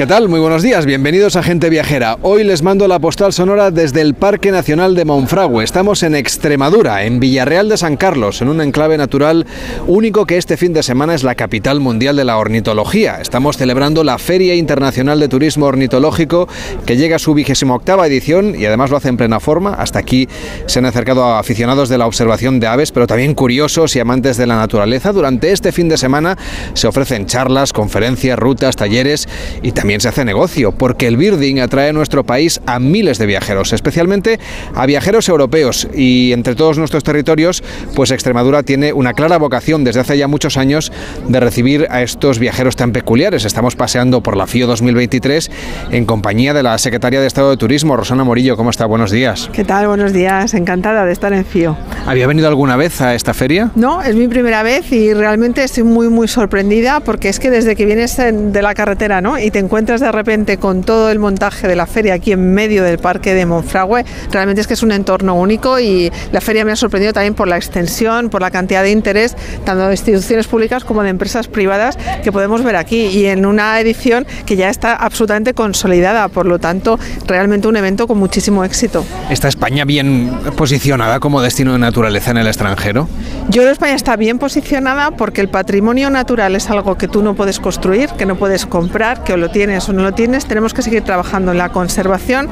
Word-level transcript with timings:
¿Qué 0.00 0.06
tal? 0.06 0.30
Muy 0.30 0.40
buenos 0.40 0.62
días, 0.62 0.86
bienvenidos 0.86 1.36
a 1.36 1.42
Gente 1.42 1.68
Viajera. 1.68 2.16
Hoy 2.22 2.42
les 2.42 2.62
mando 2.62 2.88
la 2.88 2.98
postal 2.98 3.34
sonora 3.34 3.70
desde 3.70 4.00
el 4.00 4.14
Parque 4.14 4.50
Nacional 4.50 4.94
de 4.94 5.04
Monfragüe. 5.04 5.62
Estamos 5.62 6.02
en 6.02 6.14
Extremadura, 6.14 7.04
en 7.04 7.20
Villarreal 7.20 7.68
de 7.68 7.76
San 7.76 7.98
Carlos, 7.98 8.40
en 8.40 8.48
un 8.48 8.62
enclave 8.62 8.96
natural 8.96 9.46
único 9.86 10.24
que 10.24 10.38
este 10.38 10.56
fin 10.56 10.72
de 10.72 10.82
semana 10.82 11.14
es 11.14 11.22
la 11.22 11.34
capital 11.34 11.80
mundial 11.80 12.16
de 12.16 12.24
la 12.24 12.38
ornitología. 12.38 13.20
Estamos 13.20 13.58
celebrando 13.58 14.02
la 14.02 14.16
Feria 14.16 14.54
Internacional 14.54 15.20
de 15.20 15.28
Turismo 15.28 15.66
Ornitológico 15.66 16.48
que 16.86 16.96
llega 16.96 17.16
a 17.16 17.18
su 17.18 17.34
vigésima 17.34 17.74
octava 17.74 18.06
edición 18.06 18.54
y 18.58 18.64
además 18.64 18.88
lo 18.88 18.96
hace 18.96 19.10
en 19.10 19.18
plena 19.18 19.38
forma. 19.38 19.74
Hasta 19.74 19.98
aquí 19.98 20.30
se 20.64 20.78
han 20.78 20.86
acercado 20.86 21.24
a 21.24 21.38
aficionados 21.38 21.90
de 21.90 21.98
la 21.98 22.06
observación 22.06 22.58
de 22.58 22.68
aves, 22.68 22.90
pero 22.90 23.06
también 23.06 23.34
curiosos 23.34 23.94
y 23.96 24.00
amantes 24.00 24.38
de 24.38 24.46
la 24.46 24.56
naturaleza. 24.56 25.12
Durante 25.12 25.52
este 25.52 25.72
fin 25.72 25.90
de 25.90 25.98
semana 25.98 26.38
se 26.72 26.86
ofrecen 26.86 27.26
charlas, 27.26 27.74
conferencias, 27.74 28.38
rutas, 28.38 28.76
talleres 28.76 29.28
y 29.60 29.72
también 29.72 29.89
se 29.98 30.08
hace 30.08 30.24
negocio, 30.24 30.70
porque 30.70 31.08
el 31.08 31.16
birding 31.16 31.58
atrae 31.58 31.88
a 31.88 31.92
nuestro 31.92 32.22
país 32.22 32.60
a 32.66 32.78
miles 32.78 33.18
de 33.18 33.26
viajeros, 33.26 33.72
especialmente 33.72 34.38
a 34.72 34.86
viajeros 34.86 35.28
europeos. 35.28 35.88
Y 35.92 36.32
entre 36.32 36.54
todos 36.54 36.78
nuestros 36.78 37.02
territorios, 37.02 37.64
pues 37.96 38.12
Extremadura 38.12 38.62
tiene 38.62 38.92
una 38.92 39.14
clara 39.14 39.38
vocación 39.38 39.82
desde 39.82 40.00
hace 40.00 40.16
ya 40.16 40.28
muchos 40.28 40.56
años 40.56 40.92
de 41.26 41.40
recibir 41.40 41.88
a 41.90 42.02
estos 42.02 42.38
viajeros 42.38 42.76
tan 42.76 42.92
peculiares. 42.92 43.44
Estamos 43.44 43.74
paseando 43.74 44.22
por 44.22 44.36
la 44.36 44.46
FIO 44.46 44.68
2023 44.68 45.50
en 45.90 46.04
compañía 46.04 46.54
de 46.54 46.62
la 46.62 46.78
secretaria 46.78 47.20
de 47.20 47.26
Estado 47.26 47.50
de 47.50 47.56
Turismo, 47.56 47.96
Rosana 47.96 48.22
Morillo. 48.22 48.56
¿Cómo 48.56 48.70
está? 48.70 48.86
Buenos 48.86 49.10
días. 49.10 49.50
¿Qué 49.52 49.64
tal? 49.64 49.88
Buenos 49.88 50.12
días. 50.12 50.54
Encantada 50.54 51.04
de 51.04 51.12
estar 51.12 51.32
en 51.32 51.44
FIO. 51.44 51.76
¿Había 52.06 52.28
venido 52.28 52.46
alguna 52.46 52.76
vez 52.76 53.00
a 53.00 53.16
esta 53.16 53.34
feria? 53.34 53.72
No, 53.74 54.02
es 54.02 54.14
mi 54.14 54.28
primera 54.28 54.62
vez 54.62 54.92
y 54.92 55.14
realmente 55.14 55.64
estoy 55.64 55.82
muy, 55.82 56.08
muy 56.08 56.28
sorprendida 56.28 57.00
porque 57.00 57.28
es 57.28 57.40
que 57.40 57.50
desde 57.50 57.74
que 57.74 57.86
vienes 57.86 58.16
de 58.16 58.62
la 58.62 58.74
carretera 58.74 59.20
¿no? 59.20 59.36
y 59.36 59.50
te 59.50 59.58
encuentras 59.58 59.79
encuentras 59.80 60.02
de 60.02 60.12
repente 60.12 60.58
con 60.58 60.82
todo 60.82 61.10
el 61.10 61.18
montaje 61.18 61.66
de 61.66 61.74
la 61.74 61.86
feria 61.86 62.12
aquí 62.12 62.32
en 62.32 62.52
medio 62.52 62.84
del 62.84 62.98
parque 62.98 63.32
de 63.32 63.46
Monfragüe, 63.46 64.04
realmente 64.30 64.60
es 64.60 64.66
que 64.66 64.74
es 64.74 64.82
un 64.82 64.92
entorno 64.92 65.34
único 65.34 65.80
y 65.80 66.12
la 66.32 66.42
feria 66.42 66.66
me 66.66 66.72
ha 66.72 66.76
sorprendido 66.76 67.14
también 67.14 67.32
por 67.32 67.48
la 67.48 67.56
extensión, 67.56 68.28
por 68.28 68.42
la 68.42 68.50
cantidad 68.50 68.82
de 68.82 68.90
interés, 68.90 69.34
tanto 69.64 69.86
de 69.86 69.92
instituciones 69.92 70.48
públicas 70.48 70.84
como 70.84 71.02
de 71.02 71.08
empresas 71.08 71.48
privadas 71.48 71.96
que 72.22 72.30
podemos 72.30 72.62
ver 72.62 72.76
aquí 72.76 73.06
y 73.06 73.24
en 73.24 73.46
una 73.46 73.80
edición 73.80 74.26
que 74.44 74.54
ya 74.56 74.68
está 74.68 74.94
absolutamente 74.96 75.54
consolidada, 75.54 76.28
por 76.28 76.44
lo 76.44 76.58
tanto, 76.58 76.98
realmente 77.26 77.66
un 77.66 77.78
evento 77.78 78.06
con 78.06 78.18
muchísimo 78.18 78.62
éxito. 78.64 79.02
¿Está 79.30 79.48
España 79.48 79.86
bien 79.86 80.30
posicionada 80.58 81.20
como 81.20 81.40
destino 81.40 81.72
de 81.72 81.78
naturaleza 81.78 82.32
en 82.32 82.36
el 82.36 82.48
extranjero? 82.48 83.08
Yo 83.48 83.62
creo 83.62 83.68
que 83.68 83.72
España 83.72 83.94
está 83.94 84.16
bien 84.16 84.38
posicionada 84.38 85.12
porque 85.12 85.40
el 85.40 85.48
patrimonio 85.48 86.10
natural 86.10 86.54
es 86.54 86.68
algo 86.68 86.98
que 86.98 87.08
tú 87.08 87.22
no 87.22 87.34
puedes 87.34 87.58
construir, 87.60 88.10
que 88.10 88.26
no 88.26 88.36
puedes 88.36 88.66
comprar, 88.66 89.24
que 89.24 89.38
lo 89.38 89.50
tienes 89.50 89.69
o 89.78 89.92
no 89.92 90.02
lo 90.02 90.12
tienes, 90.12 90.46
tenemos 90.46 90.74
que 90.74 90.82
seguir 90.82 91.02
trabajando 91.02 91.52
en 91.52 91.58
la 91.58 91.70
conservación, 91.70 92.48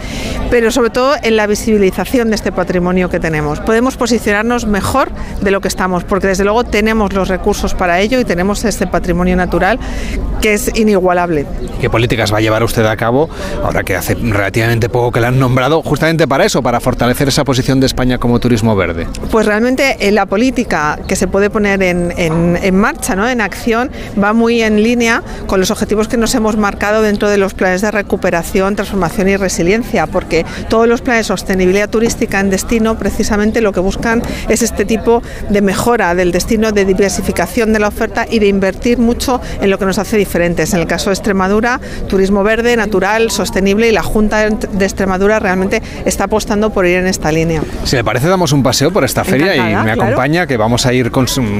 pero 0.51 0.71
sobre 0.71 0.91
todo 0.91 1.15
en 1.23 1.37
la 1.37 1.47
visibilización 1.47 2.29
de 2.29 2.37
este 2.37 2.53
patrimonio 2.53 3.11
que 3.11 3.19
tenemos. 3.19 3.61
Podemos 3.61 3.97
posicionarnos 3.97 4.67
mejor 4.67 5.11
de 5.41 5.51
lo 5.51 5.61
que 5.61 5.69
estamos, 5.69 6.05
porque 6.05 6.29
desde 6.29 6.45
luego 6.45 6.65
tenemos 6.65 7.13
los 7.13 7.29
recursos 7.29 7.75
para 7.75 8.01
ello 8.01 8.21
y 8.21 8.25
tenemos 8.25 8.65
este 8.65 8.87
patrimonio 8.87 9.37
natural 9.37 9.79
que 10.41 10.55
es 10.55 10.71
inigualable. 10.77 11.47
¿Qué 11.81 11.91
políticas 11.91 12.33
va 12.33 12.39
a 12.39 12.41
llevar 12.41 12.63
usted 12.63 12.87
a 12.87 12.97
cabo 12.97 13.29
ahora 13.65 13.83
que 13.83 13.97
hace 13.97 14.15
relativamente 14.15 14.89
poco 14.89 15.11
que 15.11 15.21
la 15.21 15.29
han 15.29 15.39
nombrado 15.39 15.83
justamente 15.83 16.29
para 16.29 16.45
eso, 16.45 16.63
para 16.63 16.81
fortalecer 16.81 17.29
esa 17.29 17.45
posición 17.45 17.81
de 17.81 17.87
España 17.87 18.19
como 18.19 18.39
turismo 18.39 18.77
verde? 18.77 19.07
Pues 19.31 19.47
realmente 19.47 19.97
eh, 20.01 20.12
la 20.12 20.27
política 20.27 20.99
que 21.09 21.17
se 21.17 21.27
puede 21.27 21.51
poner 21.51 21.83
en, 21.83 22.12
en 22.17 22.77
marcha, 22.77 23.17
¿no? 23.17 23.28
en 23.28 23.41
acción, 23.41 23.91
va 24.23 24.33
muy 24.33 24.62
en 24.62 24.83
línea 24.83 25.23
con 25.47 25.61
los 25.61 25.71
objetivos 25.71 26.09
que 26.09 26.17
nos 26.17 26.34
hemos 26.34 26.57
marcado 26.57 26.97
dentro 27.03 27.28
de 27.28 27.38
los 27.38 27.54
planes 27.54 27.81
de 27.81 27.91
recuperación, 27.91 28.76
transformación 28.76 29.28
y 29.28 29.36
resiliencia, 29.36 30.06
porque 30.06 30.44
todos 30.69 30.88
los 30.88 31.00
planes 31.00 31.26
de 31.26 31.28
sostenibilidad 31.28 31.88
turística 31.88 32.41
en 32.41 32.50
destino 32.50 32.98
precisamente 32.98 33.60
lo 33.60 33.72
que 33.72 33.81
buscan 33.81 34.22
es 34.48 34.62
este 34.62 34.84
tipo 34.84 35.22
de 35.48 35.60
mejora 35.60 36.14
del 36.14 36.32
destino, 36.32 36.72
de 36.72 36.84
diversificación 36.84 37.72
de 37.72 37.78
la 37.78 37.88
oferta 37.88 38.26
y 38.28 38.38
de 38.38 38.47
invertir 38.47 38.98
mucho 38.98 39.41
en 39.60 39.70
lo 39.70 39.78
que 39.78 39.84
nos 39.84 39.98
hace 39.98 40.16
diferentes. 40.16 40.75
En 40.75 40.81
el 40.81 40.86
caso 40.86 41.10
de 41.10 41.14
Extremadura, 41.14 41.81
turismo 42.09 42.42
verde, 42.42 42.76
natural, 42.76 43.30
sostenible 43.30 43.88
y 43.88 43.92
la 43.92 44.03
Junta 44.03 44.48
de 44.48 44.84
Extremadura 44.84 45.38
realmente 45.38 45.82
está 46.04 46.25
apostando 46.25 46.70
por 46.70 46.86
ir 46.86 46.97
en 46.97 47.06
esta 47.06 47.32
línea. 47.32 47.62
Si 47.84 47.97
le 47.97 48.04
parece, 48.04 48.28
damos 48.28 48.53
un 48.53 48.62
paseo 48.62 48.92
por 48.92 49.04
esta 49.04 49.25
feria 49.25 49.56
y 49.56 49.84
me 49.84 49.92
acompaña, 49.92 50.47
que 50.47 50.56
vamos 50.56 50.86
a 50.86 50.92
ir 50.92 51.10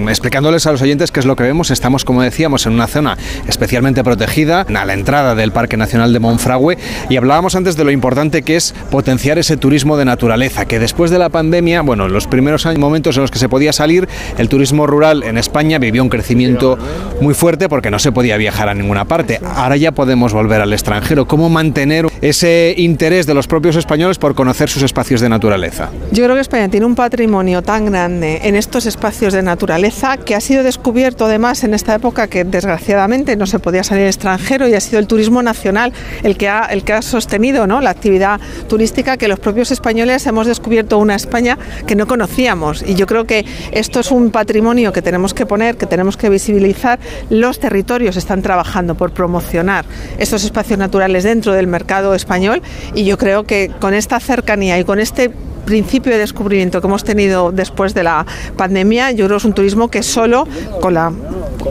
explicándoles 0.09 0.67
a 0.67 0.73
los 0.73 0.83
oyentes 0.83 1.11
qué 1.11 1.21
es 1.21 1.27
lo 1.27 1.37
que 1.37 1.43
vemos. 1.43 1.71
Estamos, 1.71 2.05
como 2.05 2.23
decíamos, 2.23 2.67
en 2.67 2.73
una 2.73 2.87
zona 2.87 3.17
especialmente 3.47 4.05
protegida, 4.05 4.67
a 4.75 4.85
la 4.85 4.93
entrada 4.95 5.28
del 5.35 5.53
Parque 5.53 5.77
Nacional 5.77 6.13
de 6.13 6.21
Monfragüe 6.21 6.79
y 7.09 7.17
hablábamos 7.17 7.55
antes 7.55 7.77
de 7.77 7.85
lo 7.85 7.91
importante 7.91 8.43
que 8.43 8.57
es 8.57 8.75
potenciar 8.91 9.39
ese 9.39 9.57
turismo 9.57 9.97
de 9.97 10.05
naturaleza, 10.05 10.67
que 10.67 10.79
después 10.79 11.11
de 11.11 11.19
la 11.19 11.29
pandemia, 11.29 11.83
bueno, 11.83 12.07
en 12.07 12.13
los 12.13 12.27
primeros 12.27 12.67
momentos 12.77 13.17
en 13.17 13.23
los 13.23 13.31
que 13.31 13.39
se 13.39 13.49
podía 13.49 13.73
salir, 13.73 14.09
el 14.39 14.49
turismo 14.49 14.87
rural 14.87 15.23
en 15.23 15.39
España 15.39 15.79
vivió 15.79 16.03
un 16.03 16.09
crecimiento 16.09 16.79
muy 17.21 17.35
fuerte 17.35 17.69
porque 17.69 17.91
no 17.91 17.99
se 17.99 18.13
podía 18.13 18.37
viajar 18.37 18.69
a 18.69 18.75
ninguna 18.75 19.05
parte. 19.05 19.41
Ahora 19.45 19.77
ya 19.77 19.93
podemos 19.93 20.33
volver 20.33 20.61
al 20.61 20.73
extranjero. 20.73 21.27
¿Cómo 21.27 21.49
mantener 21.49 22.07
ese 22.21 22.75
interés 22.77 23.27
de 23.27 23.35
los 23.35 23.47
propios 23.47 23.77
españoles 23.77 24.19
por 24.19 24.35
conocer 24.35 24.69
sus 24.69 24.83
espacios 24.83 25.21
de 25.21 25.29
naturaleza? 25.29 25.91
Yo 26.13 26.25
creo 26.25 26.35
que 26.35 26.41
España 26.41 26.69
tiene 26.69 26.87
un 26.87 26.95
patrimonio 26.95 27.63
tan 27.63 27.87
grande 27.87 28.41
en 28.45 28.57
estos 28.57 28.87
espacios 28.87 29.33
de 29.33 29.43
naturaleza 29.43 30.17
que 30.17 30.35
ha 30.35 30.41
sido 30.41 30.63
descubierto 30.63 31.27
además 31.27 31.65
en 31.65 31.75
esta 31.75 31.95
época 31.95 32.29
que 32.29 32.45
desgraciadamente 32.45 33.37
no 33.37 33.47
se 33.47 33.59
podía 33.59 33.85
salir 33.85 34.05
al 34.05 34.09
extranjero 34.09 34.69
y 34.69 34.75
ha 34.75 34.81
sido 34.81 34.99
el 34.99 35.07
turismo 35.07 35.18
nacional 35.43 35.93
el 36.23 36.37
que 36.37 36.49
ha, 36.49 36.67
el 36.67 36.85
que 36.85 36.93
ha 36.93 37.03
sostenido 37.03 37.67
¿no? 37.67 37.81
la 37.81 37.91
actividad 37.91 38.41
turística 38.69 39.17
que 39.17 39.29
los 39.29 39.41
propios 39.41 39.71
españoles 39.71 40.27
hemos 40.27 40.47
descubierto 40.47 40.99
una 40.99 41.15
España 41.15 41.59
que 41.87 41.97
no 41.97 42.07
conocíamos. 42.07 42.83
Y 42.87 42.95
yo 42.95 43.07
creo 43.07 43.27
que 43.27 43.45
esto 43.73 44.01
es 44.01 44.11
un 44.11 44.31
patrimonio 44.31 44.93
que 44.93 45.03
tenemos 45.03 45.35
que 45.35 45.45
poner, 45.45 45.77
que 45.77 45.87
tenemos 45.87 46.17
que 46.17 46.31
visibilizar. 46.31 46.99
Los 47.31 47.59
territorios 47.59 48.17
están 48.17 48.43
trabajando 48.43 48.95
por 48.95 49.11
promocionar 49.11 49.85
estos 50.19 50.45
espacios 50.45 50.79
naturales 50.79 51.25
dentro 51.25 51.53
del 51.53 51.67
mercado 51.67 52.15
español 52.15 52.63
y 52.95 53.05
yo 53.05 53.19
creo 53.19 53.45
que 53.45 53.71
con 53.81 53.95
esta 53.95 54.21
cercanía 54.21 54.79
y 54.79 54.85
con 54.85 55.01
este 55.01 55.31
principio 55.69 56.13
de 56.13 56.19
descubrimiento 56.19 56.81
que 56.81 56.87
hemos 56.87 57.05
tenido 57.05 57.53
después 57.53 57.93
de 57.93 58.03
la 58.03 58.25
pandemia, 58.57 59.11
yo 59.11 59.27
creo 59.27 59.37
que 59.37 59.43
es 59.43 59.45
un 59.45 59.53
turismo 59.53 59.89
que 59.89 60.03
solo, 60.03 60.49
con 60.81 60.95
la 60.95 61.13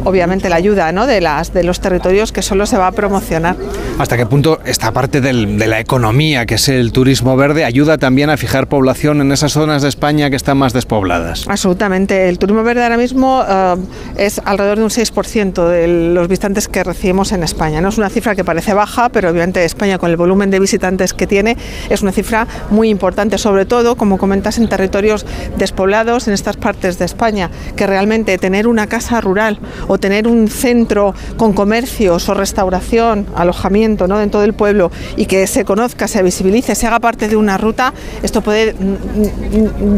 obviamente 0.03 0.49
la 0.49 0.55
ayuda 0.55 0.91
¿no? 0.91 1.07
de, 1.07 1.21
las, 1.21 1.53
de 1.53 1.63
los 1.63 1.79
territorios, 1.79 2.31
que 2.31 2.41
solo 2.41 2.65
se 2.65 2.77
va 2.77 2.87
a 2.87 2.91
promocionar. 2.91 3.55
¿Hasta 3.97 4.17
qué 4.17 4.25
punto 4.25 4.59
esta 4.65 4.91
parte 4.91 5.21
del, 5.21 5.57
de 5.57 5.67
la 5.67 5.79
economía, 5.79 6.45
que 6.45 6.55
es 6.55 6.69
el 6.69 6.91
turismo 6.91 7.35
verde, 7.35 7.65
ayuda 7.65 7.97
también 7.97 8.29
a 8.29 8.37
fijar 8.37 8.67
población 8.67 9.21
en 9.21 9.31
esas 9.31 9.53
zonas 9.53 9.81
de 9.81 9.89
España 9.89 10.29
que 10.29 10.35
están 10.35 10.57
más 10.57 10.73
despobladas? 10.73 11.47
Absolutamente. 11.47 12.29
El 12.29 12.39
turismo 12.39 12.63
verde 12.63 12.83
ahora 12.83 12.97
mismo 12.97 13.41
uh, 13.41 13.79
es 14.17 14.41
alrededor 14.45 14.77
de 14.77 14.83
un 14.83 14.89
6% 14.89 15.67
de 15.67 15.87
los 16.13 16.27
visitantes 16.27 16.67
que 16.67 16.83
recibimos 16.83 17.31
en 17.31 17.43
España. 17.43 17.81
No 17.81 17.89
es 17.89 17.97
una 17.97 18.09
cifra 18.09 18.35
que 18.35 18.43
parece 18.43 18.73
baja, 18.73 19.09
pero 19.09 19.29
obviamente 19.29 19.63
España, 19.65 19.97
con 19.97 20.11
el 20.11 20.17
volumen 20.17 20.51
de 20.51 20.59
visitantes 20.59 21.13
que 21.13 21.27
tiene, 21.27 21.57
es 21.89 22.01
una 22.01 22.11
cifra 22.11 22.47
muy 22.69 22.89
importante, 22.89 23.37
sobre 23.37 23.65
todo 23.65 23.95
como 23.95 24.17
comentas, 24.17 24.57
en 24.57 24.69
territorios 24.69 25.25
despoblados, 25.57 26.27
en 26.27 26.33
estas 26.33 26.57
partes 26.57 26.99
de 26.99 27.05
España, 27.05 27.49
que 27.75 27.87
realmente 27.87 28.37
tener 28.37 28.67
una 28.67 28.87
casa 28.87 29.21
rural 29.21 29.59
o 29.87 29.97
tener 29.97 30.27
un 30.27 30.47
centro 30.47 31.13
con 31.37 31.53
comercios 31.53 32.27
o 32.29 32.33
restauración, 32.33 33.27
alojamiento 33.35 34.07
¿no? 34.07 34.17
dentro 34.17 34.41
del 34.41 34.53
pueblo 34.53 34.91
y 35.15 35.25
que 35.25 35.47
se 35.47 35.65
conozca, 35.65 36.07
se 36.07 36.23
visibilice, 36.23 36.75
se 36.75 36.87
haga 36.87 36.99
parte 36.99 37.27
de 37.27 37.35
una 37.35 37.57
ruta, 37.57 37.93
esto 38.23 38.41
puede 38.41 38.75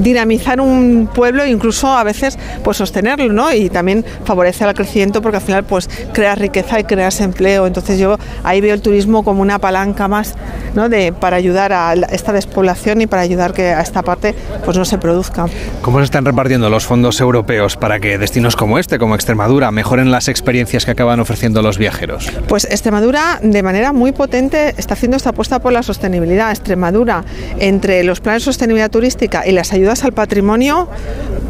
dinamizar 0.02 0.62
un 0.62 1.10
pueblo 1.14 1.44
e 1.44 1.50
incluso 1.50 1.88
a 1.88 2.04
veces 2.04 2.38
pues 2.64 2.78
sostenerlo 2.78 3.32
¿no? 3.32 3.52
y 3.52 3.70
también 3.70 4.06
favorecer 4.26 4.68
el 4.68 4.74
crecimiento 4.74 5.22
porque 5.22 5.38
al 5.38 5.44
final 5.44 5.64
pues 5.64 5.90
creas 6.14 6.38
riqueza 6.38 6.80
y 6.80 6.84
creas 6.84 7.20
empleo. 7.22 7.68
Entonces 7.68 8.00
yo 8.00 8.18
ahí 8.44 8.62
veo 8.62 8.74
el 8.74 8.82
turismo 8.82 9.24
como 9.24 9.42
una 9.42 9.60
palanca 9.60 10.08
más 10.08 10.36
¿no? 10.74 10.90
de, 10.90 11.14
para 11.14 11.38
ayudar 11.38 11.74
a 11.74 11.94
esta 11.94 12.34
despoblación 12.34 13.02
y 13.02 13.08
para 13.08 13.22
ayudar 13.22 13.54
que 13.54 13.68
a 13.68 13.82
esta 13.82 14.02
parte 14.04 14.36
pues 14.66 14.78
no 14.78 14.86
se 14.86 14.98
produzca. 14.98 15.48
¿Cómo 15.82 16.00
se 16.00 16.06
están 16.06 16.26
repartiendo 16.26 16.70
los 16.70 16.86
fondos 16.86 17.20
europeos 17.22 17.76
para 17.76 18.00
que 18.00 18.18
destinos 18.18 18.56
como 18.56 18.80
este, 18.80 19.00
como 19.00 19.16
Extremadura, 19.16 19.69
mejoren 19.72 20.12
las 20.12 20.28
experiencias 20.28 20.86
que 20.86 20.92
acaban 20.92 21.20
ofreciendo 21.20 21.62
los 21.62 21.78
viajeros? 21.78 22.32
Pues 22.48 22.66
Extremadura 22.66 23.40
de 23.42 23.64
manera 23.64 23.94
muy 23.94 24.12
potente 24.12 24.74
está 24.78 24.94
haciendo 24.94 25.18
esta 25.18 25.32
apuesta 25.32 25.60
por 25.60 25.74
la 25.74 25.84
sostenibilidad. 25.84 26.52
Extremadura, 26.52 27.24
entre 27.60 28.04
los 28.04 28.20
planes 28.20 28.44
de 28.44 28.46
sostenibilidad 28.46 28.90
turística 28.90 29.48
y 29.48 29.52
las 29.52 29.74
ayudas 29.74 30.04
al 30.04 30.14
patrimonio, 30.14 30.90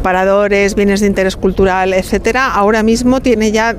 paradores, 0.02 0.74
bienes 0.74 1.00
de 1.00 1.06
interés 1.06 1.36
cultural, 1.36 1.92
etcétera, 1.94 2.52
ahora 2.54 2.82
mismo 2.82 3.20
tiene 3.20 3.52
ya 3.52 3.76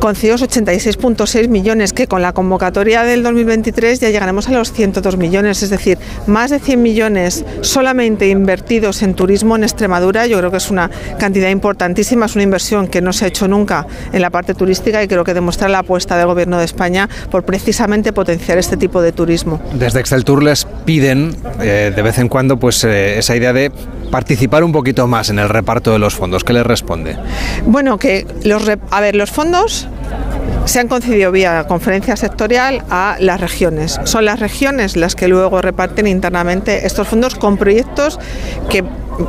concedidos 0.00 0.42
86.6 0.42 1.48
millones, 1.48 1.92
que 1.92 2.06
con 2.06 2.22
la 2.22 2.32
convocatoria 2.32 3.04
del 3.04 3.22
2023 3.22 4.00
ya 4.00 4.10
llegaremos 4.10 4.48
a 4.48 4.52
los 4.52 4.72
102 4.72 5.16
millones, 5.16 5.62
es 5.62 5.70
decir, 5.70 5.98
más 6.26 6.50
de 6.50 6.58
100 6.58 6.82
millones 6.82 7.44
solamente 7.62 8.28
invertidos 8.28 9.02
en 9.02 9.14
turismo 9.14 9.56
en 9.56 9.64
Extremadura. 9.64 10.26
Yo 10.26 10.38
creo 10.38 10.50
que 10.50 10.58
es 10.58 10.70
una 10.70 10.90
cantidad 11.18 11.48
importantísima, 11.50 12.26
es 12.26 12.34
una 12.34 12.44
inversión 12.44 12.88
que 12.88 13.00
no 13.00 13.12
se 13.12 13.24
ha 13.24 13.28
hecho 13.28 13.48
nunca 13.48 13.86
en 14.12 14.22
la 14.22 14.30
parte 14.30 14.54
turística 14.54 15.02
y 15.02 15.08
creo 15.08 15.24
que 15.24 15.34
demuestra 15.34 15.68
la 15.68 15.80
apuesta 15.80 16.16
del 16.16 16.26
Gobierno 16.26 16.58
de 16.58 16.64
España 16.64 17.08
por 17.30 17.44
precisamente 17.44 18.12
potenciar 18.12 18.58
este 18.58 18.76
tipo 18.76 19.02
de 19.02 19.12
turismo. 19.12 19.60
Desde 19.74 20.00
Excel 20.00 20.24
Tour 20.24 20.42
les 20.42 20.66
piden 20.84 21.36
eh, 21.60 21.92
de 21.94 22.02
vez 22.02 22.18
en 22.18 22.28
cuando 22.28 22.58
pues 22.58 22.84
eh, 22.84 23.18
esa 23.18 23.36
idea 23.36 23.52
de 23.52 23.70
participar 24.10 24.64
un 24.64 24.72
poquito 24.72 25.06
más 25.06 25.30
en 25.30 25.38
el 25.38 25.48
reparto 25.48 25.92
de 25.92 25.98
los 25.98 26.14
fondos. 26.14 26.44
¿Qué 26.44 26.52
les 26.52 26.66
responde? 26.66 27.16
Bueno, 27.66 27.98
que 27.98 28.26
los, 28.44 28.62
a 28.90 29.00
ver, 29.00 29.14
los 29.14 29.30
fondos 29.30 29.77
se 30.64 30.80
han 30.80 30.88
concedido 30.88 31.32
vía 31.32 31.64
conferencia 31.66 32.16
sectorial 32.16 32.82
a 32.90 33.16
las 33.20 33.40
regiones. 33.40 33.98
Son 34.04 34.24
las 34.24 34.40
regiones 34.40 34.96
las 34.96 35.14
que 35.14 35.28
luego 35.28 35.62
reparten 35.62 36.06
internamente 36.06 36.86
estos 36.86 37.08
fondos 37.08 37.34
con 37.34 37.56
proyectos 37.56 38.18
que 38.68 38.84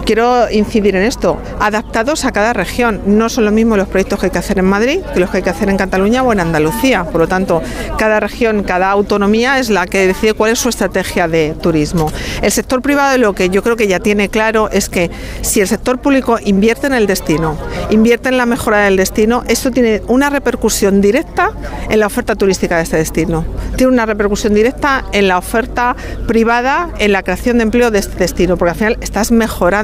quiero 0.06 0.50
incidir 0.50 0.95
en 0.95 1.03
esto, 1.03 1.38
adaptados 1.59 2.25
a 2.25 2.31
cada 2.31 2.53
región. 2.53 3.01
No 3.06 3.30
son 3.30 3.45
lo 3.45 3.51
mismo 3.51 3.77
los 3.77 3.88
proyectos 3.88 4.19
que 4.19 4.27
hay 4.27 4.31
que 4.31 4.38
hacer 4.38 4.59
en 4.59 4.65
Madrid 4.65 5.00
que 5.13 5.19
los 5.19 5.30
que 5.30 5.38
hay 5.38 5.44
que 5.44 5.50
hacer 5.50 5.69
en 5.69 5.77
Cataluña 5.77 6.24
o 6.24 6.31
en 6.31 6.39
Andalucía. 6.39 7.03
Por 7.06 7.21
lo 7.21 7.27
tanto, 7.27 7.62
cada 7.97 8.19
región, 8.19 8.63
cada 8.63 8.91
autonomía 8.91 9.59
es 9.59 9.69
la 9.69 9.88
que 9.88 10.07
decide 10.07 10.33
cuál 10.33 10.51
es 10.51 10.59
su 10.59 10.69
estrategia 10.69 11.27
de 11.27 11.56
turismo. 11.62 12.12
El 12.41 12.51
sector 12.51 12.81
privado 12.81 13.18
lo 13.18 13.33
que 13.33 13.50
yo 13.50 13.63
creo 13.63 13.75
que 13.75 13.88
ya 13.88 14.00
tiene 14.00 14.30
claro 14.30 14.69
es 14.71 14.89
que 14.89 15.09
si 15.41 15.62
el 15.62 15.68
sector 15.68 16.00
público 16.00 16.38
invierte 16.44 16.88
en 16.88 16.94
el 16.94 17.07
destino, 17.07 17.57
invierte 17.89 18.30
en 18.30 18.38
la 18.38 18.45
mejora 18.45 18.80
del 18.80 18.97
destino, 18.97 19.44
esto 19.47 19.71
tiene 19.71 20.01
una 20.07 20.30
repercusión 20.30 21.01
directa 21.01 21.51
en 21.89 22.00
la 22.00 22.07
oferta 22.07 22.36
turística 22.36 22.77
de 22.77 22.83
este 22.83 22.97
destino. 22.97 23.45
Tiene 23.75 23.91
una 23.91 24.06
repercusión 24.06 24.53
directa 24.53 25.06
en 25.12 25.27
la 25.27 25.38
oferta 25.38 25.95
privada, 26.27 26.89
en 27.00 27.12
la 27.12 27.24
creación 27.24 27.57
de 27.57 27.63
empleo 27.63 27.91
de 27.91 28.00
este 28.00 28.18
destino, 28.18 28.57
porque 28.57 28.71
al 28.71 28.77
final 28.77 28.97
estás 29.01 29.31
mejorando 29.31 29.78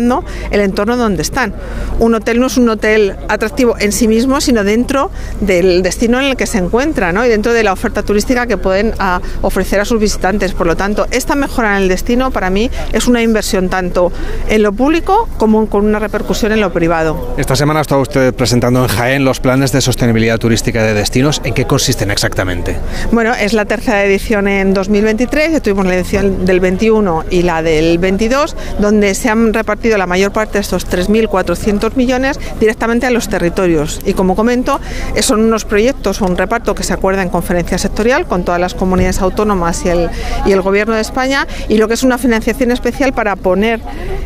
el 0.51 0.61
entorno 0.61 0.97
donde 0.97 1.21
están. 1.21 1.53
Un 1.99 2.13
hotel 2.15 2.39
no 2.39 2.47
es 2.47 2.57
un 2.57 2.69
hotel 2.69 3.15
atractivo 3.29 3.75
en 3.79 3.91
sí 3.91 4.07
mismo, 4.07 4.41
sino 4.41 4.63
dentro 4.63 5.11
del 5.39 5.81
destino 5.81 6.19
en 6.19 6.25
el 6.27 6.35
que 6.35 6.47
se 6.47 6.57
encuentra 6.57 7.05
y 7.25 7.29
dentro 7.29 7.53
de 7.53 7.63
la 7.63 7.71
oferta 7.71 8.03
turística 8.03 8.47
que 8.47 8.57
pueden 8.57 8.93
ah, 8.99 9.21
ofrecer 9.41 9.79
a 9.79 9.85
sus 9.85 9.99
visitantes. 9.99 10.53
Por 10.53 10.65
lo 10.65 10.75
tanto, 10.75 11.05
esta 11.11 11.35
mejora 11.35 11.77
en 11.77 11.83
el 11.83 11.89
destino 11.89 12.31
para 12.31 12.49
mí 12.49 12.69
es 12.93 13.07
una 13.07 13.21
inversión 13.21 13.69
tanto 13.69 14.11
en 14.49 14.63
lo 14.63 14.73
público 14.73 15.29
como 15.37 15.67
con 15.69 15.85
una 15.85 15.99
repercusión 15.99 16.51
en 16.51 16.61
lo 16.61 16.73
privado. 16.73 17.35
Esta 17.37 17.55
semana 17.55 17.79
ha 17.79 17.81
estado 17.81 18.01
usted 18.01 18.33
presentando 18.33 18.81
en 18.81 18.87
Jaén 18.87 19.23
los 19.23 19.39
planes 19.39 19.71
de 19.71 19.81
sostenibilidad 19.81 20.39
turística 20.39 20.83
de 20.83 20.93
destinos. 20.93 21.41
¿En 21.43 21.53
qué 21.53 21.65
consisten 21.65 22.11
exactamente? 22.11 22.77
Bueno, 23.11 23.33
es 23.33 23.53
la 23.53 23.65
tercera 23.65 24.03
edición 24.03 24.47
en 24.47 24.73
2023, 24.73 25.51
ya 25.53 25.59
tuvimos 25.59 25.85
la 25.85 25.95
edición 25.95 26.45
del 26.45 26.59
21 26.59 27.25
y 27.29 27.43
la 27.43 27.61
del 27.61 27.99
22, 27.99 28.55
donde 28.79 29.13
se 29.13 29.29
han 29.29 29.53
repartido 29.53 29.84
la 29.97 30.07
mayor 30.07 30.31
parte 30.31 30.53
de 30.53 30.59
estos 30.59 30.87
3.400 30.89 31.95
millones 31.95 32.39
directamente 32.59 33.05
a 33.05 33.11
los 33.11 33.29
territorios. 33.29 34.01
Y 34.05 34.13
como 34.13 34.35
comento, 34.35 34.79
son 35.21 35.41
unos 35.41 35.65
proyectos 35.65 36.21
o 36.21 36.25
un 36.25 36.37
reparto 36.37 36.75
que 36.75 36.83
se 36.83 36.93
acuerda 36.93 37.21
en 37.21 37.29
conferencia 37.29 37.77
sectorial 37.77 38.25
con 38.25 38.43
todas 38.43 38.59
las 38.59 38.73
comunidades 38.73 39.21
autónomas 39.21 39.85
y 39.85 39.89
el, 39.89 40.09
y 40.45 40.51
el 40.51 40.61
Gobierno 40.61 40.95
de 40.95 41.01
España 41.01 41.47
y 41.69 41.77
lo 41.77 41.87
que 41.87 41.93
es 41.93 42.03
una 42.03 42.17
financiación 42.17 42.71
especial 42.71 43.13
para 43.13 43.35
poner 43.35 43.79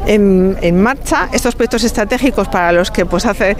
en, 0.05 0.57
en 0.61 0.81
marcha 0.81 1.29
estos 1.31 1.55
proyectos 1.55 1.83
estratégicos 1.83 2.47
para 2.47 2.71
los 2.71 2.91
que 2.91 3.05
pues 3.05 3.25
hace 3.25 3.57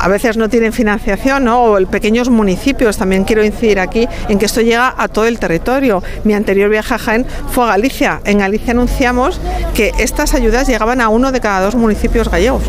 a 0.00 0.08
veces 0.08 0.36
no 0.36 0.48
tienen 0.48 0.72
financiación 0.72 1.44
¿no? 1.44 1.64
o 1.64 1.86
pequeños 1.86 2.28
municipios. 2.28 2.96
También 2.96 3.24
quiero 3.24 3.44
incidir 3.44 3.80
aquí 3.80 4.08
en 4.28 4.38
que 4.38 4.46
esto 4.46 4.60
llega 4.60 4.94
a 4.96 5.08
todo 5.08 5.26
el 5.26 5.38
territorio. 5.38 6.02
Mi 6.24 6.34
anterior 6.34 6.70
viaje 6.70 6.94
a 6.94 6.98
Jaén 6.98 7.26
fue 7.50 7.64
a 7.64 7.68
Galicia. 7.68 8.20
En 8.24 8.38
Galicia 8.38 8.72
anunciamos 8.72 9.40
que 9.74 9.92
estas 9.98 10.34
ayudas 10.34 10.68
llegaban 10.68 11.00
a 11.00 11.08
uno 11.08 11.32
de 11.32 11.33
cada 11.40 11.64
dos 11.64 11.74
municipios 11.74 12.28
gallegos. 12.28 12.64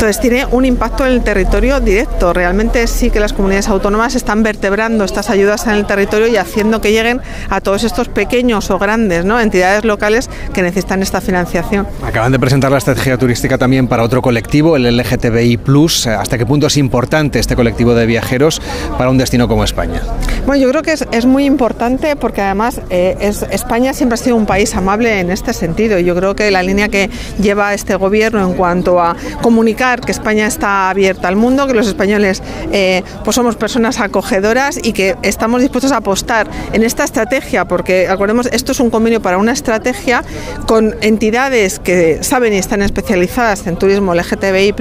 Entonces 0.00 0.20
tiene 0.20 0.46
un 0.46 0.64
impacto 0.64 1.04
en 1.06 1.12
el 1.12 1.22
territorio 1.22 1.78
directo. 1.78 2.32
Realmente 2.32 2.86
sí 2.86 3.10
que 3.10 3.20
las 3.20 3.34
comunidades 3.34 3.68
autónomas 3.68 4.14
están 4.14 4.42
vertebrando 4.42 5.04
estas 5.04 5.28
ayudas 5.28 5.66
en 5.66 5.72
el 5.74 5.86
territorio 5.86 6.26
y 6.28 6.36
haciendo 6.36 6.80
que 6.80 6.92
lleguen 6.92 7.20
a 7.50 7.60
todos 7.60 7.84
estos 7.84 8.08
pequeños 8.08 8.70
o 8.70 8.78
grandes 8.78 9.26
¿no? 9.26 9.38
entidades 9.38 9.84
locales 9.84 10.30
que 10.54 10.62
necesitan 10.62 11.02
esta 11.02 11.20
financiación. 11.20 11.86
Acaban 12.02 12.32
de 12.32 12.38
presentar 12.38 12.72
la 12.72 12.78
estrategia 12.78 13.18
turística 13.18 13.58
también 13.58 13.88
para 13.88 14.02
otro 14.02 14.22
colectivo, 14.22 14.76
el 14.76 14.96
LGTBI 14.96 15.58
Plus. 15.58 16.06
¿Hasta 16.06 16.38
qué 16.38 16.46
punto 16.46 16.66
es 16.66 16.76
importante 16.78 17.38
este 17.38 17.54
colectivo 17.54 17.94
de 17.94 18.06
viajeros 18.06 18.62
para 18.96 19.10
un 19.10 19.18
destino 19.18 19.48
como 19.48 19.64
España? 19.64 20.02
Bueno, 20.46 20.62
yo 20.62 20.70
creo 20.70 20.82
que 20.82 20.92
es, 20.92 21.26
muy 21.26 21.44
importante 21.44 22.16
porque 22.16 22.40
además 22.40 22.80
eh, 22.88 23.16
es, 23.20 23.44
España 23.50 23.92
siempre 23.92 24.14
ha 24.14 24.16
sido 24.16 24.36
un 24.36 24.46
país 24.46 24.74
amable 24.74 25.20
en 25.20 25.30
este 25.30 25.52
sentido 25.52 25.98
y 25.98 26.04
yo 26.04 26.16
creo 26.16 26.34
que 26.34 26.50
la 26.50 26.62
línea 26.62 26.88
que 26.88 27.10
lleva 27.40 27.74
este 27.74 27.94
gobierno 27.96 28.42
en 28.44 28.54
cuanto 28.54 29.00
a 29.00 29.14
comunicar 29.60 30.00
que 30.00 30.10
España 30.10 30.46
está 30.46 30.88
abierta 30.88 31.28
al 31.28 31.36
mundo, 31.36 31.66
que 31.66 31.74
los 31.74 31.86
españoles 31.86 32.42
eh, 32.72 33.02
pues 33.24 33.34
somos 33.34 33.56
personas 33.56 34.00
acogedoras 34.00 34.80
y 34.82 34.94
que 34.94 35.16
estamos 35.20 35.60
dispuestos 35.60 35.92
a 35.92 35.98
apostar 35.98 36.48
en 36.72 36.82
esta 36.82 37.04
estrategia, 37.04 37.66
porque 37.66 38.08
acordemos, 38.08 38.46
esto 38.52 38.72
es 38.72 38.80
un 38.80 38.88
convenio 38.88 39.20
para 39.20 39.36
una 39.36 39.52
estrategia 39.52 40.24
con 40.66 40.96
entidades 41.02 41.78
que 41.78 42.24
saben 42.24 42.54
y 42.54 42.56
están 42.56 42.80
especializadas 42.80 43.66
en 43.66 43.76
turismo 43.76 44.14
LGTBI 44.14 44.74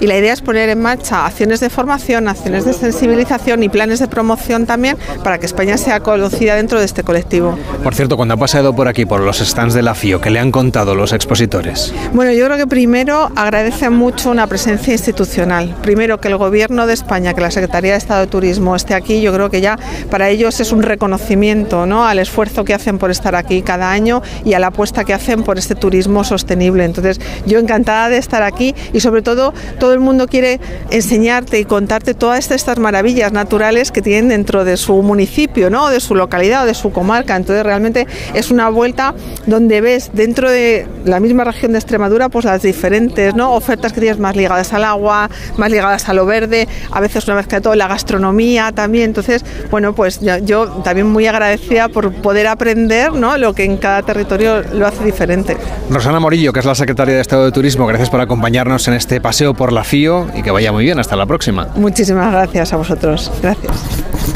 y 0.00 0.06
la 0.06 0.18
idea 0.18 0.34
es 0.34 0.42
poner 0.42 0.68
en 0.68 0.82
marcha 0.82 1.24
acciones 1.24 1.60
de 1.60 1.70
formación, 1.70 2.28
acciones 2.28 2.66
de 2.66 2.74
sensibilización 2.74 3.62
y 3.62 3.70
planes 3.70 4.00
de 4.00 4.08
promoción 4.08 4.66
también 4.66 4.98
para 5.24 5.38
que 5.38 5.46
España 5.46 5.78
sea 5.78 6.00
conocida 6.00 6.56
dentro 6.56 6.78
de 6.78 6.84
este 6.84 7.04
colectivo. 7.04 7.58
Por 7.82 7.94
cierto, 7.94 8.18
cuando 8.18 8.34
ha 8.34 8.36
pasado 8.36 8.76
por 8.76 8.86
aquí, 8.86 9.06
por 9.06 9.22
los 9.22 9.38
stands 9.38 9.72
de 9.72 9.80
la 9.80 9.94
FIO, 9.94 10.20
¿qué 10.20 10.28
le 10.28 10.40
han 10.40 10.52
contado 10.52 10.94
los 10.94 11.14
expositores? 11.14 11.94
Bueno, 12.12 12.32
yo 12.32 12.44
creo 12.44 12.58
que 12.58 12.66
primero 12.66 13.30
agradecen 13.34 13.94
mucho 13.94 14.25
una 14.30 14.46
presencia 14.46 14.92
institucional. 14.92 15.74
Primero, 15.82 16.20
que 16.20 16.28
el 16.28 16.36
Gobierno 16.36 16.86
de 16.86 16.94
España, 16.94 17.34
que 17.34 17.40
la 17.40 17.50
Secretaría 17.50 17.92
de 17.92 17.98
Estado 17.98 18.20
de 18.20 18.26
Turismo 18.26 18.74
esté 18.74 18.94
aquí, 18.94 19.20
yo 19.20 19.32
creo 19.32 19.50
que 19.50 19.60
ya 19.60 19.78
para 20.10 20.28
ellos 20.28 20.60
es 20.60 20.72
un 20.72 20.82
reconocimiento 20.82 21.86
¿no? 21.86 22.06
al 22.06 22.18
esfuerzo 22.18 22.64
que 22.64 22.74
hacen 22.74 22.98
por 22.98 23.10
estar 23.10 23.34
aquí 23.34 23.62
cada 23.62 23.90
año 23.90 24.22
y 24.44 24.54
a 24.54 24.58
la 24.58 24.68
apuesta 24.68 25.04
que 25.04 25.14
hacen 25.14 25.42
por 25.42 25.58
este 25.58 25.74
turismo 25.74 26.24
sostenible. 26.24 26.84
Entonces, 26.84 27.20
yo 27.46 27.58
encantada 27.58 28.08
de 28.08 28.18
estar 28.18 28.42
aquí 28.42 28.74
y 28.92 29.00
sobre 29.00 29.22
todo 29.22 29.54
todo 29.78 29.92
el 29.92 30.00
mundo 30.00 30.26
quiere 30.26 30.60
enseñarte 30.90 31.58
y 31.58 31.64
contarte 31.64 32.14
todas 32.14 32.50
estas 32.50 32.78
maravillas 32.78 33.32
naturales 33.32 33.92
que 33.92 34.02
tienen 34.02 34.28
dentro 34.28 34.64
de 34.64 34.76
su 34.76 35.02
municipio, 35.02 35.70
¿no? 35.70 35.88
de 35.88 36.00
su 36.00 36.14
localidad 36.14 36.64
o 36.64 36.66
de 36.66 36.74
su 36.74 36.92
comarca. 36.92 37.36
Entonces, 37.36 37.64
realmente 37.64 38.06
es 38.34 38.50
una 38.50 38.68
vuelta 38.70 39.14
donde 39.46 39.80
ves 39.80 40.10
dentro 40.12 40.50
de 40.50 40.86
la 41.04 41.20
misma 41.20 41.44
región 41.44 41.72
de 41.72 41.78
Extremadura 41.78 42.28
pues 42.28 42.44
las 42.44 42.62
diferentes 42.62 43.34
¿no? 43.34 43.54
ofertas 43.54 43.92
que 43.92 44.00
tienes 44.00 44.15
más 44.18 44.36
ligadas 44.36 44.72
al 44.72 44.84
agua, 44.84 45.28
más 45.56 45.70
ligadas 45.70 46.08
a 46.08 46.14
lo 46.14 46.26
verde, 46.26 46.68
a 46.90 47.00
veces 47.00 47.26
una 47.26 47.36
vez 47.36 47.46
que 47.46 47.60
todo 47.60 47.74
la 47.74 47.88
gastronomía 47.88 48.72
también. 48.72 49.06
Entonces, 49.06 49.44
bueno, 49.70 49.94
pues 49.94 50.20
yo, 50.20 50.68
también 50.82 51.06
muy 51.06 51.26
agradecida 51.26 51.88
por 51.88 52.12
poder 52.12 52.46
aprender 52.46 53.12
¿no? 53.12 53.36
lo 53.38 53.54
que 53.54 53.64
en 53.64 53.76
cada 53.76 54.02
territorio 54.02 54.62
lo 54.72 54.86
hace 54.86 55.04
diferente. 55.04 55.56
Rosana 55.90 56.20
Morillo, 56.20 56.52
que 56.52 56.60
es 56.60 56.66
la 56.66 56.74
secretaria 56.74 57.14
de 57.14 57.20
Estado 57.20 57.44
de 57.44 57.52
Turismo, 57.52 57.86
gracias 57.86 58.10
por 58.10 58.20
acompañarnos 58.20 58.86
en 58.88 58.94
este 58.94 59.20
paseo 59.20 59.54
por 59.54 59.72
la 59.72 59.84
FIO 59.84 60.28
y 60.34 60.42
que 60.42 60.50
vaya 60.50 60.72
muy 60.72 60.84
bien. 60.84 60.98
Hasta 60.98 61.16
la 61.16 61.26
próxima. 61.26 61.68
Muchísimas 61.76 62.32
gracias 62.32 62.72
a 62.72 62.76
vosotros. 62.76 63.30
Gracias. 63.42 64.35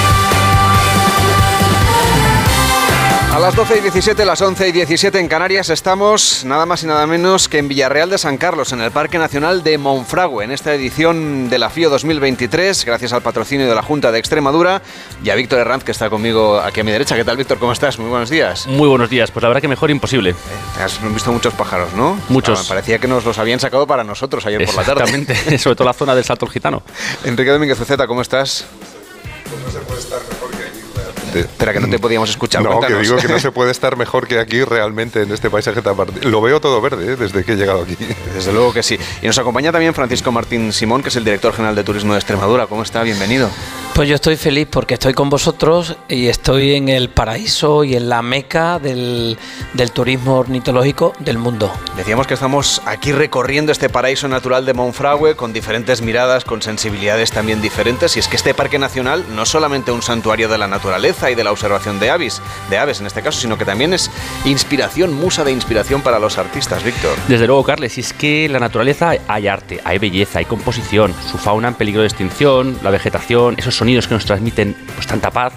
A 3.31 3.39
las 3.39 3.55
12 3.55 3.77
y 3.77 3.81
17, 3.81 4.25
las 4.25 4.41
11 4.41 4.67
y 4.67 4.71
17 4.73 5.17
en 5.17 5.29
Canarias 5.29 5.69
estamos 5.69 6.43
nada 6.43 6.65
más 6.65 6.83
y 6.83 6.87
nada 6.87 7.07
menos 7.07 7.47
que 7.47 7.59
en 7.59 7.69
Villarreal 7.69 8.09
de 8.09 8.17
San 8.17 8.37
Carlos, 8.37 8.73
en 8.73 8.81
el 8.81 8.91
Parque 8.91 9.17
Nacional 9.17 9.63
de 9.63 9.77
Monfragüe, 9.77 10.43
en 10.43 10.51
esta 10.51 10.73
edición 10.73 11.49
de 11.49 11.57
la 11.57 11.69
FIO 11.69 11.89
2023, 11.89 12.83
gracias 12.83 13.13
al 13.13 13.21
patrocinio 13.21 13.69
de 13.69 13.73
la 13.73 13.83
Junta 13.83 14.11
de 14.11 14.19
Extremadura 14.19 14.81
y 15.23 15.29
a 15.29 15.35
Víctor 15.35 15.59
Herranz, 15.59 15.85
que 15.85 15.91
está 15.91 16.09
conmigo 16.09 16.59
aquí 16.59 16.81
a 16.81 16.83
mi 16.83 16.91
derecha. 16.91 17.15
¿Qué 17.15 17.23
tal, 17.23 17.37
Víctor? 17.37 17.57
¿Cómo 17.57 17.71
estás? 17.71 17.97
Muy 17.99 18.09
buenos 18.09 18.29
días. 18.29 18.67
Muy 18.67 18.89
buenos 18.89 19.09
días. 19.09 19.31
Pues 19.31 19.41
la 19.43 19.47
verdad 19.47 19.61
que 19.61 19.69
mejor 19.69 19.91
imposible. 19.91 20.31
Eh, 20.31 20.83
has 20.83 20.99
visto 21.13 21.31
muchos 21.31 21.53
pájaros, 21.53 21.93
¿no? 21.93 22.19
Muchos. 22.27 22.67
parecía 22.67 22.99
que 22.99 23.07
nos 23.07 23.23
los 23.23 23.37
habían 23.37 23.61
sacado 23.61 23.87
para 23.87 24.03
nosotros 24.03 24.45
ayer 24.45 24.65
por 24.65 24.75
la 24.75 24.83
tarde. 24.83 25.03
Exactamente, 25.03 25.57
sobre 25.57 25.77
todo 25.77 25.87
la 25.87 25.93
zona 25.93 26.15
del 26.15 26.25
Salto 26.25 26.47
Gitano. 26.47 26.83
Enrique 27.23 27.49
Domínguez 27.49 27.79
Uceta, 27.79 28.07
¿cómo 28.07 28.21
estás? 28.21 28.65
Pues 29.49 29.63
no 29.63 29.71
se 29.71 29.79
puede 29.85 30.01
estar 30.01 30.19
mejor 30.29 30.51
que 30.51 30.60
Espera, 31.39 31.73
que 31.73 31.79
no 31.79 31.89
te 31.89 31.99
podíamos 31.99 32.29
escuchar. 32.29 32.63
No, 32.63 32.79
que 32.79 32.93
digo 32.93 33.17
que 33.17 33.27
no 33.27 33.39
se 33.39 33.51
puede 33.51 33.71
estar 33.71 33.95
mejor 33.97 34.27
que 34.27 34.39
aquí 34.39 34.63
realmente 34.63 35.21
en 35.21 35.31
este 35.31 35.49
paisaje 35.49 35.81
tan 35.81 35.95
Lo 36.23 36.41
veo 36.41 36.59
todo 36.59 36.81
verde 36.81 37.13
¿eh? 37.13 37.15
desde 37.15 37.43
que 37.43 37.53
he 37.53 37.55
llegado 37.55 37.83
aquí. 37.83 37.97
Desde 38.33 38.51
luego 38.51 38.73
que 38.73 38.83
sí. 38.83 38.97
Y 39.21 39.27
nos 39.27 39.37
acompaña 39.37 39.71
también 39.71 39.93
Francisco 39.93 40.31
Martín 40.31 40.73
Simón, 40.73 41.01
que 41.01 41.09
es 41.09 41.15
el 41.15 41.23
director 41.23 41.53
general 41.53 41.75
de 41.75 41.83
Turismo 41.83 42.13
de 42.13 42.19
Extremadura. 42.19 42.67
¿Cómo 42.67 42.83
está? 42.83 43.03
Bienvenido. 43.03 43.49
Pues 43.93 44.07
yo 44.07 44.15
estoy 44.15 44.37
feliz 44.37 44.67
porque 44.71 44.93
estoy 44.93 45.13
con 45.13 45.29
vosotros 45.29 45.97
y 46.07 46.27
estoy 46.27 46.75
en 46.75 46.87
el 46.87 47.09
paraíso 47.09 47.83
y 47.83 47.95
en 47.95 48.07
la 48.07 48.21
meca 48.21 48.79
del, 48.79 49.37
del 49.73 49.91
turismo 49.91 50.39
ornitológico 50.39 51.13
del 51.19 51.37
mundo. 51.37 51.71
Decíamos 51.97 52.25
que 52.25 52.35
estamos 52.35 52.81
aquí 52.85 53.11
recorriendo 53.11 53.73
este 53.73 53.89
paraíso 53.89 54.29
natural 54.29 54.65
de 54.65 54.73
Monfragüe 54.73 55.35
con 55.35 55.51
diferentes 55.51 56.01
miradas, 56.01 56.45
con 56.45 56.61
sensibilidades 56.61 57.31
también 57.31 57.61
diferentes. 57.61 58.15
Y 58.15 58.21
es 58.21 58.29
que 58.29 58.37
este 58.37 58.53
parque 58.53 58.79
nacional 58.79 59.25
no 59.35 59.43
es 59.43 59.49
solamente 59.49 59.91
un 59.91 60.01
santuario 60.01 60.47
de 60.47 60.57
la 60.57 60.67
naturaleza 60.67 61.29
y 61.29 61.35
de 61.35 61.43
la 61.43 61.51
observación 61.51 61.99
de 61.99 62.11
aves, 62.11 62.41
de 62.69 62.77
aves 62.77 63.01
en 63.01 63.07
este 63.07 63.21
caso, 63.21 63.41
sino 63.41 63.57
que 63.57 63.65
también 63.65 63.93
es 63.93 64.09
inspiración, 64.45 65.13
musa 65.13 65.43
de 65.43 65.51
inspiración 65.51 66.01
para 66.01 66.17
los 66.17 66.37
artistas, 66.37 66.83
Víctor. 66.83 67.17
Desde 67.27 67.45
luego, 67.45 67.63
Carles, 67.65 67.97
y 67.97 68.01
es 68.01 68.13
que 68.13 68.45
en 68.45 68.53
la 68.53 68.59
naturaleza 68.59 69.11
hay 69.27 69.47
arte, 69.49 69.81
hay 69.83 69.99
belleza, 69.99 70.39
hay 70.39 70.45
composición, 70.45 71.13
su 71.29 71.37
fauna 71.37 71.67
en 71.67 71.73
peligro 71.73 72.01
de 72.01 72.07
extinción, 72.07 72.79
la 72.83 72.89
vegetación, 72.89 73.55
esos 73.57 73.80
sonidos 73.81 74.07
que 74.07 74.13
nos 74.13 74.25
transmiten 74.25 74.75
pues 74.93 75.07
tanta 75.07 75.31
paz. 75.31 75.53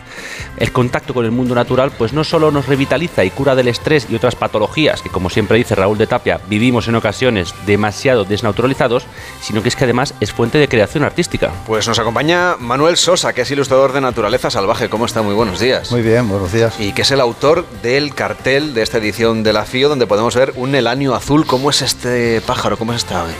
El 0.57 0.73
contacto 0.73 1.12
con 1.12 1.26
el 1.26 1.31
mundo 1.31 1.54
natural 1.54 1.90
pues 1.90 2.14
no 2.14 2.25
solo 2.25 2.50
nos 2.50 2.66
revitaliza 2.66 3.23
y 3.23 3.28
cura 3.28 3.54
del 3.54 3.69
estrés 3.69 4.07
y 4.09 4.14
otras 4.14 4.35
patologías 4.35 5.02
que 5.02 5.11
como 5.11 5.28
siempre 5.28 5.59
dice 5.59 5.75
Raúl 5.75 5.99
de 5.99 6.07
Tapia, 6.07 6.40
vivimos 6.49 6.88
en 6.88 6.95
ocasiones 6.95 7.54
demasiado 7.66 8.25
desnaturalizados, 8.25 9.04
sino 9.43 9.62
que 9.62 9.69
es 9.69 9.76
que 9.76 9.85
además 9.85 10.14
es 10.21 10.33
fuente 10.33 10.57
de 10.57 10.69
creación 10.69 11.04
artística. 11.04 11.50
Pues 11.66 11.87
nos 11.87 11.99
acompaña 11.99 12.57
Manuel 12.59 12.97
Sosa, 12.97 13.35
que 13.35 13.43
es 13.43 13.50
ilustrador 13.50 13.93
de 13.93 14.00
Naturaleza 14.00 14.50
Salvaje. 14.50 14.88
¿Cómo 14.88 15.04
está? 15.04 15.21
Muy 15.21 15.35
buenos 15.35 15.61
días. 15.61 15.90
Muy 15.90 16.00
bien, 16.00 16.26
buenos 16.26 16.50
días. 16.50 16.81
Y 16.81 16.95
que 16.95 17.02
es 17.02 17.11
el 17.11 17.21
autor 17.21 17.66
del 17.83 18.14
cartel 18.14 18.73
de 18.73 18.81
esta 18.81 18.97
edición 18.97 19.43
de 19.43 19.52
la 19.52 19.66
FIO, 19.66 19.90
donde 19.90 20.07
podemos 20.07 20.35
ver 20.35 20.54
un 20.57 20.75
elanio 20.75 21.14
azul. 21.14 21.45
¿Cómo 21.45 21.69
es 21.69 21.83
este 21.83 22.40
pájaro? 22.40 22.78
¿Cómo 22.78 22.95
es 22.95 23.00
esta 23.00 23.21
ave? 23.21 23.35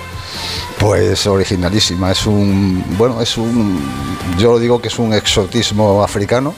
Pues 0.79 1.27
originalísima, 1.27 2.11
es 2.11 2.27
un, 2.27 2.85
bueno, 2.99 3.23
es 3.23 3.39
un, 3.39 3.81
yo 4.39 4.53
lo 4.53 4.59
digo 4.59 4.74
que 4.81 4.89
es 4.89 4.99
un 4.99 5.13
exotismo 5.13 6.03
africano, 6.03 6.55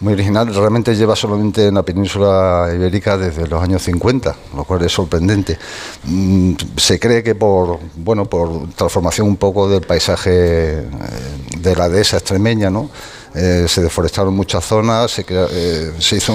muy 0.00 0.12
original, 0.12 0.54
realmente 0.54 0.94
lleva 0.94 1.16
solamente 1.16 1.68
en 1.68 1.74
la 1.74 1.82
península 1.82 2.70
ibérica 2.74 3.16
desde 3.16 3.46
los 3.46 3.62
años 3.62 3.82
50, 3.82 4.36
lo 4.54 4.64
cual 4.64 4.82
es 4.84 4.92
sorprendente. 4.92 5.58
Mm, 6.04 6.52
se 6.76 7.00
cree 7.00 7.22
que 7.22 7.34
por, 7.34 7.78
bueno, 7.96 8.26
por 8.26 8.68
transformación 8.74 9.26
un 9.26 9.36
poco 9.36 9.68
del 9.68 9.80
paisaje 9.80 10.30
eh, 10.32 10.88
de 11.58 11.76
la 11.76 11.88
dehesa 11.88 12.18
extremeña, 12.18 12.68
¿no? 12.68 12.90
Eh, 13.34 13.66
se 13.68 13.82
deforestaron 13.82 14.34
muchas 14.34 14.64
zonas, 14.64 15.10
se, 15.10 15.24
eh, 15.28 15.92
se, 15.98 16.16
hizo 16.16 16.34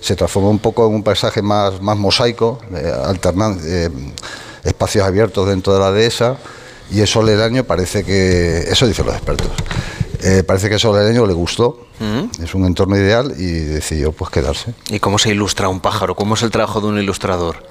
se 0.00 0.16
transformó 0.16 0.50
un 0.50 0.58
poco 0.58 0.86
en 0.86 0.94
un 0.94 1.02
paisaje 1.02 1.40
más, 1.40 1.80
más 1.80 1.96
mosaico, 1.96 2.58
alternando 3.04 3.62
espacios 4.64 5.06
abiertos 5.06 5.46
dentro 5.48 5.72
de 5.74 5.80
la 5.80 5.92
dehesa 5.92 6.36
y 6.90 7.00
eso 7.00 7.20
al 7.20 7.42
año 7.42 7.64
parece 7.64 8.02
que, 8.02 8.60
eso 8.60 8.86
dicen 8.86 9.06
los 9.06 9.14
expertos, 9.14 9.48
eh, 10.22 10.42
parece 10.42 10.68
que 10.68 10.76
eso 10.76 10.94
al 10.94 11.06
año 11.06 11.26
le 11.26 11.32
gustó, 11.32 11.86
mm. 11.98 12.42
es 12.42 12.54
un 12.54 12.64
entorno 12.64 12.96
ideal 12.96 13.34
y 13.36 13.52
decidió 13.60 14.12
pues 14.12 14.30
quedarse. 14.30 14.74
¿Y 14.90 14.98
cómo 14.98 15.18
se 15.18 15.30
ilustra 15.30 15.68
un 15.68 15.80
pájaro? 15.80 16.14
¿Cómo 16.14 16.34
es 16.34 16.42
el 16.42 16.50
trabajo 16.50 16.80
de 16.80 16.88
un 16.88 16.98
ilustrador? 16.98 17.66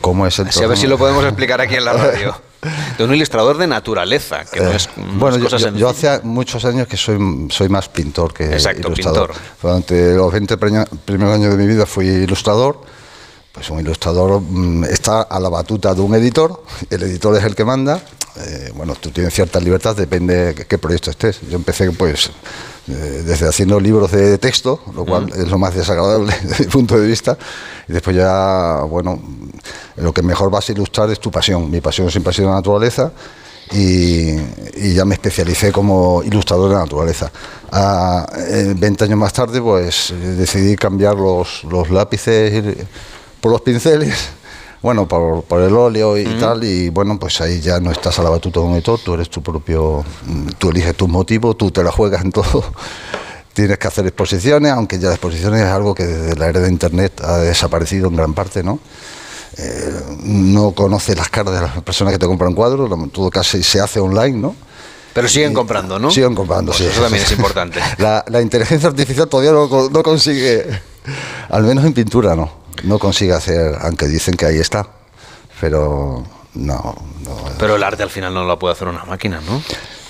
¿Cómo 0.00 0.26
es 0.26 0.38
el 0.38 0.48
a 0.48 0.66
ver 0.66 0.78
si 0.78 0.86
lo 0.86 0.98
podemos 0.98 1.24
explicar 1.24 1.60
aquí 1.60 1.74
en 1.74 1.84
la 1.84 1.92
radio. 1.92 2.34
De 2.96 3.04
un 3.04 3.14
ilustrador 3.14 3.58
de 3.58 3.66
naturaleza, 3.66 4.44
que 4.50 4.58
no 4.58 4.70
es 4.70 4.88
Bueno, 4.96 5.36
yo, 5.36 5.88
hace 5.88 6.20
muchos 6.22 6.64
años 6.64 6.88
que 6.88 6.96
soy, 6.96 7.18
soy 7.50 7.68
más 7.68 7.90
pintor 7.90 8.32
que 8.32 8.44
Exacto, 8.44 8.88
ilustrador. 8.88 9.32
Pintor. 9.32 9.44
Durante 9.60 10.14
los 10.14 10.32
20 10.32 10.56
primeros 11.04 11.34
años 11.34 11.50
de 11.50 11.56
mi 11.58 11.66
vida 11.66 11.84
fui 11.84 12.06
ilustrador 12.06 12.80
pues 13.54 13.70
un 13.70 13.78
ilustrador 13.78 14.40
mm, 14.40 14.84
está 14.84 15.22
a 15.22 15.38
la 15.38 15.48
batuta 15.48 15.94
de 15.94 16.00
un 16.00 16.14
editor, 16.16 16.60
el 16.90 17.02
editor 17.04 17.36
es 17.36 17.44
el 17.44 17.54
que 17.54 17.64
manda. 17.64 18.02
Eh, 18.36 18.72
bueno, 18.74 18.96
tú 18.96 19.10
tienes 19.10 19.32
ciertas 19.32 19.62
libertades, 19.62 19.96
depende 19.96 20.52
de 20.52 20.66
qué 20.66 20.76
proyecto 20.76 21.12
estés. 21.12 21.40
Yo 21.48 21.54
empecé 21.54 21.88
pues 21.92 22.32
eh, 22.88 23.22
desde 23.24 23.48
haciendo 23.48 23.78
libros 23.78 24.10
de 24.10 24.38
texto, 24.38 24.80
lo 24.92 25.04
cual 25.04 25.30
es 25.36 25.48
lo 25.48 25.56
más 25.56 25.72
desagradable 25.72 26.34
desde 26.42 26.64
mi 26.64 26.70
punto 26.70 26.98
de 26.98 27.06
vista, 27.06 27.38
y 27.88 27.92
después 27.92 28.16
ya, 28.16 28.80
bueno, 28.88 29.22
lo 29.96 30.12
que 30.12 30.22
mejor 30.22 30.50
vas 30.50 30.68
a 30.68 30.72
ilustrar 30.72 31.08
es 31.10 31.20
tu 31.20 31.30
pasión. 31.30 31.70
Mi 31.70 31.80
pasión 31.80 32.10
siempre 32.10 32.30
ha 32.30 32.34
sido 32.34 32.48
la 32.48 32.56
naturaleza. 32.56 33.12
Y, 33.72 34.36
ya 34.94 35.06
me 35.06 35.14
especialicé 35.14 35.72
como 35.72 36.22
ilustrador 36.22 36.70
de 36.70 36.76
naturaleza. 36.76 37.32
A, 37.72 38.26
20 38.76 39.04
años 39.04 39.18
más 39.18 39.32
tarde, 39.32 39.60
pues 39.62 40.12
decidí 40.36 40.76
cambiar 40.76 41.14
los, 41.14 41.64
los 41.64 41.88
lápices 41.88 42.76
por 43.44 43.52
los 43.52 43.60
pinceles, 43.60 44.30
bueno, 44.82 45.06
por, 45.06 45.44
el 45.60 45.76
óleo 45.76 46.16
y 46.16 46.24
tal, 46.40 46.64
y 46.64 46.88
bueno, 46.88 47.18
pues 47.18 47.42
ahí 47.42 47.60
ya 47.60 47.78
no 47.78 47.90
estás 47.90 48.18
a 48.18 48.22
la 48.22 48.30
batuta 48.30 48.60
un 48.60 48.72
editor, 48.72 48.98
tú 48.98 49.12
eres 49.12 49.28
tu 49.28 49.42
propio, 49.42 50.02
mm, 50.24 50.52
tú 50.56 50.70
eliges 50.70 50.96
tus 50.96 51.10
motivos, 51.10 51.58
tú 51.58 51.70
te 51.70 51.84
la 51.84 51.92
juegas 51.92 52.24
en 52.24 52.32
todo. 52.32 52.64
Tienes 53.52 53.76
que 53.76 53.86
hacer 53.86 54.06
exposiciones, 54.06 54.72
aunque 54.72 54.98
ya 54.98 55.08
las 55.08 55.16
exposiciones 55.16 55.60
es 55.60 55.66
algo 55.66 55.94
que 55.94 56.04
desde 56.04 56.36
la 56.36 56.48
era 56.48 56.60
de 56.60 56.70
Internet 56.70 57.20
ha 57.22 57.36
desaparecido 57.36 58.08
en 58.08 58.16
gran 58.16 58.32
parte, 58.32 58.62
¿no? 58.62 58.78
Eh, 59.58 59.92
no 60.22 60.70
conoces 60.70 61.14
las 61.14 61.28
caras 61.28 61.54
de 61.54 61.60
las 61.60 61.82
personas 61.82 62.14
que 62.14 62.18
te 62.18 62.24
compran 62.24 62.54
cuadros, 62.54 62.90
todo 63.12 63.28
casi 63.28 63.62
se 63.62 63.78
hace 63.78 64.00
online, 64.00 64.38
¿no? 64.38 64.56
Pero 65.12 65.28
siguen 65.28 65.52
comprando, 65.52 65.98
¿no? 65.98 66.10
Siguen 66.10 66.34
comprando, 66.34 66.72
pues 66.72 66.78
sí. 66.78 66.86
Eso 66.86 67.02
también 67.02 67.22
es 67.22 67.32
importante. 67.32 67.78
La, 67.98 68.24
la, 68.26 68.40
inteligencia 68.40 68.88
artificial 68.88 69.28
todavía 69.28 69.52
no, 69.52 69.68
no 69.90 70.02
consigue, 70.02 70.66
al 71.50 71.62
menos 71.64 71.84
en 71.84 71.92
pintura, 71.92 72.34
¿no? 72.34 72.63
No 72.82 72.98
consigue 72.98 73.32
hacer, 73.32 73.76
aunque 73.80 74.06
dicen 74.08 74.34
que 74.34 74.46
ahí 74.46 74.58
está, 74.58 74.86
pero 75.60 76.24
no, 76.54 76.94
Pero 77.58 77.76
el 77.76 77.82
arte 77.82 78.02
al 78.02 78.10
final 78.10 78.32
no 78.32 78.44
lo 78.44 78.58
puede 78.58 78.72
hacer 78.74 78.88
una 78.88 79.04
máquina, 79.04 79.40
¿no? 79.40 79.62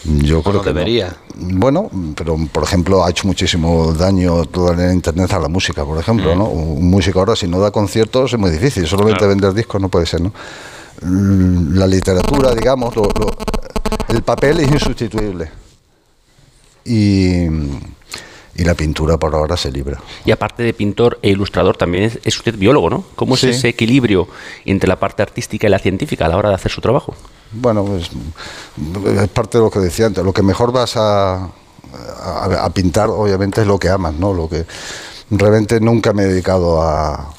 Yo 0.04 0.42
creo 0.42 0.60
que 0.60 0.68
debería. 0.68 1.16
Bueno, 1.34 1.90
pero 2.14 2.36
por 2.52 2.62
ejemplo 2.62 3.04
ha 3.04 3.10
hecho 3.10 3.26
muchísimo 3.26 3.92
daño 3.94 4.44
todo 4.44 4.72
en 4.74 4.92
internet 4.92 5.32
a 5.32 5.38
la 5.38 5.48
música, 5.48 5.84
por 5.84 5.98
ejemplo, 5.98 6.34
mm. 6.34 6.38
¿no? 6.38 6.44
Un 6.44 6.90
músico 6.90 7.20
ahora 7.20 7.34
si 7.34 7.48
no 7.48 7.58
da 7.58 7.70
conciertos 7.70 8.34
es 8.34 8.38
muy 8.38 8.50
difícil, 8.50 8.86
solamente 8.86 9.26
vender 9.26 9.54
discos 9.54 9.80
no 9.80 9.88
puede 9.88 10.04
ser, 10.04 10.20
¿no? 10.20 10.32
La 11.00 11.86
literatura, 11.86 12.54
digamos, 12.54 12.94
el 14.08 14.22
papel 14.22 14.60
es 14.60 14.70
insustituible. 14.70 15.50
Y 16.84 17.46
y 18.56 18.64
la 18.64 18.74
pintura 18.74 19.18
por 19.18 19.34
ahora 19.34 19.56
se 19.56 19.70
libra. 19.70 20.00
Y 20.24 20.30
aparte 20.30 20.62
de 20.62 20.72
pintor 20.72 21.18
e 21.22 21.30
ilustrador, 21.30 21.76
también 21.76 22.04
es, 22.24 22.36
usted 22.36 22.56
biólogo, 22.56 22.90
¿no? 22.90 23.04
¿Cómo 23.16 23.34
es 23.34 23.44
ese 23.44 23.68
equilibrio 23.68 24.28
entre 24.64 24.88
la 24.88 24.98
parte 24.98 25.22
artística 25.22 25.66
y 25.66 25.70
la 25.70 25.78
científica 25.78 26.26
a 26.26 26.28
la 26.28 26.36
hora 26.36 26.50
de 26.50 26.54
hacer 26.54 26.70
su 26.70 26.80
trabajo? 26.80 27.14
Bueno, 27.52 27.84
pues, 27.84 28.10
es 29.22 29.28
parte 29.28 29.58
de 29.58 29.64
lo 29.64 29.70
que 29.70 29.80
decía 29.80 30.06
antes. 30.06 30.24
Lo 30.24 30.32
que 30.32 30.42
mejor 30.42 30.72
vas 30.72 30.96
a, 30.96 31.48
a, 32.22 32.70
pintar, 32.72 33.08
obviamente, 33.10 33.60
es 33.62 33.66
lo 33.66 33.78
que 33.78 33.88
amas, 33.88 34.14
¿no? 34.14 34.32
Lo 34.32 34.48
que 34.48 34.64
realmente 35.30 35.80
nunca 35.80 36.12
me 36.12 36.24
he 36.24 36.26
dedicado 36.26 36.82
a, 36.82 37.34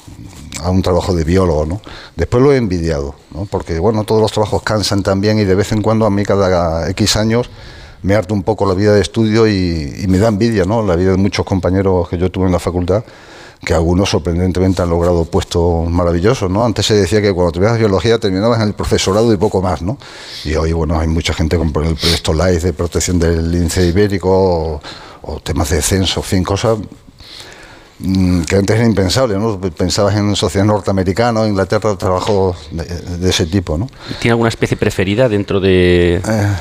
a 0.62 0.70
un 0.70 0.82
trabajo 0.82 1.14
de 1.14 1.24
biólogo, 1.24 1.66
¿no? 1.66 1.80
Después 2.14 2.42
lo 2.42 2.52
he 2.52 2.56
envidiado, 2.56 3.14
¿no? 3.32 3.46
Porque, 3.46 3.78
bueno, 3.78 4.04
todos 4.04 4.20
los 4.20 4.32
trabajos 4.32 4.62
cansan 4.62 5.02
también 5.02 5.38
y 5.38 5.44
de 5.44 5.54
vez 5.54 5.72
en 5.72 5.82
cuando 5.82 6.06
a 6.06 6.10
mí 6.10 6.24
cada 6.24 6.88
X 6.90 7.16
años 7.16 7.50
me 8.06 8.14
harto 8.14 8.34
un 8.34 8.44
poco 8.44 8.66
la 8.66 8.74
vida 8.74 8.94
de 8.94 9.00
estudio 9.00 9.48
y, 9.48 10.06
me 10.06 10.18
da 10.18 10.28
envidia, 10.28 10.64
¿no? 10.64 10.86
La 10.86 10.94
vida 10.94 11.10
de 11.10 11.16
muchos 11.16 11.44
compañeros 11.44 12.08
que 12.08 12.16
yo 12.16 12.30
tuve 12.30 12.46
en 12.46 12.52
la 12.52 12.60
facultad, 12.60 13.02
que 13.64 13.74
algunos 13.74 14.10
sorprendentemente 14.10 14.80
han 14.80 14.90
logrado 14.90 15.24
puestos 15.24 15.90
maravillosos, 15.90 16.48
¿no? 16.48 16.64
Antes 16.64 16.86
se 16.86 16.94
decía 16.94 17.20
que 17.20 17.32
cuando 17.32 17.50
terminabas 17.50 17.80
biología 17.80 18.18
terminabas 18.18 18.60
en 18.60 18.68
el 18.68 18.74
profesorado 18.74 19.32
y 19.32 19.36
poco 19.36 19.60
más, 19.60 19.82
¿no? 19.82 19.98
Y 20.44 20.54
hoy, 20.54 20.72
bueno, 20.72 21.00
hay 21.00 21.08
mucha 21.08 21.34
gente 21.34 21.58
con 21.58 21.66
el 21.66 21.72
proyecto 21.72 22.32
LIFE 22.32 22.68
de 22.68 22.72
protección 22.72 23.18
del 23.18 23.50
lince 23.50 23.84
ibérico 23.84 24.80
o, 25.22 25.40
temas 25.40 25.70
de 25.70 25.82
censo, 25.82 26.22
fin, 26.22 26.44
cosas 26.44 26.78
que 27.98 28.56
antes 28.56 28.76
era 28.76 28.84
impensable, 28.84 29.38
¿no? 29.38 29.58
Pensabas 29.58 30.16
en 30.16 30.36
sociedad 30.36 30.66
norteamericana 30.66 31.46
Inglaterra, 31.46 31.96
trabajos 31.96 32.56
de, 32.70 33.30
ese 33.30 33.46
tipo, 33.46 33.78
¿no? 33.78 33.88
¿Tiene 34.20 34.32
alguna 34.32 34.50
especie 34.50 34.76
preferida 34.76 35.28
dentro 35.28 35.60
de...? 35.60 36.16
Eh, 36.16 36.56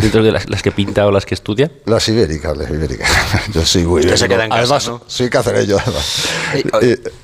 dentro 0.00 0.22
de 0.22 0.32
las, 0.32 0.46
que 0.62 0.72
pinta 0.72 1.06
o 1.06 1.12
las 1.12 1.26
que 1.26 1.34
estudia? 1.34 1.70
Las 1.84 2.08
ibéricas, 2.08 2.56
las 2.56 2.70
ibéricas. 2.70 3.08
Yo 3.52 3.64
soy 3.64 3.84
muy 3.84 4.02
se 4.02 4.28
queda 4.28 4.44
en 4.44 4.50
casa, 4.50 4.62
además, 4.62 4.88
¿no? 4.88 5.00
soy 5.06 5.30
cacereño. 5.30 5.76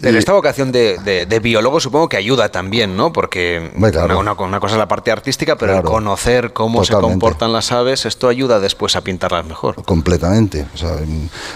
en 0.03 0.17
esta 0.17 0.33
vocación 0.33 0.71
de, 0.71 1.41
biólogo 1.43 1.81
supongo 1.81 2.09
que 2.09 2.17
ayuda 2.17 2.51
también, 2.51 2.97
¿no? 2.97 3.13
Porque 3.13 3.73
una, 3.75 4.61
cosa 4.61 4.75
es 4.75 4.79
la 4.79 4.89
parte 4.89 5.11
artística, 5.11 5.57
pero 5.57 5.77
el 5.77 5.83
conocer 5.83 6.53
cómo 6.53 6.85
se 6.85 6.93
comportan 6.93 7.53
las 7.53 7.73
aves, 7.73 8.07
esto 8.07 8.29
ayuda 8.29 8.61
después 8.61 8.95
a 8.95 9.01
pintarlas 9.01 9.45
mejor. 9.45 9.83
Completamente. 9.85 10.67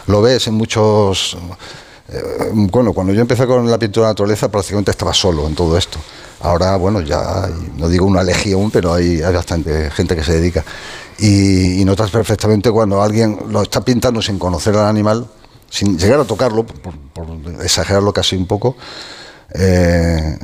lo 0.09 0.23
ves 0.23 0.49
en 0.49 0.55
muchos... 0.55 1.37
Eh, 2.09 2.51
bueno, 2.53 2.93
cuando 2.93 3.13
yo 3.13 3.21
empecé 3.21 3.47
con 3.47 3.71
la 3.71 3.79
pintura 3.79 4.09
de 4.09 4.11
naturaleza 4.11 4.51
prácticamente 4.51 4.91
estaba 4.91 5.15
solo 5.15 5.47
en 5.47 5.55
todo 5.55 5.77
esto. 5.79 5.99
Ahora, 6.41 6.77
bueno, 6.77 7.01
ya 7.01 7.49
no 7.79 7.89
digo 7.89 8.05
una 8.05 8.23
legión, 8.23 8.71
pero 8.71 8.93
hay, 8.93 9.23
hay 9.23 9.33
bastante 9.33 9.91
gente 9.91 10.15
que 10.15 10.23
se 10.23 10.33
dedica. 10.33 10.65
Y, 11.19 11.83
notas 11.85 12.11
perfectamente 12.11 12.71
cuando 12.71 13.03
alguien 13.03 13.39
lo 13.49 13.63
está 13.63 13.83
pintando 13.83 14.21
sin 14.21 14.39
conocer 14.39 14.77
al 14.77 14.87
animal, 14.87 15.27
sin 15.71 15.99
llegar 15.99 16.21
a 16.21 16.25
tocarlo, 16.25 16.67
por, 16.67 16.95
exagerarlo 17.63 18.13
casi 18.13 18.37
un 18.37 18.47
poco, 18.47 18.77
eh, 19.55 20.39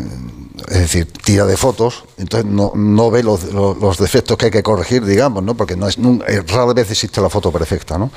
es 0.69 0.79
decir, 0.79 1.13
tira 1.25 1.45
de 1.47 1.57
fotos, 1.57 2.05
entonces 2.19 2.51
no, 2.51 2.73
no 2.75 3.11
ve 3.11 3.23
los, 3.23 3.45
los, 3.53 3.99
defectos 3.99 4.37
que 4.37 4.47
hay 4.47 4.51
que 4.51 4.63
corregir, 4.63 5.05
digamos, 5.05 5.43
¿no? 5.43 5.55
porque 5.57 5.77
no 5.77 5.89
es, 5.89 5.99
eh, 5.99 6.43
rara 6.47 6.73
vez 6.73 6.91
existe 6.91 7.21
la 7.21 7.29
foto 7.29 7.51
perfecta. 7.51 7.99
¿no? 7.99 8.11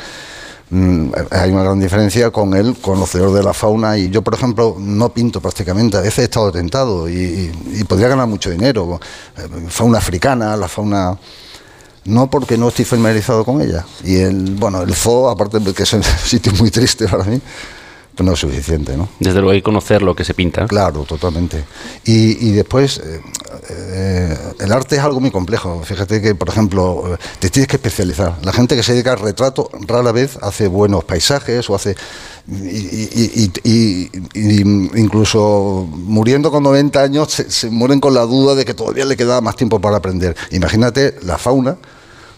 Mm, 0.75 1.11
hay 1.29 1.51
una 1.51 1.61
gran 1.61 1.79
diferencia 1.79 2.31
con 2.31 2.55
el 2.55 2.75
conocedor 2.77 3.31
de 3.31 3.43
la 3.43 3.53
fauna 3.53 3.95
y 3.95 4.09
yo, 4.09 4.23
por 4.23 4.33
ejemplo, 4.33 4.75
no 4.79 5.13
pinto 5.13 5.39
prácticamente, 5.39 5.97
a 5.97 6.01
veces 6.01 6.17
he 6.17 6.23
estado 6.23 6.51
tentado 6.51 7.07
y, 7.07 7.51
podría 7.87 8.07
ganar 8.07 8.25
mucho 8.27 8.49
dinero. 8.49 8.99
Eh, 9.37 9.67
fauna 9.67 9.99
africana, 9.99 10.57
la 10.57 10.67
fauna 10.67 11.15
no 12.05 12.27
porque 12.27 12.57
no 12.57 12.69
estoy 12.69 12.85
familiarizado 12.85 13.45
con 13.45 13.61
ella. 13.61 13.85
Y 14.03 14.15
el, 14.15 14.55
bueno, 14.55 14.81
el 14.81 14.95
zoo, 14.95 15.29
aparte 15.29 15.59
de 15.59 15.73
que 15.75 15.83
es 15.83 15.93
un 15.93 16.01
sitio 16.25 16.51
muy 16.53 16.71
triste 16.71 17.07
para 17.07 17.23
mí, 17.23 17.39
pues 18.15 18.25
no 18.25 18.33
es 18.33 18.39
suficiente, 18.39 18.95
¿no? 18.95 19.09
Desde 19.19 19.39
luego 19.39 19.51
hay 19.51 19.59
que 19.59 19.63
conocer 19.63 20.01
lo 20.01 20.15
que 20.15 20.23
se 20.23 20.33
pinta. 20.33 20.67
Claro, 20.67 21.03
totalmente. 21.03 21.63
Y, 22.05 22.47
y 22.47 22.51
después, 22.51 22.99
eh, 22.99 23.21
eh, 23.69 24.37
el 24.59 24.71
arte 24.71 24.97
es 24.97 25.01
algo 25.01 25.19
muy 25.19 25.31
complejo. 25.31 25.81
Fíjate 25.83 26.21
que, 26.21 26.35
por 26.35 26.49
ejemplo, 26.49 27.17
te 27.39 27.49
tienes 27.49 27.67
que 27.67 27.77
especializar. 27.77 28.37
La 28.43 28.53
gente 28.53 28.75
que 28.75 28.83
se 28.83 28.93
dedica 28.93 29.13
al 29.13 29.19
retrato 29.19 29.69
rara 29.87 30.11
vez 30.11 30.37
hace 30.41 30.67
buenos 30.67 31.03
paisajes 31.03 31.69
o 31.69 31.75
hace... 31.75 31.95
Y, 32.45 34.09
incluso 34.95 35.87
muriendo 35.89 36.51
con 36.51 36.63
90 36.63 37.01
años 37.01 37.31
se, 37.31 37.49
se 37.49 37.69
mueren 37.69 38.01
con 38.01 38.13
la 38.13 38.23
duda 38.23 38.53
de 38.53 38.65
que 38.65 38.73
todavía 38.73 39.05
le 39.05 39.15
quedaba 39.15 39.39
más 39.39 39.55
tiempo 39.55 39.79
para 39.79 39.97
aprender. 39.97 40.35
Imagínate 40.51 41.15
la 41.23 41.37
fauna 41.37 41.77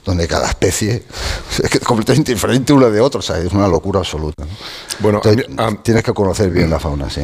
donde 0.05 0.27
cada 0.27 0.47
especie 0.47 1.03
es 1.63 1.79
completamente 1.81 2.33
diferente 2.33 2.71
una 2.71 2.89
de 2.89 3.01
otra, 3.01 3.19
o 3.19 3.23
sea, 3.23 3.37
es 3.39 3.51
una 3.51 3.67
locura 3.67 3.99
absoluta. 3.99 4.45
Bueno, 4.99 5.21
tienes 5.83 6.03
que 6.03 6.13
conocer 6.13 6.49
bien 6.49 6.69
la 6.69 6.79
fauna, 6.79 7.09
sí. 7.09 7.21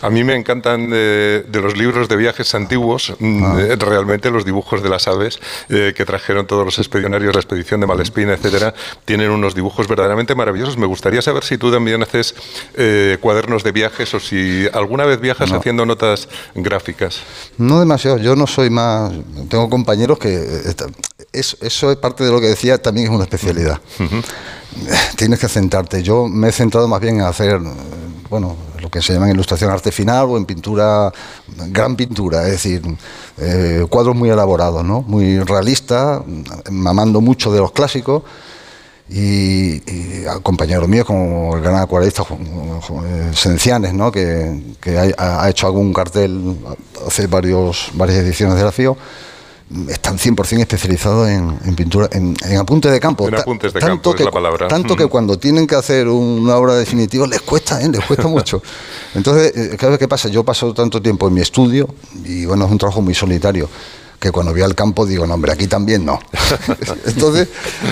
A 0.00 0.10
mí 0.10 0.24
me 0.24 0.34
encantan 0.34 0.90
de, 0.90 1.44
los 1.52 1.76
libros 1.76 2.08
de 2.08 2.16
viajes 2.16 2.54
antiguos, 2.54 3.14
mm, 3.18 3.44
ah. 3.44 3.56
eh, 3.60 3.76
realmente 3.76 4.30
los 4.30 4.44
dibujos 4.44 4.82
de 4.82 4.88
las 4.88 5.08
aves 5.08 5.38
eh, 5.68 5.92
que 5.96 6.04
trajeron 6.04 6.46
todos 6.46 6.64
los 6.64 6.78
expedicionarios, 6.78 7.34
la 7.34 7.40
expedición 7.40 7.80
de 7.80 7.86
Malespina, 7.86 8.34
etcétera, 8.34 8.74
tienen 9.04 9.30
unos 9.30 9.54
dibujos 9.54 9.88
verdaderamente 9.88 10.34
maravillosos. 10.34 10.76
Me 10.76 10.86
gustaría 10.86 11.22
saber 11.22 11.44
si 11.44 11.58
tú 11.58 11.70
también 11.70 12.02
haces 12.02 12.34
eh, 12.74 13.18
cuadernos 13.20 13.62
de 13.62 13.72
viajes 13.72 14.12
o 14.14 14.20
si 14.20 14.66
alguna 14.72 15.04
vez 15.04 15.20
viajas 15.20 15.52
haciendo 15.52 15.86
notas 15.86 16.28
gráficas. 16.54 17.20
No 17.58 17.80
demasiado, 17.80 18.18
yo 18.18 18.36
no 18.36 18.46
soy 18.46 18.70
más. 18.70 19.12
Tengo 19.48 19.68
compañeros 19.68 20.18
que. 20.18 20.62
eso 21.32 21.90
es 21.90 21.96
parte 21.98 22.23
de 22.24 22.32
lo 22.32 22.40
que 22.40 22.48
decía, 22.48 22.80
también 22.80 23.08
es 23.08 23.12
una 23.12 23.24
especialidad. 23.24 23.80
Tienes 25.16 25.38
que 25.38 25.48
centrarte. 25.48 26.02
Yo 26.02 26.26
me 26.26 26.48
he 26.48 26.52
centrado 26.52 26.88
más 26.88 27.00
bien 27.00 27.16
en 27.16 27.22
hacer, 27.22 27.60
bueno, 28.28 28.56
lo 28.84 28.90
que 28.90 29.00
se 29.00 29.14
llama 29.14 29.26
en 29.26 29.34
ilustración 29.34 29.70
arte 29.70 29.90
final 29.90 30.26
o 30.28 30.36
en 30.36 30.44
pintura, 30.44 31.12
gran 31.68 31.96
pintura, 31.96 32.44
es 32.44 32.52
decir, 32.52 32.82
eh, 33.38 33.86
cuadros 33.88 34.14
muy 34.14 34.28
elaborados, 34.28 34.84
¿no? 34.84 35.02
muy 35.02 35.40
realistas, 35.40 36.22
mamando 36.70 37.20
mucho 37.20 37.52
de 37.52 37.60
los 37.60 37.72
clásicos. 37.72 38.22
Y, 39.06 39.80
compañeros 40.42 40.88
míos 40.88 41.04
como 41.04 41.56
el 41.56 41.62
gran 41.62 41.76
acuarelista 41.76 42.24
Sencianes, 43.34 43.92
¿no? 43.92 44.10
que, 44.10 44.62
ha, 45.18 45.48
hecho 45.50 45.66
algún 45.66 45.92
cartel 45.92 46.56
hace 47.06 47.26
varios, 47.26 47.90
varias 47.94 48.18
ediciones 48.18 48.56
de 48.56 48.64
la 48.64 48.72
FIO 48.72 48.96
están 49.88 50.18
100% 50.18 50.60
especializados 50.60 51.28
en, 51.28 51.74
pintura, 51.74 52.08
en, 52.12 52.36
apuntes 52.58 52.92
de 52.92 53.00
campo. 53.00 53.26
En 53.28 53.34
apuntes 53.34 53.72
de 53.72 53.80
tanto 53.80 54.10
campo, 54.10 54.14
que, 54.14 54.22
es 54.22 54.26
la 54.26 54.30
palabra. 54.30 54.68
Tanto 54.68 54.94
que 54.94 55.06
cuando 55.06 55.38
tienen 55.38 55.66
que 55.66 55.74
hacer 55.74 56.06
una 56.08 56.56
obra 56.56 56.74
definitiva 56.74 57.26
les 57.26 57.40
cuesta, 57.40 57.80
¿eh? 57.80 57.88
les 57.88 58.04
cuesta 58.04 58.28
mucho. 58.28 58.62
Entonces, 59.14 59.52
eh, 59.56 59.96
¿qué 59.98 60.08
pasa? 60.08 60.28
Yo 60.28 60.44
paso 60.44 60.72
tanto 60.74 61.00
tiempo 61.00 61.28
en 61.28 61.34
mi 61.34 61.40
estudio 61.40 61.88
y 62.24 62.44
bueno, 62.44 62.66
es 62.66 62.72
un 62.72 62.78
trabajo 62.78 63.00
muy 63.00 63.14
solitario 63.14 63.68
que 64.24 64.32
cuando 64.32 64.52
voy 64.52 64.62
al 64.62 64.74
campo 64.74 65.04
digo, 65.04 65.26
no, 65.26 65.34
hombre, 65.34 65.52
aquí 65.52 65.66
también 65.66 66.02
no. 66.02 66.18
Entonces, 67.06 67.46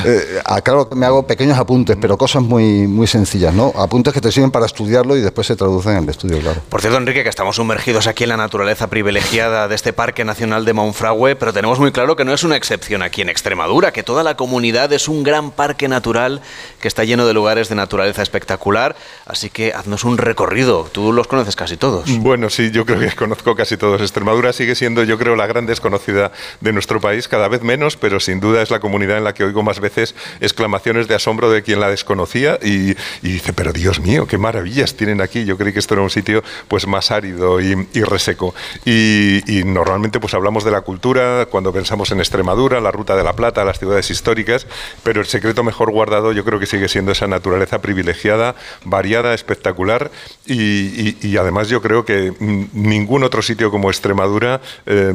eh, 0.06 0.40
claro 0.64 0.88
que 0.88 0.94
me 0.94 1.04
hago 1.04 1.26
pequeños 1.26 1.58
apuntes, 1.58 1.99
pero 2.00 2.16
cosas 2.16 2.42
muy, 2.42 2.86
muy 2.86 3.06
sencillas, 3.06 3.52
¿no? 3.52 3.71
Apuntes 3.76 4.14
que 4.14 4.21
te 4.23 4.32
sirven 4.32 4.50
para 4.50 4.64
estudiarlo 4.64 5.14
y 5.14 5.21
después 5.21 5.47
se 5.47 5.56
traducen 5.56 5.99
en 5.99 6.04
el 6.04 6.08
estudio, 6.08 6.40
claro. 6.40 6.62
Por 6.71 6.80
cierto, 6.80 6.97
Enrique, 6.97 7.23
que 7.23 7.28
estamos 7.28 7.56
sumergidos 7.56 8.06
aquí 8.06 8.23
en 8.23 8.30
la 8.30 8.38
naturaleza 8.38 8.86
privilegiada 8.86 9.68
de 9.68 9.75
este 9.75 9.92
Parque 9.92 10.25
Nacional 10.25 10.64
de 10.64 10.73
Monfragüe, 10.73 11.36
pero 11.36 11.52
tenemos 11.52 11.78
muy 11.78 11.92
claro 11.92 12.16
que 12.16 12.25
no 12.25 12.32
es 12.32 12.45
una 12.45 12.56
excepción 12.56 13.02
aquí 13.02 13.21
en 13.21 13.28
Extremadura, 13.28 13.92
que 13.92 14.02
toda 14.02 14.23
la 14.23 14.34
comunidad 14.34 14.90
es 14.95 15.08
un 15.08 15.25
gran 15.25 15.50
parque 15.50 15.86
natural 15.86 16.40
que 16.80 16.88
está 16.88 17.04
lleno 17.04 17.26
de 17.26 17.34
lugares 17.34 17.68
de 17.68 17.75
naturaleza 17.75 18.23
espectacular, 18.23 18.97
así 19.26 19.50
que 19.50 19.75
haznos 19.75 20.04
un 20.04 20.16
recorrido. 20.16 20.88
Tú 20.92 21.12
los 21.12 21.26
conoces 21.26 21.56
casi 21.56 21.76
todos. 21.76 22.08
Bueno, 22.21 22.49
sí, 22.49 22.71
yo 22.71 22.86
creo 22.86 23.00
que 23.00 23.14
conozco 23.14 23.54
casi 23.54 23.76
todos. 23.76 24.00
Extremadura 24.00 24.54
sigue 24.54 24.75
siendo, 24.75 25.04
yo 25.04 25.18
creo, 25.18 25.36
la 25.36 25.47
gran 25.47 25.66
desconocida 25.66 26.22
de 26.61 26.73
nuestro 26.73 27.00
país, 27.00 27.26
cada 27.26 27.49
vez 27.49 27.63
menos, 27.63 27.97
pero 27.97 28.21
sin 28.21 28.39
duda 28.39 28.63
es 28.63 28.71
la 28.71 28.78
comunidad 28.78 29.19
en 29.19 29.25
la 29.25 29.35
que 29.35 29.45
oigo 29.45 29.63
más 29.63 29.80
veces 29.80 30.15
exclamaciones 30.41 31.08
de 31.08 31.15
asombro 31.15 31.50
de 31.50 31.63
quien 31.63 31.80
la 31.80 31.89
desconocía 31.89 32.58
y, 32.63 32.95
dice, 33.23 33.52
pero 33.52 33.73
Dios 33.73 34.00
mío, 34.00 34.26
qué 34.26 34.39
maravillas 34.39 34.95
tienen 34.95 35.21
aquí. 35.21 35.45
Yo 35.45 35.56
creí 35.56 35.73
que 35.73 35.78
esto 35.78 35.95
era 35.95 36.02
un 36.02 36.11
sitio 36.11 36.43
pues 36.69 36.87
más 36.87 37.11
árido 37.11 37.61
y, 37.61 37.75
reseco. 38.04 38.54
Y, 38.85 39.63
normalmente 39.65 40.21
pues 40.21 40.35
hablamos 40.35 40.65
de 40.65 40.71
la 40.71 40.82
cultura 40.82 41.47
cuando 41.47 41.73
pensamos 41.73 42.11
en 42.11 42.19
Extremadura, 42.19 42.80
la 42.80 42.91
Ruta 42.91 43.17
de 43.17 43.25
la 43.25 43.32
Plata, 43.32 43.65
las 43.65 43.78
ciudades 43.78 44.11
históricas, 44.11 44.67
pero 45.02 45.21
el 45.21 45.26
secreto 45.26 45.63
mejor 45.63 45.91
guardado 45.91 46.32
yo 46.32 46.45
creo 46.45 46.58
que 46.58 46.67
sigue 46.67 46.89
siendo 46.89 47.13
esa 47.13 47.26
naturaleza 47.26 47.80
privilegiada, 47.80 48.54
variada, 48.85 49.35
espectacular 49.35 50.11
y, 50.47 51.37
además 51.37 51.69
yo 51.69 51.80
creo 51.80 52.04
que 52.04 52.32
ningún 52.73 53.25
otro 53.25 53.43
sitio 53.43 53.71
como 53.71 53.91
Extremadura, 53.91 54.61
eh, 54.87 55.13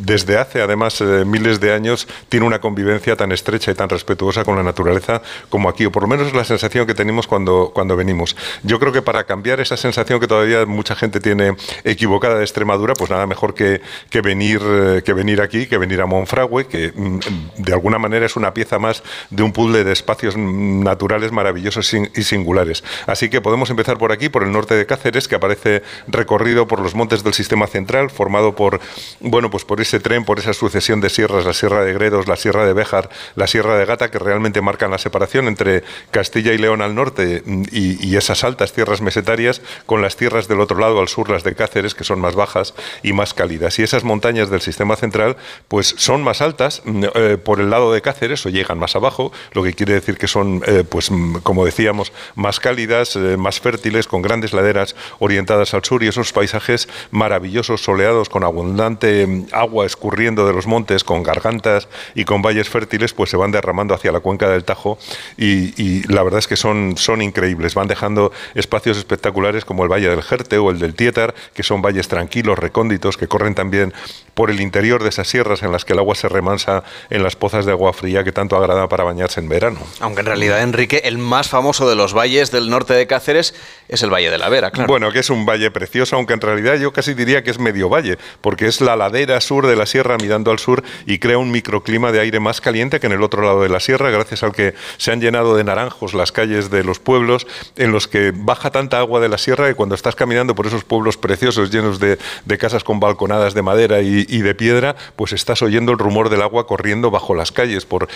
desde 0.00 0.33
hace 0.38 0.62
además 0.62 1.00
eh, 1.00 1.24
miles 1.24 1.60
de 1.60 1.72
años 1.72 2.08
tiene 2.28 2.46
una 2.46 2.60
convivencia 2.60 3.16
tan 3.16 3.32
estrecha 3.32 3.70
y 3.70 3.74
tan 3.74 3.88
respetuosa 3.88 4.44
con 4.44 4.56
la 4.56 4.62
naturaleza 4.62 5.22
como 5.48 5.68
aquí, 5.68 5.86
o 5.86 5.92
por 5.92 6.02
lo 6.02 6.08
menos 6.08 6.32
la 6.34 6.44
sensación 6.44 6.86
que 6.86 6.94
tenemos 6.94 7.26
cuando, 7.26 7.70
cuando 7.74 7.96
venimos. 7.96 8.36
Yo 8.62 8.78
creo 8.78 8.92
que 8.92 9.02
para 9.02 9.24
cambiar 9.24 9.60
esa 9.60 9.76
sensación 9.76 10.20
que 10.20 10.26
todavía 10.26 10.66
mucha 10.66 10.94
gente 10.94 11.20
tiene 11.20 11.56
equivocada 11.84 12.36
de 12.36 12.44
Extremadura, 12.44 12.94
pues 12.94 13.10
nada 13.10 13.26
mejor 13.26 13.54
que, 13.54 13.80
que 14.10 14.20
venir, 14.20 14.60
eh, 14.64 15.02
que 15.04 15.12
venir 15.12 15.40
aquí, 15.40 15.66
que 15.66 15.78
venir 15.78 16.00
a 16.00 16.06
Monfragüe, 16.06 16.66
que 16.66 16.92
mm, 16.94 17.18
de 17.58 17.72
alguna 17.72 17.98
manera 17.98 18.26
es 18.26 18.36
una 18.36 18.54
pieza 18.54 18.78
más 18.78 19.02
de 19.30 19.42
un 19.42 19.52
puzzle 19.52 19.84
de 19.84 19.92
espacios 19.92 20.36
naturales 20.36 21.32
maravillosos 21.32 21.92
y 21.94 22.22
singulares. 22.22 22.84
Así 23.06 23.28
que 23.28 23.40
podemos 23.40 23.70
empezar 23.70 23.98
por 23.98 24.12
aquí, 24.12 24.28
por 24.28 24.42
el 24.42 24.52
norte 24.52 24.74
de 24.74 24.86
Cáceres, 24.86 25.28
que 25.28 25.34
aparece 25.34 25.82
recorrido 26.06 26.66
por 26.66 26.80
los 26.80 26.94
montes 26.94 27.24
del 27.24 27.34
sistema 27.34 27.66
central, 27.66 28.10
formado 28.10 28.54
por, 28.54 28.80
bueno, 29.20 29.50
pues 29.50 29.64
por 29.64 29.80
ese 29.80 30.00
tren 30.00 30.13
por 30.22 30.38
esa 30.38 30.52
sucesión 30.52 31.00
de 31.00 31.10
sierras, 31.10 31.44
la 31.44 31.52
Sierra 31.52 31.84
de 31.84 31.92
Gredos, 31.92 32.28
la 32.28 32.36
Sierra 32.36 32.64
de 32.64 32.72
Béjar, 32.72 33.10
la 33.34 33.48
Sierra 33.48 33.76
de 33.76 33.84
Gata, 33.84 34.12
que 34.12 34.20
realmente 34.20 34.60
marcan 34.60 34.92
la 34.92 34.98
separación 34.98 35.48
entre 35.48 35.82
Castilla 36.12 36.52
y 36.52 36.58
León 36.58 36.82
al 36.82 36.94
norte 36.94 37.42
y, 37.72 38.14
esas 38.14 38.44
altas 38.44 38.72
tierras 38.72 39.00
mesetarias, 39.00 39.60
con 39.86 40.00
las 40.00 40.16
tierras 40.16 40.46
del 40.46 40.60
otro 40.60 40.78
lado, 40.78 41.00
al 41.00 41.08
sur, 41.08 41.30
las 41.30 41.42
de 41.42 41.56
Cáceres, 41.56 41.96
que 41.96 42.04
son 42.04 42.20
más 42.20 42.36
bajas 42.36 42.74
y 43.02 43.12
más 43.12 43.34
cálidas. 43.34 43.78
Y 43.80 43.82
esas 43.82 44.04
montañas 44.04 44.50
del 44.50 44.60
sistema 44.60 44.94
central, 44.94 45.36
pues 45.66 45.94
son 45.98 46.22
más 46.22 46.40
altas 46.40 46.82
mm, 46.84 47.04
eh, 47.14 47.38
por 47.42 47.60
el 47.60 47.70
lado 47.70 47.92
de 47.92 48.02
Cáceres 48.02 48.46
o 48.46 48.50
llegan 48.50 48.78
más 48.78 48.94
abajo, 48.94 49.32
lo 49.52 49.64
que 49.64 49.72
quiere 49.72 49.94
decir 49.94 50.16
que 50.16 50.28
son, 50.28 50.62
eh, 50.66 50.84
pues 50.88 51.10
mm, 51.10 51.38
como 51.38 51.64
decíamos, 51.64 52.12
más 52.36 52.60
cálidas, 52.60 53.16
eh, 53.16 53.36
más 53.36 53.58
fértiles, 53.58 54.06
con 54.06 54.22
grandes 54.22 54.52
laderas 54.52 54.94
orientadas 55.18 55.74
al 55.74 55.84
sur 55.84 56.02
y 56.04 56.08
esos 56.08 56.32
paisajes 56.32 56.88
maravillosos, 57.10 57.82
soleados, 57.82 58.28
con 58.28 58.44
abundante 58.44 59.26
mm, 59.26 59.46
agua 59.52 59.86
escurrida 60.04 60.24
de 60.24 60.52
los 60.52 60.66
montes 60.66 61.02
con 61.02 61.22
gargantas 61.22 61.88
y 62.14 62.24
con 62.24 62.42
valles 62.42 62.68
fértiles, 62.68 63.14
pues 63.14 63.30
se 63.30 63.36
van 63.36 63.50
derramando 63.50 63.94
hacia 63.94 64.12
la 64.12 64.20
cuenca 64.20 64.48
del 64.48 64.64
Tajo 64.64 64.98
y, 65.38 66.02
la 66.12 66.22
verdad 66.22 66.38
es 66.40 66.46
que 66.46 66.56
son, 66.56 66.96
son 66.96 67.22
increíbles. 67.22 67.74
Van 67.74 67.88
dejando 67.88 68.32
espacios 68.54 68.98
espectaculares 68.98 69.64
como 69.64 69.82
el 69.82 69.90
Valle 69.90 70.08
del 70.08 70.22
Jerte 70.22 70.58
o 70.58 70.70
el 70.70 70.78
del 70.78 70.94
Tietar, 70.94 71.34
que 71.54 71.62
son 71.62 71.80
valles 71.80 72.08
tranquilos, 72.08 72.58
recónditos, 72.58 73.16
que 73.16 73.28
corren 73.28 73.54
también 73.54 73.94
por 74.34 74.50
el 74.50 74.60
interior 74.60 75.02
de 75.02 75.08
esas 75.08 75.28
sierras 75.28 75.62
en 75.62 75.72
las 75.72 75.84
que 75.84 75.92
el 75.94 75.98
agua 75.98 76.14
se 76.14 76.28
remansa 76.28 76.84
en 77.08 77.22
las 77.22 77.36
pozas 77.36 77.64
de 77.64 77.72
agua 77.72 77.92
fría 77.92 78.24
que 78.24 78.32
tanto 78.32 78.56
agrada 78.56 78.88
para 78.88 79.04
bañarse 79.04 79.40
en 79.40 79.48
verano. 79.48 79.80
Aunque 80.00 80.20
en 80.20 80.26
realidad, 80.26 80.62
Enrique, 80.62 81.02
el 81.04 81.18
más 81.18 81.48
famoso 81.48 81.88
de 81.88 81.96
los 81.96 82.14
valles 82.14 82.50
del 82.50 82.68
norte 82.68 82.94
de 82.94 83.06
Cáceres 83.06 83.54
es 83.88 84.02
el 84.02 84.12
Valle 84.12 84.30
de 84.30 84.38
la 84.38 84.48
Vera, 84.48 84.70
claro. 84.70 84.88
Bueno, 84.88 85.12
que 85.12 85.20
es 85.20 85.30
un 85.30 85.46
valle 85.46 85.70
precioso, 85.70 86.16
aunque 86.16 86.34
en 86.34 86.40
realidad 86.40 86.76
yo 86.76 86.92
casi 86.92 87.14
diría 87.14 87.42
que 87.42 87.50
es 87.50 87.58
medio 87.58 87.88
valle, 87.88 88.18
porque 88.40 88.66
es 88.66 88.80
la 88.80 88.96
ladera 88.96 89.40
sur 89.40 89.66
de 89.66 89.76
las 89.76 89.93
sierra 89.94 90.16
mirando 90.20 90.50
al 90.50 90.58
sur 90.58 90.82
y 91.06 91.20
crea 91.20 91.38
un 91.38 91.52
microclima 91.52 92.10
de 92.10 92.18
aire 92.18 92.40
más 92.40 92.60
caliente 92.60 92.98
que 92.98 93.06
en 93.06 93.12
el 93.12 93.22
otro 93.22 93.42
lado 93.42 93.62
de 93.62 93.68
la 93.68 93.78
sierra, 93.78 94.10
gracias 94.10 94.42
al 94.42 94.50
que 94.50 94.74
se 94.96 95.12
han 95.12 95.20
llenado 95.20 95.54
de 95.54 95.62
naranjos 95.62 96.14
las 96.14 96.32
calles 96.32 96.68
de 96.68 96.82
los 96.82 96.98
pueblos 96.98 97.46
en 97.76 97.92
los 97.92 98.08
que 98.08 98.32
baja 98.34 98.72
tanta 98.72 98.98
agua 98.98 99.20
de 99.20 99.28
la 99.28 99.38
sierra 99.38 99.68
que 99.68 99.76
cuando 99.76 99.94
estás 99.94 100.16
caminando 100.16 100.56
por 100.56 100.66
esos 100.66 100.82
pueblos 100.82 101.16
preciosos 101.16 101.70
llenos 101.70 102.00
de, 102.00 102.18
casas 102.58 102.82
con 102.82 102.98
balconadas 102.98 103.54
de 103.54 103.62
madera 103.62 104.00
y, 104.00 104.24
de 104.24 104.54
piedra, 104.56 104.96
pues 105.14 105.32
estás 105.32 105.62
oyendo 105.62 105.92
el 105.92 105.98
rumor 105.98 106.28
del 106.28 106.42
agua 106.42 106.66
corriendo 106.66 107.12
bajo 107.12 107.36
las 107.36 107.52
calles 107.52 107.86
por, 107.86 108.08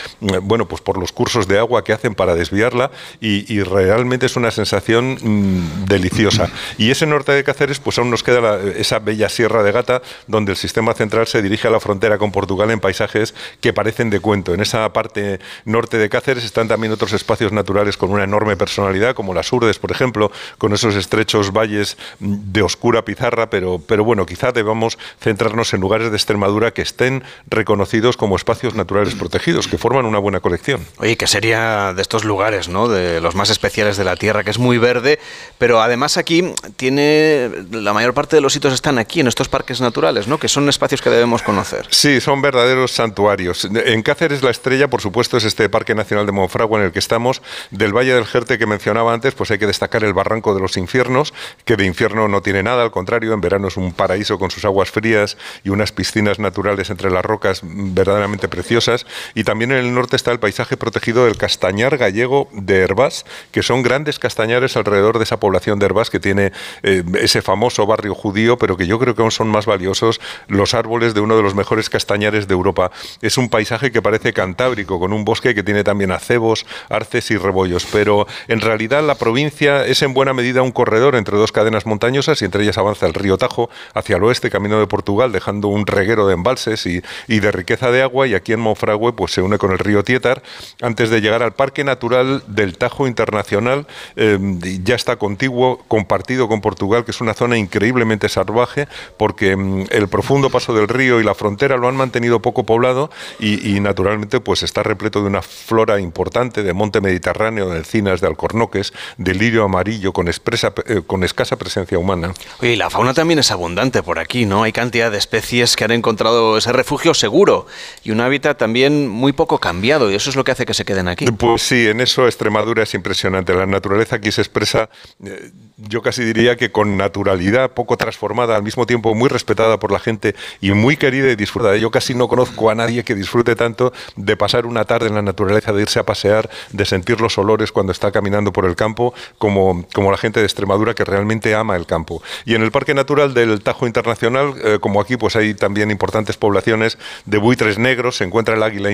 bueno, 0.42 0.66
pues 0.66 0.80
por 0.80 0.98
los 0.98 1.12
cursos 1.12 1.46
de 1.46 1.58
agua 1.60 1.84
que 1.84 1.92
hacen 1.92 2.16
para 2.16 2.34
desviarla 2.34 2.90
y, 3.20 3.62
realmente 3.62 4.26
es 4.26 4.36
una 4.36 4.50
sensación 4.50 5.18
mm, 5.20 5.84
deliciosa. 5.84 6.50
Y 6.76 6.90
ese 6.90 7.06
norte 7.06 7.32
de 7.32 7.44
Cáceres, 7.44 7.78
pues 7.78 7.98
aún 7.98 8.10
nos 8.10 8.24
queda 8.24 8.58
esa 8.76 8.98
bella 8.98 9.28
sierra 9.28 9.62
de 9.62 9.70
Gata, 9.70 10.02
donde 10.26 10.52
el 10.52 10.56
sistema 10.56 10.94
central 10.94 11.26
se 11.26 11.42
dirige 11.42 11.67
a 11.68 11.70
la 11.70 11.80
frontera 11.80 12.18
con 12.18 12.32
Portugal 12.32 12.70
en 12.70 12.80
paisajes 12.80 13.34
que 13.60 13.72
parecen 13.72 14.10
de 14.10 14.20
cuento. 14.20 14.54
En 14.54 14.60
esa 14.60 14.92
parte 14.92 15.40
norte 15.64 15.98
de 15.98 16.08
Cáceres 16.08 16.44
están 16.44 16.68
también 16.68 16.92
otros 16.92 17.12
espacios 17.12 17.52
naturales 17.52 17.96
con 17.96 18.10
una 18.10 18.24
enorme 18.24 18.56
personalidad, 18.56 19.14
como 19.14 19.34
las 19.34 19.52
Urdes, 19.52 19.78
por 19.78 19.92
ejemplo, 19.92 20.30
con 20.58 20.72
esos 20.72 20.94
estrechos 20.96 21.52
valles 21.52 21.96
de 22.18 22.62
oscura 22.62 23.04
pizarra, 23.04 23.50
pero, 23.50 23.80
pero 23.86 24.04
bueno, 24.04 24.26
quizá 24.26 24.52
debamos 24.52 24.98
centrarnos 25.20 25.72
en 25.74 25.80
lugares 25.80 26.10
de 26.10 26.16
Extremadura 26.16 26.72
que 26.72 26.82
estén 26.82 27.22
reconocidos 27.46 28.16
como 28.16 28.36
espacios 28.36 28.74
naturales 28.74 29.14
protegidos, 29.14 29.68
que 29.68 29.78
forman 29.78 30.06
una 30.06 30.18
buena 30.18 30.40
colección. 30.40 30.86
Oye, 30.98 31.16
¿qué 31.16 31.26
sería 31.26 31.92
de 31.94 32.02
estos 32.02 32.24
lugares, 32.24 32.68
¿no? 32.68 32.88
de 32.88 33.20
los 33.20 33.34
más 33.34 33.50
especiales 33.50 33.96
de 33.96 34.04
la 34.04 34.16
Tierra, 34.16 34.44
que 34.44 34.50
es 34.50 34.58
muy 34.58 34.78
verde, 34.78 35.18
pero 35.58 35.80
además 35.80 36.16
aquí 36.16 36.54
tiene, 36.76 37.50
la 37.70 37.92
mayor 37.92 38.14
parte 38.14 38.36
de 38.36 38.42
los 38.42 38.52
sitios 38.52 38.72
están 38.74 38.98
aquí, 38.98 39.20
en 39.20 39.28
estos 39.28 39.48
parques 39.48 39.80
naturales, 39.80 40.28
¿no? 40.28 40.38
que 40.38 40.48
son 40.48 40.68
espacios 40.68 41.02
que 41.02 41.10
debemos 41.10 41.42
conocer. 41.42 41.57
Sí, 41.90 42.20
son 42.20 42.42
verdaderos 42.42 42.92
santuarios. 42.92 43.64
En 43.64 44.02
Cáceres 44.02 44.42
la 44.42 44.50
estrella, 44.50 44.88
por 44.88 45.00
supuesto, 45.00 45.36
es 45.36 45.44
este 45.44 45.68
Parque 45.68 45.94
Nacional 45.94 46.26
de 46.26 46.32
Monfragua 46.32 46.78
en 46.80 46.86
el 46.86 46.92
que 46.92 46.98
estamos, 46.98 47.42
del 47.70 47.96
Valle 47.96 48.14
del 48.14 48.26
Jerte 48.26 48.58
que 48.58 48.66
mencionaba 48.66 49.12
antes, 49.12 49.34
pues 49.34 49.50
hay 49.50 49.58
que 49.58 49.66
destacar 49.66 50.04
el 50.04 50.14
Barranco 50.14 50.54
de 50.54 50.60
los 50.60 50.76
Infiernos, 50.76 51.34
que 51.64 51.76
de 51.76 51.84
infierno 51.84 52.28
no 52.28 52.42
tiene 52.42 52.62
nada, 52.62 52.82
al 52.82 52.90
contrario, 52.90 53.32
en 53.32 53.40
verano 53.40 53.68
es 53.68 53.76
un 53.76 53.92
paraíso 53.92 54.38
con 54.38 54.50
sus 54.50 54.64
aguas 54.64 54.90
frías 54.90 55.36
y 55.64 55.70
unas 55.70 55.92
piscinas 55.92 56.38
naturales 56.38 56.90
entre 56.90 57.10
las 57.10 57.24
rocas 57.24 57.60
verdaderamente 57.62 58.48
preciosas. 58.48 59.06
Y 59.34 59.44
también 59.44 59.72
en 59.72 59.78
el 59.78 59.94
norte 59.94 60.16
está 60.16 60.32
el 60.32 60.38
paisaje 60.38 60.76
protegido 60.76 61.24
del 61.24 61.36
castañar 61.36 61.96
gallego 61.96 62.48
de 62.52 62.80
Herbás, 62.80 63.24
que 63.50 63.62
son 63.62 63.82
grandes 63.82 64.18
castañares 64.18 64.76
alrededor 64.76 65.18
de 65.18 65.24
esa 65.24 65.40
población 65.40 65.78
de 65.78 65.86
Herbás 65.86 66.10
que 66.10 66.20
tiene 66.20 66.52
eh, 66.82 67.02
ese 67.20 67.42
famoso 67.42 67.86
barrio 67.86 68.14
judío, 68.14 68.58
pero 68.58 68.76
que 68.76 68.86
yo 68.86 68.98
creo 68.98 69.14
que 69.14 69.22
aún 69.22 69.30
son 69.30 69.48
más 69.48 69.66
valiosos 69.66 70.20
los 70.48 70.74
árboles 70.74 71.14
de 71.14 71.20
uno 71.20 71.36
de 71.36 71.42
los 71.42 71.47
mejores 71.54 71.90
castañares 71.90 72.48
de 72.48 72.54
Europa. 72.54 72.90
Es 73.22 73.38
un 73.38 73.48
paisaje 73.48 73.92
que 73.92 74.02
parece 74.02 74.32
cantábrico, 74.32 74.98
con 74.98 75.12
un 75.12 75.24
bosque 75.24 75.54
que 75.54 75.62
tiene 75.62 75.84
también 75.84 76.12
acebos, 76.12 76.66
arces 76.88 77.30
y 77.30 77.36
rebollos, 77.36 77.86
pero 77.90 78.26
en 78.48 78.60
realidad 78.60 79.02
la 79.02 79.16
provincia 79.16 79.84
es 79.86 80.02
en 80.02 80.14
buena 80.14 80.32
medida 80.32 80.62
un 80.62 80.72
corredor 80.72 81.14
entre 81.14 81.36
dos 81.36 81.52
cadenas 81.52 81.86
montañosas 81.86 82.40
y 82.42 82.44
entre 82.44 82.62
ellas 82.62 82.78
avanza 82.78 83.06
el 83.06 83.14
río 83.14 83.38
Tajo 83.38 83.70
hacia 83.94 84.16
el 84.16 84.24
oeste, 84.24 84.50
camino 84.50 84.80
de 84.80 84.86
Portugal, 84.86 85.32
dejando 85.32 85.68
un 85.68 85.86
reguero 85.86 86.26
de 86.26 86.34
embalses 86.34 86.86
y, 86.86 87.00
de 87.28 87.52
riqueza 87.52 87.90
de 87.90 88.02
agua. 88.02 88.26
Y 88.26 88.34
aquí 88.34 88.52
en 88.52 88.60
Monfragüe 88.60 89.12
pues 89.12 89.32
se 89.32 89.42
une 89.42 89.58
con 89.58 89.72
el 89.72 89.78
río 89.78 90.02
Tietar. 90.04 90.42
Antes 90.82 91.10
de 91.10 91.20
llegar 91.20 91.42
al 91.42 91.52
Parque 91.52 91.84
Natural 91.84 92.42
del 92.46 92.76
Tajo 92.76 93.06
Internacional, 93.06 93.86
eh, 94.16 94.38
ya 94.82 94.94
está 94.94 95.16
contiguo, 95.16 95.78
compartido 95.88 96.48
con 96.48 96.60
Portugal, 96.60 97.04
que 97.04 97.10
es 97.12 97.20
una 97.20 97.34
zona 97.34 97.56
increíblemente 97.56 98.28
salvaje 98.28 98.88
porque 99.16 99.56
mm, 99.56 99.86
el 99.90 100.08
profundo 100.08 100.50
paso 100.50 100.74
del 100.74 100.88
río 100.88 101.20
y 101.20 101.24
la 101.24 101.34
frontera 101.38 101.76
lo 101.76 101.88
han 101.88 101.96
mantenido 101.96 102.40
poco 102.40 102.64
poblado 102.64 103.10
y, 103.38 103.78
naturalmente 103.80 104.40
pues 104.40 104.62
está 104.62 104.82
repleto 104.82 105.22
de 105.22 105.28
una 105.28 105.40
flora 105.40 106.00
importante 106.00 106.62
de 106.62 106.72
monte 106.72 107.00
mediterráneo, 107.00 107.70
de 107.70 107.78
encinas, 107.78 108.20
de 108.20 108.26
alcornoques, 108.26 108.92
de 109.16 109.34
lirio 109.34 109.64
amarillo 109.64 110.12
con, 110.12 110.28
expresa, 110.28 110.74
eh, 110.86 111.02
con 111.06 111.24
escasa 111.24 111.56
presencia 111.56 111.98
humana. 111.98 112.34
Oye, 112.60 112.72
y 112.72 112.76
la 112.76 112.90
fauna 112.90 113.14
también 113.14 113.38
es 113.38 113.50
abundante 113.50 114.02
por 114.02 114.18
aquí, 114.18 114.44
¿no? 114.44 114.64
Hay 114.64 114.72
cantidad 114.72 115.10
de 115.10 115.18
especies 115.18 115.76
que 115.76 115.84
han 115.84 115.92
encontrado 115.92 116.58
ese 116.58 116.72
refugio 116.72 117.14
seguro 117.14 117.66
y 118.02 118.10
un 118.10 118.20
hábitat 118.20 118.58
también 118.58 119.08
muy 119.08 119.32
poco 119.32 119.58
cambiado 119.58 120.10
y 120.10 120.14
eso 120.14 120.28
es 120.28 120.36
lo 120.36 120.44
que 120.44 120.52
hace 120.52 120.66
que 120.66 120.74
se 120.74 120.84
queden 120.84 121.08
aquí. 121.08 121.26
Pues 121.26 121.62
sí, 121.62 121.86
en 121.88 122.00
eso 122.00 122.26
Extremadura 122.26 122.82
es 122.82 122.92
impresionante. 122.94 123.54
La 123.54 123.66
naturaleza 123.66 124.16
aquí 124.16 124.32
se 124.32 124.40
expresa... 124.40 124.90
Eh, 125.24 125.50
yo 125.78 126.02
casi 126.02 126.24
diría 126.24 126.56
que 126.56 126.72
con 126.72 126.96
naturalidad, 126.96 127.70
poco 127.70 127.96
transformada, 127.96 128.56
al 128.56 128.62
mismo 128.62 128.84
tiempo 128.84 129.14
muy 129.14 129.28
respetada 129.28 129.78
por 129.78 129.92
la 129.92 130.00
gente 130.00 130.34
y 130.60 130.72
muy 130.72 130.96
querida 130.96 131.27
y 131.32 131.36
disfrutada. 131.36 131.76
Yo 131.76 131.90
casi 131.90 132.14
no 132.14 132.28
conozco 132.28 132.70
a 132.70 132.74
nadie 132.74 133.04
que 133.04 133.14
disfrute 133.14 133.56
tanto 133.56 133.92
de 134.16 134.36
pasar 134.36 134.66
una 134.66 134.84
tarde 134.84 135.08
en 135.08 135.14
la 135.14 135.22
naturaleza, 135.22 135.72
de 135.72 135.82
irse 135.82 135.98
a 135.98 136.04
pasear, 136.04 136.48
de 136.72 136.84
sentir 136.84 137.20
los 137.20 137.38
olores 137.38 137.72
cuando 137.72 137.92
está 137.92 138.10
caminando 138.12 138.52
por 138.52 138.64
el 138.64 138.76
campo, 138.76 139.14
como, 139.38 139.86
como 139.94 140.10
la 140.10 140.18
gente 140.18 140.40
de 140.40 140.46
Extremadura 140.46 140.94
que 140.94 141.04
realmente 141.04 141.54
ama 141.54 141.76
el 141.76 141.86
campo. 141.86 142.22
Y 142.44 142.54
en 142.54 142.62
el 142.62 142.70
Parque 142.70 142.94
Natural 142.94 143.34
del 143.34 143.60
Tajo 143.62 143.86
Internacional, 143.86 144.54
eh, 144.64 144.78
como 144.80 145.00
aquí, 145.00 145.16
pues 145.16 145.36
hay 145.36 145.54
también 145.54 145.90
importantes 145.90 146.36
poblaciones 146.36 146.98
de 147.26 147.38
buitres 147.38 147.78
negros, 147.78 148.16
se 148.16 148.24
encuentra 148.24 148.54
el 148.54 148.62
águila 148.62 148.90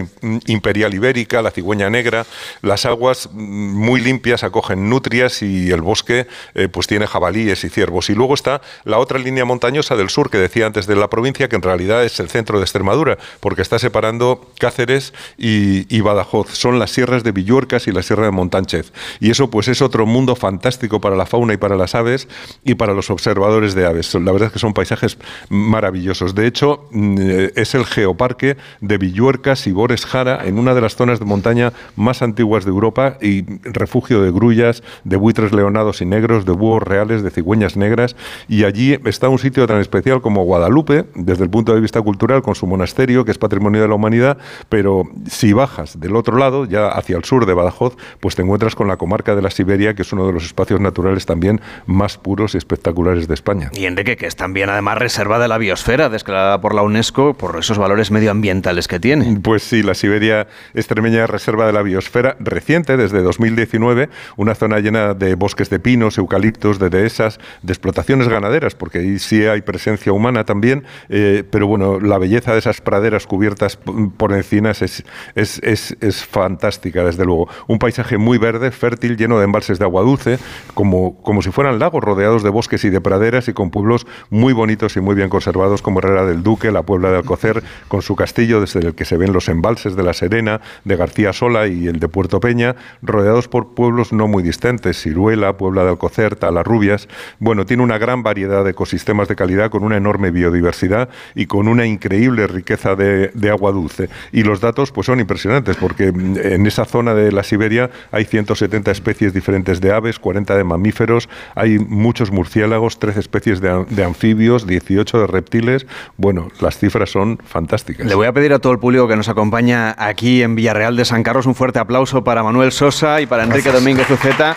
imperial 0.47 0.94
ibérica, 0.94 1.42
la 1.42 1.51
cigüeña 1.51 1.90
negra, 1.90 2.27
las 2.62 2.87
aguas 2.87 3.29
mm, 3.33 3.38
muy 3.38 4.01
limpias 4.01 4.44
acogen 4.44 4.88
nutrias 4.88 5.42
y 5.42 5.70
el 5.70 5.81
bosque 5.81 6.27
eh, 6.55 6.68
pues 6.68 6.87
tiene 6.87 7.07
jabalíes 7.07 7.64
y 7.64 7.68
ciervos. 7.68 8.11
Y 8.11 8.14
luego 8.14 8.35
está 8.35 8.61
la 8.85 8.99
otra 8.99 9.18
línea 9.18 9.44
montañosa 9.44 9.97
del 9.97 10.11
sur 10.11 10.31
que 10.31 10.38
decía 10.38 10.66
antes 10.66 10.87
de 10.87 10.97
la 10.97 11.09
provincia, 11.09 11.49
que 11.49 11.57
en 11.57 11.62
realidad 11.62 12.05
es 12.05 12.13
el 12.20 12.29
centro 12.29 12.59
de 12.59 12.64
Extremadura, 12.64 13.18
porque 13.40 13.62
está 13.62 13.79
separando 13.79 14.50
Cáceres 14.59 15.12
y, 15.38 16.00
Badajoz. 16.00 16.50
Son 16.50 16.79
las 16.79 16.90
sierras 16.90 17.24
de 17.24 17.33
Villuercas 17.33 17.87
y 17.87 17.92
la 17.92 18.03
sierra 18.03 18.27
de 18.27 18.31
Montánchez. 18.31 18.92
Y 19.20 19.31
eso 19.31 19.48
pues 19.48 19.68
es 19.68 19.81
otro 19.81 20.05
mundo 20.05 20.37
fantástico 20.37 21.00
para 21.00 21.16
la 21.16 21.24
fauna 21.24 21.55
y 21.55 21.57
para 21.57 21.77
las 21.77 21.94
aves 21.94 22.29
y 22.62 22.74
para 22.74 22.92
los 22.92 23.09
observadores 23.11 23.74
de 23.74 23.87
aves. 23.87 24.12
La 24.14 24.33
verdad 24.33 24.48
es 24.48 24.53
que 24.53 24.59
son 24.59 24.74
paisajes 24.74 25.16
maravillosos. 25.48 26.35
De 26.35 26.46
hecho, 26.46 26.88
mm, 26.90 27.16
es 27.57 27.74
el 27.74 27.87
geoparque 27.87 28.57
de 28.81 28.98
Villuercas 28.98 29.66
y 29.66 29.72
Bores 29.72 30.05
Jara, 30.05 30.44
en 30.44 30.59
una 30.59 30.74
de 30.74 30.83
las 30.83 30.96
zonas 30.96 31.20
de 31.20 31.24
montaña 31.24 31.72
más 31.96 32.20
antiguas 32.20 32.64
de 32.64 32.70
Europa 32.70 33.16
y 33.22 33.44
refugio 33.62 34.22
de 34.22 34.31
grullas, 34.31 34.83
de 35.05 35.16
buitres 35.16 35.53
leonados 35.53 36.03
y 36.03 36.07
negros, 36.07 36.44
de 36.44 36.55
reales, 36.81 37.22
de 37.22 37.31
cigüeñas 37.31 37.77
negras, 37.77 38.16
y 38.48 38.64
allí 38.64 38.98
está 39.05 39.29
un 39.29 39.38
sitio 39.38 39.66
tan 39.66 39.81
especial 39.81 40.20
como 40.20 40.44
Guadalupe, 40.44 41.07
desde 41.14 41.44
el 41.44 41.50
punto 41.50 41.74
de 41.74 41.81
vista 41.81 42.00
cultural, 42.05 42.43
con 42.43 42.55
su 42.55 42.67
monasterio, 42.67 43.25
que 43.25 43.31
es 43.31 43.38
patrimonio 43.38 43.83
de 43.83 43.88
la 43.88 43.95
humanidad, 43.95 44.38
pero 44.69 45.05
si 45.29 45.53
bajas 45.53 45.99
del 45.99 46.17
otro 46.17 46.37
lado, 46.37 46.67
ya 46.67 46.88
hacia 46.88 47.17
el 47.17 47.25
sur 47.25 47.47
de 47.47 47.55
Badajoz, 47.55 47.97
pues 48.21 48.35
te 48.35 48.43
encuentras 48.43 48.75
con 48.75 48.88
la 48.88 48.97
comarca 48.97 49.35
de 49.35 49.43
la 49.43 49.51
Siberia, 49.51 49.95
que 49.95 50.03
es 50.03 50.12
uno 50.12 50.27
de 50.27 50.33
los 50.33 50.45
espacios 50.45 50.81
naturales 50.81 51.27
también 51.27 51.61
más 51.87 52.19
puros 52.19 52.55
y 52.55 52.59
espectaculares 52.59 53.29
de 53.29 53.35
España. 53.35 53.71
Y 53.73 53.87
Enrique, 53.87 54.17
que 54.17 54.27
es 54.27 54.37
también 54.37 54.71
además 54.71 54.99
reserva 54.99 55.38
de 55.38 55.49
la 55.49 55.59
biosfera, 55.59 56.09
declarada 56.09 56.61
por 56.61 56.75
la 56.75 56.83
UNESCO 56.83 57.35
por 57.35 57.59
esos 57.59 57.79
valores 57.79 58.11
medioambientales 58.11 58.88
que 58.88 59.01
tiene. 59.01 59.38
Pues 59.43 59.62
sí, 59.62 59.83
la 59.83 59.95
Siberia 59.95 60.47
extremeña 60.75 61.25
es 61.25 61.31
reserva 61.31 61.67
de 61.67 61.73
la 61.73 61.83
biosfera 61.83 62.37
reciente, 62.40 62.97
desde 62.97 63.23
2019, 63.23 64.09
una 64.37 64.55
zona 64.55 64.81
llena 64.81 65.14
de 65.14 65.35
bosques 65.35 65.71
de 65.71 65.79
pinos, 65.79 66.19
eucaliptos, 66.19 66.79
de 66.79 66.90
dehesas, 66.90 67.38
de 67.62 67.73
explotaciones 67.73 68.29
ganaderas, 68.29 68.75
porque 68.75 68.99
ahí 68.99 69.19
sí 69.19 69.45
hay 69.45 69.62
presencia 69.62 70.12
humana 70.12 70.45
también, 70.45 70.85
eh, 71.09 71.45
pero 71.51 71.67
bueno, 71.67 71.93
la 72.00 72.18
belleza 72.18 72.52
de 72.52 72.59
esas 72.59 72.80
praderas 72.80 73.26
cubiertas 73.26 73.78
por 74.16 74.33
encinas 74.33 74.83
es, 74.83 75.04
es, 75.35 75.61
es, 75.62 75.96
es, 76.00 76.24
fantástica, 76.24 77.04
desde 77.04 77.24
luego. 77.24 77.48
Un 77.66 77.78
paisaje 77.78 78.18
muy 78.18 78.38
verde, 78.38 78.70
fértil, 78.70 79.16
lleno 79.16 79.38
de 79.38 79.44
embalses 79.44 79.78
de 79.78 79.85
agua 79.85 80.02
dulce, 80.02 80.38
como, 80.74 81.16
como 81.22 81.42
si 81.42 81.50
fueran 81.50 81.78
lagos 81.78 82.02
rodeados 82.02 82.42
de 82.42 82.50
bosques 82.50 82.85
y 82.85 82.90
de 82.90 83.00
praderas 83.00 83.48
y 83.48 83.52
con 83.52 83.70
pueblos 83.70 84.07
muy 84.30 84.52
bonitos 84.52 84.96
y 84.96 85.00
muy 85.00 85.14
bien 85.14 85.28
conservados, 85.28 85.83
como 85.83 86.00
Herrera 86.00 86.24
del 86.24 86.42
Duque, 86.42 86.70
la 86.72 86.83
Puebla 86.83 87.11
de 87.11 87.18
Alcocer, 87.18 87.62
con 87.88 88.02
su 88.02 88.16
castillo 88.16 88.61
desde 88.61 88.80
el 88.80 88.94
que 88.94 89.04
se 89.04 89.16
ven 89.16 89.33
los 89.33 89.48
embalses 89.48 89.96
de 89.96 90.02
La 90.02 90.12
Serena, 90.12 90.61
de 90.85 90.96
García 90.96 91.33
Sola 91.33 91.66
y 91.66 91.87
el 91.87 92.00
de 92.00 92.09
Puerto 92.09 92.40
Peña, 92.40 92.76
rodeados 93.02 93.48
por 93.48 93.74
pueblos 93.74 94.12
no 94.12 94.28
muy 94.28 94.42
distantes, 94.42 95.00
Ciruela, 95.00 95.57
Puebla 95.57 95.85
de 95.85 95.90
Alcocer, 95.90 96.35
a 96.40 96.50
las 96.50 96.66
rubias, 96.66 97.09
bueno, 97.38 97.66
tiene 97.66 97.83
una 97.83 97.98
gran 97.98 98.22
variedad 98.22 98.64
de 98.64 98.70
ecosistemas 98.70 99.28
de 99.28 99.37
calidad 99.37 99.70
con 99.70 99.83
una 99.85 99.96
enorme 99.96 100.30
biodiversidad 100.30 101.09
y 101.35 101.46
con 101.46 101.68
una 101.68 101.84
increíble 101.87 102.47
riqueza 102.47 102.94
de, 102.94 103.31
agua 103.51 103.73
dulce. 103.73 104.09
Y 104.33 104.42
los 104.42 104.61
datos 104.61 104.90
pues 104.90 105.07
son 105.07 105.20
impresionantes 105.20 105.77
porque 105.77 106.09
en 106.09 106.66
esa 106.66 106.85
zona 106.85 107.14
de 107.14 107.31
la 107.31 107.42
Siberia 107.42 107.90
hay 108.11 108.25
170 108.25 108.90
especies 108.90 109.33
diferentes 109.33 109.81
de 109.81 109.92
aves, 109.92 110.18
40 110.18 110.57
de 110.57 110.64
mamíferos, 110.64 111.29
hay 111.55 111.79
muchos 111.79 112.31
murciélagos, 112.31 112.99
13 112.99 113.20
especies 113.20 113.61
de, 113.61 113.85
de 113.88 114.05
anfibios, 114.05 114.66
18 114.66 115.20
de 115.20 115.27
reptiles. 115.27 115.87
Bueno, 116.16 116.49
las 116.61 116.79
cifras 116.79 117.11
son 117.11 117.38
fantásticas. 117.44 118.07
Le 118.07 118.14
voy 118.14 118.27
a 118.27 118.33
pedir 118.33 118.53
a 118.53 118.59
todo 118.59 118.73
el 118.73 118.79
público 118.79 119.07
que 119.07 119.16
nos 119.16 119.29
acompaña 119.29 119.94
aquí 119.99 120.42
en 120.42 120.55
Villarreal 120.55 120.97
de 120.97 121.05
San 121.05 121.23
Carlos 121.23 121.47
un 121.47 121.55
fuerte 121.55 121.79
aplauso 121.79 122.25
para 122.25 122.42
Manuel 122.42 122.73
Sosa 122.73 123.20
y 123.20 123.27
para 123.27 123.44
Enrique 123.44 123.70
Domínguez 123.70 124.11
Uceta. 124.11 124.57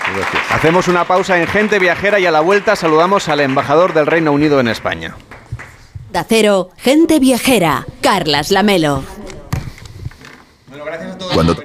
Hacemos 0.51 0.87
una 0.87 1.05
pausa 1.05 1.39
en 1.39 1.47
Gente 1.47 1.79
Viajera 1.79 2.19
y 2.19 2.25
a 2.25 2.31
la 2.31 2.41
vuelta 2.41 2.75
saludamos 2.75 3.29
al 3.29 3.39
embajador 3.41 3.93
del 3.93 4.05
Reino 4.05 4.31
Unido 4.31 4.59
en 4.59 4.67
España. 4.67 5.15
Onda 6.17 6.25
Cero, 6.27 6.71
gente 6.77 7.19
viajera, 7.19 7.85
Carlas 8.01 8.49
Lamelo. 8.49 9.03
Cuando, 11.31 11.55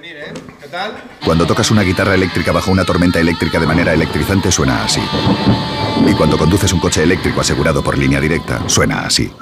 cuando 1.24 1.46
tocas 1.46 1.70
una 1.70 1.80
guitarra 1.80 2.14
eléctrica 2.14 2.52
bajo 2.52 2.70
una 2.70 2.84
tormenta 2.84 3.18
eléctrica 3.18 3.58
de 3.58 3.66
manera 3.66 3.94
electrizante 3.94 4.52
suena 4.52 4.84
así. 4.84 5.00
Y 6.06 6.12
cuando 6.12 6.36
conduces 6.36 6.70
un 6.74 6.80
coche 6.80 7.02
eléctrico 7.02 7.40
asegurado 7.40 7.82
por 7.82 7.96
línea 7.96 8.20
directa, 8.20 8.68
suena 8.68 9.06
así. 9.06 9.32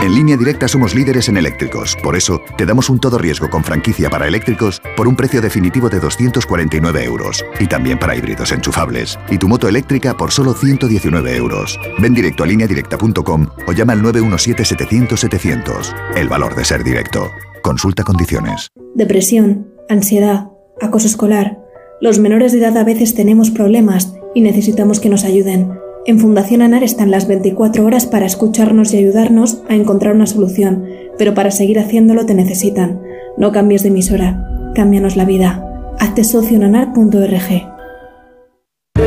En 0.00 0.14
línea 0.14 0.36
directa 0.36 0.68
somos 0.68 0.94
líderes 0.94 1.28
en 1.28 1.36
eléctricos, 1.36 1.96
por 2.02 2.16
eso 2.16 2.40
te 2.56 2.64
damos 2.66 2.88
un 2.90 2.98
todo 2.98 3.18
riesgo 3.18 3.50
con 3.50 3.62
franquicia 3.62 4.08
para 4.10 4.26
eléctricos 4.26 4.80
por 4.96 5.06
un 5.06 5.14
precio 5.16 5.40
definitivo 5.40 5.88
de 5.88 6.00
249 6.00 7.04
euros 7.04 7.44
y 7.60 7.66
también 7.66 7.98
para 7.98 8.16
híbridos 8.16 8.52
enchufables 8.52 9.18
y 9.30 9.38
tu 9.38 9.48
moto 9.48 9.68
eléctrica 9.68 10.16
por 10.16 10.30
solo 10.32 10.54
119 10.54 11.36
euros. 11.36 11.78
Ven 12.00 12.14
directo 12.14 12.42
a 12.42 12.46
lineadirecta.com 12.46 13.46
o 13.66 13.72
llama 13.72 13.92
al 13.92 14.02
917-700-700. 14.02 15.94
El 16.16 16.28
valor 16.28 16.54
de 16.54 16.64
ser 16.64 16.82
directo. 16.84 17.30
Consulta 17.62 18.02
condiciones. 18.02 18.70
Depresión, 18.94 19.68
ansiedad, 19.88 20.48
acoso 20.80 21.06
escolar. 21.06 21.58
Los 22.00 22.18
menores 22.18 22.52
de 22.52 22.58
edad 22.58 22.76
a 22.76 22.84
veces 22.84 23.14
tenemos 23.14 23.50
problemas 23.50 24.14
y 24.34 24.40
necesitamos 24.40 24.98
que 24.98 25.08
nos 25.08 25.24
ayuden. 25.24 25.78
En 26.04 26.18
Fundación 26.18 26.62
ANAR 26.62 26.82
están 26.82 27.12
las 27.12 27.28
24 27.28 27.84
horas 27.84 28.06
para 28.06 28.26
escucharnos 28.26 28.92
y 28.92 28.96
ayudarnos 28.96 29.58
a 29.68 29.74
encontrar 29.74 30.16
una 30.16 30.26
solución, 30.26 30.84
pero 31.16 31.32
para 31.32 31.52
seguir 31.52 31.78
haciéndolo 31.78 32.26
te 32.26 32.34
necesitan. 32.34 33.00
No 33.36 33.52
cambies 33.52 33.84
de 33.84 33.90
emisora, 33.90 34.72
cámbianos 34.74 35.14
la 35.14 35.24
vida. 35.24 35.64
Hazte 36.00 36.24
socio 36.24 36.56
en 36.56 36.64
anar.org. 36.64 37.68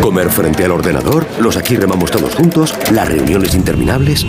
Comer 0.01 0.29
frente 0.29 0.63
al 0.63 0.71
ordenador, 0.71 1.25
los 1.41 1.57
aquí 1.57 1.75
remamos 1.75 2.11
todos 2.11 2.33
juntos, 2.33 2.73
las 2.93 3.09
reuniones 3.09 3.55
interminables. 3.55 4.25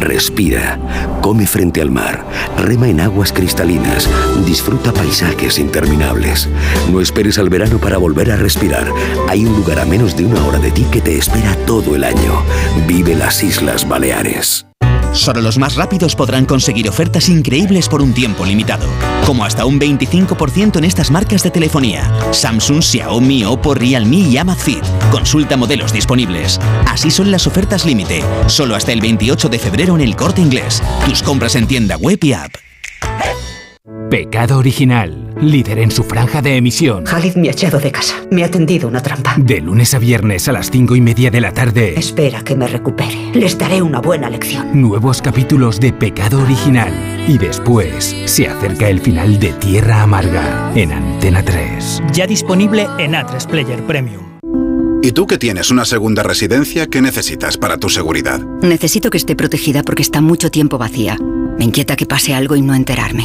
Respira, 0.00 0.78
come 1.20 1.46
frente 1.46 1.82
al 1.82 1.90
mar, 1.90 2.24
rema 2.56 2.88
en 2.88 3.00
aguas 3.00 3.32
cristalinas, 3.32 4.08
disfruta 4.46 4.92
paisajes 4.92 5.58
interminables. 5.58 6.48
No 6.90 7.00
esperes 7.02 7.38
al 7.38 7.50
verano 7.50 7.78
para 7.78 7.98
volver 7.98 8.32
a 8.32 8.36
respirar. 8.36 8.90
Hay 9.28 9.44
un 9.44 9.54
lugar 9.54 9.78
a 9.78 9.84
menos 9.84 10.16
de 10.16 10.24
una 10.24 10.44
hora 10.46 10.58
de 10.58 10.70
ti 10.70 10.86
que 10.90 11.02
te 11.02 11.18
espera 11.18 11.54
todo 11.66 11.94
el 11.94 12.04
año. 12.04 12.42
Vive 12.88 13.14
las 13.14 13.42
Islas 13.42 13.86
Baleares. 13.86 14.66
Solo 15.12 15.40
los 15.40 15.58
más 15.58 15.74
rápidos 15.74 16.14
podrán 16.14 16.46
conseguir 16.46 16.88
ofertas 16.88 17.28
increíbles 17.28 17.88
por 17.88 18.00
un 18.00 18.14
tiempo 18.14 18.44
limitado, 18.44 18.86
como 19.26 19.44
hasta 19.44 19.64
un 19.64 19.80
25% 19.80 20.78
en 20.78 20.84
estas 20.84 21.10
marcas 21.10 21.42
de 21.42 21.50
telefonía: 21.50 22.10
Samsung, 22.32 22.82
Xiaomi, 22.82 23.44
Oppo, 23.44 23.74
Realme 23.74 24.16
y 24.16 24.36
Amazfit. 24.36 24.84
Consulta 25.10 25.56
modelos 25.56 25.92
disponibles. 25.92 26.60
Así 26.86 27.10
son 27.10 27.30
las 27.30 27.46
ofertas 27.46 27.84
límite, 27.84 28.22
solo 28.46 28.74
hasta 28.74 28.92
el 28.92 29.00
28 29.00 29.48
de 29.48 29.58
febrero 29.58 29.94
en 29.94 30.02
el 30.02 30.16
Corte 30.16 30.40
Inglés. 30.40 30.82
Tus 31.04 31.22
compras 31.22 31.56
en 31.56 31.66
tienda 31.66 31.96
web 31.96 32.18
y 32.22 32.32
app. 32.32 32.54
Pecado 34.10 34.58
Original, 34.58 35.32
líder 35.40 35.78
en 35.78 35.92
su 35.92 36.02
franja 36.02 36.42
de 36.42 36.56
emisión. 36.56 37.04
Khalid 37.04 37.36
me 37.36 37.46
ha 37.48 37.52
echado 37.52 37.78
de 37.78 37.92
casa. 37.92 38.16
Me 38.32 38.42
ha 38.42 38.50
tendido 38.50 38.88
una 38.88 39.00
trampa. 39.00 39.36
De 39.38 39.60
lunes 39.60 39.94
a 39.94 40.00
viernes 40.00 40.48
a 40.48 40.52
las 40.52 40.68
cinco 40.68 40.96
y 40.96 41.00
media 41.00 41.30
de 41.30 41.40
la 41.40 41.54
tarde. 41.54 41.94
Espera 41.96 42.42
que 42.42 42.56
me 42.56 42.66
recupere. 42.66 43.30
Les 43.34 43.56
daré 43.56 43.80
una 43.80 44.00
buena 44.00 44.28
lección. 44.28 44.68
Nuevos 44.80 45.22
capítulos 45.22 45.78
de 45.78 45.92
Pecado 45.92 46.42
Original. 46.42 46.92
Y 47.28 47.38
después 47.38 48.16
se 48.24 48.48
acerca 48.48 48.88
el 48.88 48.98
final 48.98 49.38
de 49.38 49.52
Tierra 49.52 50.02
Amarga 50.02 50.72
en 50.74 50.90
Antena 50.90 51.44
3. 51.44 52.02
Ya 52.12 52.26
disponible 52.26 52.88
en 52.98 53.12
A3 53.12 53.46
Player 53.46 53.80
Premium. 53.86 54.24
¿Y 55.02 55.12
tú 55.12 55.28
que 55.28 55.38
tienes 55.38 55.70
una 55.70 55.84
segunda 55.84 56.24
residencia, 56.24 56.88
qué 56.88 57.00
necesitas 57.00 57.56
para 57.56 57.78
tu 57.78 57.88
seguridad? 57.88 58.40
Necesito 58.60 59.08
que 59.08 59.18
esté 59.18 59.36
protegida 59.36 59.84
porque 59.84 60.02
está 60.02 60.20
mucho 60.20 60.50
tiempo 60.50 60.78
vacía. 60.78 61.16
Me 61.58 61.64
inquieta 61.64 61.94
que 61.94 62.06
pase 62.06 62.34
algo 62.34 62.56
y 62.56 62.62
no 62.62 62.74
enterarme. 62.74 63.24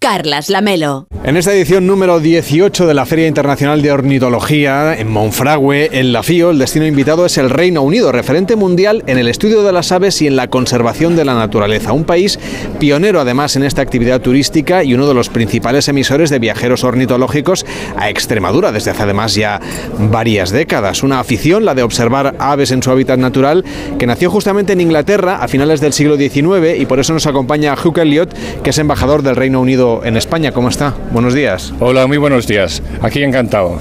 Carlas 0.00 0.48
Lamelo. 0.48 1.08
En 1.24 1.36
esta 1.36 1.52
edición 1.52 1.86
número 1.86 2.20
18 2.20 2.86
de 2.86 2.94
la 2.94 3.04
Feria 3.04 3.26
Internacional 3.26 3.82
de 3.82 3.90
Ornitología 3.90 4.94
en 4.96 5.10
Monfragüe, 5.10 5.90
en 5.92 6.12
la 6.12 6.22
FIO, 6.22 6.50
el 6.50 6.58
destino 6.58 6.86
invitado 6.86 7.26
es 7.26 7.36
el 7.36 7.50
Reino 7.50 7.82
Unido, 7.82 8.12
referente 8.12 8.54
mundial 8.54 9.02
en 9.08 9.18
el 9.18 9.26
estudio 9.26 9.64
de 9.64 9.72
las 9.72 9.90
aves 9.90 10.22
y 10.22 10.28
en 10.28 10.36
la 10.36 10.48
conservación 10.48 11.16
de 11.16 11.24
la 11.24 11.34
naturaleza. 11.34 11.92
Un 11.92 12.04
país 12.04 12.38
pionero 12.78 13.20
además 13.20 13.56
en 13.56 13.64
esta 13.64 13.82
actividad 13.82 14.20
turística 14.20 14.84
y 14.84 14.94
uno 14.94 15.08
de 15.08 15.14
los 15.14 15.28
principales 15.28 15.88
emisores 15.88 16.30
de 16.30 16.38
viajeros 16.38 16.84
ornitológicos 16.84 17.66
a 17.96 18.08
Extremadura 18.08 18.70
desde 18.70 18.92
hace 18.92 19.02
además 19.02 19.34
ya 19.34 19.60
varias 19.98 20.50
décadas. 20.50 21.02
Una 21.02 21.18
afición, 21.18 21.64
la 21.64 21.74
de 21.74 21.82
observar 21.82 22.36
aves 22.38 22.70
en 22.70 22.82
su 22.82 22.92
hábitat 22.92 23.18
natural, 23.18 23.64
que 23.98 24.06
nació 24.06 24.30
justamente 24.30 24.72
en 24.72 24.80
Inglaterra 24.80 25.42
a 25.42 25.48
finales 25.48 25.80
del 25.80 25.92
siglo 25.92 26.16
XIX 26.16 26.78
y 26.78 26.86
por 26.86 27.00
eso 27.00 27.12
nos 27.12 27.26
acompaña 27.26 27.74
Hugh 27.74 27.98
Elliot, 27.98 28.32
que 28.62 28.70
es 28.70 28.78
embajador 28.78 29.22
del 29.22 29.34
Reino 29.34 29.60
Unido 29.60 29.87
en 30.04 30.16
España. 30.16 30.52
¿Cómo 30.52 30.68
está? 30.68 30.94
Buenos 31.10 31.34
días. 31.34 31.72
Hola, 31.80 32.06
muy 32.06 32.18
buenos 32.18 32.46
días. 32.46 32.82
Aquí 33.02 33.22
encantado. 33.22 33.78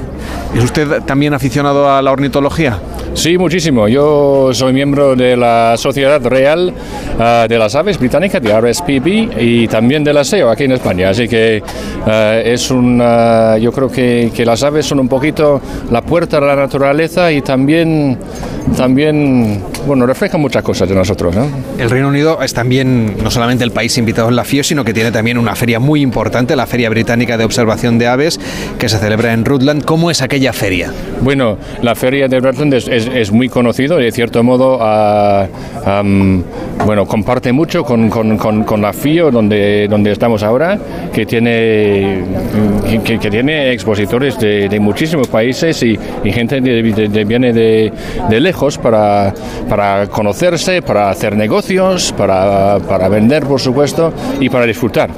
¿Es 0.55 0.63
usted 0.63 1.01
también 1.03 1.33
aficionado 1.33 1.89
a 1.91 2.01
la 2.01 2.11
ornitología? 2.11 2.79
Sí, 3.17 3.35
muchísimo. 3.37 3.87
Yo 3.87 4.51
soy 4.53 4.73
miembro 4.73 5.15
de 5.15 5.35
la 5.35 5.73
Sociedad 5.77 6.23
Real 6.23 6.71
uh, 7.17 7.47
de 7.47 7.57
las 7.57 7.73
Aves 7.73 7.97
Británica, 7.97 8.39
de 8.39 8.59
RSPB, 8.61 9.39
y 9.41 9.67
también 9.67 10.03
de 10.03 10.13
la 10.13 10.23
SEO 10.23 10.51
aquí 10.51 10.65
en 10.65 10.73
España. 10.73 11.09
Así 11.09 11.27
que 11.27 11.63
uh, 12.05 12.09
es 12.47 12.69
un, 12.69 13.01
uh, 13.01 13.57
yo 13.57 13.71
creo 13.71 13.89
que, 13.89 14.31
que, 14.35 14.45
las 14.45 14.61
aves 14.61 14.85
son 14.85 14.99
un 14.99 15.07
poquito 15.07 15.59
la 15.89 16.03
puerta 16.03 16.37
a 16.37 16.41
la 16.41 16.55
naturaleza 16.55 17.31
y 17.31 17.41
también, 17.41 18.19
también 18.77 19.63
bueno, 19.87 20.05
reflejan 20.05 20.41
muchas 20.41 20.61
cosas 20.61 20.87
de 20.87 20.93
nosotros. 20.93 21.33
¿no? 21.35 21.49
El 21.79 21.89
Reino 21.89 22.09
Unido 22.09 22.39
es 22.43 22.53
también 22.53 23.15
no 23.23 23.31
solamente 23.31 23.63
el 23.63 23.71
país 23.71 23.97
invitado 23.97 24.27
en 24.29 24.35
la 24.35 24.43
FIO, 24.43 24.63
sino 24.63 24.83
que 24.83 24.93
tiene 24.93 25.11
también 25.11 25.37
una 25.37 25.55
feria 25.55 25.79
muy 25.79 26.01
importante, 26.01 26.55
la 26.55 26.67
Feria 26.67 26.89
Británica 26.89 27.37
de 27.37 27.45
Observación 27.45 27.97
de 27.97 28.07
Aves, 28.07 28.39
que 28.77 28.89
se 28.89 28.99
celebra 28.99 29.33
en 29.33 29.45
Rutland. 29.45 29.85
¿Cómo 29.85 30.11
es 30.11 30.16
aquella 30.21 30.53
feria? 30.53 30.91
Bueno, 31.21 31.57
la 31.81 31.95
feria 31.95 32.27
de 32.27 32.39
Rutland 32.39 32.73
es, 32.73 32.87
es, 32.87 33.07
es 33.07 33.31
muy 33.31 33.49
conocido 33.49 33.97
de 33.97 34.11
cierto 34.11 34.43
modo 34.43 34.77
uh, 34.77 35.47
um, 35.89 36.43
bueno, 36.85 37.05
comparte 37.05 37.51
mucho 37.51 37.83
con, 37.83 38.09
con, 38.09 38.37
con, 38.37 38.63
con, 38.63 38.81
la 38.81 38.93
FIO 38.93 39.31
donde, 39.31 39.87
donde 39.89 40.11
estamos 40.11 40.43
ahora, 40.43 40.77
que 41.11 41.25
tiene, 41.25 42.23
que, 43.03 43.19
que 43.19 43.29
tiene 43.29 43.71
expositores 43.71 44.39
de, 44.39 44.69
de, 44.69 44.79
muchísimos 44.79 45.27
países 45.27 45.81
y, 45.83 45.97
y 46.23 46.31
gente 46.31 46.61
de, 46.61 46.81
de, 47.09 47.25
viene 47.25 47.51
de, 47.51 47.91
lejos 48.39 48.77
para, 48.77 49.33
para 49.67 50.07
conocerse, 50.07 50.81
para 50.81 51.09
hacer 51.09 51.35
negocios, 51.35 52.13
para, 52.15 52.79
para 52.79 53.09
vender, 53.09 53.43
por 53.43 53.59
supuesto, 53.59 54.13
y 54.39 54.49
para 54.49 54.65
disfrutar. 54.65 55.09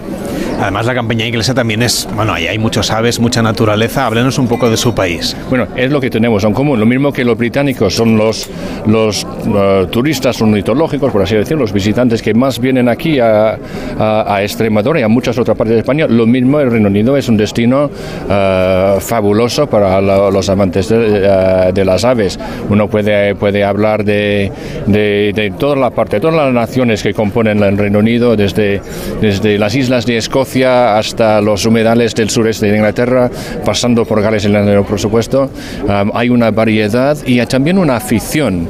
Además, 0.60 0.86
la 0.86 0.94
campaña 0.94 1.26
inglesa 1.26 1.54
también 1.54 1.82
es, 1.82 2.08
bueno, 2.14 2.34
ahí 2.34 2.48
hay 2.48 2.58
muchos 2.58 2.92
aves, 2.92 3.20
mucha 3.20 3.42
naturaleza. 3.42 4.06
Háblenos 4.06 4.38
un 4.38 4.48
poco 4.48 4.70
de 4.70 4.76
su 4.76 4.94
país. 4.94 5.36
Bueno, 5.50 5.68
es 5.76 5.90
lo 5.90 6.02
que 6.02 6.10
tenemos 6.10 6.44
en 6.44 6.54
común. 6.54 6.80
Lo 6.80 6.86
mismo 6.86 7.14
que 7.14 7.24
los 7.24 7.38
británicos 7.38 7.96
son 7.96 8.18
los, 8.18 8.50
los 8.86 9.26
uh, 9.48 9.86
turistas 9.88 10.42
ornitológicos, 10.42 11.12
por 11.12 11.22
así 11.22 11.36
decirlo, 11.36 11.62
los 11.62 11.74
visitantes 11.74 12.22
que 12.22 12.34
más 12.34 12.60
vienen 12.60 12.90
aquí 12.90 13.20
a, 13.20 13.58
a, 13.98 14.44
Extremadura 14.44 15.00
y 15.00 15.04
a 15.04 15.08
muchas 15.08 15.38
otras 15.38 15.58
partes 15.58 15.74
de 15.74 15.80
España. 15.80 16.08
Lo 16.08 16.26
mismo 16.26 16.60
el 16.60 16.72
Reino 16.72 16.88
Unido 16.88 17.18
es 17.18 17.28
un 17.30 17.38
destino 17.38 17.86
uh, 17.86 19.00
fabuloso 19.00 19.68
para 19.68 20.02
los 20.02 20.50
amantes 20.50 20.90
de, 20.90 20.98
uh, 20.98 21.74
de, 21.74 21.86
las 21.86 22.04
aves. 22.04 22.40
Uno 22.70 22.88
puede, 22.90 23.36
puede 23.36 23.64
hablar 23.64 24.04
de, 24.04 24.52
de, 24.88 25.54
toda 25.58 25.76
la 25.76 25.90
parte, 25.90 26.20
todas 26.20 26.36
las 26.36 26.54
naciones 26.54 27.04
que 27.04 27.14
componen 27.14 27.62
el 27.64 27.78
Reino 27.78 28.00
Unido, 28.00 28.36
desde, 28.36 28.82
desde 29.22 29.58
las 29.58 29.76
islas 29.76 30.06
de 30.06 30.18
Escocia, 30.18 30.98
hasta 30.98 31.42
los 31.42 31.66
humedales 31.66 32.16
del 32.16 32.30
sureste 32.30 32.68
de 32.68 32.78
Inglaterra, 32.78 33.30
pasando 33.66 34.06
por 34.06 34.22
Gales 34.22 34.44
y 34.44 34.48
Irlanda, 34.48 34.82
por 34.84 35.00
supuesto. 35.00 35.50
Hay 36.14 36.30
una 36.30 36.52
variedad 36.52 37.18
y 37.26 37.40
también 37.46 37.78
una 37.78 37.98
afición. 37.98 38.68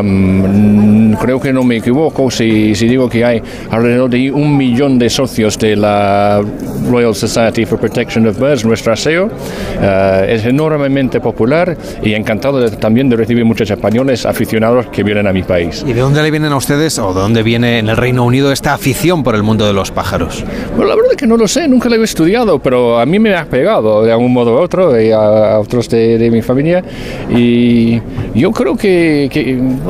Um, 0.00 1.14
creo 1.14 1.40
que 1.40 1.52
no 1.52 1.64
me 1.64 1.76
equivoco 1.76 2.30
si, 2.30 2.74
si, 2.74 2.88
digo 2.88 3.08
que 3.08 3.24
hay 3.24 3.42
alrededor 3.70 4.10
de 4.10 4.30
un 4.30 4.56
millón 4.56 4.98
de 4.98 5.10
socios 5.10 5.58
de 5.58 5.76
la 5.76 6.42
Royal 6.88 7.14
Society 7.14 7.66
for 7.66 7.78
Protection 7.78 8.26
of 8.26 8.38
Birds, 8.38 8.64
nuestra 8.64 8.96
SEO. 8.96 9.26
Uh, 9.26 10.24
es 10.26 10.44
enormemente 10.46 11.20
popular 11.20 11.76
y 12.02 12.14
encantado 12.14 12.60
de, 12.60 12.70
también 12.76 13.08
de 13.08 13.16
recibir 13.16 13.44
muchos 13.44 13.70
españoles 13.70 14.24
aficionados 14.24 14.86
que 14.86 15.02
vienen 15.02 15.26
a 15.26 15.32
mi 15.32 15.42
país. 15.42 15.84
¿Y 15.86 15.92
de 15.92 16.00
dónde 16.00 16.22
le 16.22 16.30
vienen 16.30 16.52
a 16.52 16.56
ustedes 16.56 16.98
o 16.98 17.12
de 17.12 17.20
dónde 17.20 17.42
viene 17.42 17.78
en 17.78 17.88
el 17.88 17.96
Reino 17.96 18.24
Unido 18.24 18.52
esta 18.52 18.74
afición 18.74 19.22
por 19.22 19.34
el 19.34 19.42
mundo 19.42 19.66
de 19.66 19.72
los 19.72 19.90
pájaros? 19.90 20.44
Bueno, 20.76 20.88
la 20.88 20.96
verdad 20.96 21.10
verdad 21.10 21.18
que 21.18 21.26
no 21.26 21.36
lo 21.36 21.48
sé, 21.48 21.66
nunca 21.68 21.88
lo 21.88 21.96
he 21.96 22.04
estudiado, 22.04 22.58
pero 22.58 22.98
a 22.98 23.06
mí 23.06 23.18
me 23.18 23.34
ha 23.34 23.44
pegado 23.44 24.04
de 24.04 24.12
algún 24.12 24.32
modo 24.32 24.54
u 24.54 24.58
otro 24.58 25.00
y 25.00 25.10
a, 25.10 25.58
otros 25.58 25.88
de, 25.88 26.28
mi 26.30 26.42
familia. 26.42 26.84
Y 27.30 28.00
yo 28.34 28.52
creo 28.52 28.76
que, 28.76 29.28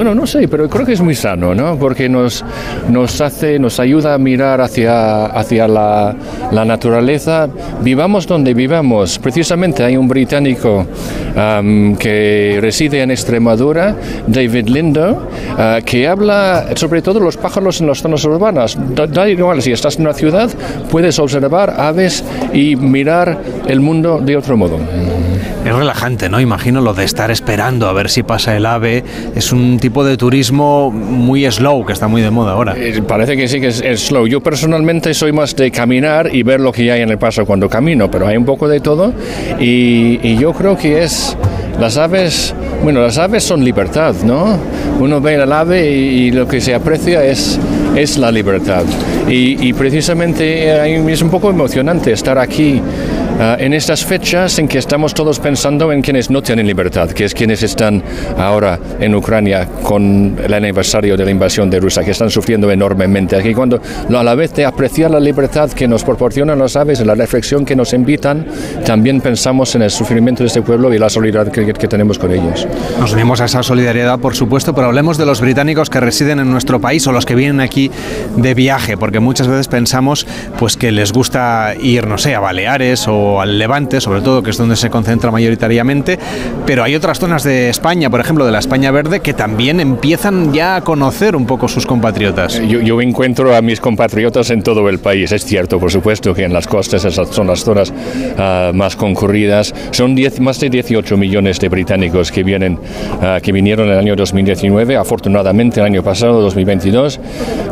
bueno, 0.00 0.14
no 0.14 0.26
sé, 0.26 0.48
pero 0.48 0.66
creo 0.66 0.86
que 0.86 0.94
es 0.94 1.02
muy 1.02 1.14
sano, 1.14 1.54
¿no? 1.54 1.78
Porque 1.78 2.08
nos, 2.08 2.42
nos 2.88 3.20
hace, 3.20 3.58
nos 3.58 3.78
ayuda 3.78 4.14
a 4.14 4.18
mirar 4.18 4.62
hacia, 4.62 5.26
hacia 5.26 5.68
la, 5.68 6.16
la 6.50 6.64
naturaleza. 6.64 7.46
Vivamos 7.82 8.26
donde 8.26 8.54
vivamos. 8.54 9.18
Precisamente 9.18 9.84
hay 9.84 9.98
un 9.98 10.08
británico 10.08 10.86
que 11.98 12.58
reside 12.62 13.02
en 13.02 13.10
Extremadura, 13.10 13.94
David 14.26 14.68
Lindo, 14.68 15.28
uh, 15.58 15.84
que 15.84 16.08
habla 16.08 16.68
sobre 16.76 17.02
todo 17.02 17.20
los 17.20 17.36
pájaros 17.36 17.82
en 17.82 17.88
las 17.88 17.98
zonas 18.00 18.24
urbanas. 18.24 18.78
Da, 18.94 19.28
igual, 19.28 19.60
si 19.60 19.70
estás 19.70 19.96
en 19.96 20.06
una 20.06 20.14
ciudad, 20.14 20.48
puedes 20.90 21.18
observar 21.18 21.74
aves 21.76 22.24
y 22.54 22.74
mirar 22.74 23.38
el 23.66 23.80
mundo 23.80 24.18
de 24.18 24.34
otro 24.34 24.56
modo. 24.56 24.78
Es 25.64 25.74
relajante, 25.74 26.28
¿no? 26.28 26.40
Imagino 26.40 26.80
lo 26.80 26.94
de 26.94 27.04
estar 27.04 27.30
esperando 27.30 27.88
a 27.88 27.92
ver 27.92 28.08
si 28.08 28.22
pasa 28.22 28.56
el 28.56 28.66
ave. 28.66 29.04
Es 29.34 29.52
un 29.52 29.78
tipo 29.78 30.04
de 30.04 30.16
turismo 30.16 30.90
muy 30.90 31.50
slow, 31.50 31.84
que 31.84 31.92
está 31.92 32.08
muy 32.08 32.22
de 32.22 32.30
moda 32.30 32.52
ahora. 32.52 32.74
Eh, 32.76 33.02
parece 33.06 33.36
que 33.36 33.48
sí 33.48 33.60
que 33.60 33.68
es, 33.68 33.82
slow. 34.00 34.26
Yo 34.26 34.40
personalmente 34.40 35.12
soy 35.14 35.32
más 35.32 35.54
de 35.56 35.70
caminar 35.70 36.34
y 36.34 36.42
ver 36.42 36.60
lo 36.60 36.72
que 36.72 36.90
hay 36.90 37.02
en 37.02 37.10
el 37.10 37.18
paso 37.18 37.44
cuando 37.44 37.68
camino, 37.68 38.10
pero 38.10 38.26
hay 38.26 38.36
un 38.36 38.44
poco 38.44 38.68
de 38.68 38.80
todo. 38.80 39.12
Y, 39.58 40.18
y 40.22 40.36
yo 40.38 40.52
creo 40.52 40.76
que 40.76 41.02
es 41.02 41.36
las 41.80 41.96
aves, 41.96 42.54
bueno, 42.82 43.00
las 43.00 43.16
aves 43.16 43.42
son 43.42 43.64
libertad, 43.64 44.14
¿no? 44.22 44.58
Uno 44.98 45.18
ve 45.18 45.36
el 45.36 45.50
ave 45.50 45.90
y, 45.90 46.30
lo 46.30 46.46
que 46.46 46.60
se 46.60 46.74
aprecia 46.74 47.24
es, 47.24 47.58
es 47.96 48.18
la 48.18 48.30
libertad. 48.30 48.84
Y, 49.28 49.66
y 49.66 49.72
precisamente 49.72 51.10
es 51.10 51.22
un 51.22 51.30
poco 51.30 51.48
emocionante 51.48 52.12
estar 52.12 52.38
aquí 52.38 52.82
Ah, 53.38 53.56
en 53.58 53.72
estas 53.72 54.04
fechas 54.04 54.58
en 54.58 54.68
que 54.68 54.78
estamos 54.78 55.14
todos 55.14 55.38
pensando 55.38 55.92
en 55.92 56.02
quienes 56.02 56.30
no 56.30 56.42
tienen 56.42 56.66
libertad, 56.66 57.10
que 57.10 57.24
es 57.24 57.32
quienes 57.32 57.62
están 57.62 58.02
ahora 58.36 58.78
en 58.98 59.14
Ucrania 59.14 59.66
con 59.82 60.36
el 60.42 60.52
aniversario 60.52 61.16
de 61.16 61.24
la 61.24 61.30
invasión 61.30 61.70
de 61.70 61.80
Rusia, 61.80 62.04
que 62.04 62.10
están 62.10 62.28
sufriendo 62.28 62.70
enormemente. 62.70 63.36
Aquí 63.36 63.54
cuando 63.54 63.80
a 64.14 64.22
la 64.22 64.34
vez 64.34 64.52
de 64.54 64.66
apreciar 64.66 65.10
la 65.10 65.20
libertad 65.20 65.70
que 65.70 65.88
nos 65.88 66.04
proporcionan 66.04 66.58
los 66.58 66.76
aves, 66.76 67.00
la 67.00 67.14
reflexión 67.14 67.64
que 67.64 67.74
nos 67.74 67.94
invitan, 67.94 68.46
también 68.84 69.20
pensamos 69.20 69.74
en 69.74 69.82
el 69.82 69.90
sufrimiento 69.90 70.42
de 70.42 70.48
este 70.48 70.62
pueblo 70.62 70.92
y 70.92 70.98
la 70.98 71.08
solidaridad 71.08 71.52
que, 71.52 71.72
que 71.72 71.88
tenemos 71.88 72.18
con 72.18 72.32
ellos. 72.32 72.66
Nos 72.98 73.12
unimos 73.12 73.40
a 73.40 73.46
esa 73.46 73.62
solidaridad, 73.62 74.18
por 74.18 74.34
supuesto, 74.34 74.74
pero 74.74 74.88
hablemos 74.88 75.16
de 75.16 75.26
los 75.26 75.40
británicos 75.40 75.88
que 75.88 76.00
residen 76.00 76.40
en 76.40 76.50
nuestro 76.50 76.80
país 76.80 77.06
o 77.06 77.12
los 77.12 77.24
que 77.24 77.34
vienen 77.34 77.60
aquí 77.60 77.90
de 78.36 78.54
viaje, 78.54 78.96
porque 78.96 79.20
muchas 79.20 79.48
veces 79.48 79.68
pensamos 79.68 80.26
pues 80.58 80.76
que 80.76 80.92
les 80.92 81.12
gusta 81.12 81.74
ir, 81.80 82.06
no 82.06 82.18
sé, 82.18 82.34
a 82.34 82.40
Baleares 82.40 83.08
o 83.08 83.19
al 83.40 83.58
Levante, 83.58 84.00
sobre 84.00 84.20
todo, 84.20 84.42
que 84.42 84.50
es 84.50 84.56
donde 84.56 84.76
se 84.76 84.90
concentra 84.90 85.30
mayoritariamente, 85.30 86.18
pero 86.66 86.82
hay 86.82 86.94
otras 86.94 87.18
zonas 87.18 87.44
de 87.44 87.68
España, 87.68 88.10
por 88.10 88.20
ejemplo, 88.20 88.44
de 88.44 88.52
la 88.52 88.58
España 88.58 88.90
verde, 88.90 89.20
que 89.20 89.32
también 89.32 89.80
empiezan 89.80 90.52
ya 90.52 90.76
a 90.76 90.80
conocer 90.82 91.36
un 91.36 91.46
poco 91.46 91.68
sus 91.68 91.86
compatriotas. 91.86 92.60
Yo, 92.66 93.00
encuentro 93.00 93.54
a 93.54 93.62
mis 93.62 93.80
compatriotas 93.80 94.50
en 94.50 94.62
todo 94.62 94.88
el 94.88 94.98
país, 94.98 95.32
es 95.32 95.44
cierto, 95.44 95.78
por 95.78 95.90
supuesto, 95.90 96.34
que 96.34 96.44
en 96.44 96.52
las 96.52 96.66
costas 96.66 97.04
esas 97.04 97.28
son 97.28 97.46
las 97.46 97.64
zonas 97.64 97.92
ah, 98.38 98.70
más 98.74 98.96
concurridas. 98.96 99.74
Son 99.90 100.16
más 100.40 100.60
de 100.60 100.70
18 100.70 101.16
millones 101.16 101.58
de 101.60 101.68
británicos 101.68 102.30
que, 102.30 102.42
vienen, 102.42 102.78
ah, 103.22 103.38
que 103.42 103.52
vinieron 103.52 103.86
en 103.86 103.92
el 103.94 103.98
año 103.98 104.16
2019, 104.16 104.96
afortunadamente 104.96 105.80
el 105.80 105.86
año 105.86 106.02
pasado, 106.02 106.40
2022, 106.42 107.20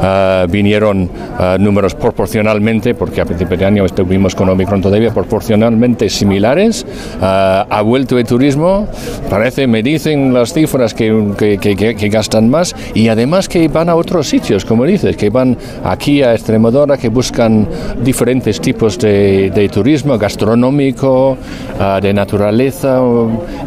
ah, 0.00 0.46
vinieron 0.48 1.10
números 1.58 1.94
proporcionalmente, 1.94 2.94
porque 2.94 3.20
a 3.20 3.24
principio 3.24 3.56
de 3.56 3.64
año 3.64 3.84
estuvimos 3.84 4.34
con 4.34 4.48
Omicron 4.48 4.82
todavía, 4.82 5.12
proporcionalmente 5.38 6.08
similares. 6.10 6.84
Uh, 7.20 7.24
ha 7.70 7.82
vuelto 7.82 8.18
el 8.18 8.24
turismo, 8.26 8.88
parece, 9.30 9.68
me 9.68 9.84
dicen 9.84 10.34
las 10.34 10.52
cifras 10.52 10.94
que, 10.94 11.32
que, 11.38 11.58
que, 11.58 12.08
gastan 12.08 12.48
más 12.48 12.74
y 12.92 13.08
además 13.08 13.48
que 13.48 13.68
van 13.68 13.88
a 13.88 13.94
otros 13.94 14.28
sitios, 14.28 14.64
como 14.64 14.84
dices, 14.84 15.16
que 15.16 15.30
van 15.30 15.56
aquí 15.84 16.22
a 16.22 16.34
Extremadura, 16.34 16.96
que 16.96 17.08
buscan 17.08 17.68
diferentes 18.02 18.60
tipos 18.60 18.98
de, 18.98 19.50
de 19.50 19.68
turismo 19.68 20.18
gastronómico, 20.18 21.36
uh, 21.78 22.00
de 22.00 22.12
naturaleza, 22.12 23.00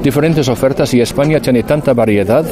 diferentes 0.03 0.49
ofertas 0.49 0.93
y 0.93 0.99
España 0.99 1.39
tiene 1.39 1.63
tanta 1.63 1.93
variedad, 1.93 2.43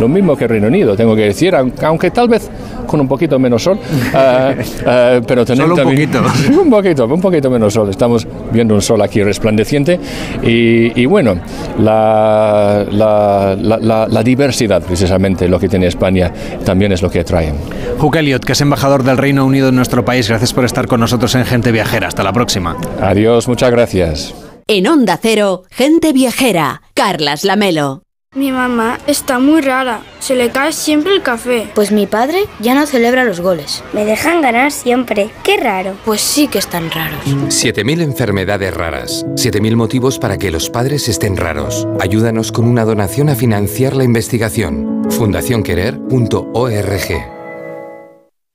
lo 0.00 0.08
mismo 0.08 0.36
que 0.36 0.48
Reino 0.48 0.66
Unido, 0.66 0.96
tengo 0.96 1.14
que 1.14 1.26
decir, 1.26 1.54
aunque 1.54 2.10
tal 2.10 2.28
vez 2.28 2.50
con 2.86 3.00
un 3.00 3.08
poquito 3.08 3.38
menos 3.38 3.62
sol, 3.62 3.78
uh, 3.78 5.22
pero 5.26 5.44
tenemos 5.44 5.78
un 5.78 5.84
poquito. 5.84 6.22
un 6.60 6.70
poquito, 6.70 7.06
un 7.06 7.20
poquito 7.20 7.50
menos 7.50 7.74
sol. 7.74 7.90
Estamos 7.90 8.26
viendo 8.52 8.74
un 8.74 8.82
sol 8.82 9.00
aquí 9.02 9.22
resplandeciente. 9.22 9.98
Y, 10.42 11.04
bueno, 11.06 11.36
la, 11.78 12.84
la, 12.90 14.22
diversidad, 14.22 14.82
precisamente, 14.82 15.48
lo 15.48 15.58
que 15.58 15.68
tiene 15.68 15.86
España, 15.86 16.32
también 16.64 16.92
es 16.92 17.02
lo 17.02 17.10
que 17.10 17.20
atrae. 17.20 17.52
Hugh 18.00 18.16
Elliot, 18.16 18.44
que 18.44 18.52
es 18.52 18.60
embajador 18.60 19.02
del 19.02 19.18
Reino 19.18 19.44
Unido 19.44 19.68
en 19.68 19.76
nuestro 19.76 20.04
país, 20.04 20.28
gracias 20.28 20.52
por 20.52 20.64
estar 20.64 20.86
con 20.86 21.00
nosotros 21.00 21.34
en 21.34 21.44
Gente 21.44 21.72
Viajera. 21.72 22.08
Hasta 22.08 22.22
la 22.22 22.32
próxima. 22.32 22.76
Adiós, 23.00 23.48
muchas 23.48 23.70
gracias. 23.70 24.34
En 24.66 24.86
Onda 24.86 25.18
Cero, 25.20 25.64
Gente 25.70 26.12
Viajera, 26.12 26.80
Carlas 26.94 27.44
Lamelo. 27.44 28.03
Mi 28.34 28.50
mamá 28.50 28.98
está 29.06 29.38
muy 29.38 29.60
rara, 29.60 30.00
se 30.18 30.34
le 30.34 30.50
cae 30.50 30.72
siempre 30.72 31.14
el 31.14 31.22
café. 31.22 31.70
Pues 31.74 31.92
mi 31.92 32.08
padre 32.08 32.46
ya 32.58 32.74
no 32.74 32.84
celebra 32.86 33.22
los 33.24 33.40
goles. 33.40 33.84
Me 33.92 34.04
dejan 34.04 34.42
ganar 34.42 34.72
siempre, 34.72 35.30
qué 35.44 35.56
raro. 35.56 35.92
Pues 36.04 36.20
sí 36.20 36.48
que 36.48 36.58
están 36.58 36.90
raros. 36.90 37.20
7.000 37.24 38.02
enfermedades 38.02 38.74
raras, 38.74 39.24
7.000 39.34 39.76
motivos 39.76 40.18
para 40.18 40.36
que 40.36 40.50
los 40.50 40.68
padres 40.68 41.08
estén 41.08 41.36
raros. 41.36 41.86
Ayúdanos 42.00 42.50
con 42.50 42.66
una 42.66 42.84
donación 42.84 43.28
a 43.28 43.36
financiar 43.36 43.94
la 43.94 44.02
investigación. 44.02 45.04
fundacionquerer.org 45.10 47.33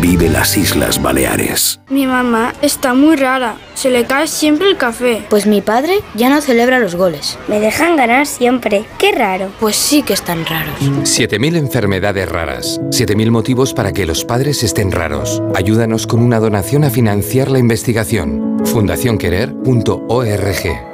Vive 0.00 0.28
las 0.28 0.56
Islas 0.56 1.02
Baleares. 1.02 1.80
Mi 1.88 2.06
mamá 2.06 2.52
está 2.62 2.94
muy 2.94 3.16
rara, 3.16 3.56
se 3.74 3.90
le 3.90 4.04
cae 4.04 4.28
siempre 4.28 4.68
el 4.68 4.76
café. 4.76 5.24
Pues 5.28 5.46
mi 5.46 5.60
padre 5.60 5.98
ya 6.14 6.30
no 6.30 6.40
celebra 6.40 6.78
los 6.78 6.94
goles. 6.94 7.36
Me 7.48 7.58
dejan 7.58 7.96
ganar 7.96 8.26
siempre, 8.26 8.84
qué 8.98 9.10
raro. 9.10 9.50
Pues 9.58 9.74
sí 9.74 10.02
que 10.02 10.12
están 10.12 10.46
raros. 10.46 10.78
7.000 10.80 11.56
enfermedades 11.56 12.28
raras, 12.28 12.80
7.000 12.90 13.30
motivos 13.30 13.74
para 13.74 13.92
que 13.92 14.06
los 14.06 14.24
padres 14.24 14.62
estén 14.62 14.92
raros. 14.92 15.42
Ayúdanos 15.56 16.06
con 16.06 16.22
una 16.22 16.38
donación 16.38 16.84
a 16.84 16.90
financiar 16.90 17.50
la 17.50 17.58
investigación. 17.58 18.58
fundacionquerer.org 18.66 20.87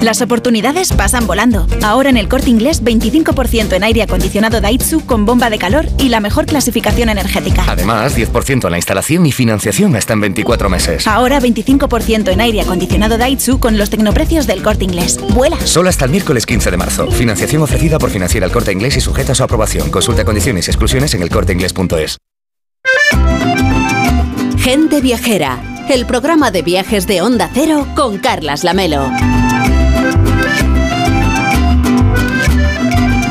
Las 0.00 0.20
oportunidades 0.22 0.92
pasan 0.92 1.26
volando. 1.26 1.66
Ahora 1.82 2.08
en 2.08 2.16
el 2.16 2.28
corte 2.28 2.50
inglés 2.50 2.84
25% 2.84 3.72
en 3.72 3.82
aire 3.82 4.02
acondicionado 4.02 4.60
Daitsu 4.60 5.04
con 5.04 5.26
bomba 5.26 5.50
de 5.50 5.58
calor 5.58 5.88
y 5.98 6.08
la 6.08 6.20
mejor 6.20 6.46
clasificación 6.46 7.08
energética. 7.08 7.64
Además, 7.66 8.16
10% 8.16 8.64
en 8.64 8.70
la 8.70 8.78
instalación 8.78 9.26
y 9.26 9.32
financiación 9.32 9.96
hasta 9.96 10.12
en 10.12 10.20
24 10.20 10.68
meses. 10.68 11.08
Ahora 11.08 11.40
25% 11.40 12.28
en 12.30 12.40
aire 12.40 12.60
acondicionado 12.60 13.18
Daitsu 13.18 13.58
con 13.58 13.76
los 13.76 13.90
tecnoprecios 13.90 14.46
del 14.46 14.62
corte 14.62 14.84
inglés. 14.84 15.18
¡Vuela! 15.34 15.58
Solo 15.64 15.88
hasta 15.88 16.04
el 16.04 16.12
miércoles 16.12 16.46
15 16.46 16.70
de 16.70 16.76
marzo. 16.76 17.10
Financiación 17.10 17.62
ofrecida 17.62 17.98
por 17.98 18.10
Financiera 18.10 18.46
el 18.46 18.52
Corte 18.52 18.70
Inglés 18.70 18.96
y 18.96 19.00
sujeta 19.00 19.32
a 19.32 19.34
su 19.34 19.42
aprobación. 19.42 19.90
Consulta 19.90 20.24
condiciones 20.24 20.68
y 20.68 20.70
exclusiones 20.70 21.12
en 21.14 21.22
elcorteinglés.es. 21.22 22.18
Gente 24.58 25.00
Viajera, 25.00 25.60
el 25.88 26.06
programa 26.06 26.52
de 26.52 26.62
viajes 26.62 27.08
de 27.08 27.20
Onda 27.20 27.50
Cero 27.52 27.84
con 27.96 28.18
Carlas 28.18 28.62
Lamelo. 28.62 29.10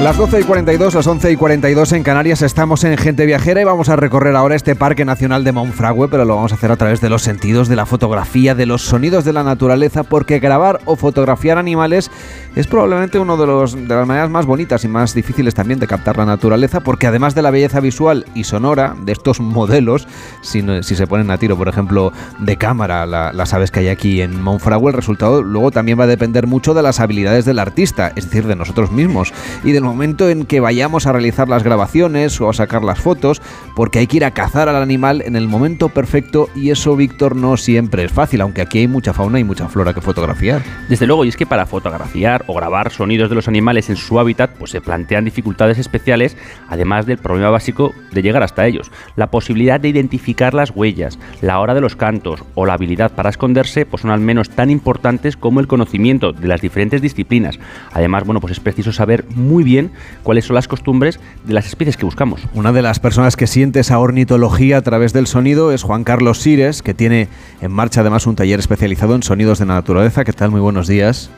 Las 0.01 0.15
12 0.15 0.41
y 0.41 0.43
42, 0.43 0.93
las 0.93 1.07
11 1.07 1.31
y 1.31 1.35
42 1.35 1.91
en 1.93 2.03
Canarias 2.03 2.43
estamos 2.43 2.83
en 2.83 2.95
Gente 2.97 3.25
Viajera 3.25 3.61
y 3.61 3.63
vamos 3.63 3.89
a 3.89 3.95
recorrer 3.95 4.35
ahora 4.35 4.55
este 4.55 4.75
Parque 4.75 5.05
Nacional 5.05 5.43
de 5.43 5.51
Monfragüe, 5.51 6.07
pero 6.07 6.23
lo 6.23 6.35
vamos 6.35 6.51
a 6.51 6.55
hacer 6.55 6.71
a 6.71 6.75
través 6.75 7.01
de 7.01 7.09
los 7.09 7.23
sentidos, 7.23 7.67
de 7.67 7.75
la 7.75 7.87
fotografía, 7.87 8.53
de 8.53 8.67
los 8.67 8.83
sonidos 8.83 9.25
de 9.25 9.33
la 9.33 9.41
naturaleza, 9.41 10.03
porque 10.03 10.37
grabar 10.37 10.81
o 10.85 10.97
fotografiar 10.97 11.57
animales 11.57 12.11
es 12.57 12.65
probablemente 12.65 13.19
una 13.19 13.35
de, 13.35 13.45
los, 13.45 13.75
de 13.75 13.95
las 13.95 14.07
maneras 14.07 14.31
más 14.31 14.47
bonitas 14.47 14.83
y 14.83 14.87
más 14.87 15.13
difíciles 15.13 15.53
también 15.53 15.79
de 15.79 15.85
captar 15.85 16.17
la 16.17 16.25
naturaleza, 16.25 16.79
porque 16.79 17.05
además 17.05 17.35
de 17.35 17.43
la 17.43 17.51
belleza 17.51 17.79
visual 17.79 18.25
y 18.33 18.45
sonora 18.45 18.95
de 18.99 19.11
estos 19.11 19.39
modelos, 19.39 20.07
si, 20.41 20.65
si 20.81 20.95
se 20.95 21.05
ponen 21.05 21.29
a 21.29 21.37
tiro, 21.37 21.55
por 21.55 21.67
ejemplo, 21.67 22.11
de 22.39 22.57
cámara, 22.57 23.05
las 23.05 23.53
aves 23.53 23.69
que 23.69 23.81
hay 23.81 23.89
aquí 23.89 24.21
en 24.21 24.41
Monfragüe, 24.41 24.89
el 24.89 24.95
resultado 24.95 25.43
luego 25.43 25.69
también 25.69 25.99
va 25.99 26.05
a 26.05 26.07
depender 26.07 26.47
mucho 26.47 26.73
de 26.73 26.81
las 26.81 26.99
habilidades 26.99 27.45
del 27.45 27.59
artista, 27.59 28.11
es 28.15 28.25
decir, 28.25 28.47
de 28.47 28.55
nosotros 28.55 28.91
mismos 28.91 29.33
y 29.63 29.71
de 29.71 29.81
momento 29.81 30.27
en 30.27 30.45
que 30.47 30.59
vayamos 30.59 31.05
a 31.05 31.11
realizar 31.11 31.47
las 31.47 31.61
grabaciones 31.61 32.41
o 32.41 32.49
a 32.49 32.53
sacar 32.53 32.83
las 32.83 32.99
fotos, 32.99 33.39
porque 33.75 33.99
hay 33.99 34.07
que 34.07 34.17
ir 34.17 34.25
a 34.25 34.31
cazar 34.31 34.67
al 34.67 34.81
animal 34.81 35.21
en 35.21 35.35
el 35.35 35.47
momento 35.47 35.89
perfecto 35.89 36.49
y 36.55 36.71
eso, 36.71 36.95
Víctor, 36.95 37.35
no 37.35 37.55
siempre 37.55 38.03
es 38.03 38.11
fácil, 38.11 38.41
aunque 38.41 38.61
aquí 38.61 38.79
hay 38.79 38.87
mucha 38.87 39.13
fauna 39.13 39.39
y 39.39 39.43
mucha 39.43 39.67
flora 39.67 39.93
que 39.93 40.01
fotografiar. 40.01 40.63
Desde 40.89 41.05
luego, 41.05 41.23
y 41.23 41.29
es 41.29 41.37
que 41.37 41.45
para 41.45 41.67
fotografiar 41.67 42.46
o 42.47 42.53
grabar 42.53 42.91
sonidos 42.91 43.29
de 43.29 43.35
los 43.35 43.47
animales 43.47 43.89
en 43.89 43.97
su 43.97 44.19
hábitat, 44.19 44.51
pues 44.57 44.71
se 44.71 44.81
plantean 44.81 45.25
dificultades 45.25 45.77
especiales, 45.77 46.35
además 46.69 47.05
del 47.05 47.17
problema 47.17 47.49
básico 47.49 47.93
de 48.11 48.21
llegar 48.21 48.43
hasta 48.43 48.65
ellos. 48.65 48.91
La 49.15 49.27
posibilidad 49.27 49.79
de 49.79 49.89
identificar 49.89 50.53
las 50.53 50.71
huellas, 50.71 51.19
la 51.41 51.59
hora 51.59 51.73
de 51.73 51.81
los 51.81 51.95
cantos 51.95 52.43
o 52.55 52.65
la 52.65 52.73
habilidad 52.73 53.11
para 53.11 53.29
esconderse, 53.29 53.85
pues 53.85 54.01
son 54.01 54.11
al 54.11 54.19
menos 54.19 54.49
tan 54.49 54.69
importantes 54.69 55.37
como 55.37 55.59
el 55.59 55.67
conocimiento 55.67 56.31
de 56.31 56.47
las 56.47 56.61
diferentes 56.61 57.01
disciplinas. 57.01 57.59
Además, 57.93 58.23
bueno, 58.25 58.41
pues 58.41 58.53
es 58.53 58.59
preciso 58.59 58.91
saber 58.91 59.25
muy 59.35 59.63
bien 59.63 59.91
cuáles 60.23 60.45
son 60.45 60.55
las 60.55 60.67
costumbres 60.67 61.19
de 61.43 61.53
las 61.53 61.67
especies 61.67 61.97
que 61.97 62.05
buscamos. 62.05 62.41
Una 62.53 62.71
de 62.71 62.81
las 62.81 62.99
personas 62.99 63.35
que 63.35 63.47
siente 63.47 63.81
esa 63.81 63.99
ornitología 63.99 64.77
a 64.77 64.81
través 64.81 65.13
del 65.13 65.27
sonido 65.27 65.71
es 65.71 65.83
Juan 65.83 66.03
Carlos 66.03 66.39
Sires, 66.39 66.81
que 66.81 66.93
tiene 66.93 67.27
en 67.61 67.71
marcha 67.71 68.01
además 68.01 68.27
un 68.27 68.35
taller 68.35 68.59
especializado 68.59 69.15
en 69.15 69.23
sonidos 69.23 69.59
de 69.59 69.65
la 69.65 69.75
naturaleza. 69.75 70.23
¿Qué 70.23 70.33
tal? 70.33 70.51
Muy 70.51 70.61
buenos 70.61 70.87
días. 70.87 71.29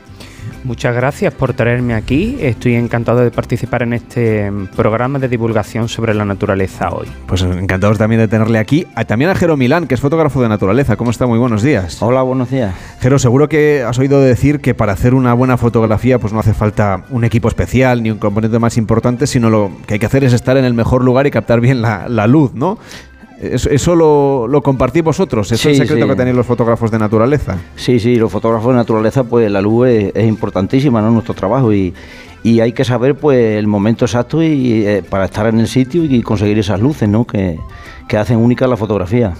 Muchas 0.64 0.94
gracias 0.94 1.32
por 1.34 1.54
traerme 1.54 1.94
aquí. 1.94 2.38
Estoy 2.40 2.74
encantado 2.74 3.20
de 3.20 3.30
participar 3.30 3.82
en 3.82 3.92
este 3.94 4.50
programa 4.76 5.18
de 5.18 5.28
divulgación 5.28 5.88
sobre 5.88 6.14
la 6.14 6.24
naturaleza 6.24 6.90
hoy. 6.90 7.08
Pues 7.26 7.42
encantados 7.42 7.98
también 7.98 8.20
de 8.20 8.28
tenerle 8.28 8.58
aquí. 8.58 8.86
También 9.06 9.30
a 9.30 9.34
Jero 9.34 9.56
Milán, 9.56 9.86
que 9.86 9.94
es 9.94 10.00
fotógrafo 10.00 10.42
de 10.42 10.48
naturaleza. 10.48 10.96
¿Cómo 10.96 11.10
está? 11.10 11.26
Muy 11.26 11.38
buenos 11.38 11.62
días. 11.62 12.02
Hola, 12.02 12.22
buenos 12.22 12.50
días. 12.50 12.74
Jero, 13.00 13.18
seguro 13.18 13.48
que 13.48 13.82
has 13.82 13.98
oído 13.98 14.20
decir 14.20 14.60
que 14.60 14.74
para 14.74 14.92
hacer 14.92 15.14
una 15.14 15.34
buena 15.34 15.56
fotografía 15.56 16.18
pues 16.18 16.32
no 16.32 16.40
hace 16.40 16.54
falta 16.54 17.04
un 17.10 17.24
equipo 17.24 17.48
especial 17.48 18.02
ni 18.02 18.10
un 18.10 18.18
componente 18.18 18.58
más 18.58 18.76
importante, 18.76 19.26
sino 19.26 19.50
lo 19.50 19.72
que 19.86 19.94
hay 19.94 20.00
que 20.00 20.06
hacer 20.06 20.24
es 20.24 20.32
estar 20.32 20.56
en 20.56 20.64
el 20.64 20.74
mejor 20.74 21.04
lugar 21.04 21.26
y 21.26 21.30
captar 21.30 21.60
bien 21.60 21.82
la, 21.82 22.08
la 22.08 22.26
luz, 22.26 22.52
¿no? 22.54 22.78
Eso, 23.40 23.96
lo, 23.96 24.46
lo, 24.46 24.60
compartís 24.60 25.02
vosotros, 25.02 25.50
es 25.50 25.64
el 25.64 25.74
secreto 25.74 26.06
que 26.06 26.14
tenéis 26.14 26.36
los 26.36 26.44
fotógrafos 26.44 26.90
de 26.90 26.98
naturaleza. 26.98 27.56
Sí, 27.74 27.98
sí, 27.98 28.16
los 28.16 28.30
fotógrafos 28.30 28.68
de 28.68 28.74
naturaleza, 28.74 29.24
pues 29.24 29.50
la 29.50 29.62
luz 29.62 29.88
es, 29.88 30.26
importantísima, 30.26 31.00
¿no? 31.00 31.10
Nuestro 31.10 31.32
trabajo 31.32 31.72
y, 31.72 31.94
y, 32.42 32.60
hay 32.60 32.72
que 32.72 32.84
saber 32.84 33.14
pues 33.14 33.56
el 33.56 33.66
momento 33.66 34.04
exacto 34.04 34.42
y, 34.42 34.84
eh, 34.84 35.02
para 35.08 35.24
estar 35.24 35.46
en 35.46 35.58
el 35.58 35.68
sitio 35.68 36.04
y 36.04 36.20
conseguir 36.20 36.58
esas 36.58 36.80
luces, 36.80 37.08
¿no? 37.08 37.26
Que, 37.26 37.58
que 38.08 38.18
hacen 38.18 38.36
única 38.36 38.66
la 38.66 38.76
fotografía. 38.76 39.32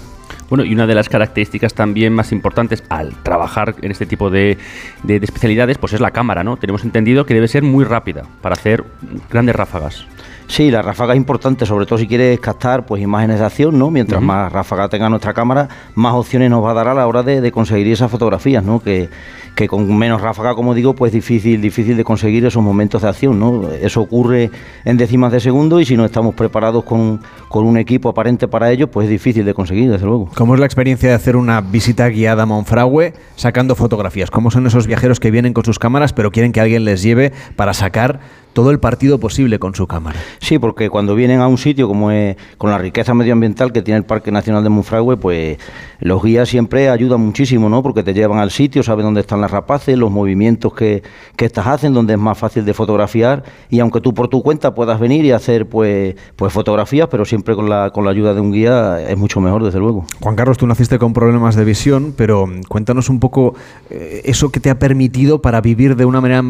Bueno, 0.48 0.64
y 0.64 0.72
una 0.72 0.86
de 0.86 0.94
las 0.94 1.10
características 1.10 1.74
también 1.74 2.14
más 2.14 2.32
importantes 2.32 2.82
al 2.88 3.12
trabajar 3.22 3.74
en 3.82 3.90
este 3.90 4.06
tipo 4.06 4.30
de, 4.30 4.56
de, 5.02 5.20
de, 5.20 5.24
especialidades, 5.26 5.76
pues 5.76 5.92
es 5.92 6.00
la 6.00 6.10
cámara, 6.10 6.42
¿no? 6.42 6.56
Tenemos 6.56 6.84
entendido 6.84 7.26
que 7.26 7.34
debe 7.34 7.48
ser 7.48 7.64
muy 7.64 7.84
rápida 7.84 8.24
para 8.40 8.54
hacer 8.54 8.82
grandes 9.30 9.54
ráfagas. 9.54 10.06
Sí, 10.50 10.68
la 10.68 10.82
ráfaga 10.82 11.12
es 11.12 11.16
importante, 11.16 11.64
sobre 11.64 11.86
todo 11.86 11.96
si 11.96 12.08
quieres 12.08 12.40
captar 12.40 12.84
pues 12.84 13.00
imágenes 13.00 13.38
de 13.38 13.46
acción, 13.46 13.78
¿no? 13.78 13.88
Mientras 13.88 14.20
más 14.20 14.50
ráfaga 14.50 14.88
tenga 14.88 15.08
nuestra 15.08 15.32
cámara, 15.32 15.68
más 15.94 16.12
opciones 16.14 16.50
nos 16.50 16.64
va 16.64 16.72
a 16.72 16.74
dar 16.74 16.88
a 16.88 16.94
la 16.94 17.06
hora 17.06 17.22
de, 17.22 17.40
de 17.40 17.52
conseguir 17.52 17.86
esas 17.86 18.10
fotografías, 18.10 18.64
¿no? 18.64 18.80
Que, 18.80 19.08
que 19.54 19.68
con 19.68 19.96
menos 19.96 20.20
ráfaga, 20.20 20.56
como 20.56 20.74
digo, 20.74 20.96
pues 20.96 21.12
difícil, 21.12 21.60
difícil 21.60 21.96
de 21.96 22.02
conseguir 22.02 22.44
esos 22.46 22.64
momentos 22.64 23.02
de 23.02 23.08
acción, 23.08 23.38
¿no? 23.38 23.70
Eso 23.70 24.00
ocurre 24.00 24.50
en 24.84 24.96
décimas 24.96 25.30
de 25.30 25.38
segundo 25.38 25.80
y 25.80 25.84
si 25.84 25.96
no 25.96 26.04
estamos 26.04 26.34
preparados 26.34 26.82
con, 26.82 27.20
con 27.48 27.64
un 27.64 27.76
equipo 27.76 28.08
aparente 28.08 28.48
para 28.48 28.72
ello, 28.72 28.90
pues 28.90 29.04
es 29.04 29.10
difícil 29.10 29.44
de 29.44 29.54
conseguir, 29.54 29.88
desde 29.88 30.06
luego. 30.06 30.30
¿Cómo 30.34 30.54
es 30.54 30.60
la 30.60 30.66
experiencia 30.66 31.10
de 31.10 31.14
hacer 31.14 31.36
una 31.36 31.60
visita 31.60 32.08
guiada 32.08 32.42
a 32.42 32.46
Monfragüe 32.46 33.14
sacando 33.36 33.76
fotografías? 33.76 34.32
¿Cómo 34.32 34.50
son 34.50 34.66
esos 34.66 34.88
viajeros 34.88 35.20
que 35.20 35.30
vienen 35.30 35.52
con 35.52 35.64
sus 35.64 35.78
cámaras 35.78 36.12
pero 36.12 36.32
quieren 36.32 36.50
que 36.50 36.60
alguien 36.60 36.84
les 36.84 37.02
lleve 37.02 37.32
para 37.54 37.72
sacar 37.72 38.18
todo 38.52 38.70
el 38.70 38.78
partido 38.78 39.18
posible 39.18 39.58
con 39.58 39.74
su 39.74 39.86
cámara. 39.86 40.18
Sí, 40.38 40.58
porque 40.58 40.90
cuando 40.90 41.14
vienen 41.14 41.40
a 41.40 41.48
un 41.48 41.58
sitio 41.58 41.88
como 41.88 42.10
es, 42.10 42.36
con 42.58 42.70
la 42.70 42.78
riqueza 42.78 43.14
medioambiental 43.14 43.72
que 43.72 43.82
tiene 43.82 43.98
el 43.98 44.04
Parque 44.04 44.32
Nacional 44.32 44.62
de 44.62 44.70
Monfragüe, 44.70 45.16
pues 45.16 45.58
los 46.00 46.22
guías 46.22 46.48
siempre 46.48 46.88
ayudan 46.88 47.20
muchísimo, 47.20 47.68
¿no? 47.68 47.82
Porque 47.82 48.02
te 48.02 48.14
llevan 48.14 48.38
al 48.38 48.50
sitio, 48.50 48.82
saben 48.82 49.04
dónde 49.04 49.20
están 49.20 49.40
las 49.40 49.50
rapaces, 49.50 49.96
los 49.96 50.10
movimientos 50.10 50.74
que, 50.74 51.02
que 51.36 51.44
estas 51.44 51.66
hacen, 51.66 51.92
donde 51.92 52.14
es 52.14 52.18
más 52.18 52.38
fácil 52.38 52.64
de 52.64 52.74
fotografiar 52.74 53.44
y 53.68 53.80
aunque 53.80 54.00
tú 54.00 54.14
por 54.14 54.28
tu 54.28 54.42
cuenta 54.42 54.74
puedas 54.74 55.00
venir 55.00 55.24
y 55.24 55.32
hacer 55.32 55.68
pues, 55.68 56.16
pues 56.36 56.52
fotografías, 56.52 57.08
pero 57.10 57.24
siempre 57.24 57.54
con 57.54 57.68
la, 57.68 57.90
con 57.90 58.04
la 58.04 58.10
ayuda 58.10 58.34
de 58.34 58.40
un 58.40 58.52
guía 58.52 59.00
es 59.00 59.16
mucho 59.16 59.40
mejor, 59.40 59.64
desde 59.64 59.78
luego. 59.78 60.04
Juan 60.20 60.36
Carlos, 60.36 60.58
tú 60.58 60.66
naciste 60.66 60.98
con 60.98 61.12
problemas 61.12 61.56
de 61.56 61.64
visión, 61.64 62.14
pero 62.16 62.48
cuéntanos 62.68 63.08
un 63.08 63.20
poco 63.20 63.54
eh, 63.90 64.22
eso 64.24 64.50
que 64.50 64.60
te 64.60 64.70
ha 64.70 64.78
permitido 64.78 65.42
para 65.42 65.60
vivir 65.60 65.96
de 65.96 66.04
una 66.04 66.20
manera, 66.20 66.42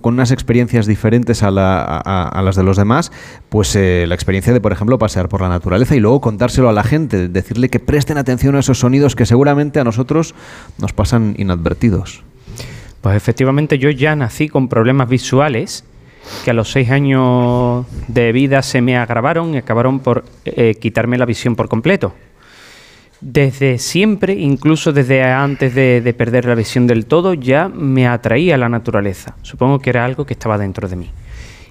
con 0.00 0.14
unas 0.14 0.30
experiencias 0.30 0.86
diferentes 0.86 1.42
a, 1.42 1.45
a 1.46 2.42
las 2.44 2.56
de 2.56 2.62
los 2.62 2.76
demás, 2.76 3.12
pues 3.48 3.74
eh, 3.76 4.04
la 4.06 4.14
experiencia 4.14 4.52
de, 4.52 4.60
por 4.60 4.72
ejemplo, 4.72 4.98
pasear 4.98 5.28
por 5.28 5.40
la 5.40 5.48
naturaleza 5.48 5.96
y 5.96 6.00
luego 6.00 6.20
contárselo 6.20 6.68
a 6.68 6.72
la 6.72 6.82
gente, 6.82 7.28
decirle 7.28 7.68
que 7.68 7.80
presten 7.80 8.18
atención 8.18 8.54
a 8.56 8.60
esos 8.60 8.78
sonidos 8.78 9.16
que 9.16 9.26
seguramente 9.26 9.80
a 9.80 9.84
nosotros 9.84 10.34
nos 10.78 10.92
pasan 10.92 11.34
inadvertidos. 11.38 12.22
Pues 13.00 13.16
efectivamente 13.16 13.78
yo 13.78 13.90
ya 13.90 14.16
nací 14.16 14.48
con 14.48 14.68
problemas 14.68 15.08
visuales 15.08 15.84
que 16.44 16.50
a 16.50 16.54
los 16.54 16.70
seis 16.72 16.90
años 16.90 17.86
de 18.08 18.32
vida 18.32 18.62
se 18.62 18.80
me 18.80 18.96
agravaron 18.96 19.54
y 19.54 19.58
acabaron 19.58 20.00
por 20.00 20.24
eh, 20.44 20.74
quitarme 20.74 21.18
la 21.18 21.24
visión 21.24 21.54
por 21.54 21.68
completo. 21.68 22.14
Desde 23.20 23.78
siempre, 23.78 24.34
incluso 24.34 24.92
desde 24.92 25.22
antes 25.22 25.74
de, 25.74 26.00
de, 26.02 26.14
perder 26.14 26.44
la 26.44 26.54
visión 26.54 26.86
del 26.86 27.06
todo, 27.06 27.32
ya 27.32 27.68
me 27.68 28.06
atraía 28.06 28.58
la 28.58 28.68
naturaleza. 28.68 29.36
Supongo 29.42 29.78
que 29.78 29.90
era 29.90 30.04
algo 30.04 30.26
que 30.26 30.34
estaba 30.34 30.58
dentro 30.58 30.86
de 30.86 30.96
mí. 30.96 31.10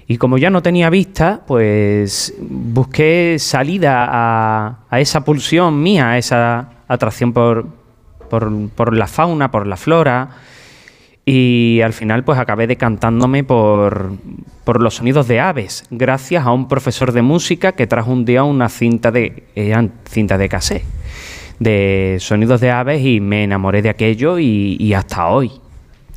Y 0.08 0.18
como 0.18 0.38
ya 0.38 0.50
no 0.50 0.62
tenía 0.62 0.88
vista, 0.88 1.40
pues 1.46 2.34
busqué 2.38 3.36
salida 3.38 4.06
a, 4.08 5.00
esa 5.00 5.24
pulsión 5.24 5.82
mía, 5.82 6.10
a 6.10 6.18
esa 6.18 6.70
atracción 6.86 7.32
por, 7.32 7.66
por, 8.30 8.68
por, 8.70 8.96
la 8.96 9.08
fauna, 9.08 9.50
por 9.50 9.66
la 9.66 9.76
flora. 9.76 10.28
Y 11.24 11.80
al 11.82 11.92
final 11.92 12.22
pues 12.22 12.38
acabé 12.38 12.68
decantándome 12.68 13.42
por, 13.42 14.12
por 14.62 14.80
los 14.80 14.94
sonidos 14.94 15.26
de 15.26 15.40
aves, 15.40 15.84
gracias 15.90 16.46
a 16.46 16.52
un 16.52 16.68
profesor 16.68 17.10
de 17.10 17.22
música 17.22 17.72
que 17.72 17.88
trajo 17.88 18.12
un 18.12 18.24
día 18.24 18.44
una 18.44 18.68
cinta 18.68 19.10
de, 19.10 19.42
eh, 19.56 19.88
cinta 20.08 20.38
de 20.38 20.48
cassette 20.48 20.84
de 21.58 22.18
sonidos 22.20 22.60
de 22.60 22.70
aves 22.70 23.02
y 23.04 23.20
me 23.20 23.44
enamoré 23.44 23.82
de 23.82 23.88
aquello 23.88 24.38
y, 24.38 24.76
y 24.78 24.92
hasta 24.92 25.28
hoy. 25.28 25.50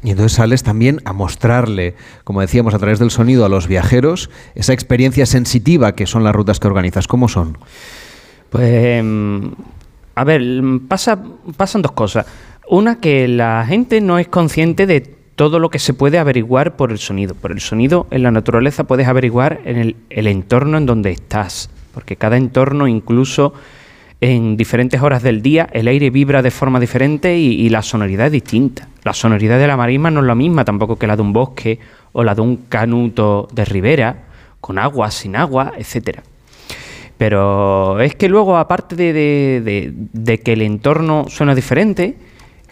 Y 0.02 0.12
entonces 0.12 0.34
sales 0.34 0.64
también 0.64 1.02
a 1.04 1.12
mostrarle, 1.12 1.96
como 2.24 2.42
decíamos, 2.42 2.74
a 2.74 2.80
través 2.80 3.00
del 3.00 3.12
sonido 3.12 3.44
a 3.46 3.50
los 3.50 3.68
viajeros, 3.68 4.30
esa 4.56 4.72
experiencia 4.72 5.26
sensitiva 5.26 5.94
que 5.94 6.08
son 6.08 6.24
las 6.24 6.34
rutas 6.34 6.60
que 6.60 6.68
organizas. 6.68 7.08
¿Cómo 7.08 7.28
son? 7.28 7.58
Pues, 8.50 9.04
a 10.16 10.24
ver, 10.24 10.42
pasa, 10.88 11.22
pasan 11.58 11.82
dos 11.82 11.92
cosas. 11.92 12.26
Una, 12.70 13.00
que 13.00 13.28
la 13.28 13.66
gente 13.68 14.00
no 14.00 14.20
es 14.20 14.28
consciente 14.28 14.86
de 14.86 15.02
todo 15.02 15.60
lo 15.60 15.70
que 15.70 15.80
se 15.80 15.94
puede 15.94 16.18
averiguar 16.18 16.76
por 16.76 16.92
el 16.92 16.98
sonido. 16.98 17.36
Por 17.36 17.52
el 17.52 17.60
sonido 17.60 18.08
en 18.12 18.24
la 18.24 18.32
naturaleza 18.32 18.86
puedes 18.86 19.08
averiguar 19.08 19.62
en 19.66 19.96
el 20.10 20.28
entorno 20.28 20.78
en 20.78 20.86
donde 20.86 21.12
estás, 21.12 21.70
porque 21.94 22.16
cada 22.16 22.38
entorno 22.38 22.88
incluso 22.88 23.54
en 24.22 24.58
diferentes 24.58 25.02
horas 25.02 25.24
del 25.24 25.42
día 25.42 25.70
el 25.72 25.88
aire 25.88 26.10
vibra 26.10 26.42
de 26.42 26.52
forma 26.52 26.80
diferente 26.80 27.38
y, 27.38 27.70
la 27.70 27.82
sonoridad 27.82 28.28
es 28.28 28.34
distinta. 28.34 28.88
La 29.04 29.14
sonoridad 29.14 29.60
de 29.60 29.68
la 29.68 29.78
marisma 29.78 30.12
no 30.12 30.20
es 30.20 30.26
la 30.26 30.36
misma 30.36 30.66
tampoco 30.66 30.98
que 30.98 31.08
la 31.08 31.16
de 31.16 31.22
un 31.22 31.34
bosque 31.34 31.80
o 32.12 32.24
la 32.24 32.36
de 32.36 32.42
un 32.42 32.58
canuto 32.68 33.48
de 33.54 33.66
ribera, 33.66 34.24
con 34.60 34.78
agua, 34.78 35.10
sin 35.12 35.36
agua, 35.36 35.74
etcétera. 35.78 36.24
Pero 37.18 38.00
es 38.00 38.16
que 38.16 38.30
luego, 38.30 38.58
aparte 38.58 38.96
de, 38.96 39.14
de, 39.14 39.94
de, 39.94 40.38
que 40.40 40.54
el 40.54 40.62
entorno 40.62 41.26
suena 41.28 41.54
diferente, 41.54 42.16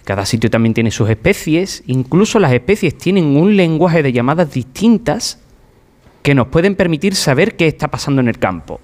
cada 0.04 0.26
sitio 0.26 0.50
también 0.50 0.74
tiene 0.74 0.90
sus 0.90 1.10
especies, 1.10 1.84
incluso 1.88 2.40
las 2.40 2.54
especies 2.54 2.98
tienen 2.98 3.36
un 3.38 3.58
lenguaje 3.58 4.04
de 4.04 4.14
llamadas 4.14 4.52
distintas 4.54 5.40
que 6.24 6.34
nos 6.34 6.48
pueden 6.48 6.76
permitir 6.76 7.16
saber 7.16 7.56
qué 7.56 7.68
está 7.68 7.90
pasando 7.90 8.22
en 8.22 8.30
el 8.30 8.40
campo. 8.40 8.80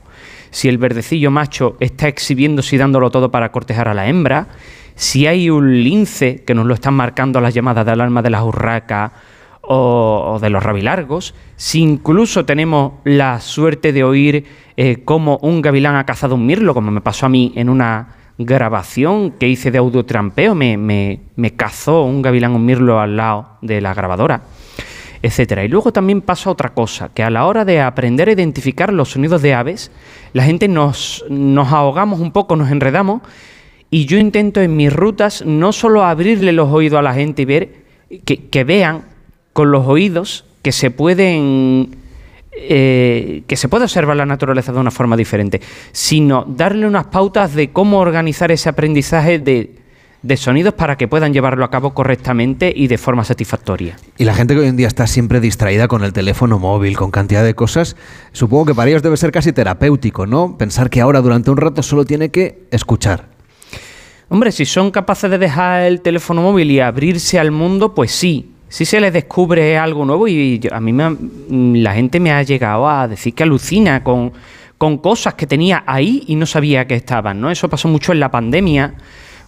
Si 0.53 0.69
el 0.69 0.77
verdecillo 0.77 1.31
macho 1.31 1.77
está 1.79 2.07
exhibiéndose 2.07 2.75
y 2.75 2.79
dándolo 2.79 3.09
todo 3.09 3.31
para 3.31 3.51
cortejar 3.51 3.87
a 3.87 3.95
la 3.95 4.07
hembra, 4.07 4.49
si 4.93 5.25
hay 5.25 5.49
un 5.49 5.83
lince 5.83 6.43
que 6.45 6.53
nos 6.53 6.67
lo 6.67 6.75
están 6.75 6.93
marcando 6.93 7.41
las 7.41 7.55
llamadas 7.55 7.87
de 7.87 7.91
alarma 7.91 8.21
de 8.21 8.29
las 8.29 8.43
urracas 8.43 9.13
o, 9.61 10.37
de 10.39 10.51
los 10.51 10.61
rabilargos, 10.61 11.33
si 11.55 11.81
incluso 11.81 12.45
tenemos 12.45 12.93
la 13.03 13.39
suerte 13.39 13.93
de 13.93 14.03
oír 14.03 14.45
eh, 14.77 15.01
cómo 15.03 15.39
un 15.41 15.63
gavilán 15.63 15.95
ha 15.95 16.05
cazado 16.05 16.35
un 16.35 16.45
mirlo, 16.45 16.75
como 16.75 16.91
me 16.91 17.01
pasó 17.01 17.25
a 17.25 17.29
mí 17.29 17.51
en 17.55 17.67
una 17.67 18.09
grabación 18.37 19.31
que 19.31 19.47
hice 19.47 19.71
de 19.71 19.79
audiotrampeo, 19.79 20.53
me, 20.53 20.77
me, 20.77 21.21
me 21.35 21.55
cazó 21.55 22.03
un 22.03 22.21
gavilán 22.21 22.51
un 22.51 22.63
mirlo 22.63 22.99
al 22.99 23.17
lado 23.17 23.57
de 23.63 23.81
la 23.81 23.95
grabadora, 23.95 24.43
etcétera. 25.23 25.63
Y 25.63 25.69
luego 25.69 25.93
también 25.93 26.21
pasa 26.21 26.51
otra 26.51 26.73
cosa, 26.73 27.09
que 27.13 27.23
a 27.23 27.29
la 27.29 27.45
hora 27.45 27.63
de 27.63 27.79
aprender 27.79 28.27
a 28.27 28.33
identificar 28.33 28.91
los 28.91 29.11
sonidos 29.11 29.41
de 29.41 29.53
aves, 29.53 29.89
la 30.33 30.43
gente 30.43 30.67
nos, 30.67 31.25
nos 31.29 31.71
ahogamos 31.71 32.19
un 32.19 32.33
poco, 32.33 32.57
nos 32.57 32.69
enredamos, 32.69 33.21
y 33.89 34.05
yo 34.05 34.17
intento 34.17 34.59
en 34.59 34.75
mis 34.75 34.91
rutas 34.91 35.43
no 35.45 35.71
solo 35.71 36.03
abrirle 36.03 36.51
los 36.51 36.69
oídos 36.69 36.99
a 36.99 37.01
la 37.01 37.13
gente 37.13 37.43
y 37.43 37.45
ver 37.45 37.69
que, 38.25 38.63
vean 38.65 39.05
con 39.53 39.71
los 39.71 39.87
oídos 39.87 40.45
que 40.61 40.71
se 40.71 40.91
pueden 40.91 41.95
eh, 42.51 43.43
que 43.47 43.55
se 43.55 43.69
puede 43.69 43.85
observar 43.85 44.17
la 44.17 44.25
naturaleza 44.25 44.73
de 44.73 44.79
una 44.79 44.91
forma 44.91 45.15
diferente, 45.15 45.61
sino 45.91 46.43
darle 46.47 46.85
unas 46.85 47.05
pautas 47.05 47.55
de 47.55 47.71
cómo 47.71 47.99
organizar 47.99 48.51
ese 48.51 48.67
aprendizaje 48.67 49.39
de, 49.39 49.75
de 50.23 50.37
sonidos 50.37 50.73
para 50.73 50.97
que 50.97 51.07
puedan 51.07 51.33
llevarlo 51.33 51.65
a 51.65 51.69
cabo 51.69 51.93
correctamente 51.93 52.73
y 52.75 52.87
de 52.87 52.97
forma 52.97 53.23
satisfactoria. 53.25 53.97
Y 54.17 54.23
la 54.23 54.33
gente 54.33 54.55
que 54.55 54.61
hoy 54.61 54.67
en 54.67 54.77
día 54.77 54.87
está 54.87 55.05
siempre 55.05 55.41
distraída 55.41 55.87
con 55.87 56.03
el 56.03 56.13
teléfono 56.13 56.59
móvil, 56.59 56.97
con 56.97 57.11
cantidad 57.11 57.43
de 57.43 57.53
cosas, 57.53 57.97
supongo 58.31 58.65
que 58.65 58.73
para 58.73 58.89
ellos 58.89 59.03
debe 59.03 59.17
ser 59.17 59.31
casi 59.31 59.51
terapéutico, 59.51 60.25
¿no? 60.25 60.57
Pensar 60.57 60.89
que 60.89 61.01
ahora 61.01 61.21
durante 61.21 61.51
un 61.51 61.57
rato 61.57 61.83
solo 61.83 62.05
tiene 62.05 62.29
que 62.29 62.63
escuchar. 62.71 63.27
Hombre, 64.29 64.51
si 64.51 64.65
son 64.65 64.89
capaces 64.89 65.29
de 65.29 65.37
dejar 65.37 65.81
el 65.83 66.01
teléfono 66.01 66.41
móvil 66.41 66.71
y 66.71 66.79
abrirse 66.79 67.37
al 67.37 67.51
mundo, 67.51 67.93
pues 67.93 68.11
sí, 68.11 68.49
si 68.69 68.85
se 68.85 68.99
les 68.99 69.13
descubre 69.13 69.77
algo 69.77 70.05
nuevo 70.05 70.27
y 70.27 70.59
a 70.71 70.79
mí 70.79 70.93
me 70.93 71.79
la 71.79 71.93
gente 71.93 72.19
me 72.19 72.31
ha 72.31 72.41
llegado 72.41 72.89
a 72.89 73.07
decir 73.07 73.35
que 73.35 73.43
alucina 73.43 74.03
con, 74.03 74.31
con 74.79 74.97
cosas 74.97 75.35
que 75.35 75.45
tenía 75.45 75.83
ahí 75.85 76.23
y 76.25 76.35
no 76.35 76.47
sabía 76.47 76.87
que 76.87 76.95
estaban, 76.95 77.39
¿no? 77.39 77.51
Eso 77.51 77.69
pasó 77.69 77.87
mucho 77.87 78.13
en 78.13 78.19
la 78.19 78.31
pandemia, 78.31 78.95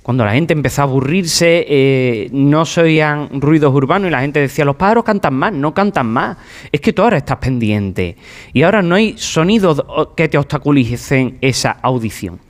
cuando 0.05 0.23
la 0.23 0.33
gente 0.33 0.53
empezó 0.53 0.83
a 0.83 0.85
aburrirse, 0.85 1.65
eh, 1.67 2.29
no 2.31 2.63
se 2.65 2.81
oían 2.81 3.41
ruidos 3.41 3.73
urbanos 3.73 4.07
y 4.07 4.11
la 4.11 4.21
gente 4.21 4.39
decía, 4.39 4.63
los 4.63 4.75
pájaros 4.75 5.03
cantan 5.03 5.33
más, 5.33 5.51
no 5.51 5.73
cantan 5.73 6.05
más. 6.05 6.37
Es 6.71 6.79
que 6.79 6.93
tú 6.93 7.01
ahora 7.01 7.17
estás 7.17 7.37
pendiente 7.39 8.15
y 8.53 8.61
ahora 8.61 8.83
no 8.83 8.93
hay 8.93 9.17
sonidos 9.17 9.83
que 10.15 10.29
te 10.29 10.37
obstaculicen 10.37 11.39
esa 11.41 11.71
audición. 11.81 12.44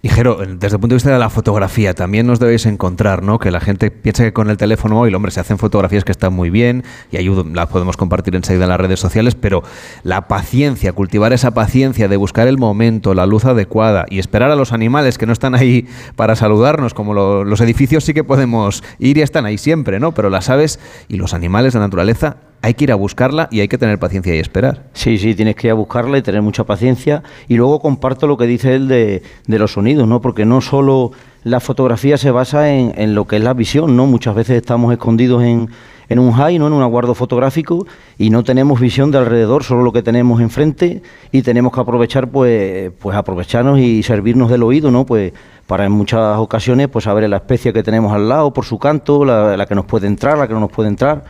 Y 0.00 0.10
Jero, 0.10 0.36
desde 0.36 0.76
el 0.76 0.80
punto 0.80 0.88
de 0.88 0.94
vista 0.94 1.10
de 1.10 1.18
la 1.18 1.28
fotografía, 1.28 1.92
también 1.92 2.24
nos 2.24 2.38
debéis 2.38 2.66
encontrar, 2.66 3.24
¿no? 3.24 3.40
Que 3.40 3.50
la 3.50 3.58
gente 3.58 3.90
piensa 3.90 4.22
que 4.22 4.32
con 4.32 4.48
el 4.48 4.56
teléfono 4.56 4.94
móvil, 4.94 5.12
hombre, 5.16 5.32
se 5.32 5.40
hacen 5.40 5.58
fotografías 5.58 6.04
que 6.04 6.12
están 6.12 6.32
muy 6.32 6.50
bien 6.50 6.84
y 7.10 7.16
ayudan, 7.16 7.52
las 7.52 7.66
podemos 7.66 7.96
compartir 7.96 8.36
enseguida 8.36 8.64
en 8.64 8.70
las 8.70 8.78
redes 8.78 9.00
sociales, 9.00 9.34
pero 9.34 9.64
la 10.04 10.28
paciencia, 10.28 10.92
cultivar 10.92 11.32
esa 11.32 11.50
paciencia 11.50 12.06
de 12.06 12.16
buscar 12.16 12.46
el 12.46 12.58
momento, 12.58 13.12
la 13.12 13.26
luz 13.26 13.44
adecuada 13.44 14.06
y 14.08 14.20
esperar 14.20 14.52
a 14.52 14.56
los 14.56 14.72
animales 14.72 15.18
que 15.18 15.26
no 15.26 15.32
están 15.32 15.56
ahí 15.56 15.88
para 16.14 16.36
saludarnos, 16.36 16.94
como 16.94 17.12
los 17.42 17.60
edificios 17.60 18.04
sí 18.04 18.14
que 18.14 18.22
podemos 18.22 18.84
ir 19.00 19.18
y 19.18 19.22
están 19.22 19.46
ahí 19.46 19.58
siempre, 19.58 19.98
¿no? 19.98 20.14
Pero 20.14 20.30
las 20.30 20.48
aves 20.48 20.78
y 21.08 21.16
los 21.16 21.34
animales, 21.34 21.74
la 21.74 21.80
naturaleza, 21.80 22.36
hay 22.60 22.74
que 22.74 22.84
ir 22.84 22.92
a 22.92 22.96
buscarla 22.96 23.48
y 23.50 23.60
hay 23.60 23.68
que 23.68 23.78
tener 23.78 23.98
paciencia 23.98 24.34
y 24.34 24.38
esperar. 24.38 24.84
Sí, 24.92 25.18
sí, 25.18 25.34
tienes 25.34 25.54
que 25.54 25.68
ir 25.68 25.70
a 25.70 25.74
buscarla 25.74 26.18
y 26.18 26.22
tener 26.22 26.42
mucha 26.42 26.64
paciencia. 26.64 27.22
Y 27.46 27.56
luego 27.56 27.80
comparto 27.80 28.26
lo 28.26 28.36
que 28.36 28.46
dice 28.46 28.74
él 28.74 28.88
de, 28.88 29.22
de 29.46 29.58
los 29.58 29.72
sonidos, 29.72 30.08
¿no? 30.08 30.20
Porque 30.20 30.44
no 30.44 30.60
solo 30.60 31.12
la 31.44 31.60
fotografía 31.60 32.18
se 32.18 32.30
basa 32.30 32.74
en, 32.74 32.92
en, 32.96 33.14
lo 33.14 33.26
que 33.26 33.36
es 33.36 33.42
la 33.42 33.54
visión, 33.54 33.96
¿no? 33.96 34.06
Muchas 34.06 34.34
veces 34.34 34.56
estamos 34.56 34.92
escondidos 34.92 35.44
en, 35.44 35.68
en 36.08 36.18
un 36.18 36.32
high, 36.32 36.58
¿no? 36.58 36.66
En 36.66 36.72
un 36.72 36.82
aguardo 36.82 37.14
fotográfico 37.14 37.86
y 38.18 38.30
no 38.30 38.42
tenemos 38.42 38.80
visión 38.80 39.12
de 39.12 39.18
alrededor, 39.18 39.62
solo 39.62 39.82
lo 39.82 39.92
que 39.92 40.02
tenemos 40.02 40.40
enfrente 40.40 41.02
y 41.30 41.42
tenemos 41.42 41.72
que 41.72 41.80
aprovechar, 41.80 42.28
pues, 42.28 42.90
pues 42.98 43.16
aprovecharnos 43.16 43.78
y 43.78 44.02
servirnos 44.02 44.50
del 44.50 44.64
oído, 44.64 44.90
¿no? 44.90 45.06
Pues 45.06 45.32
para 45.68 45.84
en 45.84 45.92
muchas 45.92 46.38
ocasiones, 46.38 46.88
pues 46.88 47.04
saber 47.04 47.28
la 47.30 47.36
especie 47.36 47.72
que 47.72 47.84
tenemos 47.84 48.12
al 48.12 48.28
lado 48.28 48.52
por 48.52 48.64
su 48.64 48.80
canto, 48.80 49.24
la, 49.24 49.56
la 49.56 49.66
que 49.66 49.76
nos 49.76 49.84
puede 49.84 50.08
entrar, 50.08 50.36
la 50.36 50.48
que 50.48 50.54
no 50.54 50.60
nos 50.60 50.72
puede 50.72 50.88
entrar 50.88 51.24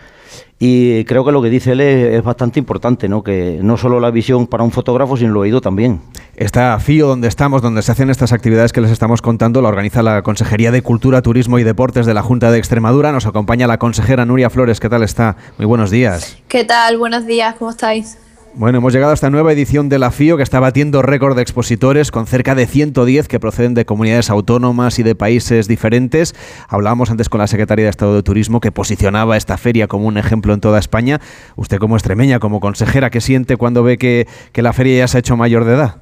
y 0.61 1.05
creo 1.05 1.25
que 1.25 1.31
lo 1.31 1.41
que 1.41 1.51
dice 1.51 1.73
él 1.73 1.81
es, 1.81 2.23
bastante 2.25 2.59
importante, 2.59 3.09
¿no? 3.09 3.23
que 3.23 3.61
no 3.63 3.77
solo 3.77 4.01
la 4.01 4.11
visión 4.11 4.49
para 4.49 4.65
un 4.65 4.73
fotógrafo, 4.73 5.17
sino 5.17 5.31
el 5.31 5.37
oído 5.37 5.61
también. 5.61 6.01
Está 6.35 6.79
FIO 6.81 7.07
donde 7.07 7.29
estamos, 7.29 7.63
donde 7.63 7.83
se 7.83 7.93
hacen 7.93 8.11
estas 8.11 8.33
actividades 8.33 8.73
que 8.73 8.81
les 8.81 8.91
estamos 8.91 9.23
contando, 9.23 9.63
la 9.63 9.69
organiza 9.69 10.03
la 10.03 10.23
Consejería 10.23 10.73
de 10.73 10.83
Cultura, 10.83 11.23
Turismo 11.23 11.61
y 11.61 11.65
Deportes 11.65 12.07
de 12.07 12.15
la 12.15 12.23
Junta 12.23 12.51
de 12.51 12.59
Extremadura. 12.59 13.13
Nos 13.13 13.27
acompaña 13.27 13.69
la 13.69 13.79
consejera 13.79 14.25
Nuria 14.25 14.51
Flores. 14.51 14.81
¿Qué 14.81 14.89
tal 14.89 15.05
está? 15.05 15.37
Muy 15.59 15.67
buenos 15.67 15.91
días. 15.91 16.39
¿Qué 16.49 16.65
tal? 16.65 16.99
Buenos 16.99 17.25
días, 17.27 17.55
¿cómo 17.57 17.71
estáis? 17.71 18.19
Bueno, 18.55 18.78
hemos 18.78 18.92
llegado 18.92 19.12
a 19.12 19.14
esta 19.14 19.30
nueva 19.30 19.53
edición 19.53 19.88
de 19.88 19.99
la 19.99 20.11
FIO 20.11 20.36
que 20.36 20.42
está 20.42 20.59
batiendo 20.59 21.03
récord 21.03 21.36
de 21.36 21.42
expositores 21.42 22.11
con 22.11 22.26
cerca 22.26 22.55
de 22.55 22.66
110 22.66 23.28
que 23.28 23.38
proceden 23.38 23.74
de 23.74 23.84
comunidades 23.84 24.30
autónomas 24.30 24.99
y 24.99 25.03
de 25.03 25.14
países 25.14 25.68
diferentes. 25.68 26.34
Hablábamos 26.68 27.11
antes 27.11 27.28
con 27.28 27.40
la 27.40 27.46
secretaria 27.46 27.84
de 27.84 27.90
Estado 27.90 28.16
de 28.16 28.22
Turismo 28.22 28.61
que 28.61 28.72
posicionaba 28.72 29.36
esta 29.36 29.57
feria 29.59 29.86
como 29.86 30.07
un 30.07 30.18
ejemplo 30.18 30.55
en 30.55 30.61
toda 30.61 30.78
España. 30.78 31.20
Usted 31.57 31.78
como 31.78 31.96
extremeña, 31.96 32.40
como 32.40 32.61
consejera, 32.61 33.11
¿qué 33.11 33.20
siente 33.20 33.57
cuando 33.57 33.82
ve 33.82 33.99
que, 33.99 34.26
que 34.53 34.62
la 34.62 34.72
feria 34.72 34.99
ya 34.99 35.09
se 35.09 35.18
ha 35.18 35.20
hecho 35.20 35.36
mayor 35.36 35.64
de 35.64 35.74
edad? 35.74 35.96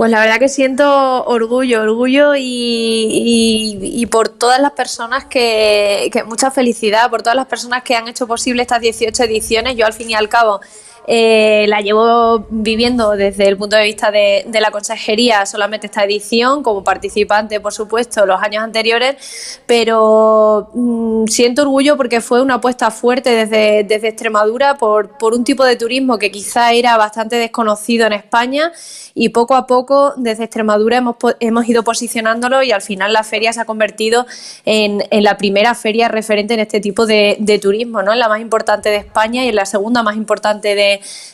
Pues 0.00 0.10
la 0.10 0.20
verdad 0.20 0.38
que 0.38 0.48
siento 0.48 1.26
orgullo, 1.26 1.82
orgullo 1.82 2.32
y, 2.34 4.08
por 4.10 4.30
todas 4.30 4.58
las 4.58 4.72
personas 4.72 5.26
que, 5.26 6.10
mucha 6.26 6.50
felicidad, 6.50 7.10
por 7.10 7.20
todas 7.20 7.36
las 7.36 7.46
personas 7.46 7.82
que 7.82 7.96
han 7.96 8.08
hecho 8.08 8.26
posible 8.26 8.62
estas 8.62 8.80
18 8.80 9.24
ediciones. 9.24 9.76
Yo 9.76 9.84
al 9.84 9.92
fin 9.92 10.08
y 10.08 10.14
al 10.14 10.30
cabo 10.30 10.60
eh, 11.06 11.64
la 11.68 11.80
llevo 11.80 12.46
viviendo 12.50 13.12
desde 13.12 13.48
el 13.48 13.56
punto 13.56 13.76
de 13.76 13.84
vista 13.84 14.10
de, 14.10 14.44
la 14.60 14.70
consejería 14.70 15.46
solamente 15.46 15.86
esta 15.86 16.04
edición, 16.04 16.62
como 16.62 16.84
participante, 16.84 17.60
por 17.60 17.72
supuesto, 17.72 18.26
los 18.26 18.40
años 18.42 18.62
anteriores, 18.62 19.60
pero 19.66 20.68
mmm, 20.74 21.26
siento 21.26 21.62
orgullo 21.62 21.96
porque 21.96 22.20
fue 22.20 22.42
una 22.42 22.54
apuesta 22.54 22.90
fuerte 22.90 23.30
desde, 23.30 23.84
desde 23.84 24.08
Extremadura 24.08 24.76
por, 24.76 25.16
por, 25.16 25.34
un 25.34 25.44
tipo 25.44 25.64
de 25.64 25.76
turismo 25.76 26.18
que 26.18 26.30
quizá 26.30 26.72
era 26.72 26.96
bastante 26.96 27.36
desconocido 27.36 28.06
en 28.06 28.12
España 28.12 28.72
y 29.14 29.30
poco 29.30 29.54
a 29.54 29.66
poco 29.66 30.12
desde 30.16 30.44
Extremadura 30.44 30.98
hemos, 30.98 31.16
hemos 31.40 31.68
ido 31.68 31.82
posicionándolo 31.82 32.62
y 32.62 32.72
al 32.72 32.82
final 32.82 33.12
la 33.12 33.24
feria 33.24 33.52
se 33.52 33.60
ha 33.60 33.64
convertido 33.64 34.26
en, 34.64 35.02
en 35.10 35.24
la 35.24 35.36
primera 35.36 35.74
feria 35.74 36.08
referente 36.08 36.54
en 36.54 36.60
este 36.60 36.80
tipo 36.80 37.06
de, 37.06 37.36
de 37.38 37.58
turismo, 37.58 38.02
¿no? 38.02 38.12
en 38.12 38.18
la 38.18 38.28
más 38.28 38.40
importante 38.40 38.90
de 38.90 38.96
España 38.96 39.44
y 39.44 39.48
en 39.48 39.56
la 39.56 39.66
segunda 39.66 40.02
más 40.02 40.16
importante 40.16 40.74
de, 40.74 40.89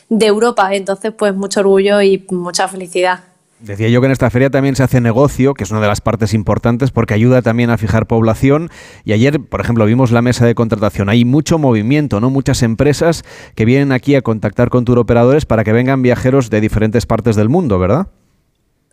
de, 0.09 0.25
Europa. 0.25 0.73
Entonces, 0.73 1.13
pues 1.17 1.33
mucho 1.33 1.61
orgullo 1.61 2.01
y 2.01 2.25
mucha 2.29 2.67
felicidad. 2.67 3.21
Decía 3.59 3.89
yo 3.89 4.01
que 4.01 4.05
en 4.05 4.11
esta 4.11 4.29
feria 4.29 4.51
también 4.51 4.75
se 4.75 4.83
hace 4.83 5.01
negocio, 5.01 5.55
que 5.55 5.63
es 5.63 5.71
una 5.71 5.81
de 5.81 5.87
las 5.87 5.99
partes 5.99 6.35
importantes 6.35 6.91
porque 6.91 7.15
ayuda 7.15 7.41
también 7.41 7.71
a 7.71 7.77
fijar 7.79 8.05
población. 8.05 8.69
Y 9.03 9.13
ayer, 9.13 9.39
por 9.39 9.61
ejemplo, 9.61 9.85
vimos 9.85 10.11
la 10.11 10.21
mesa 10.21 10.45
de 10.45 10.53
contratación. 10.53 11.09
Hay 11.09 11.25
mucho 11.25 11.57
movimiento, 11.57 12.19
¿no? 12.19 12.29
Muchas 12.29 12.61
empresas 12.61 13.23
que 13.55 13.65
vienen 13.65 13.91
aquí 13.91 14.13
a 14.13 14.21
contactar 14.21 14.69
con 14.69 14.85
turoperadores 14.85 15.47
para 15.47 15.63
que 15.63 15.73
vengan 15.73 16.03
viajeros 16.03 16.51
de 16.51 16.61
diferentes 16.61 17.07
partes 17.07 17.35
del 17.35 17.49
mundo, 17.49 17.79
¿verdad? 17.79 18.09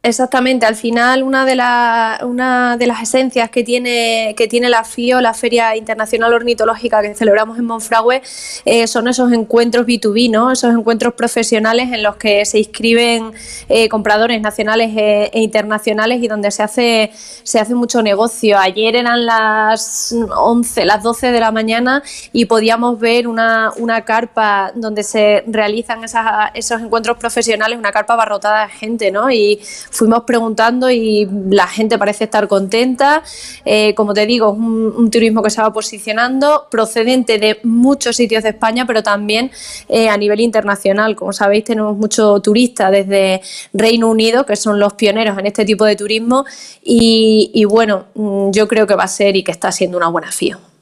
Exactamente, 0.04 0.66
al 0.66 0.76
final 0.76 1.22
una 1.22 1.46
de, 1.46 1.54
la, 1.54 2.20
una 2.24 2.76
de 2.76 2.86
las 2.86 3.00
esencias 3.00 3.48
que 3.48 3.64
tiene, 3.64 4.34
que 4.36 4.46
tiene 4.46 4.68
la 4.68 4.84
FIO, 4.84 5.22
la 5.22 5.32
Feria 5.32 5.74
Internacional 5.76 6.34
Ornitológica 6.34 7.00
que 7.00 7.14
celebramos 7.14 7.58
en 7.58 7.64
Monfragüe, 7.64 8.20
eh, 8.66 8.86
son 8.86 9.08
esos 9.08 9.32
encuentros 9.32 9.86
B2B, 9.86 10.30
¿no? 10.30 10.52
esos 10.52 10.74
encuentros 10.74 11.14
profesionales 11.14 11.90
en 11.90 12.02
los 12.02 12.16
que 12.16 12.44
se 12.44 12.58
inscriben 12.58 13.32
eh, 13.70 13.88
compradores 13.88 14.42
nacionales 14.42 14.90
e, 14.94 15.30
e, 15.32 15.40
internacionales 15.40 16.22
y 16.22 16.28
donde 16.28 16.50
se 16.50 16.62
hace, 16.62 17.10
se 17.42 17.58
hace 17.58 17.74
mucho 17.74 18.02
negocio. 18.02 18.58
Ayer 18.58 18.96
eran 18.96 19.24
las 19.24 20.14
11, 20.36 20.84
las 20.84 21.02
12 21.02 21.32
de 21.32 21.40
la 21.40 21.50
mañana 21.50 22.02
y 22.30 22.44
podíamos 22.44 23.00
ver 23.00 23.26
una, 23.26 23.72
una 23.78 24.02
carpa 24.02 24.70
donde 24.74 25.02
se 25.02 25.44
realizan 25.46 26.04
esas, 26.04 26.50
esos 26.52 26.82
encuentros 26.82 27.16
profesionales, 27.16 27.78
una 27.78 27.90
carpa 27.90 28.12
abarrotada 28.12 28.66
de 28.66 28.68
gente, 28.68 29.10
¿no? 29.10 29.30
Y 29.30 29.62
fuimos 29.94 30.24
preguntando 30.24 30.90
y 30.90 31.28
la 31.48 31.66
gente 31.66 31.98
parece 31.98 32.24
estar 32.24 32.48
contenta. 32.48 33.22
Eh, 33.64 33.94
como 33.94 34.12
te 34.12 34.26
digo, 34.26 34.52
es 34.52 34.58
un, 34.58 35.10
turismo 35.10 35.42
que 35.42 35.50
se 35.50 35.62
va 35.62 35.72
posicionando 35.72 36.66
procedente 36.70 37.38
de 37.38 37.60
muchos 37.62 38.16
sitios 38.16 38.42
de 38.42 38.50
España, 38.50 38.86
pero 38.86 39.02
también 39.02 39.50
eh, 39.88 40.08
a 40.08 40.16
nivel 40.16 40.40
internacional. 40.40 41.14
Como 41.14 41.32
sabéis, 41.32 41.64
tenemos 41.64 41.96
muchos 41.96 42.42
turistas 42.42 42.90
desde 42.90 43.40
Reino 43.72 44.10
Unido, 44.10 44.44
que 44.44 44.56
son 44.56 44.80
los 44.80 44.94
pioneros 44.94 45.38
en 45.38 45.46
este 45.46 45.64
tipo 45.64 45.84
de 45.84 45.94
turismo, 45.94 46.44
y, 46.82 47.50
y 47.54 47.64
bueno, 47.64 48.06
mm, 48.14 48.50
yo 48.50 48.66
creo 48.66 48.86
que 48.86 48.94
va 48.94 49.04
a 49.04 49.08
ser 49.08 49.36
y 49.36 49.44
que 49.44 49.52
está 49.52 49.70
siendo 49.70 49.96
una 49.96 50.08
buena 50.08 50.32
FIO. 50.32 50.73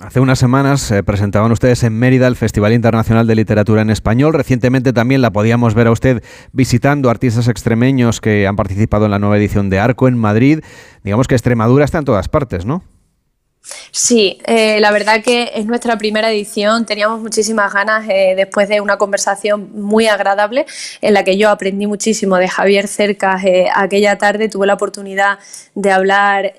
Hace 0.00 0.20
unas 0.20 0.38
semanas 0.38 0.88
eh, 0.92 1.02
presentaban 1.02 1.50
ustedes 1.50 1.82
en 1.82 1.92
Mérida 1.92 2.28
el 2.28 2.36
Festival 2.36 2.72
Internacional 2.72 3.26
de 3.26 3.34
Literatura 3.34 3.82
en 3.82 3.90
Español. 3.90 4.32
Recientemente 4.32 4.92
también 4.92 5.22
la 5.22 5.32
podíamos 5.32 5.74
ver 5.74 5.88
a 5.88 5.90
usted 5.90 6.22
visitando 6.52 7.10
artistas 7.10 7.48
extremeños 7.48 8.20
que 8.20 8.46
han 8.46 8.54
participado 8.54 9.06
en 9.06 9.10
la 9.10 9.18
nueva 9.18 9.38
edición 9.38 9.70
de 9.70 9.80
Arco 9.80 10.06
en 10.06 10.16
Madrid. 10.16 10.60
Digamos 11.02 11.26
que 11.26 11.34
Extremadura 11.34 11.84
está 11.84 11.98
en 11.98 12.04
todas 12.04 12.28
partes, 12.28 12.64
¿no? 12.64 12.84
Sí, 13.90 14.38
eh, 14.44 14.80
la 14.80 14.90
verdad 14.90 15.22
que 15.22 15.50
es 15.54 15.66
nuestra 15.66 15.98
primera 15.98 16.30
edición. 16.30 16.86
Teníamos 16.86 17.20
muchísimas 17.20 17.72
ganas 17.72 18.06
eh, 18.08 18.34
después 18.36 18.68
de 18.68 18.80
una 18.80 18.96
conversación 18.96 19.70
muy 19.74 20.06
agradable 20.06 20.66
en 21.00 21.14
la 21.14 21.24
que 21.24 21.36
yo 21.36 21.50
aprendí 21.50 21.86
muchísimo 21.86 22.36
de 22.36 22.48
Javier 22.48 22.88
Cercas. 22.88 23.44
Eh, 23.44 23.66
aquella 23.74 24.16
tarde 24.18 24.48
tuve 24.48 24.66
la 24.66 24.74
oportunidad 24.74 25.38
de 25.74 25.92
hablar 25.92 26.54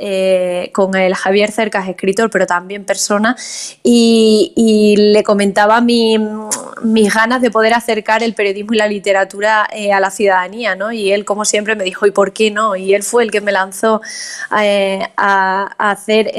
con 0.74 0.96
el 0.96 1.14
Javier 1.16 1.52
Cercas, 1.52 1.88
escritor, 1.88 2.30
pero 2.30 2.46
también 2.48 2.86
persona, 2.86 3.36
y 3.84 4.96
le 4.98 5.24
comentaba 5.24 5.82
mi, 5.82 6.18
mis 6.82 7.14
ganas 7.14 7.42
de 7.42 7.52
poder 7.52 7.74
acercar 7.74 8.24
el 8.24 8.34
periodismo 8.34 8.74
y 8.74 8.78
la 8.78 8.88
literatura 8.88 9.68
eh, 9.72 9.92
a 9.92 10.00
la 10.00 10.12
ciudadanía. 10.12 10.76
¿no? 10.76 10.92
Y 10.92 11.12
él, 11.12 11.26
como 11.26 11.46
siempre, 11.46 11.76
me 11.76 11.84
dijo, 11.84 12.06
¿y 12.06 12.12
por 12.12 12.34
qué 12.34 12.52
no? 12.52 12.76
Y 12.76 12.94
él 12.94 13.04
fue 13.04 13.24
el 13.24 13.32
que 13.32 13.42
me 13.42 13.52
lanzó 13.52 14.02
eh, 14.62 15.08
a, 15.18 15.76
a, 15.78 15.92
hacer 15.92 16.32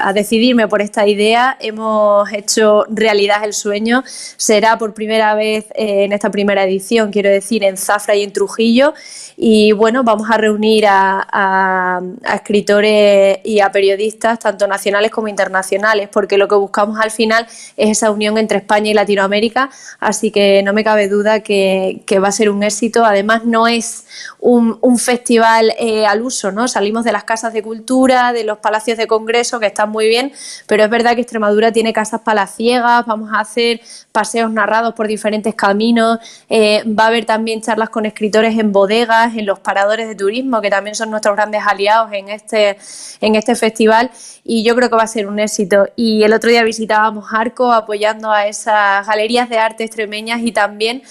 a 0.00 0.12
decidirme 0.12 0.68
por 0.68 0.82
esta 0.82 1.06
idea. 1.06 1.56
Hemos 1.60 2.32
hecho 2.32 2.84
realidad 2.88 3.44
el 3.44 3.52
sueño. 3.52 4.04
Será 4.06 4.78
por 4.78 4.94
primera 4.94 5.34
vez 5.34 5.66
eh, 5.74 6.04
en 6.04 6.12
esta 6.12 6.30
primera 6.30 6.64
edición, 6.64 7.10
quiero 7.10 7.30
decir, 7.30 7.64
en 7.64 7.76
Zafra 7.76 8.14
y 8.14 8.22
en 8.22 8.32
Trujillo. 8.32 8.94
Y 9.36 9.72
bueno, 9.72 10.04
vamos 10.04 10.30
a 10.30 10.36
reunir 10.36 10.86
a, 10.86 11.26
a, 11.30 12.00
a 12.24 12.34
escritores 12.34 13.38
y 13.44 13.60
a 13.60 13.72
periodistas, 13.72 14.38
tanto 14.38 14.66
nacionales 14.66 15.10
como 15.10 15.28
internacionales, 15.28 16.08
porque 16.12 16.36
lo 16.36 16.48
que 16.48 16.54
buscamos 16.54 16.98
al 17.00 17.10
final 17.10 17.46
es 17.76 17.90
esa 17.90 18.10
unión 18.10 18.38
entre 18.38 18.58
España 18.58 18.90
y 18.90 18.94
Latinoamérica. 18.94 19.61
Así 20.00 20.30
que 20.30 20.62
no 20.62 20.72
me 20.72 20.84
cabe 20.84 21.08
duda 21.08 21.40
que, 21.40 22.02
va 22.22 22.28
a 22.28 22.32
ser 22.32 22.50
un 22.50 22.62
éxito. 22.62 23.04
Además, 23.04 23.44
no 23.44 23.66
es 23.66 24.04
un, 24.38 24.78
un 24.80 24.98
festival 24.98 25.72
eh, 25.78 26.06
al 26.06 26.22
uso, 26.22 26.52
¿no? 26.52 26.68
Salimos 26.68 27.04
de 27.04 27.12
las 27.12 27.24
casas 27.24 27.52
de 27.52 27.62
cultura, 27.62 28.32
de 28.32 28.44
los 28.44 28.58
palacios 28.58 28.98
de 28.98 29.06
congreso, 29.06 29.60
que 29.60 29.66
están 29.66 29.90
muy 29.90 30.08
bien, 30.08 30.32
pero 30.66 30.84
es 30.84 30.90
verdad 30.90 31.14
que 31.14 31.22
Extremadura 31.22 31.72
tiene 31.72 31.92
casas 31.92 32.20
palaciegas, 32.20 33.06
vamos 33.06 33.30
a 33.32 33.40
hacer 33.40 33.80
paseos 34.12 34.50
narrados 34.52 34.94
por 34.94 35.08
diferentes 35.08 35.54
caminos, 35.54 36.18
eh, 36.48 36.82
va 36.86 37.04
a 37.04 37.06
haber 37.08 37.24
también 37.24 37.60
charlas 37.62 37.90
con 37.90 38.06
escritores 38.06 38.58
en 38.58 38.72
bodegas, 38.72 39.34
en 39.36 39.46
los 39.46 39.58
paradores 39.58 40.08
de 40.08 40.14
turismo, 40.14 40.60
que 40.60 40.70
también 40.70 40.94
son 40.94 41.10
nuestros 41.10 41.34
grandes 41.36 41.62
aliados 41.66 42.12
en 42.12 42.28
este, 42.28 42.76
en 43.20 43.34
este 43.34 43.54
festival, 43.54 44.10
y 44.44 44.64
yo 44.64 44.74
creo 44.74 44.90
que 44.90 44.96
va 44.96 45.04
a 45.04 45.06
ser 45.06 45.26
un 45.26 45.38
éxito. 45.38 45.86
Y 45.96 46.22
el 46.24 46.32
otro 46.32 46.50
día 46.50 46.62
visitábamos 46.64 47.26
Arco 47.32 47.72
apoyando 47.72 48.30
a 48.30 48.46
esas 48.46 49.06
galerías 49.06 49.48
de 49.52 49.58
arte 49.58 49.84
extremeñas 49.84 50.40
y 50.42 50.52
también 50.52 51.02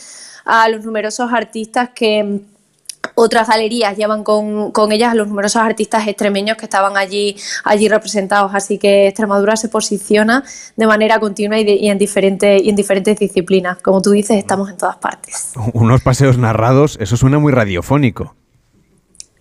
a 0.45 0.67
los 0.67 0.83
numerosos 0.83 1.31
artistas 1.31 1.89
que 1.93 2.41
otras 3.15 3.47
galerías 3.47 3.97
llevan 3.97 4.23
con, 4.23 4.71
con, 4.71 4.91
ellas 4.91 5.11
a 5.11 5.15
los 5.15 5.27
numerosos 5.27 5.61
artistas 5.61 6.07
extremeños 6.07 6.57
que 6.57 6.65
estaban 6.65 6.97
allí, 6.97 7.35
allí 7.63 7.87
representados. 7.87 8.51
Así 8.53 8.77
que 8.77 9.07
Extremadura 9.07 9.55
se 9.55 9.69
posiciona 9.69 10.43
de 10.75 10.87
manera 10.87 11.19
continua 11.19 11.59
y, 11.59 11.63
de, 11.63 11.73
y, 11.73 11.89
en 11.89 11.97
diferentes, 11.97 12.61
y 12.63 12.69
en 12.69 12.75
diferentes 12.75 13.19
disciplinas. 13.19 13.77
Como 13.81 14.01
tú 14.01 14.11
dices, 14.11 14.37
estamos 14.37 14.69
en 14.69 14.77
todas 14.77 14.97
partes. 14.97 15.53
Unos 15.73 16.01
paseos 16.01 16.37
narrados, 16.37 16.97
eso 17.01 17.17
suena 17.17 17.39
muy 17.39 17.51
radiofónico. 17.51 18.35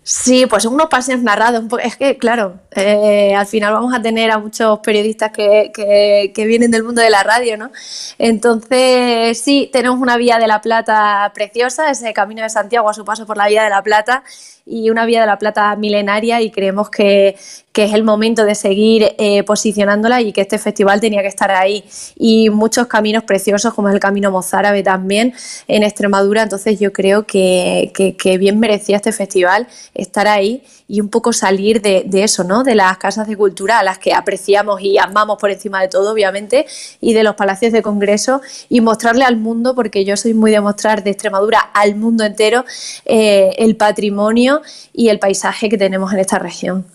Sí, 0.03 0.47
pues 0.47 0.65
unos 0.65 0.87
paseos 0.89 1.21
narrados. 1.21 1.63
Es 1.83 1.95
que, 1.95 2.17
claro, 2.17 2.59
eh, 2.71 3.35
al 3.35 3.45
final 3.45 3.73
vamos 3.73 3.93
a 3.93 4.01
tener 4.01 4.31
a 4.31 4.39
muchos 4.39 4.79
periodistas 4.79 5.31
que, 5.31 5.71
que, 5.73 6.31
que, 6.33 6.45
vienen 6.45 6.71
del 6.71 6.83
mundo 6.83 7.01
de 7.01 7.11
la 7.11 7.21
radio, 7.21 7.55
¿no? 7.55 7.71
Entonces, 8.17 9.39
sí, 9.39 9.69
tenemos 9.71 9.99
una 9.99 10.17
vía 10.17 10.39
de 10.39 10.47
la 10.47 10.59
Plata 10.61 11.31
preciosa, 11.35 11.91
ese 11.91 12.13
camino 12.13 12.41
de 12.41 12.49
Santiago 12.49 12.89
a 12.89 12.95
su 12.95 13.05
paso 13.05 13.27
por 13.27 13.37
la 13.37 13.47
vía 13.47 13.63
de 13.63 13.69
la 13.69 13.83
Plata 13.83 14.23
y 14.71 14.89
una 14.89 15.05
vía 15.05 15.21
de 15.21 15.27
la 15.27 15.37
Plata 15.37 15.75
milenaria 15.75 16.41
y 16.41 16.49
creemos 16.49 16.89
que, 16.89 17.35
que 17.73 17.83
es 17.83 17.93
el 17.93 18.03
momento 18.03 18.45
de 18.45 18.55
seguir 18.55 19.13
eh, 19.17 19.43
posicionándola 19.43 20.21
y 20.21 20.31
que 20.31 20.41
este 20.41 20.57
festival 20.57 21.01
tenía 21.01 21.21
que 21.21 21.27
estar 21.27 21.51
ahí. 21.51 21.83
Y 22.17 22.49
muchos 22.49 22.87
caminos 22.87 23.23
preciosos, 23.23 23.73
como 23.73 23.89
es 23.89 23.93
el 23.93 23.99
Camino 23.99 24.31
Mozárabe 24.31 24.81
también 24.81 25.33
en 25.67 25.83
Extremadura, 25.83 26.43
entonces 26.43 26.79
yo 26.79 26.93
creo 26.93 27.25
que, 27.25 27.91
que, 27.93 28.15
que 28.15 28.37
bien 28.37 28.59
merecía 28.59 28.95
este 28.95 29.11
festival 29.11 29.67
estar 29.93 30.27
ahí 30.27 30.63
y 30.91 30.99
un 30.99 31.07
poco 31.07 31.31
salir 31.31 31.81
de, 31.81 32.05
eso, 32.11 32.43
¿no? 32.43 32.65
De 32.65 32.75
las 32.75 32.97
casas 32.97 33.25
de 33.25 33.37
cultura 33.37 33.79
a 33.79 33.83
las 33.83 33.97
que 33.97 34.13
apreciamos 34.13 34.81
y 34.81 34.97
amamos 34.97 35.37
por 35.39 35.49
encima 35.49 35.79
de 35.79 35.87
todo, 35.87 36.11
obviamente, 36.11 36.65
y 36.99 37.13
de 37.13 37.23
los 37.23 37.35
palacios 37.35 37.71
de 37.71 37.81
congreso 37.81 38.41
y 38.67 38.81
mostrarle 38.81 39.23
al 39.23 39.37
mundo, 39.37 39.73
porque 39.73 40.03
yo 40.03 40.17
soy 40.17 40.33
muy 40.33 40.51
de 40.51 40.59
mostrar 40.59 41.01
de 41.01 41.11
Extremadura 41.11 41.59
al 41.59 41.95
mundo 41.95 42.25
entero 42.25 42.65
eh, 43.05 43.51
el 43.57 43.77
patrimonio 43.77 44.61
y 44.91 45.07
el 45.07 45.17
paisaje 45.17 45.69
que 45.69 45.77
tenemos 45.77 46.11
en 46.11 46.19
esta 46.19 46.39
región. 46.39 46.85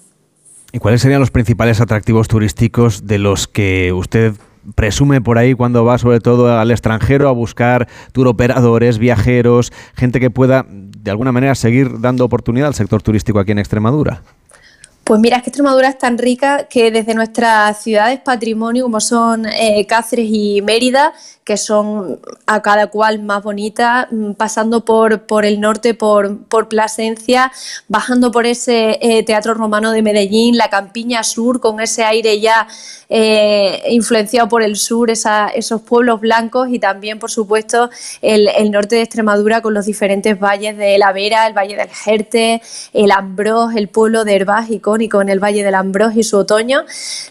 ¿Y 0.72 0.78
cuáles 0.78 1.00
serían 1.00 1.20
los 1.20 1.30
principales 1.30 1.80
atractivos 1.80 2.28
turísticos 2.28 3.06
de 3.06 3.18
los 3.18 3.48
que 3.48 3.94
usted 3.94 4.34
presume 4.74 5.20
por 5.20 5.38
ahí 5.38 5.54
cuando 5.54 5.84
va 5.84 5.96
sobre 5.98 6.20
todo 6.20 6.58
al 6.58 6.70
extranjero 6.70 7.28
a 7.28 7.32
buscar 7.32 7.88
turoperadores, 8.12 8.98
viajeros, 8.98 9.72
gente 9.94 10.20
que 10.20 10.30
pueda 10.30 10.66
de 11.06 11.12
alguna 11.12 11.30
manera 11.30 11.54
seguir 11.54 12.00
dando 12.00 12.24
oportunidad 12.24 12.66
al 12.66 12.74
sector 12.74 13.00
turístico 13.00 13.38
aquí 13.38 13.52
en 13.52 13.60
Extremadura? 13.60 14.22
Pues 15.06 15.20
mira, 15.20 15.36
es 15.36 15.44
que 15.44 15.50
Extremadura 15.50 15.88
es 15.88 15.98
tan 15.98 16.18
rica 16.18 16.64
que 16.64 16.90
desde 16.90 17.14
nuestras 17.14 17.80
ciudades 17.80 18.18
patrimonio, 18.18 18.82
como 18.82 19.00
son 19.00 19.46
eh, 19.46 19.86
Cáceres 19.86 20.26
y 20.28 20.62
Mérida, 20.62 21.12
que 21.44 21.56
son 21.56 22.18
a 22.46 22.60
cada 22.60 22.88
cual 22.88 23.22
más 23.22 23.44
bonitas, 23.44 24.08
mm, 24.10 24.32
pasando 24.32 24.84
por, 24.84 25.22
por 25.26 25.44
el 25.44 25.60
norte, 25.60 25.94
por, 25.94 26.38
por 26.46 26.68
Plasencia, 26.68 27.52
bajando 27.86 28.32
por 28.32 28.46
ese 28.46 28.98
eh, 29.00 29.22
Teatro 29.22 29.54
Romano 29.54 29.92
de 29.92 30.02
Medellín, 30.02 30.56
la 30.56 30.70
Campiña 30.70 31.22
Sur, 31.22 31.60
con 31.60 31.78
ese 31.78 32.02
aire 32.02 32.40
ya 32.40 32.66
eh, 33.08 33.84
influenciado 33.90 34.48
por 34.48 34.64
el 34.64 34.74
sur, 34.74 35.08
esa, 35.08 35.46
esos 35.46 35.82
pueblos 35.82 36.20
blancos 36.20 36.68
y 36.68 36.80
también, 36.80 37.20
por 37.20 37.30
supuesto, 37.30 37.90
el, 38.22 38.48
el, 38.48 38.72
norte 38.72 38.96
de 38.96 39.02
Extremadura 39.02 39.60
con 39.60 39.72
los 39.72 39.86
diferentes 39.86 40.36
valles 40.40 40.76
de 40.76 40.98
la 40.98 41.12
Vera, 41.12 41.46
el 41.46 41.56
Valle 41.56 41.76
del 41.76 41.90
Jerte, 41.90 42.60
el 42.92 43.12
Ambrós, 43.12 43.76
el 43.76 43.86
pueblo 43.86 44.24
de 44.24 44.34
Herbás 44.34 44.68
en 44.96 45.28
el 45.28 45.42
Valle 45.42 45.62
del 45.62 45.74
Ambrós 45.74 46.16
y 46.16 46.22
su 46.22 46.36
otoño, 46.38 46.84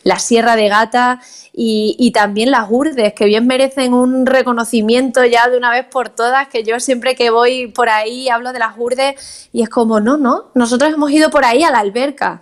la 0.04 0.20
Sierra 0.20 0.56
de 0.56 0.70
Gata 0.70 1.20
y, 1.54 1.96
y, 1.98 2.12
también 2.12 2.52
las 2.52 2.68
urdes, 2.70 3.14
que 3.14 3.26
bien 3.26 3.48
merecen 3.48 3.94
un 3.94 4.26
reconocimiento 4.26 5.24
ya 5.26 5.50
de 5.50 5.58
una 5.58 5.72
vez 5.72 5.86
por 5.86 6.10
todas, 6.10 6.48
que 6.50 6.64
yo 6.64 6.80
siempre 6.80 7.16
que 7.16 7.30
voy 7.30 7.68
por 7.68 7.90
ahí 7.90 8.30
hablo 8.30 8.54
de 8.54 8.60
las 8.60 8.76
urdes 8.78 9.50
y 9.52 9.62
es 9.62 9.70
como, 9.70 10.00
no, 10.00 10.18
no, 10.18 10.52
nosotros 10.54 10.94
hemos 10.94 11.12
ido 11.12 11.30
por 11.30 11.46
ahí 11.46 11.64
a 11.64 11.72
la 11.72 11.80
alberca, 11.80 12.42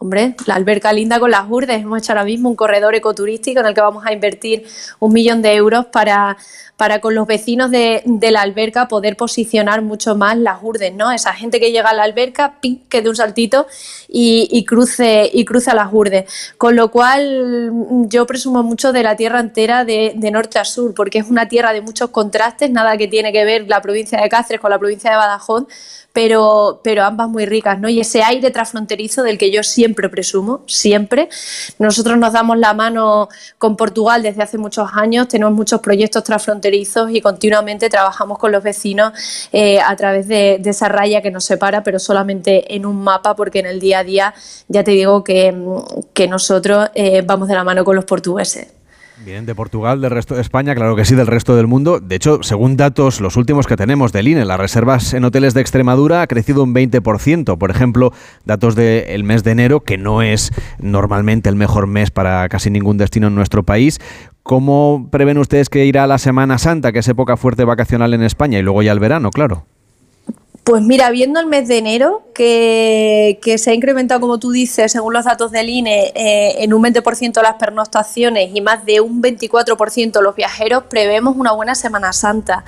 Hombre, 0.00 0.36
la 0.46 0.54
alberca 0.54 0.92
linda 0.92 1.18
con 1.18 1.32
las 1.32 1.50
urdes. 1.50 1.82
Hemos 1.82 1.98
hecho 1.98 2.12
ahora 2.12 2.24
mismo 2.24 2.48
un 2.48 2.54
corredor 2.54 2.94
ecoturístico 2.94 3.58
en 3.58 3.66
el 3.66 3.74
que 3.74 3.80
vamos 3.80 4.06
a 4.06 4.12
invertir 4.12 4.64
un 5.00 5.12
millón 5.12 5.42
de 5.42 5.54
euros 5.54 5.86
para, 5.86 6.36
para 6.76 7.00
con 7.00 7.16
los 7.16 7.26
vecinos 7.26 7.72
de, 7.72 8.02
de, 8.04 8.30
la 8.30 8.42
alberca 8.42 8.86
poder 8.86 9.16
posicionar 9.16 9.82
mucho 9.82 10.14
más 10.14 10.38
las 10.38 10.62
urdes, 10.62 10.94
¿no? 10.94 11.10
Esa 11.10 11.32
gente 11.32 11.58
que 11.58 11.72
llega 11.72 11.90
a 11.90 11.94
la 11.94 12.04
alberca, 12.04 12.60
pin, 12.60 12.80
que 12.88 13.02
de 13.02 13.08
un 13.08 13.16
saltito 13.16 13.66
y, 14.06 14.64
cruce, 14.66 15.28
y 15.32 15.44
cruza 15.44 15.74
las 15.74 15.92
urdes. 15.92 16.32
Con 16.58 16.76
lo 16.76 16.92
cual 16.92 17.72
yo 18.08 18.24
presumo 18.24 18.62
mucho 18.62 18.92
de 18.92 19.02
la 19.02 19.16
tierra 19.16 19.40
entera 19.40 19.84
de, 19.84 20.12
de 20.14 20.30
norte 20.30 20.60
a 20.60 20.64
sur, 20.64 20.94
porque 20.94 21.18
es 21.18 21.28
una 21.28 21.48
tierra 21.48 21.72
de 21.72 21.80
muchos 21.80 22.10
contrastes, 22.10 22.70
nada 22.70 22.96
que 22.96 23.08
tiene 23.08 23.32
que 23.32 23.44
ver 23.44 23.66
la 23.66 23.82
provincia 23.82 24.20
de 24.20 24.28
Cáceres 24.28 24.60
con 24.60 24.70
la 24.70 24.78
provincia 24.78 25.10
de 25.10 25.16
Badajoz, 25.16 25.66
pero, 26.12 26.80
pero 26.82 27.04
ambas 27.04 27.28
muy 27.28 27.46
ricas, 27.46 27.78
¿no? 27.78 27.88
Y 27.88 28.00
ese 28.00 28.22
aire 28.22 28.50
transfronterizo 28.50 29.22
del 29.22 29.38
que 29.38 29.50
yo 29.50 29.62
siempre 29.62 30.08
presumo, 30.08 30.62
siempre. 30.66 31.28
Nosotros 31.78 32.18
nos 32.18 32.32
damos 32.32 32.58
la 32.58 32.74
mano 32.74 33.28
con 33.58 33.76
Portugal 33.76 34.22
desde 34.22 34.42
hace 34.42 34.58
muchos 34.58 34.88
años, 34.94 35.28
tenemos 35.28 35.54
muchos 35.54 35.80
proyectos 35.80 36.24
transfronterizos 36.24 37.10
y 37.12 37.20
continuamente 37.20 37.88
trabajamos 37.88 38.38
con 38.38 38.52
los 38.52 38.62
vecinos 38.62 39.12
eh, 39.52 39.80
a 39.80 39.94
través 39.96 40.26
de, 40.28 40.60
esa 40.64 40.88
raya 40.88 41.22
que 41.22 41.30
nos 41.30 41.44
separa, 41.44 41.82
pero 41.82 41.98
solamente 41.98 42.74
en 42.74 42.84
un 42.84 43.02
mapa, 43.02 43.34
porque 43.34 43.60
en 43.60 43.66
el 43.66 43.80
día 43.80 44.00
a 44.00 44.04
día 44.04 44.34
ya 44.68 44.84
te 44.84 44.90
digo 44.90 45.24
que, 45.24 45.54
que 46.12 46.28
nosotros 46.28 46.90
eh, 46.94 47.22
vamos 47.24 47.48
de 47.48 47.54
la 47.54 47.64
mano 47.64 47.84
con 47.84 47.96
los 47.96 48.04
portugueses. 48.04 48.77
Vienen 49.24 49.46
de 49.46 49.54
Portugal, 49.54 50.00
del 50.00 50.10
resto 50.10 50.36
de 50.36 50.40
España, 50.40 50.74
claro 50.74 50.94
que 50.94 51.04
sí, 51.04 51.14
del 51.14 51.26
resto 51.26 51.56
del 51.56 51.66
mundo. 51.66 51.98
De 51.98 52.14
hecho, 52.14 52.42
según 52.42 52.76
datos, 52.76 53.20
los 53.20 53.36
últimos 53.36 53.66
que 53.66 53.76
tenemos 53.76 54.12
del 54.12 54.28
INE, 54.28 54.44
las 54.44 54.60
reservas 54.60 55.12
en 55.12 55.24
hoteles 55.24 55.54
de 55.54 55.60
Extremadura 55.60 56.22
ha 56.22 56.26
crecido 56.28 56.62
un 56.62 56.72
20%. 56.72 57.58
Por 57.58 57.70
ejemplo, 57.70 58.12
datos 58.44 58.76
del 58.76 59.24
mes 59.24 59.42
de 59.42 59.50
enero, 59.50 59.80
que 59.80 59.98
no 59.98 60.22
es 60.22 60.52
normalmente 60.78 61.48
el 61.48 61.56
mejor 61.56 61.88
mes 61.88 62.10
para 62.10 62.48
casi 62.48 62.70
ningún 62.70 62.96
destino 62.96 63.26
en 63.26 63.34
nuestro 63.34 63.64
país. 63.64 63.98
¿Cómo 64.44 65.08
prevén 65.10 65.38
ustedes 65.38 65.68
que 65.68 65.84
irá 65.84 66.06
la 66.06 66.18
Semana 66.18 66.56
Santa, 66.58 66.92
que 66.92 67.00
es 67.00 67.08
época 67.08 67.36
fuerte 67.36 67.64
vacacional 67.64 68.14
en 68.14 68.22
España, 68.22 68.58
y 68.58 68.62
luego 68.62 68.82
ya 68.82 68.92
el 68.92 69.00
verano, 69.00 69.30
claro? 69.30 69.66
Pues 70.68 70.82
mira, 70.82 71.08
viendo 71.08 71.40
el 71.40 71.46
mes 71.46 71.66
de 71.66 71.78
enero, 71.78 72.28
que, 72.38 73.56
se 73.58 73.70
ha 73.70 73.74
incrementado, 73.74 74.20
como 74.20 74.38
tú 74.38 74.52
dices, 74.52 74.92
según 74.92 75.12
los 75.12 75.24
datos 75.24 75.50
del 75.50 75.68
INE, 75.68 76.12
eh, 76.14 76.62
en 76.62 76.72
un 76.72 76.82
20% 76.82 77.42
las 77.42 77.54
pernoctaciones 77.54 78.50
y 78.54 78.60
más 78.60 78.84
de 78.84 79.00
un 79.00 79.20
24% 79.20 80.20
los 80.20 80.36
viajeros, 80.36 80.84
prevemos 80.88 81.36
una 81.36 81.52
buena 81.52 81.74
Semana 81.74 82.12
Santa. 82.12 82.64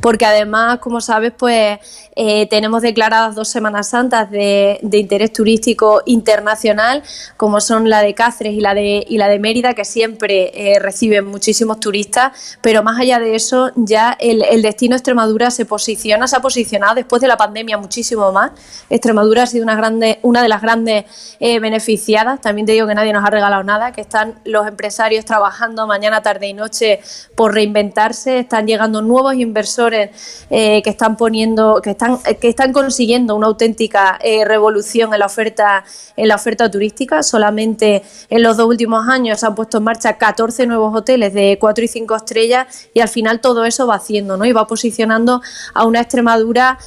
Porque 0.00 0.26
además, 0.26 0.78
como 0.80 1.00
sabes, 1.00 1.32
pues 1.36 1.78
eh, 2.16 2.46
tenemos 2.48 2.82
declaradas 2.82 3.34
dos 3.34 3.48
Semanas 3.48 3.88
Santas 3.88 4.30
de, 4.30 4.78
interés 4.92 5.32
turístico 5.32 6.02
internacional, 6.04 7.02
como 7.36 7.60
son 7.60 7.88
la 7.88 8.02
de 8.02 8.14
Cáceres 8.14 8.52
y 8.52 8.60
la 8.60 8.74
de, 8.74 9.06
y 9.08 9.16
la 9.16 9.28
de 9.28 9.38
Mérida, 9.38 9.74
que 9.74 9.84
siempre 9.84 10.50
eh, 10.54 10.78
reciben 10.80 11.26
muchísimos 11.26 11.80
turistas. 11.80 12.58
Pero 12.60 12.82
más 12.82 13.00
allá 13.00 13.18
de 13.18 13.36
eso, 13.36 13.70
ya 13.76 14.16
el, 14.20 14.42
el 14.42 14.60
destino 14.60 14.96
Extremadura 14.96 15.50
se 15.50 15.64
posiciona, 15.64 16.26
se 16.26 16.36
ha 16.36 16.40
posicionado 16.40 16.96
después 16.96 17.22
de 17.22 17.28
la 17.28 17.38
pandemia 17.44 17.76
muchísimo 17.76 18.32
más. 18.32 18.52
Extremadura 18.88 19.42
ha 19.42 19.46
sido 19.46 19.64
una, 19.64 19.76
grande, 19.76 20.18
una 20.22 20.42
de 20.42 20.48
las 20.48 20.62
grandes 20.62 21.04
eh, 21.40 21.60
beneficiadas. 21.60 22.40
También 22.40 22.66
te 22.66 22.72
digo 22.72 22.86
que 22.86 22.94
nadie 22.94 23.12
nos 23.12 23.24
ha 23.24 23.30
regalado 23.30 23.62
nada, 23.62 23.92
que 23.92 24.00
están 24.00 24.40
los 24.44 24.66
empresarios 24.66 25.24
trabajando 25.24 25.86
mañana, 25.86 26.22
tarde 26.22 26.48
y 26.48 26.54
noche 26.54 27.00
por 27.34 27.52
reinventarse. 27.52 28.38
Están 28.38 28.66
llegando 28.66 29.02
nuevos 29.02 29.34
inversores 29.34 30.46
eh, 30.48 30.80
que 30.82 30.90
están 30.90 31.16
poniendo, 31.16 31.80
que 31.82 31.90
están, 31.90 32.18
que 32.40 32.48
están 32.48 32.72
consiguiendo 32.72 33.36
una 33.36 33.48
auténtica 33.48 34.18
eh, 34.22 34.44
revolución 34.44 35.12
en 35.12 35.20
la 35.20 35.26
oferta, 35.26 35.84
en 36.16 36.28
la 36.28 36.36
oferta 36.36 36.70
turística. 36.70 37.22
Solamente 37.22 38.02
en 38.30 38.42
los 38.42 38.56
dos 38.56 38.66
últimos 38.66 39.06
años 39.08 39.40
se 39.40 39.46
han 39.46 39.54
puesto 39.54 39.78
en 39.78 39.84
marcha 39.84 40.16
14 40.16 40.66
nuevos 40.66 40.94
hoteles 40.96 41.34
de 41.34 41.58
4 41.60 41.84
y 41.84 41.88
5 41.88 42.16
estrellas 42.16 42.88
y 42.94 43.00
al 43.00 43.08
final 43.08 43.40
todo 43.40 43.64
eso 43.64 43.86
va 43.86 43.96
haciendo, 43.96 44.38
¿no? 44.38 44.46
Y 44.46 44.52
va 44.52 44.66
posicionando 44.66 45.42
a 45.74 45.84
una 45.84 46.00
Extremadura 46.00 46.78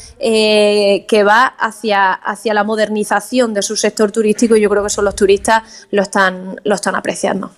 que 1.08 1.24
va 1.24 1.46
hacia, 1.46 2.14
hacia 2.14 2.54
la 2.54 2.64
modernización 2.64 3.54
de 3.54 3.62
su 3.62 3.76
sector 3.76 4.12
turístico 4.12 4.56
y 4.56 4.62
yo 4.62 4.70
creo 4.70 4.84
que 4.84 4.90
son 4.90 5.06
los 5.06 5.16
turistas 5.16 5.88
lo 5.92 6.02
están, 6.02 6.60
lo 6.64 6.76
están 6.76 6.96
apreciando. 6.96 7.52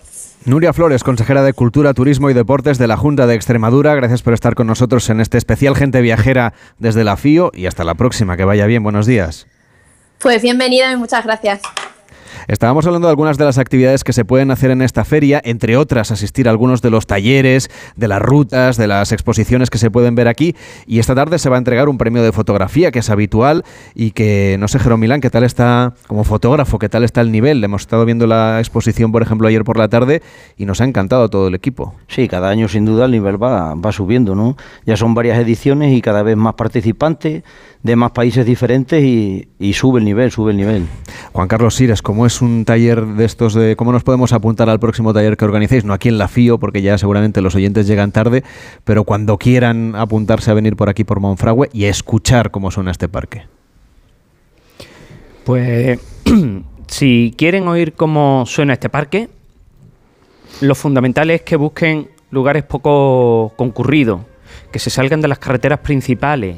Nuria 0.45 0.71
Flores, 0.71 1.03
consejera 1.03 1.43
de 1.43 1.53
Cultura, 1.53 1.93
Turismo 1.93 2.29
y 2.29 2.33
Deportes 2.33 2.77
de 2.77 2.87
la 2.87 2.95
Junta 2.95 3.27
de 3.27 3.35
Extremadura, 3.35 3.93
gracias 3.95 4.21
por 4.21 4.33
estar 4.33 4.55
con 4.55 4.67
nosotros 4.67 5.09
en 5.09 5.19
este 5.19 5.37
especial 5.37 5.75
Gente 5.75 6.01
Viajera 6.01 6.53
desde 6.77 7.03
la 7.03 7.17
FIO 7.17 7.51
y 7.53 7.65
hasta 7.65 7.83
la 7.83 7.95
próxima, 7.95 8.37
que 8.37 8.45
vaya 8.45 8.65
bien, 8.65 8.81
buenos 8.81 9.05
días. 9.05 9.47
Pues 10.19 10.41
bienvenida 10.41 10.91
y 10.91 10.97
muchas 10.97 11.25
gracias. 11.25 11.61
Estábamos 12.47 12.85
hablando 12.85 13.07
de 13.07 13.11
algunas 13.11 13.37
de 13.37 13.45
las 13.45 13.57
actividades 13.57 14.03
que 14.03 14.13
se 14.13 14.25
pueden 14.25 14.51
hacer 14.51 14.71
en 14.71 14.81
esta 14.81 15.05
feria, 15.05 15.41
entre 15.43 15.77
otras 15.77 16.11
asistir 16.11 16.47
a 16.47 16.51
algunos 16.51 16.81
de 16.81 16.89
los 16.89 17.07
talleres, 17.07 17.69
de 17.95 18.07
las 18.07 18.21
rutas, 18.21 18.77
de 18.77 18.87
las 18.87 19.11
exposiciones 19.11 19.69
que 19.69 19.77
se 19.77 19.91
pueden 19.91 20.15
ver 20.15 20.27
aquí. 20.27 20.55
Y 20.85 20.99
esta 20.99 21.15
tarde 21.15 21.39
se 21.39 21.49
va 21.49 21.57
a 21.57 21.59
entregar 21.59 21.89
un 21.89 21.97
premio 21.97 22.23
de 22.23 22.31
fotografía 22.31 22.91
que 22.91 22.99
es 22.99 23.09
habitual 23.09 23.63
y 23.95 24.11
que, 24.11 24.57
no 24.59 24.67
sé, 24.67 24.79
Jerome 24.79 25.01
Milán, 25.01 25.21
¿qué 25.21 25.29
tal 25.29 25.43
está 25.43 25.93
como 26.07 26.23
fotógrafo? 26.23 26.79
¿Qué 26.79 26.89
tal 26.89 27.03
está 27.03 27.21
el 27.21 27.31
nivel? 27.31 27.63
Hemos 27.63 27.81
estado 27.81 28.05
viendo 28.05 28.27
la 28.27 28.59
exposición, 28.59 29.11
por 29.11 29.21
ejemplo, 29.21 29.47
ayer 29.47 29.63
por 29.63 29.77
la 29.77 29.87
tarde 29.87 30.21
y 30.57 30.65
nos 30.65 30.81
ha 30.81 30.85
encantado 30.85 31.29
todo 31.29 31.47
el 31.47 31.55
equipo. 31.55 31.95
Sí, 32.07 32.27
cada 32.27 32.49
año 32.49 32.67
sin 32.67 32.85
duda 32.85 33.05
el 33.05 33.11
nivel 33.11 33.41
va, 33.41 33.75
va 33.75 33.91
subiendo, 33.91 34.35
¿no? 34.35 34.57
Ya 34.85 34.97
son 34.97 35.13
varias 35.13 35.39
ediciones 35.39 35.95
y 35.95 36.01
cada 36.01 36.23
vez 36.23 36.37
más 36.37 36.55
participantes 36.55 37.43
de 37.83 37.95
más 37.95 38.11
países 38.11 38.45
diferentes 38.45 39.03
y, 39.03 39.73
sube 39.73 39.99
el 39.99 40.05
nivel, 40.05 40.31
sube 40.31 40.51
el 40.51 40.57
nivel. 40.57 40.85
Juan 41.31 41.47
Carlos 41.47 41.75
Sires, 41.75 42.01
¿cómo 42.01 42.25
es 42.25 42.28
un 42.41 42.65
taller 42.65 43.05
de 43.05 43.25
estos 43.25 43.53
de 43.53 43.75
cómo 43.75 43.91
nos 43.91 44.03
podemos 44.03 44.33
apuntar 44.33 44.69
al 44.69 44.79
próximo 44.79 45.13
taller 45.13 45.37
que 45.37 45.45
organicéis? 45.45 45.83
No 45.83 45.93
aquí 45.93 46.09
en 46.09 46.17
la 46.17 46.27
FIO, 46.27 46.59
porque 46.59 46.81
ya 46.81 46.97
seguramente 46.97 47.41
los 47.41 47.55
oyentes 47.55 47.87
llegan 47.87 48.11
tarde, 48.11 48.43
pero 48.83 49.03
cuando 49.03 49.37
quieran 49.37 49.95
apuntarse 49.95 50.51
a 50.51 50.53
venir 50.53 50.75
por 50.75 50.89
aquí 50.89 51.03
por 51.03 51.19
Monfragüe 51.19 51.69
y 51.73 51.85
escuchar 51.85 52.51
cómo 52.51 52.71
suena 52.71 52.91
este 52.91 53.09
parque. 53.09 53.43
Pues 55.43 55.99
si 56.87 57.33
quieren 57.37 57.67
oír 57.67 57.93
cómo 57.93 58.43
suena 58.45 58.73
este 58.73 58.89
parque, 58.89 59.29
lo 60.61 60.75
fundamental 60.75 61.29
es 61.31 61.41
que 61.41 61.55
busquen 61.55 62.09
lugares 62.31 62.63
poco 62.63 63.53
concurridos, 63.55 64.21
que 64.71 64.79
se 64.79 64.89
salgan 64.89 65.21
de 65.21 65.27
las 65.27 65.39
carreteras 65.39 65.79
principales 65.79 66.57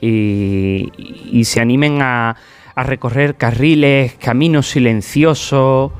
y, 0.00 1.42
se 1.44 1.60
animen 1.60 2.00
a, 2.02 2.36
recorrer 2.76 3.36
carriles, 3.36 4.14
caminos 4.14 4.68
silenciosos. 4.68 5.92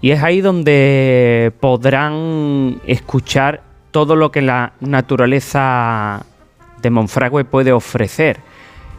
Y 0.00 0.10
es 0.10 0.22
ahí 0.22 0.40
donde 0.40 1.52
podrán 1.60 2.80
escuchar 2.86 3.62
todo 3.90 4.14
lo 4.14 4.30
que 4.30 4.42
la 4.42 4.74
naturaleza 4.80 6.24
de 6.82 6.90
Monfragüe 6.90 7.44
puede 7.44 7.72
ofrecer. 7.72 8.40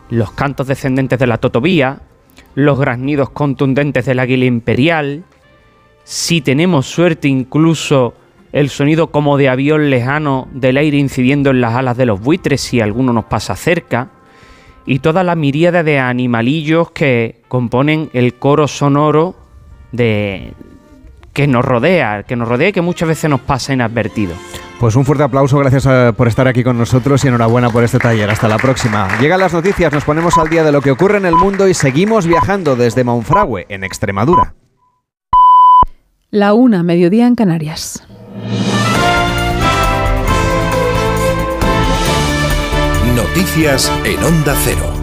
Los 0.10 0.32
cantos 0.32 0.68
descendentes 0.68 1.20
de 1.20 1.28
la 1.28 1.38
totovía, 1.38 2.00
los 2.56 2.80
graznidos 2.80 3.30
contundentes 3.30 4.06
del 4.06 4.20
águila 4.20 4.46
imperial, 4.46 5.24
si 6.04 6.42
tenemos 6.42 6.88
suerte 6.88 7.28
incluso 7.28 8.14
el 8.54 8.70
sonido 8.70 9.12
como 9.12 9.38
de 9.38 9.50
avión 9.50 9.90
lejano 9.90 10.48
del 10.54 10.78
aire 10.78 10.98
incidiendo 10.98 11.50
en 11.52 11.62
las 11.62 11.76
alas 11.76 11.98
de 11.98 12.06
los 12.06 12.20
buitres 12.22 12.62
si 12.62 12.80
alguno 12.82 13.14
nos 13.14 13.26
pasa 13.26 13.56
cerca, 13.56 14.10
y 14.88 15.00
toda 15.00 15.24
la 15.24 15.36
miríada 15.36 15.84
de 15.84 16.00
animalillos 16.00 16.90
que 16.92 17.42
componen 17.50 18.10
el 18.14 18.36
coro 18.36 18.68
sonoro 18.68 19.36
de 19.92 20.54
que 21.34 21.46
nos 21.46 21.64
rodea, 21.64 22.24
que 22.24 22.36
nos 22.36 22.48
rodea 22.48 22.70
y 22.70 22.72
que 22.72 22.82
muchas 22.82 23.10
veces 23.10 23.30
nos 23.30 23.42
pasa 23.42 23.74
inadvertido. 23.74 24.34
Pues 24.80 24.96
un 24.96 25.06
fuerte 25.06 25.24
aplauso, 25.24 25.58
gracias 25.58 25.86
eh, 25.88 26.14
por 26.16 26.28
estar 26.28 26.48
aquí 26.48 26.64
con 26.64 26.78
nosotros 26.78 27.24
y 27.26 27.28
enhorabuena 27.28 27.70
por 27.70 27.84
este 27.84 28.00
taller. 28.00 28.30
Hasta 28.30 28.48
la 28.48 28.58
próxima. 28.58 29.08
Llegan 29.20 29.40
las 29.40 29.54
noticias, 29.54 29.92
nos 29.92 30.06
ponemos 30.06 30.38
al 30.38 30.50
día 30.50 30.64
de 30.64 30.72
lo 30.72 30.82
que 30.82 30.92
ocurre 30.92 31.18
en 31.18 31.26
el 31.26 31.36
mundo 31.36 31.68
y 31.68 31.74
seguimos 31.74 32.26
viajando 32.26 32.76
desde 32.76 33.04
Monfragüe, 33.04 33.66
en 33.70 33.84
Extremadura. 33.84 34.54
La 36.30 36.54
una, 36.54 36.84
mediodía 36.84 37.28
en 37.28 37.36
Canarias. 37.36 38.08
Noticias 43.18 43.92
en 44.06 44.24
Onda 44.24 44.56
Cero. 44.64 44.94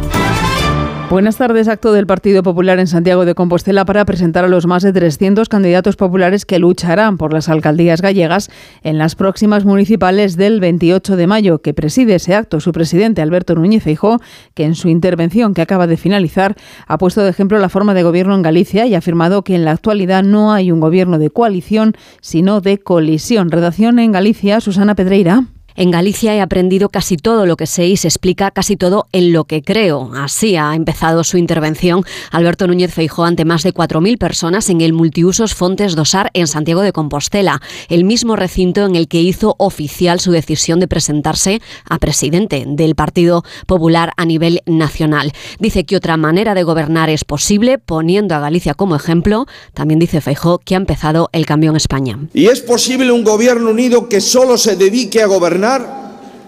Buenas 1.11 1.37
tardes. 1.37 1.67
Acto 1.67 1.93
del 1.93 2.07
Partido 2.07 2.45
Popular 2.45 2.79
en 2.79 2.87
Santiago 2.87 3.25
de 3.25 3.35
Compostela 3.35 3.85
para 3.85 4.05
presentar 4.05 4.45
a 4.45 4.49
los 4.49 4.69
más 4.69 4.85
de 4.85 4.93
300 4.93 5.49
candidatos 5.49 5.97
populares 5.97 6.47
que 6.47 6.61
lucharán 6.61 7.19
por 7.19 7.33
las 7.33 7.49
alcaldías 7.49 8.03
gallegas 8.03 8.53
en 8.85 8.99
las 8.99 9.17
próximas 9.17 9.65
municipales 9.65 10.37
del 10.37 10.61
28 10.61 11.17
de 11.17 11.27
mayo, 11.27 11.59
que 11.61 11.75
preside 11.75 12.15
ese 12.15 12.37
acto 12.37 12.61
su 12.61 12.71
presidente 12.71 13.21
Alberto 13.21 13.57
Núñez 13.57 13.83
Feijóo, 13.83 14.21
que 14.55 14.63
en 14.63 14.77
su 14.77 14.89
intervención 14.89 15.53
que 15.53 15.63
acaba 15.63 15.89
de 15.89 15.97
finalizar 15.97 16.55
ha 16.87 16.99
puesto 16.99 17.21
de 17.21 17.31
ejemplo 17.31 17.59
la 17.59 17.69
forma 17.69 17.95
de 17.95 18.05
gobierno 18.05 18.37
en 18.37 18.43
Galicia 18.43 18.87
y 18.87 18.95
ha 18.95 18.99
afirmado 18.99 19.43
que 19.43 19.57
en 19.57 19.65
la 19.65 19.73
actualidad 19.73 20.23
no 20.23 20.53
hay 20.53 20.71
un 20.71 20.79
gobierno 20.79 21.19
de 21.19 21.31
coalición, 21.31 21.97
sino 22.21 22.61
de 22.61 22.79
colisión. 22.79 23.51
Redacción 23.51 23.99
en 23.99 24.13
Galicia, 24.13 24.61
Susana 24.61 24.95
Pedreira. 24.95 25.47
En 25.77 25.91
Galicia 25.91 26.35
he 26.35 26.41
aprendido 26.41 26.89
casi 26.89 27.17
todo 27.17 27.47
lo 27.47 27.57
que 27.57 27.67
sé 27.67 27.87
y 27.89 27.97
se 27.97 28.07
explica 28.07 28.53
casi 28.53 28.77
todo 28.77 29.09
en 29.11 29.33
lo 29.33 29.45
que 29.45 29.61
creo. 29.61 30.13
Así 30.15 30.55
ha 30.55 30.73
empezado 30.77 31.25
su 31.25 31.37
intervención 31.37 32.05
Alberto 32.31 32.69
Núñez 32.69 32.95
Feijó 32.95 33.25
ante 33.25 33.45
más 33.45 33.65
de 33.65 33.75
4.000 33.75 34.17
personas 34.17 34.71
en 34.71 34.81
el 34.81 34.93
multiusos 34.93 35.55
Fontes 35.55 35.97
Dosar 35.97 36.31
en 36.35 36.47
Santiago 36.47 36.83
de 36.83 36.93
Compostela, 36.93 37.61
el 37.89 38.05
mismo 38.05 38.37
recinto 38.37 38.87
en 38.87 38.95
el 38.95 39.09
que 39.09 39.21
hizo 39.21 39.57
oficial 39.59 40.21
su 40.21 40.31
decisión 40.31 40.79
de 40.79 40.87
presentarse 40.87 41.61
a 41.89 41.99
presidente 41.99 42.65
del 42.69 42.95
Partido 42.95 43.43
Popular 43.67 44.13
a 44.17 44.25
nivel 44.25 44.61
nacional. 44.67 45.33
Dice 45.59 45.85
que 45.85 45.97
otra 45.97 46.17
manera 46.17 46.55
de 46.55 46.63
gobernar 46.63 47.11
es 47.11 47.25
posible, 47.25 47.79
poniendo 47.79 48.37
a 48.37 48.41
Galicia 48.41 48.75
como 48.75 48.95
ejemplo. 48.95 49.47
También 49.73 49.99
dice 49.99 50.21
Feijó 50.21 50.59
que 50.59 50.75
ha 50.75 50.79
empezado 50.79 51.31
el 51.33 51.47
cambio 51.47 51.71
en 51.71 51.77
España. 51.77 52.19
Y 52.33 52.47
es 52.47 52.61
posible 52.61 53.11
un 53.11 53.25
gobierno 53.25 53.71
unido 53.71 54.09
que 54.09 54.21
solo 54.21 54.57
se 54.57 54.77
dedique 54.77 55.21
a 55.21 55.27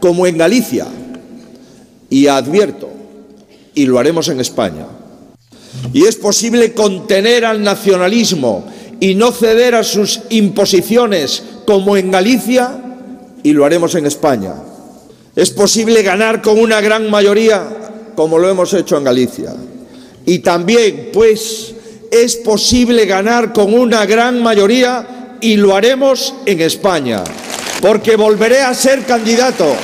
como 0.01 0.27
en 0.27 0.39
Galicia. 0.39 0.87
Y 2.09 2.29
advierto, 2.29 2.89
y 3.75 3.87
lo 3.87 3.99
haremos 3.99 4.29
en 4.29 4.41
España. 4.41 4.87
Y 5.93 6.05
es 6.05 6.17
posible 6.17 6.73
contener 6.73 7.45
al 7.45 7.63
nacionalismo 7.63 8.65
y 9.01 9.15
no 9.15 9.33
ceder 9.33 9.75
a 9.75 9.85
sus 9.85 10.21
imposiciones 10.31 11.43
como 11.67 11.97
en 11.97 12.11
Galicia, 12.11 12.83
y 13.43 13.53
lo 13.53 13.65
haremos 13.65 13.95
en 13.95 14.07
España. 14.07 14.55
Es 15.35 15.51
posible 15.51 16.03
ganar 16.03 16.43
con 16.43 16.59
una 16.59 16.81
gran 16.81 17.11
mayoría 17.11 17.87
como 18.17 18.39
lo 18.39 18.49
hemos 18.49 18.73
hecho 18.73 18.97
en 18.97 19.05
Galicia. 19.05 19.55
Y 20.25 20.41
también, 20.41 21.11
pues, 21.13 21.75
es 22.11 22.37
posible 22.37 23.05
ganar 23.07 23.53
con 23.53 23.75
una 23.75 24.07
gran 24.07 24.43
mayoría 24.43 25.37
y 25.41 25.57
lo 25.57 25.77
haremos 25.77 26.35
en 26.47 26.61
España, 26.63 27.23
porque 27.87 28.17
volveré 28.17 28.63
a 28.63 28.75
ser 28.75 29.05
candidato, 29.05 29.77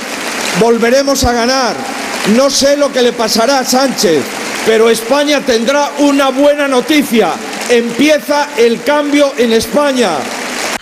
volveremos 0.58 1.22
a 1.22 1.32
ganar. 1.32 1.76
No 2.36 2.50
sé 2.50 2.76
lo 2.76 2.92
que 2.92 3.00
le 3.00 3.12
pasará 3.12 3.60
a 3.60 3.64
Sánchez, 3.64 4.24
pero 4.66 4.90
España 4.90 5.40
tendrá 5.40 5.88
una 6.00 6.30
buena 6.30 6.66
noticia. 6.66 7.30
Empieza 7.68 8.48
el 8.56 8.82
cambio 8.82 9.34
en 9.38 9.52
España 9.52 10.16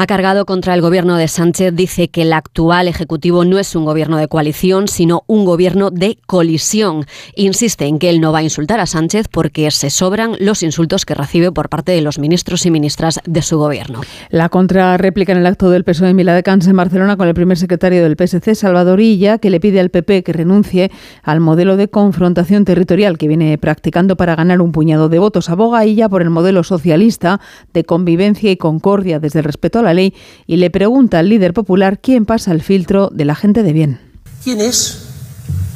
ha 0.01 0.07
cargado 0.07 0.47
contra 0.47 0.73
el 0.73 0.81
gobierno 0.81 1.19
de 1.19 1.29
Sánchez. 1.29 1.75
Dice 1.75 2.09
que 2.09 2.23
el 2.23 2.33
actual 2.33 2.89
Ejecutivo 2.89 3.45
no 3.45 3.59
es 3.59 3.77
un 3.77 3.85
gobierno 3.85 4.17
de 4.17 4.29
coalición, 4.29 4.89
sino 4.89 5.25
un 5.27 5.45
gobierno 5.45 5.91
de 5.91 6.17
colisión. 6.27 7.05
Insiste 7.37 7.85
en 7.85 7.99
que 7.99 8.09
él 8.09 8.19
no 8.19 8.33
va 8.33 8.39
a 8.39 8.43
insultar 8.43 8.81
a 8.81 8.87
Sánchez 8.87 9.29
porque 9.31 9.71
se 9.71 9.91
sobran 9.91 10.37
los 10.39 10.63
insultos 10.63 11.05
que 11.05 11.15
recibe 11.15 11.53
por 11.53 11.69
parte 11.69 11.93
de 11.93 12.01
los 12.01 12.19
ministros 12.19 12.65
y 12.65 12.71
ministras 12.71 13.21
de 13.27 13.43
su 13.43 13.59
gobierno. 13.59 14.01
La 14.31 14.49
contrarréplica 14.49 15.33
en 15.33 15.39
el 15.39 15.47
acto 15.47 15.69
del 15.69 15.85
PSOE 15.85 16.09
en 16.09 16.17
Viladecans 16.17 16.67
en 16.67 16.77
Barcelona 16.79 17.19
con 17.19 17.29
el 17.29 17.35
primer 17.35 17.59
secretario 17.59 18.03
del 18.03 18.17
PSC, 18.17 18.55
Salvador 18.55 19.03
Illa, 19.03 19.37
que 19.37 19.51
le 19.51 19.61
pide 19.61 19.81
al 19.81 19.91
PP 19.91 20.23
que 20.23 20.33
renuncie 20.33 20.91
al 21.23 21.41
modelo 21.41 21.77
de 21.77 21.89
confrontación 21.89 22.65
territorial 22.65 23.19
que 23.19 23.29
viene 23.29 23.59
practicando 23.59 24.17
para 24.17 24.35
ganar 24.35 24.63
un 24.63 24.73
puñado 24.73 25.11
de 25.11 25.19
votos. 25.19 25.51
Aboga 25.51 25.85
Illa 25.85 26.09
por 26.09 26.23
el 26.23 26.31
modelo 26.31 26.65
socialista 26.65 27.39
de 27.75 27.85
convivencia 27.85 28.51
y 28.51 28.57
concordia 28.57 29.21
desde 29.21 29.41
el 29.41 29.45
respeto 29.45 29.79
a 29.79 29.83
la 29.83 29.90
ley 29.95 30.15
y 30.47 30.57
le 30.57 30.71
pregunta 30.71 31.19
al 31.19 31.29
líder 31.29 31.53
popular 31.53 32.01
quién 32.01 32.27
pasa 32.27 32.53
el 32.53 32.63
filtro 32.63 33.11
de 33.13 33.25
la 33.25 33.35
gente 33.35 33.63
de 33.63 33.73
bien. 33.73 34.01
¿Quién 34.43 34.61
es 34.61 35.07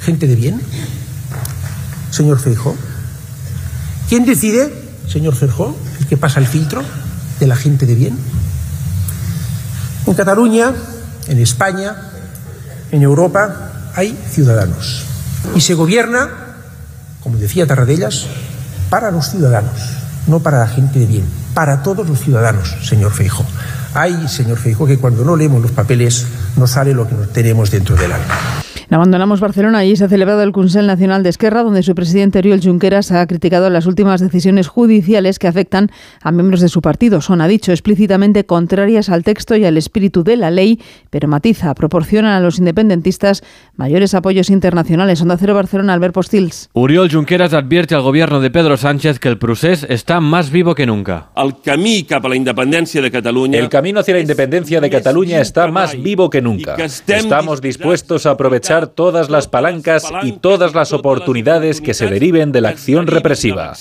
gente 0.00 0.26
de 0.26 0.36
bien? 0.36 0.60
Señor 2.10 2.38
Feijó. 2.38 2.76
¿Quién 4.08 4.24
decide, 4.24 4.72
señor 5.08 5.34
Feijó, 5.34 5.76
que 6.08 6.16
pasa 6.16 6.40
el 6.40 6.46
filtro 6.46 6.82
de 7.40 7.46
la 7.46 7.56
gente 7.56 7.86
de 7.86 7.94
bien? 7.94 8.16
En 10.06 10.14
Cataluña, 10.14 10.72
en 11.28 11.38
España, 11.38 11.96
en 12.92 13.02
Europa, 13.02 13.90
hay 13.94 14.16
ciudadanos. 14.30 15.04
Y 15.54 15.60
se 15.60 15.74
gobierna, 15.74 16.28
como 17.22 17.38
decía 17.38 17.66
Tarradellas, 17.66 18.26
para 18.90 19.10
los 19.10 19.30
ciudadanos, 19.30 19.80
no 20.26 20.40
para 20.40 20.60
la 20.60 20.68
gente 20.68 20.98
de 20.98 21.06
bien, 21.06 21.24
para 21.54 21.82
todos 21.82 22.08
los 22.08 22.20
ciudadanos, 22.20 22.76
señor 22.82 23.12
Feijo. 23.12 23.44
Ay, 23.94 24.26
señor 24.28 24.58
Feijo, 24.58 24.86
que 24.86 24.98
cuando 24.98 25.24
no 25.24 25.36
leemos 25.36 25.62
los 25.62 25.70
papeles 25.70 26.26
no 26.56 26.66
sale 26.66 26.92
lo 26.92 27.06
que 27.08 27.14
tenemos 27.32 27.70
dentro 27.70 27.94
del 27.94 28.12
alma. 28.12 28.34
Abandonamos 28.94 29.40
Barcelona 29.40 29.84
y 29.84 29.96
se 29.96 30.04
ha 30.04 30.08
celebrado 30.08 30.44
el 30.44 30.52
Consell 30.52 30.86
Nacional 30.86 31.24
de 31.24 31.30
Esquerra, 31.30 31.64
donde 31.64 31.82
su 31.82 31.96
presidente 31.96 32.38
Oriol 32.38 32.60
Junqueras 32.62 33.10
ha 33.10 33.26
criticado 33.26 33.68
las 33.68 33.86
últimas 33.86 34.20
decisiones 34.20 34.68
judiciales 34.68 35.40
que 35.40 35.48
afectan 35.48 35.90
a 36.22 36.30
miembros 36.30 36.60
de 36.60 36.68
su 36.68 36.80
partido. 36.80 37.20
Son, 37.20 37.40
ha 37.40 37.48
dicho, 37.48 37.72
explícitamente 37.72 38.46
contrarias 38.46 39.08
al 39.08 39.24
texto 39.24 39.56
y 39.56 39.64
al 39.64 39.76
espíritu 39.76 40.22
de 40.22 40.36
la 40.36 40.52
ley, 40.52 40.80
pero 41.10 41.26
matiza, 41.26 41.74
proporcionan 41.74 42.34
a 42.34 42.40
los 42.40 42.60
independentistas 42.60 43.42
mayores 43.74 44.14
apoyos 44.14 44.48
internacionales. 44.48 45.20
Onda 45.20 45.38
Cero 45.38 45.54
Barcelona, 45.54 45.94
Albert 45.94 46.14
Postils. 46.14 46.70
Oriol 46.74 47.10
Junqueras 47.10 47.52
advierte 47.52 47.96
al 47.96 48.02
gobierno 48.02 48.38
de 48.38 48.52
Pedro 48.52 48.76
Sánchez 48.76 49.18
que 49.18 49.28
el 49.28 49.38
procés 49.38 49.84
está 49.88 50.20
más 50.20 50.52
vivo 50.52 50.76
que 50.76 50.86
nunca. 50.86 51.30
El 51.36 51.60
camí 51.64 52.04
cap 52.04 52.24
a 52.24 52.28
la 52.28 52.36
independencia 52.36 53.02
de 53.02 53.10
Cataluña. 53.10 53.58
El 53.58 53.68
camino 53.68 53.98
hacia 53.98 54.14
la 54.14 54.20
independencia 54.20 54.80
de 54.80 54.88
Cataluña 54.88 55.40
está 55.40 55.66
más 55.66 56.00
vivo 56.00 56.30
que 56.30 56.40
nunca. 56.40 56.76
Estamos 56.76 57.60
dispuestos 57.60 58.24
a 58.26 58.30
aprovechar 58.30 58.83
todas 58.86 59.30
las 59.30 59.48
palancas 59.48 60.10
y 60.22 60.32
todas 60.32 60.74
las 60.74 60.92
oportunidades 60.92 61.80
que 61.80 61.94
se 61.94 62.06
deriven 62.06 62.52
de 62.52 62.60
la 62.60 62.70
acción 62.70 63.06
represiva. 63.06 63.74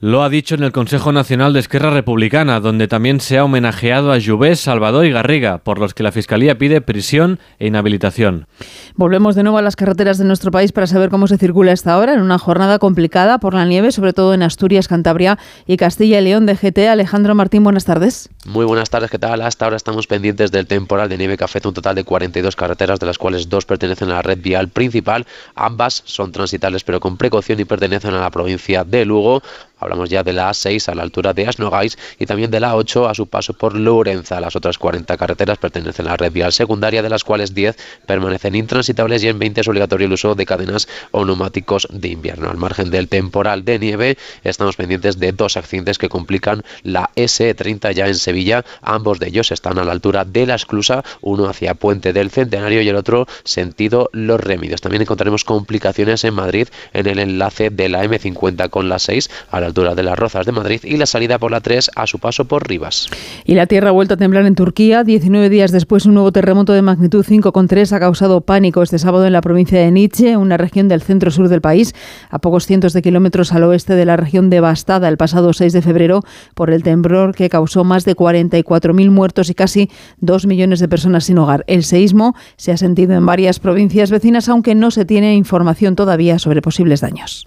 Lo 0.00 0.22
ha 0.22 0.28
dicho 0.28 0.54
en 0.54 0.62
el 0.62 0.72
Consejo 0.72 1.12
Nacional 1.12 1.52
de 1.52 1.60
Esquerra 1.60 1.90
Republicana, 1.90 2.60
donde 2.60 2.88
también 2.88 3.20
se 3.20 3.38
ha 3.38 3.44
homenajeado 3.44 4.12
a 4.12 4.20
Jubés, 4.20 4.60
Salvador 4.60 5.04
y 5.04 5.12
Garriga, 5.12 5.58
por 5.58 5.78
los 5.78 5.94
que 5.94 6.02
la 6.02 6.12
Fiscalía 6.12 6.58
pide 6.58 6.80
prisión 6.80 7.38
e 7.58 7.66
inhabilitación. 7.66 8.46
Volvemos 8.94 9.34
de 9.34 9.42
nuevo 9.42 9.58
a 9.58 9.62
las 9.62 9.76
carreteras 9.76 10.18
de 10.18 10.24
nuestro 10.24 10.50
país 10.50 10.72
para 10.72 10.86
saber 10.86 11.10
cómo 11.10 11.26
se 11.26 11.38
circula 11.38 11.72
esta 11.72 11.96
hora 11.98 12.14
en 12.14 12.20
una 12.20 12.38
jornada 12.38 12.78
complicada 12.78 13.38
por 13.38 13.54
la 13.54 13.64
nieve, 13.64 13.92
sobre 13.92 14.12
todo 14.12 14.34
en 14.34 14.42
Asturias, 14.42 14.88
Cantabria 14.88 15.38
y 15.66 15.76
Castilla 15.76 16.20
y 16.20 16.24
León 16.24 16.46
de 16.46 16.56
GT. 16.56 16.88
Alejandro 16.88 17.34
Martín, 17.34 17.64
buenas 17.64 17.84
tardes. 17.84 18.28
Muy 18.46 18.64
buenas 18.64 18.90
tardes, 18.90 19.10
¿qué 19.10 19.18
tal? 19.18 19.42
Hasta 19.42 19.66
ahora 19.66 19.76
estamos 19.76 20.06
pendientes 20.06 20.50
del 20.50 20.66
temporal 20.66 21.08
de 21.08 21.18
nieve 21.18 21.36
que 21.36 21.44
afecta 21.44 21.68
un 21.68 21.74
total 21.74 21.94
de 21.94 22.04
42 22.04 22.56
carreteras, 22.60 23.00
de 23.00 23.06
las 23.06 23.16
cuales 23.16 23.48
dos 23.48 23.64
pertenecen 23.64 24.10
a 24.10 24.16
la 24.16 24.22
red 24.22 24.38
vial 24.38 24.68
principal. 24.68 25.26
Ambas 25.54 26.02
son 26.04 26.30
transitables 26.30 26.84
pero 26.84 27.00
con 27.00 27.16
precaución 27.16 27.58
y 27.58 27.64
pertenecen 27.64 28.14
a 28.14 28.20
la 28.20 28.30
provincia 28.30 28.84
de 28.84 29.06
Lugo. 29.06 29.42
Hablamos 29.80 30.10
ya 30.10 30.22
de 30.22 30.32
la 30.32 30.50
A6 30.50 30.88
a 30.88 30.94
la 30.94 31.02
altura 31.02 31.32
de 31.32 31.46
Asnogais 31.46 31.98
y 32.18 32.26
también 32.26 32.50
de 32.50 32.60
la 32.60 32.74
A8 32.74 33.10
a 33.10 33.14
su 33.14 33.26
paso 33.26 33.54
por 33.54 33.74
Lourenza. 33.74 34.40
Las 34.40 34.56
otras 34.56 34.78
40 34.78 35.16
carreteras 35.16 35.58
pertenecen 35.58 36.06
a 36.06 36.10
la 36.10 36.16
red 36.16 36.32
vial 36.32 36.52
secundaria, 36.52 37.02
de 37.02 37.08
las 37.08 37.24
cuales 37.24 37.54
10 37.54 37.76
permanecen 38.06 38.54
intransitables 38.54 39.24
y 39.24 39.28
en 39.28 39.38
20 39.38 39.60
es 39.62 39.68
obligatorio 39.68 40.06
el 40.06 40.12
uso 40.12 40.34
de 40.34 40.46
cadenas 40.46 40.88
o 41.10 41.24
neumáticos 41.24 41.88
de 41.90 42.08
invierno. 42.08 42.50
Al 42.50 42.56
margen 42.56 42.90
del 42.90 43.08
temporal 43.08 43.64
de 43.64 43.78
nieve, 43.78 44.18
estamos 44.44 44.76
pendientes 44.76 45.18
de 45.18 45.32
dos 45.32 45.56
accidentes 45.56 45.98
que 45.98 46.08
complican 46.08 46.62
la 46.82 47.10
S30 47.16 47.92
ya 47.92 48.06
en 48.06 48.14
Sevilla. 48.14 48.64
Ambos 48.82 49.18
de 49.18 49.28
ellos 49.28 49.50
están 49.52 49.78
a 49.78 49.84
la 49.84 49.92
altura 49.92 50.24
de 50.24 50.46
la 50.46 50.54
esclusa, 50.54 51.04
uno 51.20 51.48
hacia 51.48 51.74
Puente 51.74 52.12
del 52.12 52.30
Centenario 52.30 52.82
y 52.82 52.88
el 52.88 52.96
otro 52.96 53.26
sentido 53.44 54.10
Los 54.12 54.40
Remedios. 54.40 54.80
También 54.80 55.02
encontraremos 55.02 55.44
complicaciones 55.44 56.24
en 56.24 56.34
Madrid 56.34 56.68
en 56.92 57.06
el 57.06 57.18
enlace 57.18 57.70
de 57.70 57.88
la 57.88 58.04
M50 58.04 58.70
con 58.70 58.88
la 58.88 58.98
6 58.98 59.30
a 59.50 59.60
la 59.60 59.69
altura 59.70 59.94
de 59.94 60.02
las 60.02 60.18
Rozas 60.18 60.46
de 60.46 60.52
Madrid 60.52 60.80
y 60.84 60.96
la 60.96 61.06
salida 61.06 61.38
por 61.38 61.50
la 61.50 61.60
3 61.60 61.92
a 61.94 62.06
su 62.06 62.18
paso 62.18 62.44
por 62.44 62.68
Rivas. 62.68 63.08
Y 63.44 63.54
la 63.54 63.66
tierra 63.66 63.88
ha 63.88 63.92
vuelto 63.92 64.14
a 64.14 64.16
temblar 64.16 64.44
en 64.46 64.54
Turquía. 64.54 65.04
19 65.04 65.48
días 65.48 65.70
después, 65.70 66.06
un 66.06 66.14
nuevo 66.14 66.32
terremoto 66.32 66.72
de 66.72 66.82
magnitud 66.82 67.24
5,3 67.24 67.92
ha 67.92 68.00
causado 68.00 68.40
pánico 68.40 68.82
este 68.82 68.98
sábado 68.98 69.26
en 69.26 69.32
la 69.32 69.40
provincia 69.40 69.78
de 69.78 69.90
Nietzsche, 69.90 70.36
una 70.36 70.56
región 70.56 70.88
del 70.88 71.02
centro-sur 71.02 71.48
del 71.48 71.60
país, 71.60 71.94
a 72.30 72.38
pocos 72.40 72.66
cientos 72.66 72.92
de 72.92 73.02
kilómetros 73.02 73.52
al 73.52 73.64
oeste 73.64 73.94
de 73.94 74.04
la 74.04 74.16
región 74.16 74.50
devastada 74.50 75.08
el 75.08 75.16
pasado 75.16 75.52
6 75.52 75.72
de 75.72 75.82
febrero 75.82 76.22
por 76.54 76.70
el 76.70 76.82
temblor 76.82 77.34
que 77.34 77.48
causó 77.48 77.84
más 77.84 78.04
de 78.04 78.16
44.000 78.16 79.10
muertos 79.10 79.50
y 79.50 79.54
casi 79.54 79.90
2 80.18 80.46
millones 80.46 80.80
de 80.80 80.88
personas 80.88 81.24
sin 81.24 81.38
hogar. 81.38 81.64
El 81.66 81.84
seísmo 81.84 82.34
se 82.56 82.72
ha 82.72 82.76
sentido 82.76 83.14
en 83.14 83.24
varias 83.24 83.60
provincias 83.60 84.10
vecinas, 84.10 84.48
aunque 84.48 84.74
no 84.74 84.90
se 84.90 85.04
tiene 85.04 85.34
información 85.34 85.94
todavía 85.94 86.38
sobre 86.38 86.60
posibles 86.60 87.00
daños. 87.00 87.46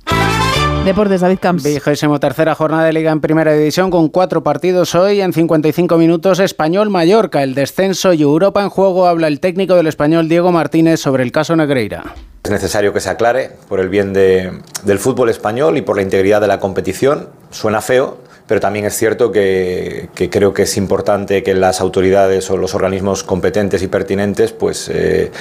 Deportes, 0.85 1.21
David 1.21 1.39
Camps. 1.39 1.63
Vigésimo 1.63 2.19
tercera 2.19 2.55
jornada 2.55 2.83
de 2.83 2.91
Liga 2.91 3.09
en 3.13 3.21
Primera 3.21 3.53
División 3.53 3.89
con 3.89 4.09
cuatro 4.09 4.43
partidos 4.43 4.93
hoy 4.95 5.21
en 5.21 5.31
55 5.31 5.97
minutos. 5.97 6.41
Español 6.41 6.89
Mallorca, 6.89 7.41
el 7.41 7.55
descenso 7.55 8.11
y 8.11 8.21
Europa 8.21 8.61
en 8.61 8.69
juego. 8.69 9.07
Habla 9.07 9.27
el 9.29 9.39
técnico 9.39 9.75
del 9.75 9.87
Español 9.87 10.27
Diego 10.27 10.51
Martínez 10.51 10.99
sobre 10.99 11.23
el 11.23 11.31
caso 11.31 11.55
Negreira. 11.55 12.03
Es 12.43 12.51
necesario 12.51 12.91
que 12.91 12.99
se 12.99 13.09
aclare 13.09 13.51
por 13.69 13.79
el 13.79 13.87
bien 13.87 14.11
del 14.11 14.99
fútbol 14.99 15.29
español 15.29 15.77
y 15.77 15.81
por 15.81 15.95
la 15.95 16.01
integridad 16.01 16.41
de 16.41 16.47
la 16.47 16.59
competición. 16.59 17.29
Suena 17.49 17.79
feo, 17.79 18.17
pero 18.47 18.59
también 18.59 18.85
es 18.85 18.95
cierto 18.95 19.31
que, 19.31 20.09
creo 20.29 20.53
que 20.53 20.63
es 20.63 20.77
importante 20.77 21.43
que 21.43 21.53
las 21.53 21.79
autoridades 21.81 22.49
o 22.49 22.57
los 22.57 22.75
organismos 22.75 23.23
competentes 23.23 23.81
y 23.81 23.87
pertinentes 23.87 24.51
pues 24.51 24.89
eh, 24.89 25.31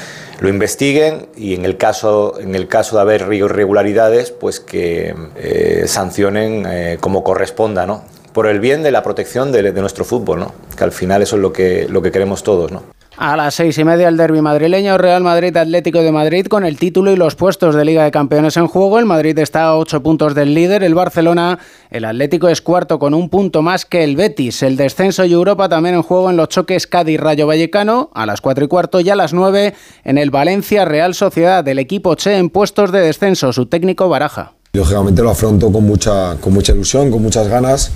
lo 0.40 0.48
investiguen 0.48 1.26
y 1.36 1.54
en 1.54 1.64
el 1.64 1.76
caso 1.76 2.38
en 2.40 2.54
el 2.54 2.68
caso 2.68 2.96
de 2.96 3.02
haber 3.02 3.32
irregularidades 3.32 4.30
pues 4.30 4.60
que 4.60 5.14
eh, 5.36 5.84
sancionen 5.86 6.64
eh, 6.66 6.98
como 7.00 7.24
corresponda 7.24 7.86
no 7.86 8.04
por 8.32 8.46
el 8.46 8.60
bien 8.60 8.82
de 8.82 8.92
la 8.92 9.02
protección 9.02 9.52
de, 9.52 9.72
de, 9.72 9.80
nuestro 9.80 10.04
fútbol 10.04 10.40
no 10.40 10.54
que 10.76 10.84
al 10.84 10.92
final 10.92 11.22
eso 11.22 11.36
es 11.36 11.42
lo 11.42 11.52
que 11.52 11.88
lo 11.88 12.02
que 12.02 12.12
queremos 12.12 12.42
todos 12.42 12.70
no 12.70 12.82
a 13.16 13.36
las 13.36 13.54
seis 13.54 13.76
y 13.78 13.84
media 13.84 14.08
el 14.08 14.16
derby 14.16 14.40
madrileño, 14.40 14.98
Real 14.98 15.22
Madrid 15.22 15.56
Atlético 15.56 16.00
de 16.02 16.12
Madrid 16.12 16.46
con 16.46 16.64
el 16.64 16.78
título 16.78 17.12
y 17.12 17.16
los 17.16 17.34
puestos 17.34 17.74
de 17.74 17.84
Liga 17.84 18.04
de 18.04 18.10
Campeones 18.10 18.56
en 18.56 18.66
juego. 18.66 18.98
El 18.98 19.06
Madrid 19.06 19.38
está 19.38 19.64
a 19.64 19.76
ocho 19.76 20.02
puntos 20.02 20.34
del 20.34 20.54
líder, 20.54 20.82
el 20.82 20.94
Barcelona, 20.94 21.58
el 21.90 22.04
Atlético 22.04 22.48
es 22.48 22.62
cuarto 22.62 22.98
con 22.98 23.14
un 23.14 23.28
punto 23.28 23.62
más 23.62 23.84
que 23.84 24.04
el 24.04 24.16
Betis. 24.16 24.62
El 24.62 24.76
descenso 24.76 25.24
y 25.24 25.32
Europa 25.32 25.68
también 25.68 25.94
en 25.94 26.02
juego 26.02 26.30
en 26.30 26.36
los 26.36 26.48
choques 26.48 26.86
Cádiz-Rayo 26.86 27.46
Vallecano 27.46 28.10
a 28.14 28.26
las 28.26 28.40
cuatro 28.40 28.64
y 28.64 28.68
cuarto 28.68 29.00
y 29.00 29.10
a 29.10 29.16
las 29.16 29.32
nueve 29.32 29.74
en 30.04 30.18
el 30.18 30.30
Valencia 30.30 30.84
Real 30.84 31.14
Sociedad. 31.14 31.62
del 31.64 31.78
equipo 31.78 32.14
Che 32.14 32.36
en 32.36 32.50
puestos 32.50 32.92
de 32.92 33.00
descenso, 33.00 33.52
su 33.52 33.66
técnico 33.66 34.08
Baraja. 34.08 34.52
Lógicamente 34.72 35.22
lo 35.22 35.30
afronto 35.30 35.70
con 35.70 35.84
mucha, 35.84 36.36
con 36.40 36.52
mucha 36.52 36.72
ilusión, 36.72 37.10
con 37.10 37.22
muchas 37.22 37.48
ganas 37.48 37.92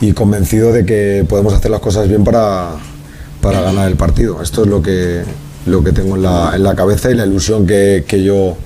y 0.00 0.12
convencido 0.12 0.72
de 0.72 0.84
que 0.84 1.24
podemos 1.28 1.54
hacer 1.54 1.70
las 1.70 1.80
cosas 1.80 2.08
bien 2.08 2.22
para 2.22 2.70
para 3.40 3.60
ganar 3.60 3.88
el 3.88 3.96
partido. 3.96 4.42
Esto 4.42 4.62
es 4.62 4.68
lo 4.68 4.82
que, 4.82 5.22
lo 5.66 5.82
que 5.82 5.92
tengo 5.92 6.16
en 6.16 6.22
la, 6.22 6.52
en 6.54 6.62
la 6.62 6.74
cabeza 6.74 7.10
y 7.10 7.14
la 7.14 7.26
ilusión 7.26 7.66
que, 7.66 8.04
que, 8.06 8.22
yo, 8.22 8.56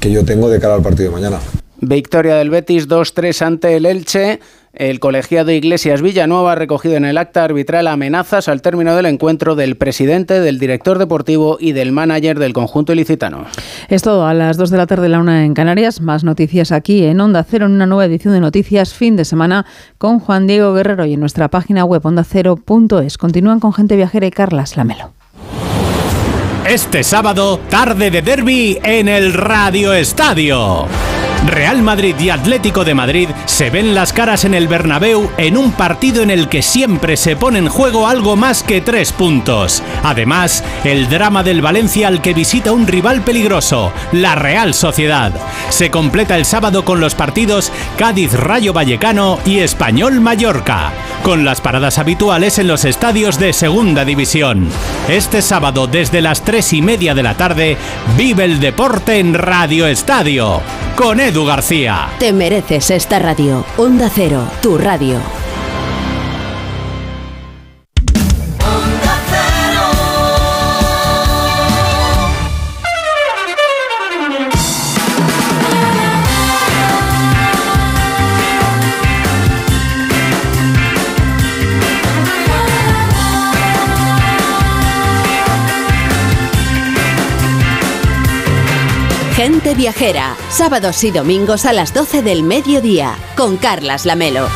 que 0.00 0.10
yo 0.10 0.24
tengo 0.24 0.48
de 0.48 0.60
cara 0.60 0.74
al 0.74 0.82
partido 0.82 1.10
de 1.10 1.14
mañana. 1.14 1.38
Victoria 1.80 2.36
del 2.36 2.50
Betis 2.50 2.88
2-3 2.88 3.42
ante 3.42 3.76
el 3.76 3.86
Elche. 3.86 4.40
El 4.74 5.00
colegiado 5.00 5.50
Iglesias 5.50 6.00
Villanueva 6.00 6.52
ha 6.52 6.54
recogido 6.54 6.94
en 6.94 7.04
el 7.04 7.18
acta 7.18 7.44
arbitral 7.44 7.86
amenazas 7.86 8.48
al 8.48 8.62
término 8.62 8.96
del 8.96 9.04
encuentro 9.04 9.54
del 9.54 9.76
presidente, 9.76 10.40
del 10.40 10.58
director 10.58 10.98
deportivo 10.98 11.58
y 11.60 11.72
del 11.72 11.92
manager 11.92 12.38
del 12.38 12.54
conjunto 12.54 12.94
ilicitano. 12.94 13.44
Es 13.88 14.00
todo 14.00 14.26
a 14.26 14.32
las 14.32 14.56
2 14.56 14.70
de 14.70 14.76
la 14.78 14.86
tarde, 14.86 15.10
la 15.10 15.18
una 15.18 15.44
en 15.44 15.52
Canarias. 15.52 16.00
Más 16.00 16.24
noticias 16.24 16.72
aquí 16.72 17.04
en 17.04 17.20
Onda 17.20 17.44
Cero, 17.44 17.66
en 17.66 17.72
una 17.72 17.86
nueva 17.86 18.06
edición 18.06 18.32
de 18.32 18.40
Noticias 18.40 18.94
fin 18.94 19.14
de 19.14 19.26
semana 19.26 19.66
con 19.98 20.20
Juan 20.20 20.46
Diego 20.46 20.72
Guerrero 20.72 21.04
y 21.04 21.14
en 21.14 21.20
nuestra 21.20 21.48
página 21.48 21.84
web 21.84 22.06
ondacero.es. 22.06 23.18
Continúan 23.18 23.60
con 23.60 23.74
gente 23.74 23.94
viajera 23.96 24.26
y 24.26 24.30
Carlas 24.30 24.78
Lamelo. 24.78 25.12
Este 26.66 27.02
sábado, 27.02 27.60
tarde 27.68 28.10
de 28.10 28.22
derby 28.22 28.78
en 28.82 29.08
el 29.08 29.34
Radio 29.34 29.92
Estadio. 29.92 30.86
Real 31.46 31.82
Madrid 31.82 32.14
y 32.20 32.30
Atlético 32.30 32.84
de 32.84 32.94
Madrid 32.94 33.28
se 33.46 33.68
ven 33.68 33.94
las 33.94 34.12
caras 34.12 34.44
en 34.44 34.54
el 34.54 34.68
Bernabéu 34.68 35.30
en 35.36 35.56
un 35.56 35.72
partido 35.72 36.22
en 36.22 36.30
el 36.30 36.48
que 36.48 36.62
siempre 36.62 37.16
se 37.16 37.36
pone 37.36 37.58
en 37.58 37.68
juego 37.68 38.06
algo 38.06 38.36
más 38.36 38.62
que 38.62 38.80
tres 38.80 39.12
puntos. 39.12 39.82
Además, 40.04 40.62
el 40.84 41.08
drama 41.08 41.42
del 41.42 41.60
Valencia 41.60 42.08
al 42.08 42.22
que 42.22 42.32
visita 42.32 42.72
un 42.72 42.86
rival 42.86 43.22
peligroso, 43.22 43.92
la 44.12 44.34
Real 44.36 44.72
Sociedad. 44.72 45.32
Se 45.68 45.90
completa 45.90 46.36
el 46.36 46.44
sábado 46.44 46.84
con 46.84 47.00
los 47.00 47.14
partidos 47.14 47.72
Cádiz 47.98 48.32
Rayo 48.34 48.72
Vallecano 48.72 49.40
y 49.44 49.58
Español 49.58 50.20
Mallorca, 50.20 50.92
con 51.22 51.44
las 51.44 51.60
paradas 51.60 51.98
habituales 51.98 52.58
en 52.58 52.68
los 52.68 52.84
estadios 52.84 53.38
de 53.38 53.52
Segunda 53.52 54.04
División. 54.04 54.68
Este 55.08 55.42
sábado 55.42 55.86
desde 55.86 56.20
las 56.20 56.42
tres 56.42 56.72
y 56.72 56.82
media 56.82 57.14
de 57.14 57.22
la 57.22 57.34
tarde, 57.34 57.76
vive 58.16 58.44
el 58.44 58.60
deporte 58.60 59.18
en 59.18 59.34
Radio 59.34 59.86
Estadio. 59.86 60.62
Con 60.96 61.20
Edu 61.32 61.46
García. 61.46 62.10
Te 62.18 62.30
mereces 62.30 62.90
esta 62.90 63.18
radio. 63.18 63.64
Onda 63.78 64.10
Cero, 64.14 64.46
tu 64.60 64.76
radio. 64.76 65.18
Gente 89.52 89.74
Viajera, 89.74 90.34
sábados 90.48 91.04
y 91.04 91.10
domingos 91.10 91.66
a 91.66 91.74
las 91.74 91.92
12 91.92 92.22
del 92.22 92.42
mediodía, 92.42 93.16
con 93.36 93.58
Carlas 93.58 94.06
Lamelo. 94.06 94.48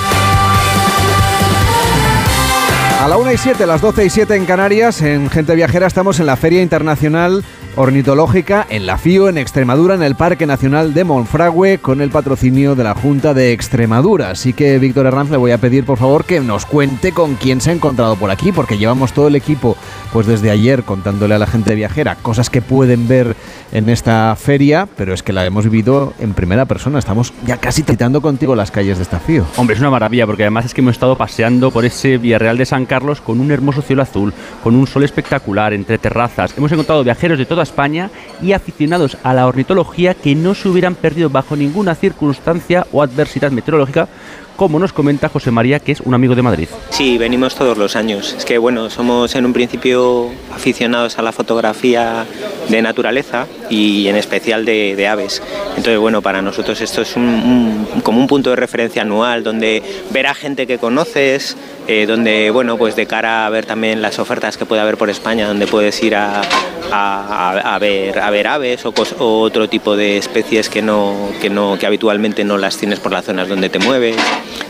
A 3.03 3.07
la 3.07 3.19
1 3.19 3.33
y 3.33 3.37
7, 3.37 3.67
las 3.67 3.83
12 3.83 4.07
y 4.07 4.09
7 4.09 4.35
en 4.37 4.47
Canarias, 4.47 5.03
en 5.03 5.29
Gente 5.29 5.55
Viajera 5.55 5.87
estamos 5.87 6.19
en 6.19 6.25
la 6.25 6.39
Feria 6.39 6.63
Internacional 6.63 7.45
Ornitológica 7.79 8.67
en 8.71 8.87
la 8.87 8.97
FIO, 8.97 9.29
en 9.29 9.37
Extremadura, 9.37 9.95
en 9.95 10.03
el 10.03 10.15
Parque 10.15 10.47
Nacional 10.47 10.95
de 10.95 11.05
Monfragüe, 11.05 11.77
con 11.77 12.01
el 12.01 12.09
patrocinio 12.09 12.75
de 12.75 12.85
la 12.85 12.95
Junta 12.95 13.35
de 13.35 13.53
Extremadura. 13.53 14.31
Así 14.31 14.55
que, 14.55 14.79
Víctor 14.79 15.05
Herranz, 15.05 15.31
le 15.31 15.37
voy 15.37 15.51
a 15.51 15.59
pedir, 15.59 15.85
por 15.85 15.99
favor, 15.99 16.25
que 16.25 16.41
nos 16.41 16.65
cuente 16.65 17.13
con 17.13 17.35
quién 17.35 17.61
se 17.61 17.69
ha 17.69 17.75
encontrado 17.75 18.17
por 18.17 18.31
aquí, 18.31 18.51
porque 18.51 18.79
llevamos 18.79 19.13
todo 19.13 19.29
el 19.29 19.37
equipo, 19.37 19.77
pues 20.11 20.27
desde 20.27 20.51
ayer, 20.51 20.85
contándole 20.85 21.35
a 21.35 21.39
la 21.39 21.47
gente 21.47 21.75
viajera 21.75 22.17
cosas 22.17 22.49
que 22.49 22.63
pueden 22.63 23.09
ver 23.09 23.37
en 23.73 23.91
esta 23.91 24.35
feria, 24.37 24.89
pero 24.97 25.13
es 25.13 25.23
que 25.23 25.35
la 25.35 25.45
hemos 25.45 25.65
vivido 25.65 26.15
en 26.19 26.33
primera 26.33 26.65
persona. 26.65 26.99
Estamos 26.99 27.35
ya 27.45 27.59
casi 27.59 27.83
titando 27.83 28.23
contigo 28.23 28.57
las 28.57 28.71
calles 28.71 28.97
de 28.97 29.03
esta 29.03 29.21
FIO. 29.21 29.45
Hombre, 29.57 29.75
es 29.75 29.81
una 29.81 29.91
maravilla, 29.91 30.25
porque 30.25 30.45
además 30.45 30.65
es 30.65 30.73
que 30.73 30.81
hemos 30.81 30.93
estado 30.95 31.19
paseando 31.19 31.71
por 31.71 31.85
ese 31.85 32.17
Villarreal 32.17 32.57
de 32.57 32.65
San 32.65 32.87
Carlos 32.87 33.21
con 33.21 33.39
un 33.39 33.51
hermoso 33.51 33.83
cielo 33.83 34.01
azul, 34.01 34.33
con 34.63 34.75
un 34.75 34.87
sol 34.87 35.05
espectacular, 35.05 35.75
entre 35.75 35.99
terrazas. 35.99 36.55
Hemos 36.57 36.73
encontrado 36.73 37.05
viajeros 37.05 37.39
de 37.39 37.45
toda 37.45 37.66
España 37.67 38.11
y 38.43 38.53
aficionados 38.53 39.17
a 39.23 39.35
la 39.35 39.47
ornitología 39.47 40.15
que 40.15 40.35
no 40.35 40.55
se 40.55 40.69
hubieran 40.69 40.95
perdido 40.95 41.29
bajo 41.29 41.57
ninguna 41.57 41.95
circunstancia 41.95 42.87
o 42.93 43.03
adversidad 43.03 43.51
meteorológica 43.51 44.09
como 44.57 44.79
nos 44.79 44.93
comenta 44.93 45.29
José 45.29 45.51
María, 45.51 45.79
que 45.81 45.93
es 45.93 46.01
un 46.01 46.15
amigo 46.15 46.35
de 46.35 46.43
Madrid. 46.43 46.69
Sí, 46.91 47.19
venimos 47.19 47.55
todos 47.55 47.79
los 47.79 47.95
años. 47.95 48.35
Es 48.37 48.45
que 48.45 48.59
bueno, 48.59 48.91
somos 48.91 49.35
en 49.35 49.47
un 49.47 49.53
principio 49.53 50.31
aficionados 50.53 51.19
a 51.19 51.23
la 51.23 51.33
fotografía 51.33 52.27
de 52.69 52.83
naturaleza 52.83 53.47
y 53.71 54.09
en 54.09 54.17
especial 54.17 54.65
de, 54.65 55.07
aves. 55.07 55.43
Entonces 55.71 55.99
bueno, 55.99 56.23
para 56.23 56.43
nosotros 56.43 56.81
esto 56.81 57.03
es 57.03 57.17
un, 57.17 57.87
como 58.03 58.19
un 58.19 58.27
punto 58.27 58.51
de 58.51 58.57
referencia 58.57 59.03
anual 59.03 59.45
donde 59.45 59.83
ver 60.11 60.27
a 60.27 60.35
gente 60.35 60.67
que 60.67 60.79
conoces, 60.79 61.57
eh, 61.87 62.07
donde 62.07 62.51
bueno, 62.51 62.77
pues 62.77 62.97
de 62.97 63.07
cara 63.07 63.47
a 63.47 63.51
ver 63.51 63.67
también 63.67 64.03
las 64.03 64.19
ofertas 64.19 64.57
que 64.57 64.65
puede 64.65 64.83
haber 64.83 64.97
por 64.97 65.11
España, 65.11 65.47
donde 65.47 65.67
puedes 65.67 66.03
ir 66.03 66.17
a, 66.17 66.43
a, 66.91 67.79
ver, 67.79 68.19
a 68.19 68.31
ver 68.31 68.47
aves 68.47 68.85
o, 68.87 68.93
o, 69.19 69.41
otro 69.41 69.69
tipo 69.69 69.97
de 69.97 70.17
especies 70.17 70.69
que, 70.69 70.83
no, 70.83 71.31
que, 71.41 71.51
no, 71.51 71.77
que 71.79 71.87
habitualmente 71.87 72.45
no 72.45 72.59
las 72.59 72.77
tienes 72.77 73.01
por 73.01 73.13
las 73.13 73.25
zonas 73.25 73.49
donde 73.49 73.69
te 73.69 73.79
mueves. 73.79 74.17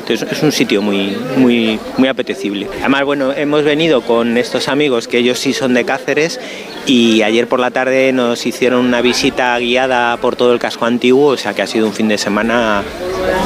Entonces 0.00 0.30
es 0.30 0.42
un 0.42 0.52
sitio 0.52 0.82
muy, 0.82 1.16
muy, 1.36 1.78
muy 1.96 2.08
apetecible. 2.08 2.68
Además, 2.80 3.04
bueno, 3.04 3.32
hemos 3.32 3.64
venido 3.64 4.02
con 4.02 4.36
estos 4.36 4.68
amigos 4.68 5.08
que 5.08 5.18
ellos 5.18 5.38
sí 5.38 5.52
son 5.52 5.74
de 5.74 5.84
Cáceres 5.84 6.40
y 6.86 7.22
ayer 7.22 7.48
por 7.48 7.60
la 7.60 7.70
tarde 7.70 8.12
nos 8.12 8.46
hicieron 8.46 8.84
una 8.84 9.00
visita 9.00 9.58
guiada 9.58 10.16
por 10.18 10.36
todo 10.36 10.52
el 10.52 10.58
casco 10.58 10.84
antiguo, 10.86 11.28
o 11.28 11.36
sea 11.36 11.54
que 11.54 11.62
ha 11.62 11.66
sido 11.66 11.86
un 11.86 11.92
fin 11.92 12.08
de 12.08 12.18
semana 12.18 12.82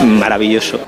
maravilloso. 0.04 0.80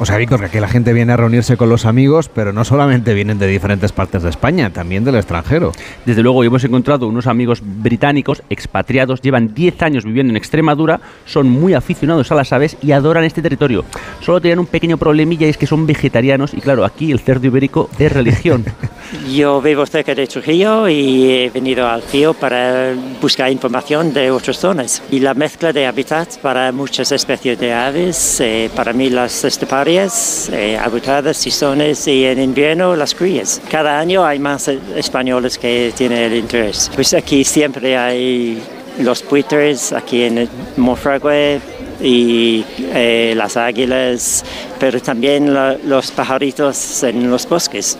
O 0.00 0.06
sea, 0.06 0.16
Víctor, 0.16 0.38
que 0.38 0.46
aquí 0.46 0.60
la 0.60 0.68
gente 0.68 0.92
viene 0.92 1.12
a 1.12 1.16
reunirse 1.16 1.56
con 1.56 1.68
los 1.68 1.84
amigos, 1.84 2.28
pero 2.28 2.52
no 2.52 2.64
solamente 2.64 3.14
vienen 3.14 3.40
de 3.40 3.48
diferentes 3.48 3.90
partes 3.90 4.22
de 4.22 4.30
España, 4.30 4.70
también 4.72 5.02
del 5.04 5.16
extranjero. 5.16 5.72
Desde 6.06 6.22
luego, 6.22 6.44
hemos 6.44 6.62
encontrado 6.62 7.08
unos 7.08 7.26
amigos 7.26 7.60
británicos, 7.64 8.44
expatriados, 8.48 9.20
llevan 9.22 9.54
10 9.54 9.82
años 9.82 10.04
viviendo 10.04 10.30
en 10.30 10.36
Extremadura, 10.36 11.00
son 11.26 11.50
muy 11.50 11.74
aficionados 11.74 12.30
a 12.30 12.36
las 12.36 12.52
aves 12.52 12.76
y 12.80 12.92
adoran 12.92 13.24
este 13.24 13.42
territorio. 13.42 13.84
Solo 14.20 14.40
tenían 14.40 14.60
un 14.60 14.66
pequeño 14.66 14.98
problemilla 14.98 15.48
y 15.48 15.50
es 15.50 15.58
que 15.58 15.66
son 15.66 15.84
vegetarianos 15.84 16.54
y 16.54 16.60
claro, 16.60 16.84
aquí 16.84 17.10
el 17.10 17.18
cerdo 17.18 17.48
ibérico 17.48 17.90
es 17.98 18.12
religión. 18.12 18.64
Yo 19.28 19.60
vivo 19.60 19.84
cerca 19.86 20.14
de 20.14 20.26
Trujillo 20.26 20.88
y 20.88 21.30
he 21.30 21.50
venido 21.50 21.88
al 21.88 22.02
CIO 22.02 22.34
para 22.34 22.94
buscar 23.20 23.50
información 23.50 24.12
de 24.12 24.30
otras 24.30 24.58
zonas. 24.58 25.02
Y 25.10 25.20
la 25.20 25.34
mezcla 25.34 25.72
de 25.72 25.86
hábitats 25.86 26.38
para 26.38 26.70
muchas 26.72 27.10
especies 27.10 27.58
de 27.58 27.72
aves, 27.72 28.40
eh, 28.40 28.70
para 28.76 28.92
mí 28.92 29.10
las 29.10 29.44
esteparias, 29.44 29.87
eh, 29.88 30.76
habitadas, 30.76 31.40
tizones 31.40 32.06
y 32.06 32.26
en 32.26 32.42
invierno 32.42 32.94
las 32.94 33.14
crías. 33.14 33.60
Cada 33.70 33.98
año 33.98 34.22
hay 34.22 34.38
más 34.38 34.68
españoles 34.68 35.56
que 35.56 35.92
tienen 35.96 36.18
el 36.18 36.34
interés. 36.34 36.90
Pues 36.94 37.14
aquí 37.14 37.42
siempre 37.42 37.96
hay 37.96 38.62
los 39.00 39.26
buitres, 39.26 39.92
aquí 39.92 40.24
en 40.24 40.46
Monfragüe, 40.76 41.60
y 42.00 42.64
eh, 42.78 43.32
las 43.34 43.56
águilas, 43.56 44.44
pero 44.78 45.00
también 45.00 45.54
los 45.88 46.10
pajaritos 46.10 47.02
en 47.02 47.30
los 47.30 47.48
bosques. 47.48 47.96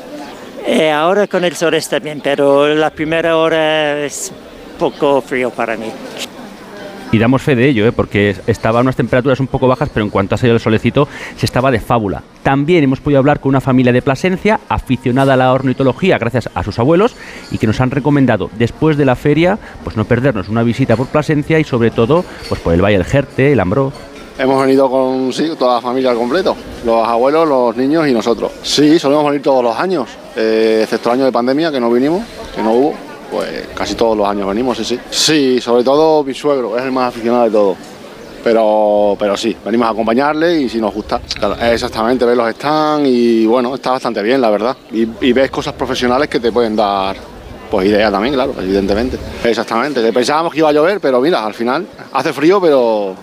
Eh, 0.67 0.91
ahora 0.91 1.27
con 1.27 1.43
el 1.45 1.57
sol 1.57 1.73
está 1.73 1.99
bien, 1.99 2.21
pero 2.23 2.69
la 2.75 2.91
primera 2.91 3.39
hora 3.39 4.05
es 4.05 4.31
poco 4.79 5.23
frío 5.23 5.51
para 5.51 5.77
mí. 5.77 5.91
Y 7.11 7.19
damos 7.19 7.41
fe 7.41 7.57
de 7.57 7.67
ello, 7.69 7.87
¿eh? 7.87 7.93
porque 7.93 8.37
estaban 8.47 8.83
unas 8.83 8.97
temperaturas 8.97 9.41
un 9.41 9.47
poco 9.47 9.67
bajas, 9.67 9.89
pero 9.93 10.05
en 10.05 10.11
cuanto 10.11 10.35
ha 10.35 10.39
salido 10.39 10.57
el 10.57 10.61
solecito, 10.61 11.09
se 11.37 11.47
estaba 11.47 11.71
de 11.71 11.81
fábula. 11.81 12.23
También 12.43 12.85
hemos 12.85 13.01
podido 13.01 13.19
hablar 13.19 13.41
con 13.41 13.49
una 13.49 13.63
familia 13.63 13.95
de 13.95 14.03
Plasencia, 14.03 14.61
aficionada 14.69 15.33
a 15.33 15.37
la 15.39 15.53
ornitología 15.53 16.19
gracias 16.19 16.51
a 16.55 16.63
sus 16.63 16.79
abuelos, 16.79 17.17
y 17.51 17.57
que 17.57 17.67
nos 17.67 17.81
han 17.81 17.91
recomendado, 17.91 18.51
después 18.59 18.99
de 18.99 19.07
la 19.07 19.17
feria, 19.17 19.59
pues 19.85 19.97
no 19.97 20.05
perdernos 20.05 20.51
una 20.51 20.63
visita 20.63 20.97
por 20.97 21.07
Plasencia 21.07 21.59
y 21.59 21.65
sobre 21.65 21.91
todo, 21.91 22.27
pues 22.49 22.61
por 22.61 22.75
el 22.75 22.83
Valle 22.83 22.99
del 22.99 23.07
Jerte, 23.07 23.53
el 23.53 23.61
Ambró. 23.61 23.91
Hemos 24.39 24.61
venido 24.61 24.89
con 24.91 25.33
sí, 25.33 25.51
toda 25.59 25.77
la 25.77 25.81
familia 25.81 26.11
al 26.11 26.17
completo, 26.17 26.57
los 26.85 27.09
abuelos, 27.09 27.49
los 27.49 27.77
niños 27.77 28.07
y 28.07 28.13
nosotros. 28.13 28.53
Sí, 28.63 28.99
solemos 28.99 29.25
venir 29.25 29.43
todos 29.43 29.65
los 29.65 29.77
años, 29.77 30.11
eh, 30.37 30.81
excepto 30.83 31.09
el 31.09 31.15
año 31.15 31.25
de 31.25 31.33
pandemia 31.33 31.73
que 31.73 31.81
no 31.81 31.91
vinimos, 31.91 32.23
que 32.55 32.63
no 32.63 32.73
hubo, 32.73 32.95
pues 33.31 33.69
casi 33.75 33.95
todos 33.95 34.17
los 34.17 34.27
años 34.27 34.49
venimos, 34.49 34.77
sí, 34.79 34.85
sí. 34.85 34.99
Sí, 35.11 35.61
sobre 35.61 35.85
todo 35.85 36.25
mi 36.25 36.35
suegro, 36.35 36.77
es 36.77 36.85
el 36.85 36.93
más 36.93 37.09
aficionado 37.09 37.45
de 37.45 37.51
todo. 37.51 37.77
Pero, 38.43 39.17
pero 39.19 39.37
sí, 39.37 39.57
venimos 39.65 39.89
a 39.89 39.91
acompañarle 39.91 40.61
y 40.61 40.69
si 40.69 40.81
nos 40.81 40.95
gusta. 40.95 41.21
Exactamente, 41.61 42.25
ves 42.25 42.37
los 42.37 42.51
stands 42.55 43.09
y 43.09 43.47
bueno, 43.47 43.75
está 43.75 43.91
bastante 43.91 44.23
bien, 44.23 44.41
la 44.41 44.51
verdad. 44.51 44.77
Y, 44.93 45.33
ves 45.33 45.51
cosas 45.51 45.75
profesionales 45.75 46.29
que 46.29 46.41
te 46.41 46.53
pueden 46.53 46.77
dar 46.77 47.17
pues 47.71 47.87
ideas 47.87 48.11
también, 48.11 48.35
claro, 48.35 48.55
evidentemente. 48.59 49.19
Exactamente, 49.45 50.13
pensábamos 50.13 50.53
que 50.53 50.61
iba 50.61 50.69
a 50.71 50.73
llover, 50.73 51.01
pero 51.01 51.21
mira, 51.21 51.45
al 51.45 51.53
final 51.53 51.87
hace 52.13 52.33
frío, 52.33 52.61
pero 52.61 53.15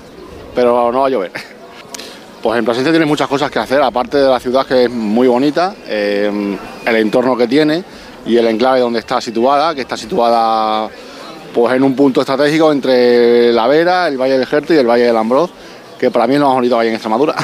pero 0.53 0.91
no 0.91 1.01
va 1.01 1.07
a 1.07 1.09
llover. 1.09 1.31
Pues 2.45 2.59
en 2.59 2.65
Plasencia 2.65 2.91
tiene 2.91 3.07
muchas 3.07 3.27
cosas 3.27 3.49
que 3.49 3.57
hacer, 3.57 3.81
aparte 3.81 4.19
de 4.19 4.29
la 4.29 4.39
ciudad 4.39 4.67
que 4.67 4.83
es 4.83 4.89
muy 4.91 5.27
bonita, 5.27 5.73
eh, 5.87 6.57
el 6.85 6.95
entorno 6.95 7.35
que 7.35 7.47
tiene 7.47 7.83
y 8.25 8.37
el 8.37 8.47
enclave 8.47 8.79
donde 8.79 8.99
está 8.99 9.21
situada, 9.21 9.75
que 9.75 9.81
está 9.81 9.95
situada 9.97 10.89
pues 11.53 11.73
en 11.73 11.83
un 11.83 11.95
punto 11.95 12.21
estratégico 12.21 12.71
entre 12.71 13.53
La 13.53 13.67
Vera, 13.67 14.07
el 14.07 14.17
Valle 14.17 14.37
del 14.37 14.45
Jerte 14.45 14.75
y 14.75 14.77
el 14.77 14.87
Valle 14.87 15.03
del 15.03 15.15
Ambroz, 15.15 15.51
que 15.97 16.11
para 16.11 16.27
mí 16.27 16.33
es 16.33 16.39
lo 16.39 16.47
más 16.47 16.55
bonito 16.55 16.75
que 16.75 16.81
hay 16.81 16.87
en 16.89 16.95
Extremadura. 16.95 17.35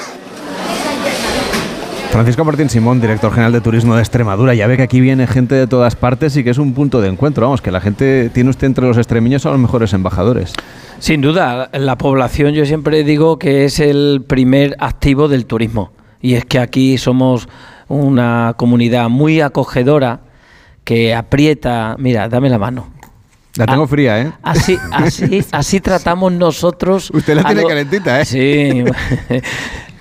Francisco 2.11 2.43
Martín 2.43 2.69
Simón, 2.69 2.99
director 2.99 3.31
general 3.31 3.53
de 3.53 3.61
Turismo 3.61 3.95
de 3.95 4.01
Extremadura, 4.01 4.53
ya 4.53 4.67
ve 4.67 4.75
que 4.75 4.83
aquí 4.83 4.99
viene 4.99 5.27
gente 5.27 5.55
de 5.55 5.65
todas 5.65 5.95
partes 5.95 6.35
y 6.35 6.43
que 6.43 6.49
es 6.49 6.57
un 6.57 6.73
punto 6.73 6.99
de 6.99 7.07
encuentro. 7.07 7.45
Vamos, 7.45 7.61
que 7.61 7.71
la 7.71 7.79
gente 7.79 8.29
tiene 8.33 8.49
usted 8.49 8.67
entre 8.67 8.85
los 8.85 8.97
extremeños 8.97 9.45
a 9.45 9.51
los 9.51 9.59
mejores 9.59 9.93
embajadores. 9.93 10.51
Sin 10.99 11.21
duda, 11.21 11.69
la 11.71 11.97
población 11.97 12.53
yo 12.53 12.65
siempre 12.65 13.05
digo 13.05 13.39
que 13.39 13.63
es 13.63 13.79
el 13.79 14.25
primer 14.27 14.75
activo 14.79 15.29
del 15.29 15.45
turismo. 15.45 15.93
Y 16.21 16.33
es 16.33 16.43
que 16.43 16.59
aquí 16.59 16.97
somos 16.97 17.47
una 17.87 18.55
comunidad 18.57 19.07
muy 19.07 19.39
acogedora 19.39 20.19
que 20.83 21.13
aprieta, 21.15 21.95
mira, 21.99 22.27
dame 22.29 22.49
la 22.49 22.57
mano. 22.57 22.87
La 23.55 23.65
tengo 23.65 23.85
fría, 23.85 24.21
¿eh? 24.21 24.31
Así, 24.43 24.77
así, 24.91 25.43
así 25.51 25.81
tratamos 25.81 26.31
nosotros. 26.31 27.11
Usted 27.13 27.35
la 27.35 27.43
tiene 27.43 27.63
calentita, 27.63 28.21
¿eh? 28.21 28.25
Sí. 28.25 28.83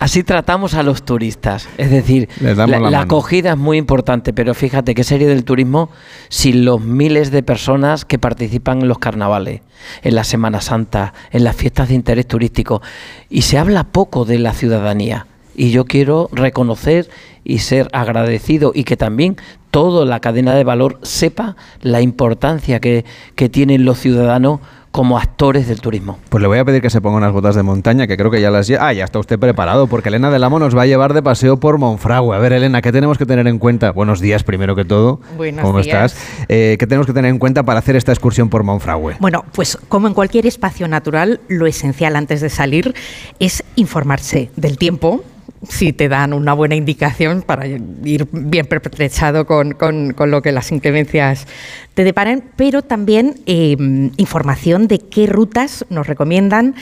Así 0.01 0.22
tratamos 0.22 0.72
a 0.72 0.83
los 0.83 1.03
turistas. 1.03 1.68
Es 1.76 1.91
decir, 1.91 2.31
la, 2.41 3.01
acogida 3.03 3.51
es 3.51 3.59
muy 3.59 3.76
importante, 3.76 4.33
pero 4.33 4.55
fíjate 4.55 4.95
qué 4.95 5.05
serie 5.05 5.28
del 5.28 5.45
turismo 5.45 5.91
sin 6.31 6.64
los 6.64 6.81
miles 6.81 7.31
de 7.31 7.43
personas 7.43 8.07
que 8.07 8.18
participan 8.18 8.81
en 8.81 8.89
los 8.89 8.99
carnavales, 8.99 9.61
en 10.01 10.14
la 10.14 10.24
Semana 10.24 10.62
Santa, 10.62 11.12
en 11.31 11.45
las 11.45 11.55
fiestas 11.55 11.89
de 11.89 11.97
interés 11.97 12.26
turístico. 12.26 12.81
Y 13.28 13.43
se 13.43 13.59
habla 13.59 13.85
poco 13.85 14.24
de 14.24 14.39
la 14.39 14.55
ciudadanía. 14.55 15.26
Y 15.61 15.72
yo 15.72 15.84
quiero 15.84 16.30
reconocer 16.32 17.11
y 17.44 17.58
ser 17.58 17.90
agradecido 17.92 18.72
y 18.74 18.84
que 18.84 18.96
también 18.96 19.36
toda 19.70 20.06
la 20.06 20.18
cadena 20.18 20.54
de 20.54 20.64
valor 20.64 20.98
sepa 21.02 21.54
la 21.82 22.00
importancia 22.00 22.80
que, 22.80 23.04
que 23.34 23.50
tienen 23.50 23.84
los 23.84 23.98
ciudadanos 23.98 24.61
como 24.90 25.18
actores 25.18 25.68
del 25.68 25.82
turismo. 25.82 26.18
Pues 26.30 26.40
le 26.40 26.48
voy 26.48 26.56
a 26.56 26.64
pedir 26.64 26.80
que 26.80 26.88
se 26.88 27.02
ponga 27.02 27.18
unas 27.18 27.34
botas 27.34 27.56
de 27.56 27.62
montaña, 27.62 28.06
que 28.06 28.16
creo 28.16 28.30
que 28.30 28.40
ya 28.40 28.50
las 28.50 28.68
lleva. 28.68 28.88
Ah, 28.88 28.94
ya 28.94 29.04
está 29.04 29.18
usted 29.18 29.38
preparado, 29.38 29.86
porque 29.86 30.08
Elena 30.08 30.30
del 30.30 30.42
Amo 30.44 30.58
nos 30.58 30.74
va 30.74 30.82
a 30.82 30.86
llevar 30.86 31.12
de 31.12 31.22
paseo 31.22 31.58
por 31.58 31.76
Monfragüe. 31.76 32.34
A 32.34 32.38
ver, 32.38 32.54
Elena, 32.54 32.80
¿qué 32.80 32.90
tenemos 32.90 33.18
que 33.18 33.26
tener 33.26 33.46
en 33.46 33.58
cuenta? 33.58 33.92
Buenos 33.92 34.20
días, 34.20 34.42
primero 34.44 34.74
que 34.74 34.86
todo. 34.86 35.20
Buenos 35.36 35.62
¿Cómo 35.62 35.82
días. 35.82 36.14
estás? 36.14 36.46
Eh, 36.48 36.76
¿Qué 36.80 36.86
tenemos 36.86 37.06
que 37.06 37.12
tener 37.12 37.30
en 37.30 37.38
cuenta 37.38 37.64
para 37.64 37.80
hacer 37.80 37.96
esta 37.96 38.12
excursión 38.12 38.48
por 38.48 38.64
Monfragüe? 38.64 39.16
Bueno, 39.20 39.44
pues 39.52 39.76
como 39.90 40.08
en 40.08 40.14
cualquier 40.14 40.46
espacio 40.46 40.88
natural, 40.88 41.38
lo 41.48 41.66
esencial 41.66 42.16
antes 42.16 42.40
de 42.40 42.48
salir 42.48 42.94
es 43.38 43.62
informarse 43.76 44.50
del 44.56 44.78
tiempo, 44.78 45.22
si 45.68 45.92
te 45.92 46.08
dan 46.08 46.32
una 46.32 46.54
buena 46.54 46.74
indicación 46.74 47.42
para 47.42 47.66
ir 47.66 48.28
bien 48.32 48.66
pertrechado 48.66 49.46
con, 49.46 49.72
con, 49.72 50.12
con, 50.14 50.30
lo 50.30 50.40
que 50.40 50.52
las 50.52 50.72
inclemencias 50.72 51.46
te 51.94 52.04
deparen, 52.04 52.42
pero 52.56 52.82
también 52.82 53.40
eh, 53.46 53.76
información 54.16 54.88
de 54.88 55.00
qué 55.00 55.26
rutas 55.26 55.84
nos 55.90 56.06
recomiendan, 56.06 56.74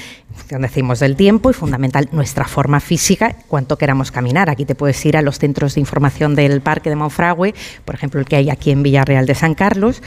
decimos 0.48 1.00
del 1.00 1.16
tiempo 1.16 1.50
y 1.50 1.52
fundamental 1.52 2.08
nuestra 2.12 2.44
forma 2.46 2.80
física, 2.80 3.36
cuánto 3.46 3.76
queramos 3.76 4.10
caminar. 4.10 4.50
Aquí 4.50 4.64
te 4.64 4.74
puedes 4.74 5.04
ir 5.04 5.16
a 5.16 5.22
los 5.22 5.38
centros 5.38 5.74
de 5.74 5.80
información 5.80 6.34
del 6.34 6.60
Parque 6.60 6.90
de 6.90 6.96
Monfragüe, 6.96 7.54
por 7.84 7.94
ejemplo 7.94 8.20
el 8.20 8.26
que 8.26 8.36
hay 8.36 8.50
aquí 8.50 8.70
en 8.70 8.82
Villarreal 8.82 9.26
de 9.26 9.34
San 9.34 9.54
Carlos, 9.54 10.02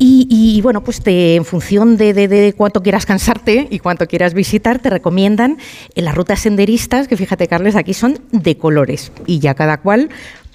y, 0.00 0.60
bueno, 0.62 0.84
pues 0.84 1.00
te, 1.00 1.34
en 1.34 1.44
función 1.44 1.96
de, 1.96 2.54
cuánto 2.56 2.82
quieras 2.82 3.04
cansarte 3.06 3.66
y 3.70 3.78
cuánto 3.80 4.06
quieras 4.06 4.34
visitar, 4.34 4.78
te 4.78 4.90
recomiendan 4.90 5.58
en 5.94 6.04
las 6.04 6.14
rutas 6.14 6.40
senderistas, 6.40 7.08
que 7.08 7.16
fíjate 7.16 7.48
Carles, 7.48 7.74
aquí 7.76 7.94
son 7.94 8.20
de 8.30 8.56
colores 8.56 9.12
y 9.26 9.40
ya 9.40 9.54
cada 9.54 9.78
cual 9.78 10.08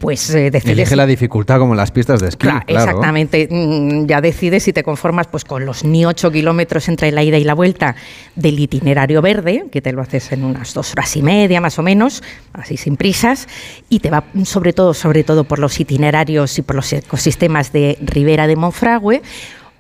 pues 0.04 0.30
eh, 0.36 0.52
decides. 0.52 0.74
Elige 0.74 0.98
la 0.98 1.06
dificultad 1.06 1.60
como 1.60 1.72
en 1.72 1.78
las 1.78 1.92
pistas 1.92 2.20
de 2.20 2.28
esquí. 2.28 2.46
Claro, 2.46 2.66
claro. 2.66 2.92
Exactamente. 2.92 3.48
Mm, 3.50 4.06
ya 4.06 4.20
decides 4.20 4.64
si 4.64 4.74
te 4.74 4.84
conformas 4.84 5.28
pues 5.28 5.46
con 5.46 5.66
los 5.66 5.86
ni 5.86 6.06
8 6.06 6.30
kilómetros 6.30 6.90
entre 6.90 7.10
la 7.14 7.24
ida 7.24 7.38
y 7.38 7.46
la 7.46 7.54
vuelta 7.54 7.96
del 8.36 8.60
itinerario 8.60 9.22
verde, 9.22 9.64
que 9.72 9.82
te 9.82 9.94
lo 9.94 10.02
haces 10.02 10.34
en 10.34 10.44
unas 10.44 10.74
dos 10.74 10.92
horas 10.92 11.16
y 11.16 11.22
media 11.22 11.62
más 11.62 11.80
o 11.80 11.84
menos, 11.84 12.22
así 12.52 12.76
sin 12.76 12.98
prisas, 12.98 13.48
y 13.88 14.02
te 14.02 14.10
va 14.10 14.26
sobre 14.44 14.74
todo, 14.74 14.94
sobre 14.94 15.24
todo 15.24 15.46
por 15.46 15.60
los 15.60 15.80
itinerarios 15.80 16.60
y 16.60 16.64
por 16.64 16.76
los 16.76 16.92
ecosistemas 16.92 17.72
de 17.72 17.98
Ribera 18.02 18.46
de 18.46 18.58
Monfragüe, 18.58 19.22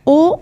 o 0.05 0.41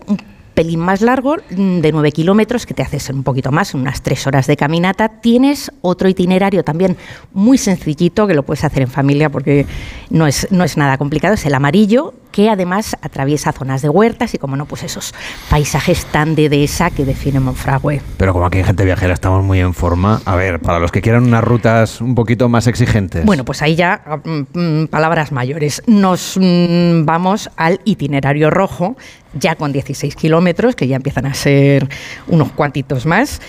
pelín 0.53 0.79
más 0.79 1.01
largo, 1.01 1.37
mm, 1.49 1.79
de 1.79 1.91
9 1.91 2.11
kilómetros, 2.11 2.65
que 2.65 2.73
te 2.73 2.83
haces 2.83 3.09
un 3.09 3.23
poquito 3.23 3.51
más, 3.51 3.73
unas 3.73 4.01
3 4.01 4.27
horas 4.27 4.47
de 4.47 4.57
caminata. 4.57 5.09
Tienes 5.09 5.71
otro 5.81 6.09
itinerario 6.09 6.63
también 6.63 6.97
muy 7.33 7.57
sencillito, 7.57 8.27
que 8.27 8.33
lo 8.33 8.43
puedes 8.43 8.63
hacer 8.63 8.83
en 8.83 8.89
familia 8.89 9.29
porque 9.29 9.65
no 10.09 10.27
es, 10.27 10.47
no 10.51 10.63
es 10.63 10.77
nada 10.77 10.97
complicado, 10.97 11.33
es 11.33 11.45
el 11.45 11.53
amarillo, 11.53 12.13
que 12.31 12.49
además 12.49 12.95
atraviesa 13.01 13.51
zonas 13.51 13.81
de 13.81 13.89
huertas 13.89 14.33
y, 14.33 14.37
como 14.37 14.55
no, 14.55 14.65
pues 14.65 14.83
esos 14.83 15.13
paisajes 15.49 16.05
tan 16.05 16.35
de 16.35 16.49
dehesa 16.49 16.89
que 16.89 17.05
define 17.05 17.39
Monfragüe. 17.39 18.01
Pero 18.17 18.33
como 18.33 18.45
aquí 18.45 18.59
en 18.59 18.65
Gente 18.65 18.85
Viajera 18.85 19.13
estamos 19.13 19.43
muy 19.43 19.59
en 19.59 19.73
forma, 19.73 20.21
a 20.25 20.35
ver, 20.35 20.59
para 20.59 20.79
los 20.79 20.91
que 20.91 21.01
quieran 21.01 21.23
unas 21.23 21.43
rutas 21.43 22.01
un 22.01 22.15
poquito 22.15 22.49
más 22.49 22.67
exigentes. 22.67 23.25
Bueno, 23.25 23.45
pues 23.45 23.61
ahí 23.61 23.75
ya 23.75 24.01
mmm, 24.23 24.85
palabras 24.85 25.31
mayores. 25.31 25.83
Nos 25.87 26.37
mmm, 26.39 27.05
vamos 27.05 27.49
al 27.57 27.81
itinerario 27.83 28.49
rojo, 28.49 28.95
ya 29.33 29.55
con 29.55 29.71
16 29.71 30.15
kilómetros, 30.15 30.75
que 30.75 30.87
ya 30.87 30.95
empiezan 30.95 31.25
a 31.25 31.33
ser 31.33 31.87
unos 32.27 32.51
cuantitos 32.51 33.05
más 33.05 33.41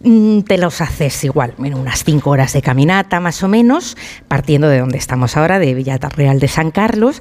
mm, 0.00 0.40
te 0.40 0.58
los 0.58 0.80
haces 0.80 1.24
igual, 1.24 1.54
en 1.58 1.74
unas 1.74 2.04
5 2.04 2.28
horas 2.30 2.52
de 2.52 2.62
caminata 2.62 3.20
más 3.20 3.42
o 3.42 3.48
menos, 3.48 3.96
partiendo 4.28 4.68
de 4.68 4.78
donde 4.78 4.98
estamos 4.98 5.36
ahora, 5.36 5.58
de 5.58 5.74
Villarreal 5.74 6.38
de 6.38 6.48
San 6.48 6.70
Carlos, 6.70 7.20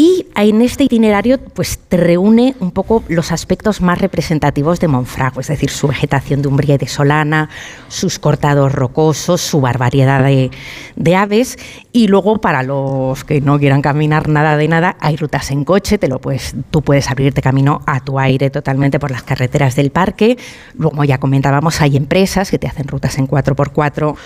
y 0.00 0.24
en 0.34 0.62
este 0.62 0.84
itinerario 0.84 1.36
pues, 1.36 1.78
te 1.78 1.98
reúne 1.98 2.54
un 2.58 2.70
poco 2.70 3.04
los 3.08 3.32
aspectos 3.32 3.82
más 3.82 4.00
representativos 4.00 4.80
de 4.80 4.88
Monfragüe, 4.88 5.42
es 5.42 5.48
decir, 5.48 5.68
su 5.68 5.88
vegetación 5.88 6.40
de 6.40 6.48
umbría 6.48 6.76
y 6.76 6.78
de 6.78 6.88
solana, 6.88 7.50
sus 7.88 8.18
cortados 8.18 8.72
rocosos, 8.72 9.42
su 9.42 9.60
de, 9.60 10.50
de, 10.96 11.16
aves. 11.16 11.58
Y 11.92 12.08
luego, 12.08 12.40
para 12.40 12.62
los 12.62 13.24
que 13.24 13.42
no 13.42 13.58
quieran 13.58 13.82
caminar 13.82 14.30
nada 14.30 14.56
de 14.56 14.68
nada, 14.68 14.96
hay 15.00 15.16
rutas 15.16 15.50
en 15.50 15.66
coche, 15.66 15.98
te 15.98 16.08
lo 16.08 16.18
puedes, 16.18 16.54
tú 16.70 16.80
puedes 16.80 17.10
abrirte 17.10 17.42
camino 17.42 17.82
a 17.86 18.00
tu 18.00 18.18
aire 18.18 18.48
totalmente 18.48 18.98
por 18.98 19.10
las 19.10 19.22
carreteras 19.22 19.76
del 19.76 19.90
parque. 19.90 20.38
Luego, 20.78 21.04
ya 21.04 21.18
comentábamos, 21.18 21.82
hay 21.82 21.98
empresas 21.98 22.50
que 22.50 22.58
te 22.58 22.66
hacen 22.66 22.88
rutas 22.88 23.18
en 23.18 23.28
4x4 23.28 24.16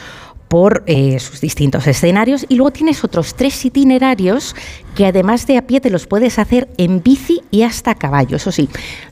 por 0.55 0.85
eh, 0.87 1.19
sus 1.19 1.41
distintos 1.41 1.85
escenarios 1.89 2.47
y 2.49 2.55
luego 2.55 2.71
tienes 2.71 3.03
otros 3.03 3.35
tres 3.35 3.65
itinerarios 3.65 4.55
que 4.95 5.05
además 5.05 5.49
de 5.49 5.59
a 5.59 5.67
pie 5.67 5.81
te 5.81 5.91
los 5.91 6.07
puedes 6.07 6.39
hacer 6.39 6.69
en 6.77 7.03
bici 7.03 7.43
y 7.51 7.63
hasta 7.63 7.91
a 7.91 7.95
caballo. 7.97 8.37
Eso 8.37 8.53
sí, 8.53 8.69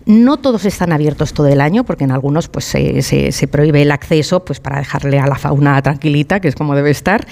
no 0.07 0.36
todos 0.36 0.64
están 0.64 0.93
abiertos 0.93 1.32
todo 1.32 1.49
el 1.49 1.61
año 1.61 1.82
porque 1.82 2.05
en 2.05 2.12
algunos 2.12 2.47
pues 2.47 2.66
se, 2.66 3.03
se, 3.03 3.32
se 3.32 3.49
prohíbe 3.49 3.82
el 3.82 3.90
acceso 3.90 4.45
pues 4.45 4.61
para 4.61 4.78
dejarle 4.78 5.18
a 5.18 5.26
la 5.26 5.34
fauna 5.34 5.82
tranquilita, 5.82 6.38
que 6.38 6.47
es 6.47 6.55
como 6.55 6.76
debe 6.76 6.93
estar. 6.93 7.26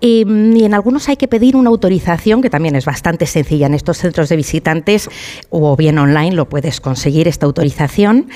Eh, 0.00 0.24
y 0.26 0.64
en 0.64 0.74
algunos 0.74 1.08
hay 1.08 1.16
que 1.16 1.28
pedir 1.28 1.54
una 1.54 1.70
autorización 1.70 2.42
que 2.42 2.50
también 2.50 2.74
es 2.74 2.86
bastante 2.86 3.26
sencilla. 3.26 3.66
En 3.66 3.74
estos 3.74 3.98
centros 3.98 4.30
de 4.30 4.36
visitantes 4.36 5.08
o 5.50 5.76
bien 5.76 5.98
online 5.98 6.34
lo 6.34 6.48
puedes 6.48 6.80
conseguir 6.80 7.28
esta 7.28 7.46
autorización. 7.46 8.28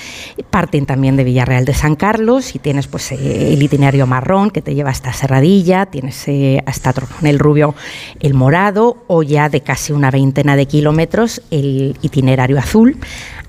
Parten 0.49 0.85
también 0.85 1.17
de 1.17 1.23
Villarreal 1.23 1.65
de 1.65 1.73
San 1.73 1.95
Carlos 1.95 2.55
y 2.55 2.59
tienes 2.59 2.87
pues 2.87 3.11
eh, 3.11 3.53
el 3.53 3.61
itinerario 3.61 4.07
marrón 4.07 4.51
que 4.51 4.61
te 4.61 4.75
lleva 4.75 4.91
hasta 4.91 5.06
Serradilla, 5.13 5.87
tienes 5.87 6.27
eh, 6.27 6.61
hasta 6.65 6.93
el 7.23 7.39
Rubio 7.39 7.75
el 8.19 8.33
morado 8.33 9.03
o 9.07 9.23
ya 9.23 9.49
de 9.49 9.61
casi 9.61 9.93
una 9.93 10.11
veintena 10.11 10.55
de 10.55 10.65
kilómetros 10.65 11.41
el 11.51 11.97
itinerario 12.01 12.59
azul 12.59 12.97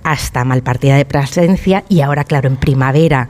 hasta 0.03 0.45
Malpartida 0.45 0.97
de 0.97 1.05
Presencia 1.05 1.85
y 1.89 2.01
ahora 2.01 2.25
claro 2.25 2.49
en 2.49 2.57
primavera 2.57 3.29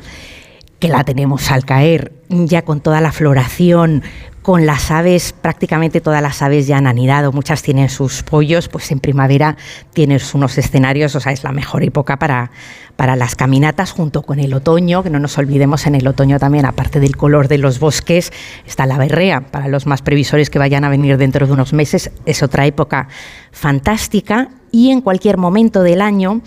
que 0.79 0.89
la 0.89 1.05
tenemos 1.05 1.51
al 1.51 1.65
caer 1.65 2.18
ya 2.29 2.63
con 2.63 2.81
toda 2.81 3.01
la 3.01 3.13
floración 3.13 4.03
con 4.49 4.65
las 4.65 4.91
aves, 4.91 5.35
prácticamente 5.39 6.01
todas 6.01 6.23
las 6.23 6.41
aves 6.41 6.67
ya 6.67 6.79
han 6.79 6.87
anidado, 6.87 7.33
muchas 7.33 7.63
tienen 7.63 7.91
sus 7.91 8.23
pollos, 8.23 8.71
pues 8.71 8.91
en 8.91 8.99
primavera 8.99 9.59
tienes 9.93 10.33
unos 10.35 10.57
escenarios, 10.57 11.15
o 11.15 11.21
sea, 11.21 11.33
es 11.33 11.45
la 11.45 11.53
mejor 11.53 11.83
época 11.85 12.19
para, 12.19 12.51
para 12.97 13.15
las 13.15 13.37
caminatas 13.37 13.93
junto 13.93 14.23
con 14.23 14.41
el 14.41 14.55
otoño, 14.55 15.03
que 15.03 15.11
no 15.11 15.19
nos 15.19 15.37
olvidemos 15.37 15.87
en 15.87 15.97
el 15.97 16.09
otoño 16.09 16.39
también, 16.39 16.65
aparte 16.65 16.99
del 16.99 17.15
color 17.15 17.49
de 17.49 17.59
los 17.59 17.79
bosques, 17.79 18.33
está 18.67 18.87
la 18.87 18.97
berrea, 18.97 19.43
para 19.43 19.69
los 19.69 19.87
más 19.87 20.01
previsores 20.01 20.49
que 20.49 20.59
vayan 20.59 20.83
a 20.85 20.89
venir 20.89 21.19
dentro 21.19 21.47
de 21.47 21.53
unos 21.53 21.75
meses, 21.75 22.11
es 22.25 22.43
otra 22.43 22.65
época 22.65 23.09
fantástica 23.53 24.49
y 24.73 24.93
en 24.93 25.03
cualquier 25.03 25.37
momento 25.37 25.83
del 25.83 26.01
año. 26.01 26.41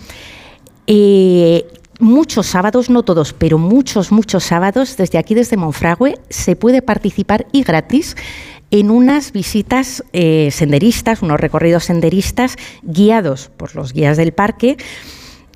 Eh, 0.88 1.66
muchos 1.98 2.46
sábados, 2.46 2.90
no 2.90 3.02
todos, 3.02 3.32
pero 3.32 3.58
muchos, 3.58 4.12
muchos 4.12 4.44
sábados, 4.44 4.96
desde 4.96 5.18
aquí, 5.18 5.34
desde 5.34 5.56
Monfragüe, 5.56 6.18
se 6.28 6.56
puede 6.56 6.82
participar 6.82 7.46
y 7.52 7.62
gratis 7.62 8.16
en 8.70 8.90
unas 8.90 9.32
visitas 9.32 10.02
eh, 10.12 10.50
senderistas, 10.50 11.22
unos 11.22 11.38
recorridos 11.38 11.84
senderistas 11.84 12.56
guiados 12.82 13.50
por 13.56 13.76
los 13.76 13.92
guías 13.92 14.16
del 14.16 14.32
parque. 14.32 14.78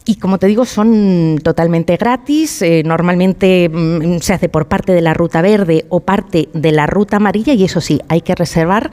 Y 0.05 0.17
como 0.17 0.39
te 0.39 0.47
digo, 0.47 0.67
son 0.67 1.41
totalmente 1.43 1.97
gratis. 1.97 2.63
Eh, 2.63 2.83
normalmente 2.85 3.69
mm, 3.69 4.19
se 4.21 4.35
hace 4.35 4.49
por 4.49 4.69
parte 4.69 4.93
de 4.93 5.01
la 5.01 5.15
ruta 5.15 5.43
verde 5.43 5.87
o 5.89 6.01
parte 6.01 6.49
de 6.53 6.73
la 6.73 6.87
ruta 6.87 7.17
amarilla 7.17 7.55
y 7.55 7.65
eso 7.65 7.81
sí, 7.81 8.01
hay 8.09 8.21
que 8.21 8.35
reservar 8.35 8.91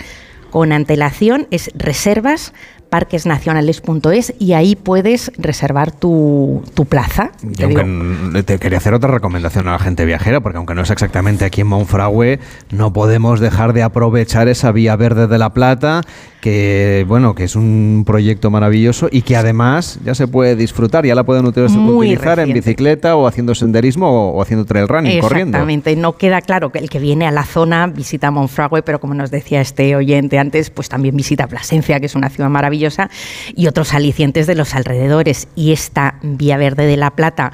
con 0.50 0.72
antelación, 0.72 1.48
es 1.52 1.72
reservas 1.76 2.54
parquesnacionales.es 2.94 4.36
y 4.38 4.54
ahí 4.54 4.76
puedes 4.76 5.32
reservar 5.40 5.92
tu, 5.92 6.64
plaza. 6.88 7.32
Te, 7.58 8.44
te, 8.44 8.60
quería 8.60 8.78
hacer 8.78 8.94
otra 8.94 9.10
recomendación 9.10 9.68
a 9.68 9.72
la 9.72 9.80
gente 9.80 10.06
viajera, 10.06 10.42
porque 10.42 10.58
aunque 10.58 10.76
no 10.76 10.84
es 10.84 10.92
exactamente 10.92 11.44
aquí 11.44 11.62
en 11.62 11.68
Monfragüe, 11.68 12.40
no 12.70 12.94
podemos 12.94 13.40
dejar 13.40 13.74
de 13.74 13.82
aprovechar 13.82 14.48
esa 14.48 14.72
vía 14.72 14.96
verde 14.96 15.26
de 15.26 15.40
la 15.40 15.56
Plata 15.56 16.02
que 16.44 17.06
bueno, 17.08 17.36
que 17.36 17.46
es 17.46 17.56
un 17.56 18.04
proyecto 18.06 18.52
maravilloso 18.52 19.08
y 19.10 19.22
que 19.22 19.38
además 19.38 19.98
ya 20.04 20.14
se 20.14 20.28
puede 20.28 20.58
disfrutar, 20.58 21.06
ya 21.06 21.16
la 21.16 21.24
pueden 21.24 21.46
utilizar 21.46 22.40
en 22.40 22.52
bicicleta 22.52 23.16
o 23.16 23.28
haciendo 23.28 23.56
senderismo 23.56 24.34
o, 24.34 24.42
haciendo 24.42 24.66
trail 24.66 24.90
running, 24.90 25.22
corriendo. 25.22 25.58
Exactamente, 25.58 25.96
no 25.96 26.18
queda 26.18 26.42
claro 26.42 26.70
que 26.70 26.80
el 26.80 26.90
que 26.90 27.00
viene 27.00 27.26
a 27.28 27.32
la 27.32 27.46
zona 27.46 27.88
visita 27.88 28.30
Monfragüe, 28.30 28.84
pero 28.84 29.00
como 29.00 29.14
nos 29.14 29.32
decía 29.32 29.62
este 29.62 29.96
oyente 29.96 30.38
antes, 30.38 30.70
pues 30.70 30.90
también 30.90 31.16
visita 31.16 31.48
Plasencia, 31.48 32.02
que 32.02 32.08
es 32.08 32.16
una 32.16 32.30
ciudad 32.30 32.50
maravillosa, 32.50 33.10
y 33.56 33.68
otros 33.68 33.94
alicientes 33.94 34.46
de 34.46 34.56
los 34.56 34.76
alrededores. 34.76 35.48
Y 35.56 35.72
esta 35.72 36.16
Vía 36.24 36.58
Verde 36.58 36.86
de 36.86 36.98
la 36.98 37.12
Plata, 37.12 37.54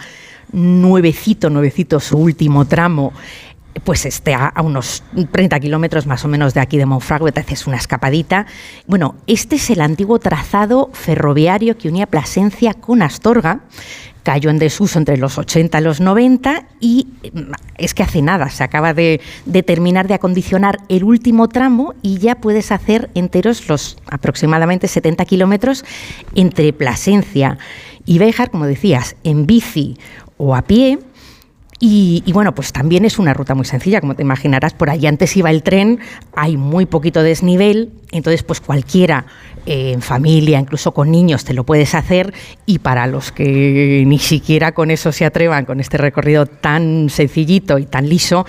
nuevecito, 0.51 1.51
nuevecito, 1.51 1.99
su 1.99 2.17
último 2.17 2.65
tramo, 2.65 3.13
pues 3.83 4.05
esté 4.05 4.33
a, 4.33 4.53
unos 4.63 5.03
30 5.31 5.59
kilómetros 5.59 6.05
más 6.05 6.25
o 6.25 6.27
menos 6.27 6.53
de 6.53 6.59
aquí 6.59 6.77
de 6.77 6.85
Monfragüe, 6.85 7.31
te 7.31 7.41
haces 7.41 7.67
una 7.67 7.77
escapadita. 7.77 8.45
Bueno, 8.87 9.15
este 9.27 9.55
es 9.57 9.69
el 9.69 9.81
antiguo 9.81 10.19
trazado 10.19 10.89
ferroviario 10.93 11.77
que 11.77 11.89
unía 11.89 12.07
Plasencia 12.07 12.73
con 12.73 13.01
Astorga. 13.01 13.61
Cayó 14.23 14.49
en 14.49 14.59
desuso 14.59 14.99
entre 14.99 15.17
los 15.17 15.37
80 15.37 15.79
y 15.79 15.83
los 15.83 16.01
90 16.01 16.65
y 16.79 17.07
mm, 17.33 17.39
es 17.77 17.93
que 17.93 18.03
hace 18.03 18.21
nada, 18.21 18.49
se 18.49 18.63
acaba 18.63 18.93
de, 18.93 19.21
de 19.45 19.63
terminar 19.63 20.07
de 20.07 20.13
acondicionar 20.13 20.79
el 20.89 21.03
último 21.03 21.47
tramo 21.47 21.95
y 22.01 22.17
ya 22.17 22.35
puedes 22.35 22.71
hacer 22.71 23.09
enteros 23.15 23.67
los 23.69 23.97
aproximadamente 24.07 24.87
70 24.87 25.25
kilómetros 25.25 25.85
entre 26.35 26.73
Plasencia 26.73 27.57
y 28.05 28.19
Béjar, 28.19 28.51
como 28.51 28.65
decías, 28.65 29.15
en 29.23 29.45
bici 29.45 29.97
o 30.37 30.55
a 30.55 30.63
pie 30.63 30.99
y, 31.81 32.23
bueno, 32.33 32.53
pues 32.53 32.73
también 32.73 33.05
es 33.05 33.19
una 33.19 33.33
ruta 33.33 33.55
muy 33.55 33.63
sencilla, 33.63 34.01
como 34.01 34.13
te 34.13 34.21
imaginarás, 34.21 34.73
por 34.73 34.89
allí 34.89 35.07
antes 35.07 35.37
iba 35.37 35.49
el 35.49 35.63
tren, 35.63 35.99
hay 36.35 36.57
muy 36.57 36.85
poquito 36.85 37.23
desnivel, 37.23 37.91
entonces 38.11 38.43
pues 38.43 38.59
cualquiera 38.59 39.25
eh, 39.65 39.93
en 39.93 40.01
familia, 40.01 40.59
incluso 40.59 40.93
con 40.93 41.09
niños, 41.09 41.45
te 41.45 41.53
lo 41.53 41.63
puedes 41.63 41.95
hacer 41.95 42.33
y 42.65 42.79
para 42.79 43.07
los 43.07 43.31
que 43.31 44.03
ni 44.05 44.19
siquiera 44.19 44.73
con 44.73 44.91
eso 44.91 45.13
se 45.13 45.23
atrevan, 45.23 45.63
con 45.63 45.79
este 45.79 45.97
recorrido 45.97 46.47
tan 46.47 47.09
sencillito 47.09 47.77
y 47.77 47.85
tan 47.85 48.09
liso, 48.09 48.45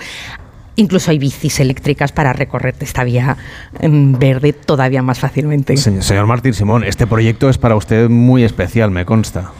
Incluso 0.77 1.11
hay 1.11 1.19
bicis 1.19 1.59
eléctricas 1.59 2.13
para 2.13 2.31
recorrerte 2.31 2.85
esta 2.85 3.03
vía 3.03 3.35
en 3.81 4.17
verde 4.17 4.53
todavía 4.53 5.01
más 5.01 5.19
fácilmente. 5.19 5.75
señor 5.75 6.27
Martín 6.27 6.53
Simón, 6.53 6.85
este 6.85 7.05
proyecto 7.05 7.49
es 7.49 7.57
para 7.57 7.75
usted 7.75 8.09
muy 8.09 8.45
especial, 8.45 8.89
me 8.89 9.05
consta. 9.05 9.51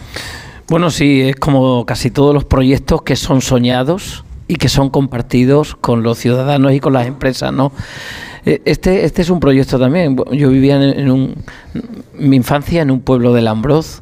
Bueno, 0.71 0.89
sí, 0.89 1.19
es 1.19 1.35
como 1.35 1.85
casi 1.85 2.11
todos 2.11 2.33
los 2.33 2.45
proyectos 2.45 3.01
que 3.01 3.17
son 3.17 3.41
soñados 3.41 4.23
y 4.47 4.55
que 4.55 4.69
son 4.69 4.89
compartidos 4.89 5.75
con 5.75 6.01
los 6.01 6.17
ciudadanos 6.17 6.71
y 6.71 6.79
con 6.79 6.93
las 6.93 7.07
empresas, 7.07 7.51
¿no? 7.51 7.73
Eh, 8.45 8.61
este, 8.63 9.03
este 9.03 9.21
es 9.21 9.29
un 9.29 9.41
proyecto 9.41 9.77
también. 9.77 10.15
Yo 10.31 10.47
vivía 10.47 10.81
en, 10.81 11.11
un, 11.11 11.35
mi 12.17 12.37
infancia 12.37 12.81
en 12.81 12.89
un 12.89 13.01
pueblo 13.01 13.33
de 13.33 13.41
Lambroz. 13.41 14.01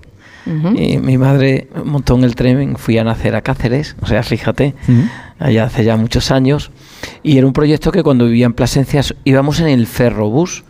y 0.75 0.99
mi 0.99 1.17
madre 1.17 1.69
montó 1.85 2.13
en 2.13 2.23
el 2.23 2.35
tren, 2.35 2.77
fui 2.77 2.99
a 2.99 3.03
nacer 3.03 3.35
a 3.35 3.41
Cáceres, 3.41 3.95
o 4.01 4.05
sea, 4.05 4.21
fíjate, 4.21 4.75
allá 5.39 5.63
hace 5.63 5.83
ya 5.83 5.97
muchos 5.97 6.29
años. 6.29 6.69
Y 7.23 7.39
era 7.39 7.47
un 7.47 7.53
proyecto 7.53 7.91
que 7.91 8.03
cuando 8.03 8.25
vivía 8.25 8.45
en 8.45 8.53
Plasencia 8.53 9.01
íbamos 9.23 9.59
en 9.59 9.69
el 9.69 9.87
ferrobús 9.87 10.65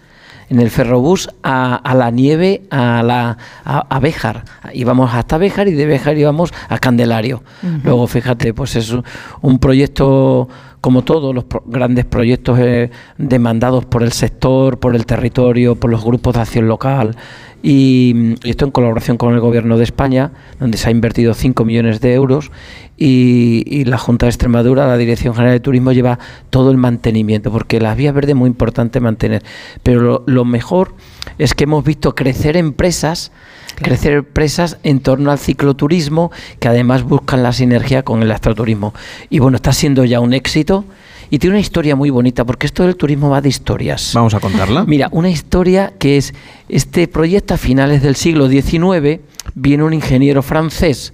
en 0.50 0.60
el 0.60 0.70
ferrobús 0.70 1.30
a, 1.44 1.94
la 1.96 2.12
nieve, 2.12 2.64
a, 2.72 3.04
la, 3.04 3.38
a, 3.64 4.00
Béjar. 4.00 4.44
Íbamos 4.74 5.14
hasta 5.14 5.38
Béjar 5.38 5.68
y 5.68 5.74
de 5.74 5.86
Béjar 5.86 6.18
íbamos 6.18 6.54
a 6.68 6.80
Candelario. 6.80 7.44
Luego, 7.84 8.08
fíjate, 8.08 8.54
pues 8.54 8.76
es 8.76 8.94
un 9.42 9.60
proyecto 9.60 10.50
como 10.82 11.04
todos 11.04 11.36
los 11.36 11.46
grandes 11.66 12.06
proyectos 12.06 12.58
eh, 12.60 12.90
demandados 13.18 13.86
por 13.86 14.02
el 14.02 14.14
sector, 14.14 14.80
por 14.80 14.96
el 14.96 15.06
territorio, 15.06 15.76
por 15.76 15.92
los 15.92 16.04
grupos 16.04 16.36
de 16.36 16.42
acción 16.42 16.68
local. 16.68 17.16
Y, 17.62 18.36
esto 18.44 18.66
en 18.66 18.72
colaboración 18.72 19.18
con 19.18 19.34
el 19.34 19.40
Gobierno 19.40 19.78
de 19.78 19.84
España, 19.84 20.32
donde 20.60 20.78
se 20.78 20.88
ha 20.88 20.92
invertido 20.92 21.34
5 21.34 21.66
millones 21.66 22.00
de 22.00 22.14
euros 22.14 22.52
y, 22.98 23.84
la 23.86 23.98
Junta 23.98 24.26
de 24.26 24.30
Extremadura, 24.30 24.88
la 24.88 24.98
Dirección 24.98 25.34
General 25.34 25.54
de 25.54 25.60
Turismo, 25.60 25.92
lleva 25.92 26.20
todo 26.50 26.72
el 26.72 26.78
mantenimiento, 26.78 27.52
porque 27.52 27.80
las 27.80 27.98
vías 27.98 28.14
verdes 28.14 28.32
es 28.32 28.36
muy 28.36 28.48
importante 28.48 29.00
mantener. 29.00 29.44
Pero 29.84 30.24
lo, 30.26 30.46
mejor 30.46 30.96
es 31.38 31.54
que 31.54 31.66
hemos 31.66 31.84
visto 31.84 32.16
crecer 32.16 32.56
empresas, 32.56 33.32
crecer 33.76 34.14
empresas 34.14 34.78
en 34.84 35.02
torno 35.02 35.32
al 35.32 35.40
cicloturismo, 35.40 36.32
que 36.60 36.68
además 36.68 37.04
buscan 37.04 37.44
la 37.44 37.52
sinergia 37.52 38.04
con 38.04 38.22
el 38.22 38.32
astroturismo. 38.32 38.94
Y 39.30 39.40
bueno, 39.40 39.58
está 39.58 39.74
siendo 39.74 40.06
ya 40.06 40.20
un 40.20 40.34
éxito. 40.34 40.86
Y 41.30 41.38
tiene 41.38 41.56
una 41.56 41.62
historia 41.62 41.96
muy 41.96 42.10
bonita, 42.10 42.46
porque 42.46 42.66
esto 42.66 42.84
del 42.84 42.96
turismo 42.96 43.30
va 43.30 43.42
de 43.42 43.50
historias. 43.50 44.12
Vamos 44.14 44.34
a 44.34 44.40
contarla. 44.40 44.84
Mira, 44.86 45.10
una 45.12 45.30
historia 45.30 45.94
que 46.00 46.18
es 46.18 46.34
este 46.70 47.08
proyecto 47.08 47.54
a 47.54 47.58
finales 47.58 48.02
del 48.02 48.16
siglo 48.16 48.50
XIX, 48.50 49.20
viene 49.54 49.84
un 49.84 49.94
ingeniero 49.94 50.42
francés 50.42 51.14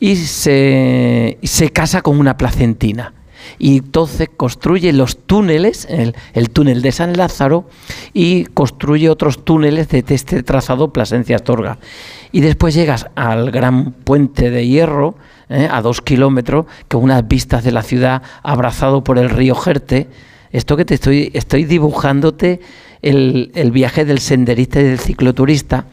y 0.00 0.16
se, 0.16 1.38
se 1.42 1.70
casa 1.70 2.02
con 2.02 2.18
una 2.18 2.36
placentina. 2.36 3.14
Y 3.58 3.78
entonces 3.78 4.28
construye 4.36 4.92
los 4.92 5.18
túneles, 5.18 5.86
el, 5.90 6.14
el, 6.34 6.50
túnel 6.50 6.82
de 6.82 6.92
San 6.92 7.16
Lázaro, 7.16 7.68
y 8.12 8.44
construye 8.44 9.08
otros 9.08 9.44
túneles 9.44 9.88
de 9.88 10.04
este 10.06 10.42
trazado 10.42 10.92
Plasencia-Astorga. 10.92 11.78
Y 12.30 12.40
después 12.40 12.74
llegas 12.74 13.06
al 13.14 13.50
gran 13.50 13.92
puente 13.92 14.50
de 14.50 14.66
hierro, 14.66 15.16
eh, 15.48 15.68
a 15.70 15.80
dos 15.80 16.00
kilómetros, 16.00 16.66
con 16.88 17.02
unas 17.04 17.26
vistas 17.26 17.64
de 17.64 17.72
la 17.72 17.82
ciudad 17.82 18.22
abrazado 18.42 19.02
por 19.02 19.18
el 19.18 19.30
río 19.30 19.54
Jerte. 19.54 20.08
Esto 20.50 20.76
que 20.76 20.84
te 20.84 20.94
estoy, 20.94 21.30
estoy 21.34 21.64
dibujándote 21.64 22.60
el, 23.02 23.70
viaje 23.72 24.04
del 24.04 24.18
senderista 24.18 24.80
y 24.80 24.84
del 24.84 24.98
cicloturista, 24.98 25.86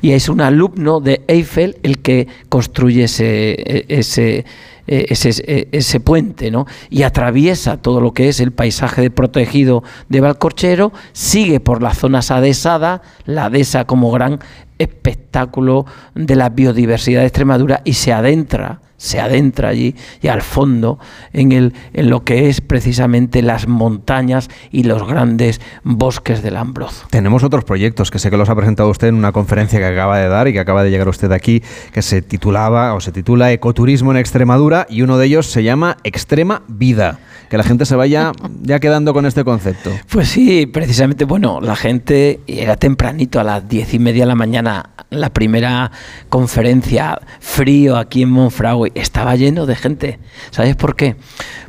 y 0.00 0.12
es 0.12 0.28
un 0.28 0.40
alumno 0.40 1.00
de 1.00 1.22
Eiffel 1.26 1.76
el 1.82 1.98
que 1.98 2.28
construye 2.48 3.04
ese, 3.04 3.52
e, 3.52 3.84
ese, 3.88 4.44
e, 4.86 5.06
ese, 5.08 5.30
e, 5.46 5.68
ese, 5.72 6.00
puente, 6.00 6.50
¿no? 6.50 6.66
Y 6.90 7.02
atraviesa 7.02 7.78
todo 7.78 8.00
lo 8.00 8.12
que 8.12 8.28
es 8.28 8.40
el 8.40 8.52
paisaje 8.52 9.10
protegido 9.10 9.82
de 10.08 10.20
Valcorchero, 10.20 10.92
sigue 11.12 11.60
por 11.60 11.82
la 11.82 11.94
zona 11.94 12.22
sadesada, 12.22 13.02
la 13.24 13.50
dehesa 13.50 13.84
como 13.84 14.10
gran 14.10 14.38
espectáculo 14.78 15.86
de 16.14 16.36
la 16.36 16.50
biodiversidad 16.50 17.20
de 17.20 17.26
Extremadura 17.26 17.80
y 17.84 17.94
se 17.94 18.12
adentra 18.12 18.80
se 19.04 19.20
adentra 19.20 19.68
allí 19.68 19.94
y 20.22 20.28
al 20.28 20.40
fondo 20.40 20.98
en, 21.34 21.52
el, 21.52 21.74
en 21.92 22.08
lo 22.08 22.24
que 22.24 22.48
es 22.48 22.62
precisamente 22.62 23.42
las 23.42 23.68
montañas 23.68 24.48
y 24.70 24.84
los 24.84 25.06
grandes 25.06 25.60
bosques 25.82 26.42
del 26.42 26.56
Ambroz. 26.56 27.04
Tenemos 27.10 27.44
otros 27.44 27.64
proyectos 27.64 28.10
que 28.10 28.18
sé 28.18 28.30
que 28.30 28.38
los 28.38 28.48
ha 28.48 28.56
presentado 28.56 28.88
usted 28.88 29.08
en 29.08 29.16
una 29.16 29.32
conferencia 29.32 29.78
que 29.78 29.84
acaba 29.84 30.18
de 30.18 30.28
dar 30.28 30.48
y 30.48 30.54
que 30.54 30.60
acaba 30.60 30.82
de 30.82 30.90
llegar 30.90 31.08
usted 31.08 31.30
aquí, 31.32 31.62
que 31.92 32.00
se 32.00 32.22
titulaba 32.22 32.94
o 32.94 33.00
se 33.00 33.12
titula 33.12 33.52
Ecoturismo 33.52 34.10
en 34.10 34.16
Extremadura 34.16 34.86
y 34.88 35.02
uno 35.02 35.18
de 35.18 35.26
ellos 35.26 35.46
se 35.46 35.62
llama 35.62 35.98
Extrema 36.02 36.62
Vida. 36.66 37.18
Que 37.54 37.58
la 37.58 37.62
gente 37.62 37.86
se 37.86 37.94
vaya 37.94 38.32
ya 38.62 38.80
quedando 38.80 39.14
con 39.14 39.26
este 39.26 39.44
concepto. 39.44 39.92
Pues 40.10 40.26
sí, 40.26 40.66
precisamente, 40.66 41.24
bueno, 41.24 41.60
la 41.60 41.76
gente 41.76 42.40
era 42.48 42.74
tempranito 42.74 43.38
a 43.38 43.44
las 43.44 43.68
diez 43.68 43.94
y 43.94 44.00
media 44.00 44.24
de 44.24 44.26
la 44.26 44.34
mañana, 44.34 44.90
la 45.10 45.30
primera 45.30 45.92
conferencia, 46.30 47.16
frío 47.38 47.96
aquí 47.96 48.22
en 48.22 48.30
Monfragüe 48.30 48.90
estaba 48.96 49.36
lleno 49.36 49.66
de 49.66 49.76
gente. 49.76 50.18
¿Sabes 50.50 50.74
por 50.74 50.96
qué? 50.96 51.14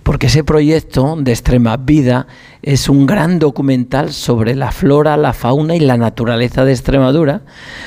Porque 0.01 0.25
ese 0.25 0.43
proyecto 0.43 1.17
de 1.19 1.31
Extrema 1.31 1.77
Vida 1.77 2.25
es 2.65 2.89
un 2.89 3.05
gran 3.05 3.37
documental 3.37 4.11
sobre 4.11 4.55
la 4.55 4.71
flora, 4.71 5.17
la 5.17 5.33
fauna 5.33 5.75
y 5.75 5.79
la 5.79 5.97
naturaleza 5.97 6.65
de 6.65 6.71
Extremadura. 6.71 7.41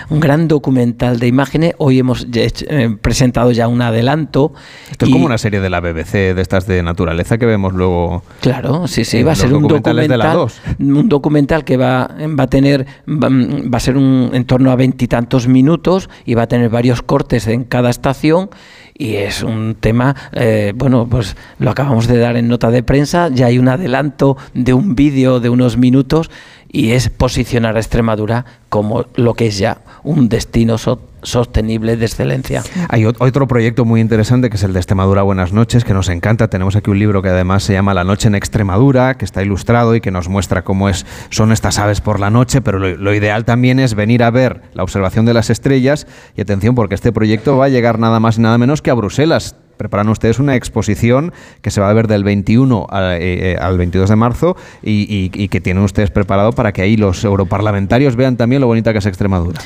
Un 0.09 0.21
gran 0.21 0.47
documental 0.47 1.19
de 1.19 1.27
imágenes. 1.27 1.75
Hoy 1.79 1.99
hemos 1.99 2.29
eh, 2.33 2.97
presentado 3.03 3.51
ya 3.51 3.67
un 3.67 3.83
adelanto. 3.83 4.53
Esto 4.89 5.07
es 5.07 5.11
como 5.11 5.27
una 5.27 5.37
serie 5.37 5.61
de 5.61 5.69
la 5.69 5.81
BBC, 5.81 6.33
de 6.33 6.41
estas 6.41 6.69
de 6.69 6.85
naturaleza 6.85 7.39
que 7.39 7.47
vemos 7.47 7.75
luego. 7.75 8.23
Claro, 8.41 8.87
sí, 8.87 9.05
sí, 9.05 9.25
va 9.25 9.33
a 9.33 9.35
ser 9.35 9.53
un 9.53 9.67
documental. 9.67 10.49
Un 10.79 11.09
documental 11.09 11.65
que 11.65 11.77
va, 11.77 12.15
va 12.39 12.45
a 12.45 12.49
tener, 12.49 12.87
va, 13.09 13.77
a 13.77 13.81
ser 13.81 13.97
un, 13.97 14.31
en 14.33 14.45
torno 14.45 14.71
a 14.71 14.77
veintitantos 14.77 15.49
minutos 15.49 16.09
y 16.25 16.35
va 16.35 16.43
a 16.43 16.47
tener 16.47 16.71
varios 16.71 17.03
cortes 17.03 17.49
en 17.49 17.65
cada 17.65 17.91
estación 17.91 18.51
y 18.99 19.15
es 19.15 19.45
un 19.45 19.77
tema, 19.77 20.15
eh, 20.33 20.73
bueno, 20.75 21.07
pues 21.09 21.37
lo 21.61 21.71
acabamos 21.71 22.09
de 22.09 22.19
dar 22.19 22.37
en 22.37 22.49
nota 22.49 22.71
de 22.71 22.83
prensa, 22.83 23.29
ya 23.29 23.47
hay 23.47 23.59
un 23.59 23.69
adelanto 23.69 24.37
de 24.55 24.75
un 24.75 24.97
vídeo 24.97 25.39
de 25.39 25.49
unos 25.49 25.77
minutos 25.77 26.31
y 26.71 26.93
es 26.93 27.09
posicionar 27.09 27.77
a 27.77 27.81
Extremadura 27.81 28.45
como 28.69 29.07
lo 29.15 29.35
que 29.35 29.47
es 29.47 29.59
ya 29.59 29.79
un 30.05 30.29
destino 30.29 30.77
sostenible 31.23 31.97
de 31.97 32.05
excelencia. 32.05 32.63
Hay 32.89 33.05
otro 33.07 33.49
proyecto 33.49 33.85
muy 33.85 34.01
interesante 34.01 34.51
que 34.51 34.57
es 34.57 34.63
el 34.63 34.73
de 34.73 34.79
Extremadura 34.79 35.23
Buenas 35.23 35.53
noches, 35.53 35.85
que 35.85 35.95
nos 35.95 36.09
encanta. 36.09 36.49
Tenemos 36.49 36.77
aquí 36.77 36.91
un 36.91 36.99
libro 36.99 37.23
que 37.23 37.31
además 37.31 37.63
se 37.63 37.73
llama 37.73 37.95
La 37.95 38.05
noche 38.05 38.29
en 38.29 38.35
Extremadura, 38.35 39.17
que 39.17 39.25
está 39.25 39.43
ilustrado 39.43 39.95
y 39.95 40.01
que 40.01 40.11
nos 40.11 40.29
muestra 40.29 40.63
cómo 40.63 40.89
es, 40.89 41.07
son 41.31 41.53
estas 41.53 41.79
aves 41.79 42.01
por 42.01 42.21
la 42.21 42.31
noche, 42.31 42.61
pero 42.61 42.79
lo, 42.79 43.15
ideal 43.15 43.45
también 43.45 43.81
es 43.81 43.95
venir 43.95 44.23
a 44.23 44.31
ver 44.31 44.63
la 44.75 44.83
observación 44.83 45.25
de 45.25 45.35
las 45.35 45.51
estrellas 45.51 46.07
y 46.37 46.43
atención 46.43 46.75
porque 46.75 46.95
este 46.95 47.13
proyecto 47.13 47.57
va 47.57 47.67
a 47.67 47.71
llegar 47.71 47.99
nada 47.99 48.21
más 48.21 48.39
y 48.39 48.43
nada 48.43 48.59
menos 48.59 48.83
que 48.83 48.91
a 48.91 48.95
Bruselas 48.95 49.57
preparan 49.79 50.09
ustedes 50.11 50.39
una 50.39 50.57
exposición 50.57 51.33
que 51.63 51.71
se 51.71 51.81
va 51.81 51.89
a 51.89 51.93
ver 51.95 52.09
del 52.09 52.25
21 52.25 52.87
eh, 52.93 53.57
al 53.59 53.79
22 53.79 54.11
de 54.11 54.17
marzo 54.17 54.57
y, 54.83 55.31
y, 55.33 55.49
que 55.49 55.61
tienen 55.61 55.83
ustedes 55.83 56.11
preparado 56.11 56.53
para 56.53 56.73
que 56.73 56.83
ahí 56.83 56.97
los 56.97 57.25
europarlamentarios 57.25 58.17
vean 58.17 58.37
también 58.37 58.61
lo 58.61 58.67
bonita 58.67 58.93
que 58.93 58.99
es 58.99 59.07
Extremadura 59.07 59.61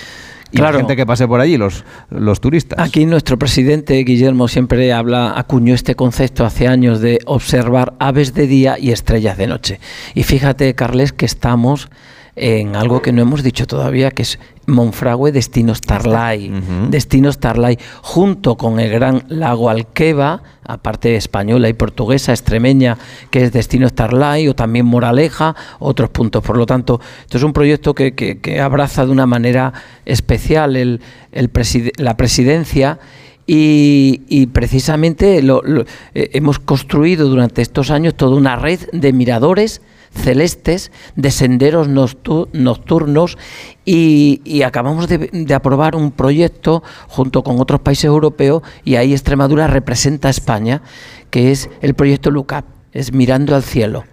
y 0.52 0.58
la 0.58 0.72
gente 0.72 0.96
que 0.96 1.06
pase 1.06 1.26
por 1.26 1.40
allí, 1.40 1.56
los, 1.56 1.84
los 2.10 2.40
turistas. 2.40 2.78
Aquí 2.78 3.06
nuestro 3.06 3.38
presidente 3.38 3.94
Guillermo 4.04 4.48
siempre 4.48 4.92
habla, 4.92 5.32
acuñó 5.36 5.74
este 5.74 5.94
concepto 5.94 6.44
hace 6.44 6.68
años 6.68 7.00
de 7.00 7.20
observar 7.24 7.94
aves 7.98 8.34
de 8.34 8.46
día 8.46 8.76
y 8.78 8.90
estrellas 8.90 9.38
de 9.38 9.46
noche. 9.46 9.80
Y 10.14 10.22
fíjate, 10.24 10.74
Carles, 10.74 11.12
que 11.12 11.24
estamos 11.24 11.88
en 12.36 12.76
algo 12.76 13.02
que 13.02 13.12
no 13.12 13.22
hemos 13.22 13.42
dicho 13.42 13.66
todavía, 13.66 14.10
que 14.10 14.22
es 14.22 14.38
Monfragüe 14.66 15.32
Destino 15.32 15.74
Starlight. 15.74 16.52
Destino 16.88 17.32
Starlight, 17.32 17.80
junto 18.02 18.56
con 18.56 18.78
el 18.78 18.90
gran 18.90 19.24
lago 19.28 19.68
Alqueva, 19.68 20.42
aparte 20.64 21.16
española 21.16 21.68
y 21.68 21.72
portuguesa, 21.72 22.32
extremeña, 22.32 22.96
que 23.30 23.44
es 23.44 23.52
Destino 23.52 23.88
Starlight, 23.88 24.48
o 24.48 24.54
también 24.54 24.86
Moraleja, 24.86 25.56
otros 25.78 26.10
puntos. 26.10 26.42
Por 26.44 26.56
lo 26.56 26.66
tanto, 26.66 27.00
esto 27.20 27.38
es 27.38 27.44
un 27.44 27.52
proyecto 27.52 27.94
que, 27.94 28.14
que, 28.14 28.60
abraza 28.60 29.04
de 29.04 29.12
una 29.12 29.26
manera 29.26 29.72
especial 30.04 30.76
el, 30.76 31.00
el 31.32 31.50
la 31.96 32.16
presidencia. 32.16 32.98
Y, 33.44 34.46
precisamente 34.52 35.42
lo, 35.42 35.62
eh, 35.66 35.84
hemos 36.14 36.58
construido 36.58 37.28
durante 37.28 37.60
estos 37.60 37.90
años 37.90 38.14
toda 38.14 38.36
una 38.36 38.56
red 38.56 38.80
de 38.92 39.12
miradores 39.12 39.82
celestes 40.14 40.92
de 41.16 41.30
senderos 41.30 41.88
nocturnos 41.88 43.38
y, 43.84 44.62
acabamos 44.62 45.08
de, 45.08 45.54
aprobar 45.54 45.96
un 45.96 46.10
proyecto 46.12 46.82
junto 47.08 47.42
con 47.42 47.60
otros 47.60 47.80
países 47.80 48.04
europeos 48.04 48.62
y 48.84 48.96
ahí 48.96 49.12
Extremadura 49.12 49.66
representa 49.66 50.28
a 50.28 50.30
España, 50.30 50.82
que 51.30 51.50
es 51.50 51.70
el 51.80 51.94
proyecto 51.94 52.30
LUCAP, 52.30 52.64
es 52.92 53.12
Mirando 53.12 53.54
al 53.54 53.62
Cielo. 53.62 54.04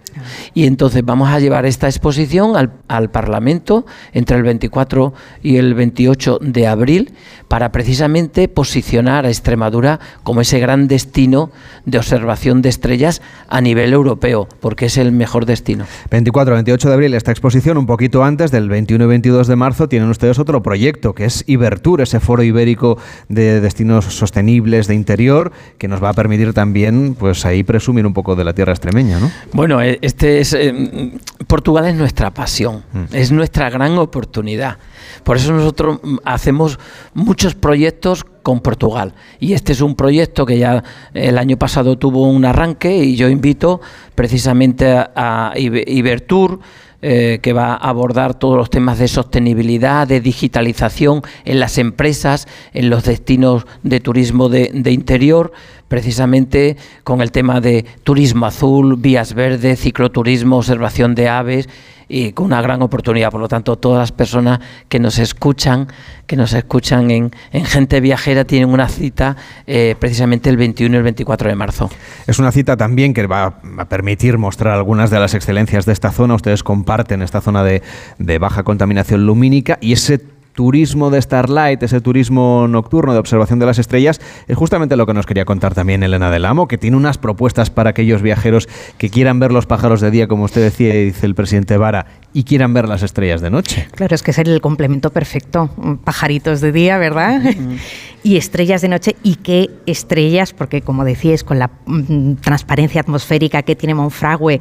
Y 0.54 0.66
entonces 0.66 1.04
vamos 1.04 1.28
a 1.30 1.40
llevar 1.40 1.66
esta 1.66 1.86
exposición 1.86 2.56
al, 2.56 2.72
al, 2.88 3.10
Parlamento 3.10 3.86
entre 4.12 4.36
el 4.36 4.42
24 4.42 5.12
y 5.42 5.56
el 5.56 5.74
28 5.74 6.38
de 6.40 6.66
abril 6.66 7.12
para 7.48 7.72
precisamente 7.72 8.48
posicionar 8.48 9.26
a 9.26 9.28
Extremadura 9.28 10.00
como 10.22 10.40
ese 10.40 10.60
gran 10.60 10.88
destino 10.88 11.50
de 11.84 11.98
observación 11.98 12.62
de 12.62 12.68
estrellas 12.68 13.22
a 13.48 13.60
nivel 13.60 13.92
europeo, 13.92 14.48
porque 14.60 14.86
es 14.86 14.96
el 14.96 15.12
mejor 15.12 15.46
destino. 15.46 15.84
24-28 16.10 16.78
de 16.80 16.92
abril 16.92 17.14
esta 17.14 17.32
exposición, 17.32 17.76
un 17.78 17.86
poquito 17.86 18.22
antes 18.22 18.50
del 18.50 18.68
21 18.68 19.04
y 19.04 19.08
22 19.08 19.46
de 19.46 19.56
marzo 19.56 19.88
tienen 19.88 20.08
ustedes 20.08 20.38
otro 20.38 20.62
proyecto 20.62 21.14
que 21.14 21.24
es 21.24 21.44
Ibertur, 21.46 22.00
ese 22.00 22.20
foro 22.20 22.42
ibérico 22.42 22.98
de 23.28 23.60
destinos 23.60 24.04
sostenibles 24.06 24.86
de 24.86 24.94
interior 24.94 25.52
que 25.78 25.88
nos 25.88 26.02
va 26.02 26.10
a 26.10 26.12
permitir 26.12 26.52
también 26.52 27.14
pues 27.18 27.44
ahí 27.44 27.62
presumir 27.62 28.06
un 28.06 28.14
poco 28.14 28.36
de 28.36 28.44
la 28.44 28.54
tierra 28.54 28.72
extremeña, 28.72 29.18
¿no? 29.18 29.30
Bueno, 29.52 29.82
eh, 29.82 29.98
este 30.00 30.40
es 30.40 30.52
eh, 30.54 31.12
Portugal 31.46 31.86
es 31.86 31.94
nuestra 31.94 32.32
pasión, 32.32 32.84
mm. 32.92 33.04
es 33.14 33.32
nuestra 33.32 33.70
gran 33.70 33.98
oportunidad. 33.98 34.78
Por 35.24 35.36
eso 35.36 35.52
nosotros 35.52 36.00
mm, 36.02 36.16
hacemos 36.24 36.78
muchos 37.14 37.54
proyectos 37.54 38.24
con 38.42 38.60
Portugal. 38.60 39.14
Y 39.38 39.52
este 39.52 39.72
es 39.72 39.80
un 39.80 39.94
proyecto 39.94 40.46
que 40.46 40.58
ya 40.58 40.82
el 41.14 41.38
año 41.38 41.56
pasado 41.56 41.98
tuvo 41.98 42.28
un 42.28 42.44
arranque 42.44 42.96
y 42.96 43.16
yo 43.16 43.28
invito 43.28 43.80
precisamente 44.14 44.90
a, 44.90 45.52
Ibertur. 45.56 46.60
Eh, 47.02 47.38
que 47.40 47.54
va 47.54 47.72
a 47.72 47.88
abordar 47.88 48.34
todos 48.34 48.58
los 48.58 48.68
temas 48.68 48.98
de 48.98 49.08
sostenibilidad, 49.08 50.06
de 50.06 50.20
digitalización 50.20 51.22
en 51.46 51.58
las 51.58 51.78
empresas, 51.78 52.46
en 52.74 52.90
los 52.90 53.04
destinos 53.04 53.66
de 53.82 54.00
turismo 54.00 54.50
de, 54.50 54.70
de 54.74 54.92
interior, 54.92 55.50
precisamente 55.88 56.76
con 57.02 57.22
el 57.22 57.32
tema 57.32 57.62
de 57.62 57.86
turismo 58.04 58.44
azul, 58.44 58.96
vías 58.96 59.32
verdes, 59.32 59.80
cicloturismo, 59.80 60.58
observación 60.58 61.14
de 61.14 61.30
aves 61.30 61.70
y 62.10 62.32
con 62.32 62.46
una 62.46 62.60
gran 62.60 62.82
oportunidad. 62.82 63.30
Por 63.30 63.40
lo 63.40 63.48
tanto, 63.48 63.76
todas 63.76 64.00
las 64.00 64.12
personas 64.12 64.58
que 64.88 64.98
nos 64.98 65.18
escuchan, 65.18 65.86
que 66.26 66.36
nos 66.36 66.52
escuchan 66.52 67.10
en, 67.10 67.30
Gente 67.52 68.00
Viajera, 68.00 68.44
tienen 68.44 68.68
una 68.68 68.88
cita 68.88 69.36
eh, 69.66 69.94
precisamente 69.98 70.50
el 70.50 70.56
21 70.56 70.94
y 70.94 70.98
el 70.98 71.02
24 71.04 71.48
de 71.48 71.54
marzo. 71.54 71.90
Es 72.26 72.38
una 72.40 72.50
cita 72.50 72.76
también 72.76 73.14
que 73.14 73.26
va 73.26 73.60
a 73.78 73.84
permitir 73.88 74.38
mostrar 74.38 74.74
algunas 74.74 75.10
de 75.10 75.20
las 75.20 75.34
excelencias 75.34 75.86
de 75.86 75.92
esta 75.92 76.10
zona. 76.10 76.34
Ustedes 76.34 76.64
comparten 76.64 77.22
esta 77.22 77.40
zona 77.40 77.62
de, 77.62 77.82
de 78.18 78.38
baja 78.38 78.64
contaminación 78.64 79.24
lumínica 79.24 79.78
y 79.80 79.92
ese 79.92 80.20
turismo 80.54 81.10
de 81.10 81.20
Starlight, 81.20 81.82
ese 81.82 82.00
turismo 82.00 82.66
nocturno 82.68 83.12
de 83.12 83.18
observación 83.18 83.58
de 83.58 83.66
las 83.66 83.78
estrellas, 83.78 84.20
es 84.48 84.56
justamente 84.56 84.96
lo 84.96 85.06
que 85.06 85.14
nos 85.14 85.26
quería 85.26 85.44
contar 85.44 85.74
también 85.74 86.02
Elena 86.02 86.30
del 86.30 86.44
Amo, 86.44 86.68
que 86.68 86.78
tiene 86.78 86.96
unas 86.96 87.18
propuestas 87.18 87.70
para 87.70 87.90
aquellos 87.90 88.22
viajeros 88.22 88.68
que 88.98 89.10
quieran 89.10 89.38
ver 89.40 89.52
los 89.52 89.66
pájaros 89.66 90.00
de 90.00 90.10
día, 90.10 90.28
como 90.28 90.44
usted 90.44 90.62
decía 90.62 90.94
dice 90.94 91.26
el 91.26 91.34
presidente 91.34 91.76
Vara, 91.76 92.06
y 92.32 92.44
quieran 92.44 92.74
ver 92.74 92.88
las 92.88 93.02
estrellas 93.02 93.40
de 93.40 93.50
noche. 93.50 93.88
Claro, 93.94 94.14
es 94.14 94.22
que 94.22 94.30
es 94.30 94.38
el 94.38 94.60
complemento 94.60 95.10
perfecto. 95.10 95.70
Pajaritos 96.04 96.60
de 96.60 96.72
día, 96.72 96.98
¿verdad? 96.98 97.42
y 98.22 98.36
estrellas 98.36 98.82
de 98.82 98.88
noche. 98.88 99.16
¿Y 99.22 99.36
qué 99.36 99.70
estrellas? 99.86 100.52
Porque, 100.52 100.82
como 100.82 101.04
decíais, 101.04 101.44
con 101.44 101.58
la 101.58 101.70
mm, 101.86 102.34
transparencia 102.34 103.00
atmosférica 103.00 103.62
que 103.62 103.76
tiene 103.76 103.94
Monfragüe 103.94 104.60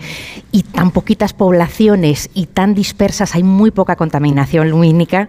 y 0.52 0.64
tan 0.64 0.92
poquitas 0.92 1.34
poblaciones 1.34 2.30
y 2.34 2.48
tan 2.48 2.74
dispersas, 2.74 3.36
hay 3.36 3.44
muy 3.44 3.72
poca 3.72 3.96
contaminación 3.96 4.70
lumínica 4.70 5.28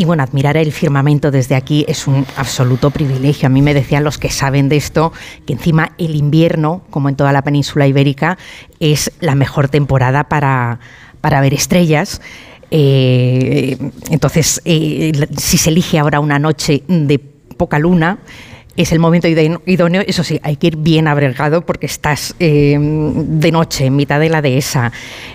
y 0.00 0.04
bueno, 0.04 0.22
admirar 0.22 0.56
el 0.56 0.70
firmamento 0.70 1.32
desde 1.32 1.56
aquí 1.56 1.84
es 1.88 2.06
un 2.06 2.24
absoluto 2.36 2.90
privilegio. 2.90 3.46
A 3.46 3.50
mí 3.50 3.62
me 3.62 3.74
decían 3.74 4.04
los 4.04 4.16
que 4.16 4.30
saben 4.30 4.68
de 4.68 4.76
esto 4.76 5.12
que 5.44 5.54
encima 5.54 5.90
el 5.98 6.14
invierno, 6.14 6.82
como 6.90 7.08
en 7.08 7.16
toda 7.16 7.32
la 7.32 7.42
península 7.42 7.88
ibérica, 7.88 8.38
es 8.78 9.10
la 9.18 9.34
mejor 9.34 9.68
temporada 9.68 10.28
para, 10.28 10.78
para 11.20 11.40
ver 11.40 11.52
estrellas. 11.52 12.20
Eh, 12.70 13.76
entonces, 14.08 14.62
eh, 14.64 15.10
si 15.36 15.58
se 15.58 15.70
elige 15.70 15.98
ahora 15.98 16.20
una 16.20 16.38
noche 16.38 16.84
de 16.86 17.18
poca 17.58 17.78
luna, 17.78 18.18
es 18.78 18.92
el 18.92 19.00
momento 19.00 19.26
idóneo. 19.26 20.02
Eso 20.06 20.22
sí, 20.22 20.38
hay 20.44 20.56
que 20.56 20.68
ir 20.68 20.76
bien 20.76 21.08
abrigado 21.08 21.62
porque 21.62 21.86
estás 21.86 22.36
eh, 22.38 22.78
de 22.78 23.52
noche 23.52 23.86
en 23.86 23.96
mitad 23.96 24.20
de 24.20 24.28
la 24.28 24.40
dehesa. 24.40 24.92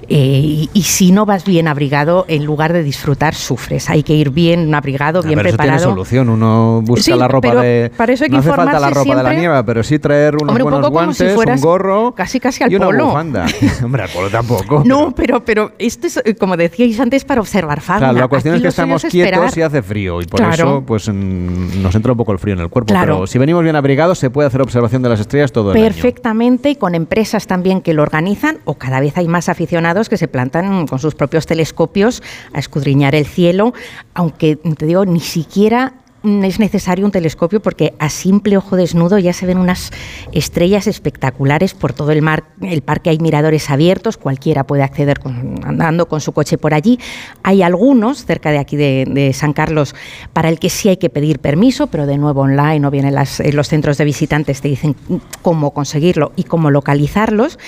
Eh, 0.08 0.68
y, 0.74 0.82
si 0.84 1.12
no 1.12 1.26
vas 1.26 1.44
bien 1.44 1.68
abrigado, 1.68 2.24
en 2.30 2.46
lugar 2.46 2.72
de 2.72 2.84
disfrutar, 2.84 3.36
sufres. 3.36 3.90
Hay 3.90 4.04
que 4.04 4.14
ir 4.14 4.30
bien 4.30 4.74
abrigado, 4.74 5.22
bien 5.22 5.36
pero 5.36 5.50
preparado. 5.50 5.76
Eso 5.76 5.86
tiene 5.88 5.96
solución. 5.96 6.30
Uno 6.30 6.82
busca 6.84 7.16
la 7.18 7.28
ropa 7.28 7.56
de. 7.56 7.92
Para 7.98 8.14
eso 8.14 8.24
hay 8.24 8.30
que 8.30 8.38
no 8.38 8.40
hace 8.40 8.54
falta 8.54 8.80
la 8.80 8.90
ropa 8.90 9.16
de 9.16 9.24
la 9.24 9.34
nieve, 9.34 9.64
pero 9.66 9.84
sí 9.84 10.00
traer 10.00 10.36
unos 10.36 10.50
Hombre, 10.50 10.64
un 10.64 10.72
buenos 10.72 10.90
guantes, 10.90 11.38
un 11.38 11.62
gorro 11.62 12.14
casi 12.16 12.40
casi 12.40 12.64
al 12.64 12.72
y 12.72 12.76
una 12.78 12.86
polo. 12.86 13.08
bufanda. 13.08 13.46
Hombre, 13.84 14.04
al 14.04 14.10
polo 14.10 14.30
tampoco. 14.30 14.84
No, 14.86 15.14
pero, 15.14 15.44
pero 15.44 15.74
esto 15.80 16.08
es, 16.08 16.22
eh, 16.24 16.36
como 16.36 16.56
decíais 16.56 16.98
antes, 17.00 17.26
para 17.26 17.42
observar 17.42 17.82
fauna. 17.82 18.00
Claro, 18.00 18.20
la 18.20 18.28
cuestión 18.30 18.56
es 18.56 18.62
que 18.62 18.70
estamos 18.70 19.04
quietos 19.04 19.58
y 19.58 19.62
hace 19.62 19.82
frío. 19.82 20.22
Y 20.22 20.26
por 20.28 20.42
eso 20.42 20.82
pues 20.86 21.10
nos 21.10 21.94
entra 21.94 22.14
un 22.14 22.18
poco 22.18 22.32
el 22.32 22.40
frío 22.40 22.54
en 22.54 22.62
el 22.62 22.70
cuerpo. 22.70 22.94
Pero 22.94 23.28
si 23.34 23.40
venimos 23.40 23.64
bien 23.64 23.76
abrigados, 23.76 24.20
se 24.20 24.30
puede 24.30 24.46
hacer 24.48 24.62
observación 24.62 25.02
de 25.02 25.10
las 25.10 25.20
estrellas 25.20 25.52
todo 25.52 25.74
el 25.74 25.82
Perfectamente, 25.82 26.70
y 26.70 26.76
con 26.76 26.94
empresas 26.94 27.48
también 27.48 27.82
que 27.82 27.96
lo 27.96 28.04
organizan, 28.04 28.60
o 28.64 28.76
cada 28.76 29.00
vez 29.00 29.18
hay 29.18 29.28
más 29.28 29.50
aficionados 29.50 30.08
que 30.08 30.18
se 30.18 30.28
plantan 30.28 30.86
con 30.86 31.00
sus 31.00 31.16
propios 31.16 31.48
telescopios 31.48 32.22
a 32.54 32.60
escudriñar 32.60 33.16
el 33.16 33.26
cielo, 33.26 33.74
aunque 34.14 34.58
te 34.58 34.86
digo, 34.86 35.08
ni 35.08 35.20
siquiera 35.20 35.94
es 36.24 36.60
necesario 36.60 37.06
un 37.06 37.12
telescopio 37.12 37.62
porque 37.62 37.94
a 38.00 38.10
simple 38.10 38.56
ojo 38.56 38.78
desnudo 38.78 39.20
ya 39.20 39.34
se 39.34 39.46
ven 39.46 39.58
unas 39.58 39.92
estrellas 40.32 40.88
espectaculares 40.88 41.74
por 41.74 41.92
todo 41.92 42.12
el 42.12 42.22
mar. 42.22 42.46
El 42.62 42.82
parque 42.82 43.10
hay 43.10 43.20
miradores 43.20 43.70
abiertos, 43.70 44.16
cualquiera 44.16 44.64
puede 44.64 44.84
acceder 44.84 45.20
andando 45.64 46.08
con 46.08 46.22
su 46.22 46.32
coche 46.32 46.58
por 46.58 46.74
allí. 46.74 46.98
Hay 47.44 47.62
algunos 47.62 48.26
cerca 48.26 48.52
de 48.52 48.58
aquí 48.58 48.78
de, 48.78 49.32
San 49.34 49.54
Carlos 49.54 49.96
para 50.32 50.50
el 50.50 50.60
que 50.60 50.70
sí 50.70 50.90
hay 50.90 50.98
que 50.98 51.10
pedir 51.10 51.40
permiso, 51.40 51.88
pero 51.88 52.06
de 52.06 52.18
nuevo 52.18 52.42
online 52.42 52.86
o 52.86 52.92
bien 52.92 53.06
en, 53.06 53.56
los 53.56 53.68
centros 53.68 53.98
de 53.98 54.06
visitantes 54.06 54.62
te 54.62 54.70
dicen 54.70 54.96
cómo 55.42 55.72
conseguirlo 55.72 56.32
y 56.36 56.44
cómo 56.44 56.72
localizarlos. 56.72 57.60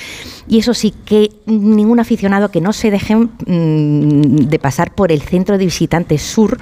Y 0.47 0.59
eso 0.59 0.73
sí 0.73 0.93
que 1.05 1.29
ningún 1.45 1.99
aficionado 1.99 2.51
que 2.51 2.61
no 2.61 2.71
se 2.71 2.91
dejen 2.91 3.31
mm, 3.45 4.47
de 4.47 4.59
pasar 4.59 4.93
por 4.93 5.11
el 5.11 5.21
centro 5.21 5.57
de 5.57 5.65
visitantes 5.65 6.21
sur 6.21 6.57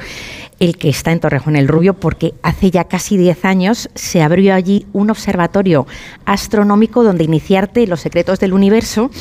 el 0.63 0.77
que 0.77 0.87
está 0.87 1.11
en 1.11 1.19
Torrejón 1.19 1.57
el 1.57 1.67
Rubio, 1.67 1.93
porque 1.93 2.33
hace 2.41 2.71
ya 2.71 2.85
casi 2.85 3.17
10 3.17 3.43
años 3.43 3.89
se 3.95 4.21
abrió 4.21 4.55
allí 4.55 4.85
un 4.93 5.09
observatorio 5.09 5.85
astronómico 6.23 7.03
donde 7.03 7.25
iniciarte 7.25 7.85
los 7.85 7.99
secretos 7.99 8.39
del 8.39 8.53
universo. 8.53 9.11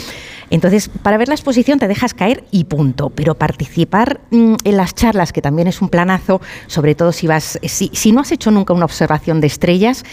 Entonces, 0.51 0.89
para 0.89 1.17
ver 1.17 1.27
la 1.27 1.35
exposición 1.35 1.81
te 1.81 1.89
dejas 1.89 2.15
caer 2.15 2.45
y 2.53 2.63
punto, 2.65 3.11
pero 3.11 3.35
participar 3.35 4.21
mm, 4.31 4.55
en 4.63 4.77
las 4.77 4.95
charlas, 4.95 5.33
que 5.33 5.43
también 5.43 5.67
es 5.67 5.83
un 5.83 5.89
planazo, 5.89 6.41
sobre 6.69 6.95
todo 6.95 7.11
si 7.11 7.27
vas, 7.27 7.59
si, 7.65 8.13
no 8.13 8.21
has 8.21 8.31
hecho 8.31 8.53
nunca 8.53 8.73
una 8.73 8.85
observación 8.85 9.41
de 9.41 9.49
estrellas, 9.49 10.05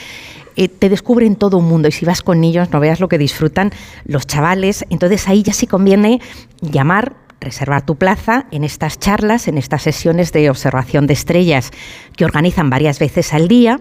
eh, 0.56 0.68
te 0.68 0.90
descubren 0.90 1.36
todo 1.36 1.58
un 1.58 1.66
mundo. 1.66 1.90
Y 1.90 1.92
si 1.92 2.06
vas 2.06 2.24
con 2.24 2.42
niños 2.42 2.72
no 2.72 2.80
veas 2.80 3.00
lo 3.00 3.08
que 3.08 3.20
disfrutan 3.20 3.72
los 4.04 4.26
chavales. 4.26 4.84
Entonces 4.90 5.28
ahí 5.28 5.44
ya 5.44 5.54
sí 5.54 5.68
conviene 5.68 6.22
llamar 6.60 7.29
reservar 7.40 7.86
tu 7.86 7.96
plaza 7.96 8.46
en 8.52 8.64
estas 8.64 9.00
charlas, 9.00 9.48
en 9.48 9.58
estas 9.58 9.84
sesiones 9.84 10.32
de 10.32 10.50
observación 10.50 11.08
de 11.08 11.14
estrellas 11.14 11.72
que 12.16 12.26
organizan 12.26 12.70
varias 12.70 13.00
veces 13.00 13.34
al 13.34 13.48
día. 13.48 13.80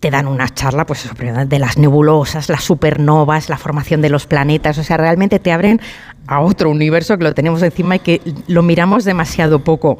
Te 0.00 0.10
dan 0.10 0.26
una 0.26 0.48
charla 0.48 0.84
pues 0.84 1.08
de 1.46 1.58
las 1.60 1.78
nebulosas, 1.78 2.48
las 2.48 2.64
supernovas, 2.64 3.48
la 3.48 3.56
formación 3.56 4.02
de 4.02 4.10
los 4.10 4.26
planetas, 4.26 4.76
o 4.78 4.82
sea, 4.82 4.96
realmente 4.96 5.38
te 5.38 5.52
abren 5.52 5.80
a 6.26 6.40
otro 6.40 6.70
universo 6.70 7.16
que 7.18 7.24
lo 7.24 7.34
tenemos 7.34 7.62
encima 7.62 7.96
y 7.96 7.98
que 8.00 8.20
lo 8.48 8.64
miramos 8.64 9.04
demasiado 9.04 9.60
poco. 9.60 9.98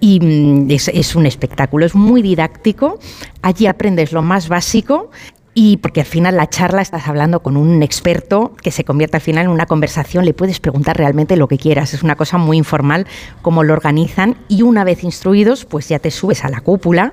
Y 0.00 0.18
mm, 0.18 0.70
es, 0.72 0.88
es 0.88 1.14
un 1.14 1.24
espectáculo, 1.24 1.86
es 1.86 1.94
muy 1.94 2.20
didáctico, 2.20 2.98
allí 3.40 3.68
aprendes 3.68 4.12
lo 4.12 4.22
más 4.22 4.48
básico 4.48 5.12
y 5.60 5.76
porque 5.78 6.02
al 6.02 6.06
final 6.06 6.36
la 6.36 6.48
charla 6.48 6.82
estás 6.82 7.08
hablando 7.08 7.40
con 7.40 7.56
un 7.56 7.82
experto 7.82 8.52
que 8.62 8.70
se 8.70 8.84
convierte 8.84 9.16
al 9.16 9.20
final 9.20 9.46
en 9.46 9.50
una 9.50 9.66
conversación, 9.66 10.24
le 10.24 10.32
puedes 10.32 10.60
preguntar 10.60 10.96
realmente 10.96 11.36
lo 11.36 11.48
que 11.48 11.58
quieras, 11.58 11.94
es 11.94 12.04
una 12.04 12.14
cosa 12.14 12.38
muy 12.38 12.56
informal 12.56 13.08
cómo 13.42 13.64
lo 13.64 13.72
organizan 13.72 14.36
y 14.46 14.62
una 14.62 14.84
vez 14.84 15.02
instruidos 15.02 15.64
pues 15.64 15.88
ya 15.88 15.98
te 15.98 16.12
subes 16.12 16.44
a 16.44 16.48
la 16.48 16.60
cúpula 16.60 17.12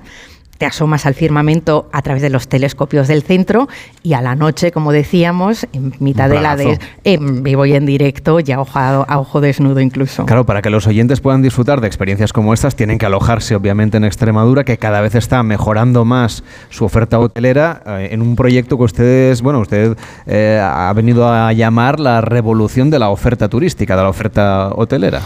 te 0.58 0.66
asomas 0.66 1.06
al 1.06 1.14
firmamento 1.14 1.90
a 1.92 2.02
través 2.02 2.22
de 2.22 2.30
los 2.30 2.48
telescopios 2.48 3.08
del 3.08 3.24
centro 3.24 3.68
y 4.04 4.14
a 4.14 4.22
la 4.22 4.36
noche, 4.36 4.72
como 4.72 4.92
decíamos, 4.92 5.68
en 5.74 5.94
mitad 6.00 6.30
de 6.30 6.42
la 6.42 6.56
de 6.56 6.80
en 7.04 7.44
vivo 7.44 7.66
y 7.66 7.74
en 7.74 7.86
directo, 7.86 8.40
ya 8.40 8.56
a 8.56 9.20
ojo 9.20 9.42
desnudo 9.42 9.80
incluso. 9.80 10.26
Claro, 10.26 10.46
para 10.46 10.62
que 10.62 10.70
los 10.70 10.88
oyentes 10.88 11.20
puedan 11.22 11.42
disfrutar 11.42 11.82
de 11.82 11.88
experiencias 11.88 12.32
como 12.34 12.54
estas, 12.54 12.76
tienen 12.76 12.98
que 12.98 13.06
alojarse 13.06 13.56
obviamente 13.56 13.98
en 13.98 14.06
Extremadura, 14.06 14.64
que 14.64 14.78
cada 14.78 15.02
vez 15.02 15.16
está 15.16 15.44
mejorando 15.44 16.06
más 16.06 16.44
su 16.70 16.86
oferta 16.86 17.20
hotelera 17.20 17.82
eh, 17.86 18.10
en 18.12 18.22
un 18.22 18.36
proyecto 18.36 18.78
que 18.78 18.84
ustedes, 18.84 19.42
bueno, 19.42 19.60
usted 19.60 19.98
eh, 20.26 20.60
ha 20.62 20.92
venido 20.94 21.28
a 21.28 21.52
llamar 21.54 22.00
la 22.00 22.22
revolución 22.22 22.90
de 22.90 23.00
la 23.00 23.10
oferta 23.10 23.50
turística, 23.50 23.96
de 23.96 24.04
la 24.04 24.10
oferta 24.10 24.70
hotelera. 24.76 25.22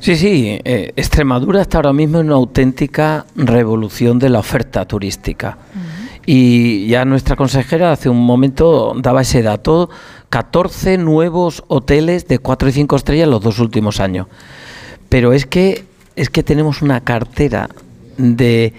Sí, 0.00 0.16
sí, 0.16 0.60
eh, 0.64 0.92
Extremadura 0.94 1.60
está 1.60 1.78
ahora 1.78 1.92
mismo 1.92 2.20
en 2.20 2.26
una 2.26 2.36
auténtica 2.36 3.26
revolución 3.34 4.18
de 4.18 4.28
la 4.28 4.38
oferta 4.38 4.84
turística. 4.84 5.58
Y 6.24 6.86
ya 6.86 7.04
nuestra 7.04 7.36
consejera 7.36 7.90
hace 7.90 8.08
un 8.08 8.24
momento 8.24 8.94
daba 8.96 9.22
ese 9.22 9.42
dato, 9.42 9.90
14 10.30 10.98
nuevos 10.98 11.64
hoteles 11.68 12.28
de 12.28 12.38
4 12.38 12.68
y 12.68 12.72
5 12.72 12.96
estrellas 12.96 13.28
los 13.28 13.42
dos 13.42 13.58
últimos 13.58 13.98
años. 13.98 14.28
Pero 15.08 15.32
es 15.32 15.46
que, 15.46 15.84
es 16.14 16.30
que 16.30 16.42
tenemos 16.42 16.80
una 16.80 17.00
cartera 17.00 17.68
de, 18.18 18.74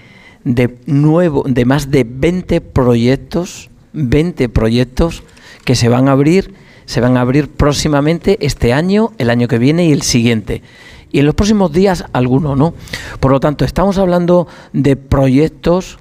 de, 0.46 0.78
nuevo, 0.86 1.44
de 1.46 1.66
más 1.66 1.92
de 1.92 2.06
20 2.08 2.62
proyectos, 2.62 3.70
20 3.94 4.48
proyectos 4.50 5.24
que 5.66 5.76
se 5.76 5.90
van 5.90 6.08
a 6.08 6.14
abrir, 6.14 6.54
se 6.86 7.02
van 7.02 7.18
a 7.18 7.22
abrir 7.22 7.50
próximamente 7.50 8.38
este 8.42 8.74
año, 8.74 9.12
el 9.18 9.30
año 9.30 9.48
que 9.48 9.58
viene 9.58 9.86
y 9.86 9.92
el 9.92 10.04
siguiente 10.04 10.62
y 11.12 11.20
en 11.20 11.26
los 11.26 11.36
próximos 11.36 11.72
días 11.72 12.06
alguno 12.14 12.56
no. 12.56 12.74
Por 13.20 13.32
lo 13.32 13.40
tanto, 13.40 13.66
estamos 13.66 13.98
hablando 13.98 14.48
de 14.74 14.96
proyectos 14.96 16.00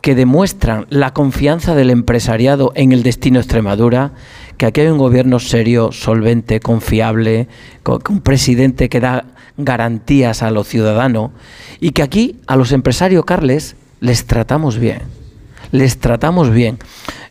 que 0.00 0.14
demuestran 0.14 0.86
la 0.88 1.12
confianza 1.12 1.74
del 1.74 1.90
empresariado 1.90 2.72
en 2.74 2.92
el 2.92 3.02
destino 3.02 3.40
Extremadura, 3.40 4.12
que 4.56 4.66
aquí 4.66 4.82
hay 4.82 4.86
un 4.86 4.98
gobierno 4.98 5.40
serio, 5.40 5.90
solvente, 5.90 6.60
confiable, 6.60 7.48
con 7.82 8.00
un 8.08 8.20
presidente 8.20 8.88
que 8.88 9.00
da 9.00 9.24
garantías 9.56 10.42
a 10.42 10.50
los 10.50 10.68
ciudadanos 10.68 11.32
y 11.80 11.90
que 11.90 12.02
aquí 12.02 12.36
a 12.46 12.56
los 12.56 12.72
empresarios, 12.72 13.24
Carles, 13.24 13.76
les 14.00 14.26
tratamos 14.26 14.78
bien. 14.78 15.02
Les 15.76 15.98
tratamos 15.98 16.50
bien. 16.50 16.78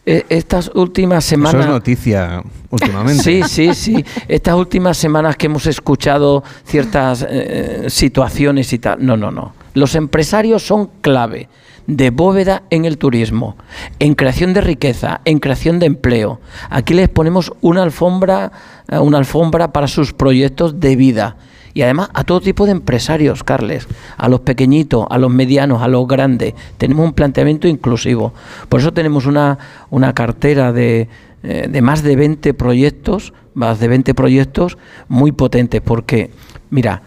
Eh, 0.05 0.23
estas 0.29 0.69
últimas 0.75 1.25
semanas... 1.25 1.55
Eso 1.55 1.63
es 1.63 1.67
noticia 1.67 2.43
últimamente. 2.69 3.23
Sí, 3.23 3.41
sí, 3.47 3.73
sí. 3.73 4.05
Estas 4.27 4.53
últimas 4.53 4.97
semanas 4.97 5.35
que 5.35 5.47
hemos 5.47 5.65
escuchado 5.65 6.43
ciertas 6.63 7.25
eh, 7.27 7.85
situaciones 7.87 8.71
y 8.71 8.77
tal. 8.77 9.03
No, 9.03 9.17
no, 9.17 9.31
no. 9.31 9.53
Los 9.73 9.95
empresarios 9.95 10.61
son 10.61 10.91
clave 11.01 11.49
de 11.87 12.11
bóveda 12.11 12.63
en 12.69 12.85
el 12.85 12.99
turismo, 12.99 13.57
en 13.97 14.13
creación 14.13 14.53
de 14.53 14.61
riqueza, 14.61 15.21
en 15.25 15.39
creación 15.39 15.79
de 15.79 15.87
empleo. 15.87 16.39
Aquí 16.69 16.93
les 16.93 17.09
ponemos 17.09 17.51
una 17.61 17.81
alfombra, 17.81 18.51
eh, 18.87 18.99
una 18.99 19.17
alfombra 19.17 19.73
para 19.73 19.87
sus 19.87 20.13
proyectos 20.13 20.79
de 20.79 20.95
vida 20.95 21.37
y 21.75 21.81
además 21.81 22.09
a 22.13 22.23
todo 22.23 22.39
tipo 22.39 22.65
de 22.65 22.71
empresarios, 22.71 23.43
Carles, 23.43 23.85
a 24.17 24.29
los 24.29 24.39
pequeñitos, 24.39 25.05
a 25.09 25.17
los 25.17 25.29
medianos, 25.29 25.81
a 25.81 25.89
los 25.89 26.07
grandes. 26.07 26.53
Tenemos 26.77 27.05
un 27.05 27.13
planteamiento 27.13 27.67
inclusivo. 27.67 28.33
Por 28.69 28.79
eso 28.79 28.93
tenemos 28.93 29.25
una, 29.25 29.59
una 29.89 30.13
cartera 30.13 30.71
de, 30.71 31.09
eh, 31.43 31.67
de 31.69 31.81
más 31.81 32.01
de 32.01 32.15
20 32.15 32.53
proyectos, 32.53 33.33
más 33.55 33.81
de 33.81 33.89
20 33.89 34.13
proyectos 34.13 34.77
muy 35.09 35.33
potentes, 35.33 35.81
porque, 35.81 36.31
mira, 36.69 37.01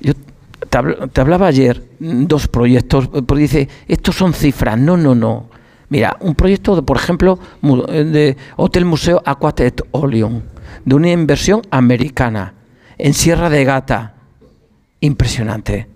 yo 0.00 0.14
te, 0.68 1.20
hablaba 1.20 1.46
ayer 1.46 1.84
dos 2.00 2.48
proyectos, 2.48 3.06
porque 3.06 3.42
dice, 3.42 3.68
estos 3.86 4.16
son 4.16 4.34
cifras, 4.34 4.76
no, 4.76 4.96
no, 4.96 5.14
no. 5.14 5.44
Mira, 5.88 6.16
un 6.18 6.34
proyecto, 6.34 6.74
de, 6.74 6.82
por 6.82 6.96
ejemplo, 6.96 7.38
de 7.62 8.36
Hotel 8.56 8.86
Museo 8.86 9.22
Aquatet 9.24 9.82
Oleon, 9.92 10.42
de 10.84 10.96
una 10.96 11.12
inversión 11.12 11.62
americana, 11.70 12.54
en 13.02 13.14
Sierra 13.14 13.50
de 13.50 13.64
Gata. 13.64 14.14
Impresionante. 15.00 15.88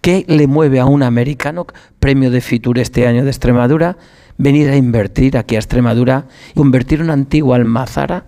¿Qué 0.00 0.24
le 0.26 0.46
mueve 0.46 0.80
a 0.80 0.86
un 0.86 1.02
americano, 1.02 1.66
premio 2.00 2.30
de 2.30 2.40
Fitur 2.40 2.78
este 2.78 3.06
año 3.06 3.24
de 3.24 3.30
Extremadura, 3.30 3.98
venir 4.38 4.70
a 4.70 4.76
invertir 4.76 5.36
aquí 5.36 5.56
a 5.56 5.58
Extremadura 5.58 6.24
y 6.52 6.54
convertir 6.54 7.02
una 7.02 7.12
antigua 7.12 7.56
almazara 7.56 8.24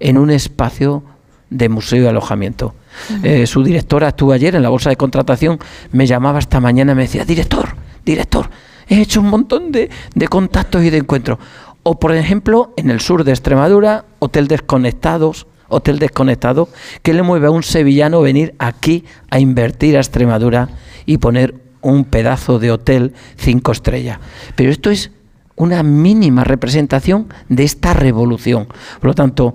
en 0.00 0.16
un 0.16 0.30
espacio 0.30 1.02
de 1.50 1.68
museo 1.68 2.04
y 2.04 2.06
alojamiento? 2.06 2.74
Eh, 3.22 3.46
su 3.46 3.62
directora 3.62 4.08
estuvo 4.08 4.32
ayer 4.32 4.54
en 4.54 4.62
la 4.62 4.70
bolsa 4.70 4.88
de 4.88 4.96
contratación, 4.96 5.58
me 5.92 6.06
llamaba 6.06 6.38
esta 6.38 6.60
mañana 6.60 6.92
y 6.92 6.94
me 6.94 7.02
decía, 7.02 7.26
director, 7.26 7.74
director, 8.06 8.48
he 8.88 9.02
hecho 9.02 9.20
un 9.20 9.28
montón 9.28 9.70
de, 9.70 9.90
de 10.14 10.28
contactos 10.28 10.82
y 10.82 10.88
de 10.88 10.96
encuentros. 10.96 11.38
O 11.82 12.00
por 12.00 12.14
ejemplo, 12.14 12.72
en 12.78 12.88
el 12.88 13.00
sur 13.00 13.22
de 13.22 13.32
Extremadura, 13.32 14.06
Hotel 14.18 14.48
Desconectados, 14.48 15.46
hotel 15.68 15.98
desconectado, 15.98 16.68
que 17.02 17.14
le 17.14 17.22
mueve 17.22 17.46
a 17.46 17.50
un 17.50 17.62
sevillano 17.62 18.20
venir 18.20 18.54
aquí 18.58 19.04
a 19.30 19.38
invertir 19.38 19.96
a 19.96 20.00
Extremadura 20.00 20.68
y 21.06 21.18
poner 21.18 21.54
un 21.80 22.04
pedazo 22.04 22.58
de 22.58 22.70
hotel 22.70 23.12
cinco 23.36 23.72
estrellas. 23.72 24.18
Pero 24.56 24.70
esto 24.70 24.90
es 24.90 25.10
una 25.56 25.82
mínima 25.82 26.44
representación 26.44 27.28
de 27.48 27.64
esta 27.64 27.94
revolución. 27.94 28.66
Por 29.00 29.08
lo 29.08 29.14
tanto, 29.14 29.54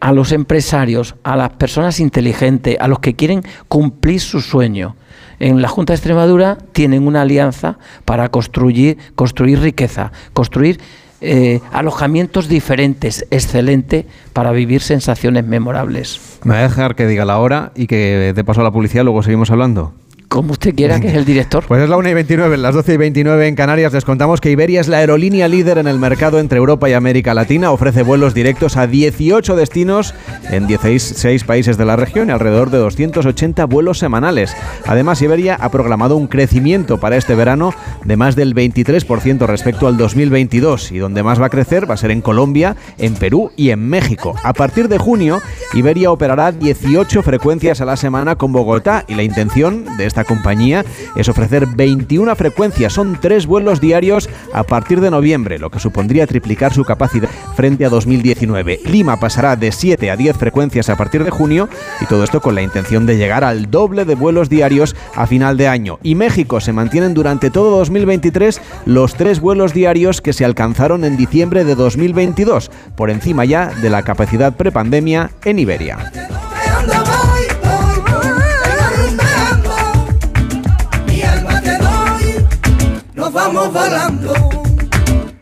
a 0.00 0.12
los 0.12 0.32
empresarios, 0.32 1.14
a 1.22 1.36
las 1.36 1.50
personas 1.50 2.00
inteligentes, 2.00 2.76
a 2.78 2.88
los 2.88 2.98
que 2.98 3.14
quieren 3.14 3.42
cumplir 3.68 4.20
su 4.20 4.40
sueño, 4.40 4.96
en 5.40 5.62
la 5.62 5.68
Junta 5.68 5.92
de 5.92 5.96
Extremadura 5.96 6.58
tienen 6.72 7.06
una 7.06 7.22
alianza 7.22 7.78
para 8.04 8.28
construir, 8.28 8.98
construir 9.14 9.60
riqueza, 9.60 10.12
construir 10.32 10.80
eh, 11.24 11.60
alojamientos 11.72 12.48
diferentes, 12.48 13.26
excelente 13.30 14.06
para 14.32 14.52
vivir 14.52 14.82
sensaciones 14.82 15.44
memorables. 15.44 16.38
Me 16.44 16.54
voy 16.54 16.60
a 16.60 16.68
dejar 16.68 16.94
que 16.94 17.06
diga 17.06 17.24
la 17.24 17.38
hora 17.38 17.72
y 17.74 17.86
que 17.86 18.32
de 18.34 18.44
paso 18.44 18.60
a 18.60 18.64
la 18.64 18.70
publicidad 18.70 19.04
luego 19.04 19.22
seguimos 19.22 19.50
hablando. 19.50 19.94
Como 20.34 20.50
usted 20.50 20.74
quiera, 20.74 20.98
que 20.98 21.06
es 21.06 21.14
el 21.14 21.24
director. 21.24 21.64
Pues 21.64 21.80
es 21.80 21.88
la 21.88 21.96
1 21.96 22.08
y 22.08 22.14
29, 22.14 22.56
las 22.56 22.74
12 22.74 22.94
y 22.94 22.96
29 22.96 23.46
en 23.46 23.54
Canarias. 23.54 23.92
Les 23.92 24.04
contamos 24.04 24.40
que 24.40 24.50
Iberia 24.50 24.80
es 24.80 24.88
la 24.88 24.96
aerolínea 24.96 25.46
líder 25.46 25.78
en 25.78 25.86
el 25.86 26.00
mercado 26.00 26.40
entre 26.40 26.58
Europa 26.58 26.90
y 26.90 26.92
América 26.92 27.34
Latina. 27.34 27.70
Ofrece 27.70 28.02
vuelos 28.02 28.34
directos 28.34 28.76
a 28.76 28.88
18 28.88 29.54
destinos 29.54 30.12
en 30.50 30.66
16 30.66 31.44
países 31.44 31.78
de 31.78 31.84
la 31.84 31.94
región 31.94 32.30
y 32.30 32.32
alrededor 32.32 32.70
de 32.70 32.78
280 32.78 33.64
vuelos 33.66 34.00
semanales. 34.00 34.56
Además, 34.86 35.22
Iberia 35.22 35.54
ha 35.54 35.70
programado 35.70 36.16
un 36.16 36.26
crecimiento 36.26 36.98
para 36.98 37.16
este 37.16 37.36
verano 37.36 37.72
de 38.04 38.16
más 38.16 38.34
del 38.34 38.56
23% 38.56 39.46
respecto 39.46 39.86
al 39.86 39.96
2022. 39.96 40.90
Y 40.90 40.98
donde 40.98 41.22
más 41.22 41.40
va 41.40 41.46
a 41.46 41.50
crecer 41.50 41.88
va 41.88 41.94
a 41.94 41.96
ser 41.96 42.10
en 42.10 42.22
Colombia, 42.22 42.74
en 42.98 43.14
Perú 43.14 43.52
y 43.54 43.70
en 43.70 43.88
México. 43.88 44.34
A 44.42 44.52
partir 44.52 44.88
de 44.88 44.98
junio, 44.98 45.40
Iberia 45.74 46.10
operará 46.10 46.50
18 46.50 47.22
frecuencias 47.22 47.80
a 47.80 47.84
la 47.84 47.96
semana 47.96 48.34
con 48.34 48.50
Bogotá 48.50 49.04
y 49.06 49.14
la 49.14 49.22
intención 49.22 49.96
de 49.96 50.06
esta 50.06 50.23
compañía 50.24 50.84
es 51.16 51.28
ofrecer 51.28 51.66
21 51.66 52.34
frecuencias, 52.36 52.92
son 52.92 53.18
tres 53.20 53.46
vuelos 53.46 53.80
diarios 53.80 54.28
a 54.52 54.64
partir 54.64 55.00
de 55.00 55.10
noviembre, 55.10 55.58
lo 55.58 55.70
que 55.70 55.80
supondría 55.80 56.26
triplicar 56.26 56.72
su 56.72 56.84
capacidad 56.84 57.28
frente 57.56 57.84
a 57.84 57.88
2019. 57.88 58.80
Lima 58.86 59.18
pasará 59.18 59.56
de 59.56 59.72
7 59.72 60.10
a 60.10 60.16
10 60.16 60.36
frecuencias 60.36 60.88
a 60.88 60.96
partir 60.96 61.24
de 61.24 61.30
junio 61.30 61.68
y 62.00 62.06
todo 62.06 62.24
esto 62.24 62.40
con 62.40 62.54
la 62.54 62.62
intención 62.62 63.06
de 63.06 63.16
llegar 63.16 63.44
al 63.44 63.70
doble 63.70 64.04
de 64.04 64.14
vuelos 64.14 64.48
diarios 64.48 64.96
a 65.14 65.26
final 65.26 65.56
de 65.56 65.68
año. 65.68 65.98
Y 66.02 66.14
México 66.14 66.60
se 66.60 66.72
mantienen 66.72 67.14
durante 67.14 67.50
todo 67.50 67.78
2023 67.78 68.60
los 68.86 69.14
tres 69.14 69.40
vuelos 69.40 69.74
diarios 69.74 70.20
que 70.20 70.32
se 70.32 70.44
alcanzaron 70.44 71.04
en 71.04 71.16
diciembre 71.16 71.64
de 71.64 71.74
2022, 71.74 72.70
por 72.96 73.10
encima 73.10 73.44
ya 73.44 73.66
de 73.66 73.90
la 73.90 74.02
capacidad 74.02 74.54
prepandemia 74.54 75.30
en 75.44 75.58
Iberia. 75.58 76.43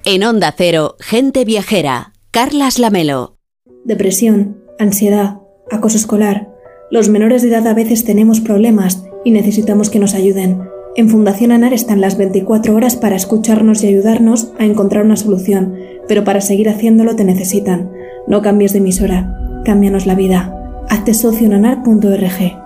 En 0.05 0.25
Onda 0.25 0.55
Cero, 0.57 0.97
gente 0.99 1.45
viajera, 1.45 2.13
Carlas 2.31 2.79
Lamelo. 2.79 3.37
Depresión, 3.85 4.63
ansiedad, 4.79 5.41
acoso 5.71 5.99
escolar. 5.99 6.49
Los 6.91 7.11
menores 7.11 7.43
de 7.43 7.49
edad 7.49 7.67
a 7.67 7.75
veces 7.75 8.05
tenemos 8.05 8.41
problemas 8.41 9.05
y 9.27 9.31
necesitamos 9.31 9.91
que 9.91 9.99
nos 9.99 10.15
ayuden. 10.15 10.63
En 10.97 11.11
Fundación 11.11 11.53
ANAR 11.53 11.75
están 11.75 12.01
las 12.01 12.17
24 12.17 12.75
horas 12.75 12.97
para 12.97 13.17
escucharnos 13.17 13.85
y 13.85 13.89
ayudarnos 13.89 14.53
a 14.59 14.65
encontrar 14.65 15.05
una 15.05 15.17
solución, 15.17 15.77
pero 16.09 16.25
para 16.25 16.41
seguir 16.41 16.71
haciéndolo 16.71 17.15
te 17.15 17.25
necesitan. 17.25 17.93
No 18.27 18.41
cambies 18.41 18.73
de 18.73 18.79
emisora, 18.79 19.63
cámbianos 19.67 20.07
la 20.07 20.15
vida. 20.15 20.83
Hazte 20.89 21.13
socio 21.13 21.47
en 21.47 21.53
anar.org. 21.53 22.62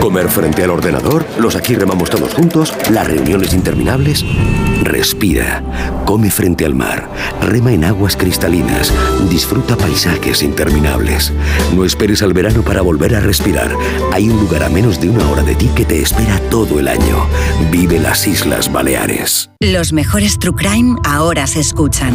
Comer 0.00 0.28
frente 0.28 0.64
al 0.64 0.70
ordenador, 0.70 1.26
los 1.38 1.56
aquí 1.56 1.74
remamos 1.74 2.08
todos 2.08 2.32
juntos, 2.32 2.72
las 2.90 3.06
reuniones 3.06 3.52
interminables. 3.52 4.24
Respira, 4.84 5.62
come 6.04 6.30
frente 6.30 6.66
al 6.66 6.74
mar, 6.74 7.08
rema 7.40 7.72
en 7.72 7.84
aguas 7.84 8.16
cristalinas, 8.18 8.92
disfruta 9.30 9.76
paisajes 9.76 10.42
interminables. 10.42 11.32
No 11.74 11.86
esperes 11.86 12.22
al 12.22 12.34
verano 12.34 12.60
para 12.60 12.82
volver 12.82 13.14
a 13.14 13.20
respirar. 13.20 13.74
Hay 14.12 14.28
un 14.28 14.38
lugar 14.38 14.62
a 14.62 14.68
menos 14.68 15.00
de 15.00 15.08
una 15.08 15.26
hora 15.30 15.42
de 15.42 15.54
ti 15.54 15.70
que 15.74 15.86
te 15.86 16.02
espera 16.02 16.38
todo 16.50 16.78
el 16.78 16.88
año. 16.88 17.26
Vive 17.70 17.98
las 17.98 18.26
Islas 18.26 18.70
Baleares. 18.70 19.50
Los 19.60 19.94
mejores 19.94 20.38
True 20.38 20.54
Crime 20.54 20.96
ahora 21.04 21.46
se 21.46 21.60
escuchan. 21.60 22.12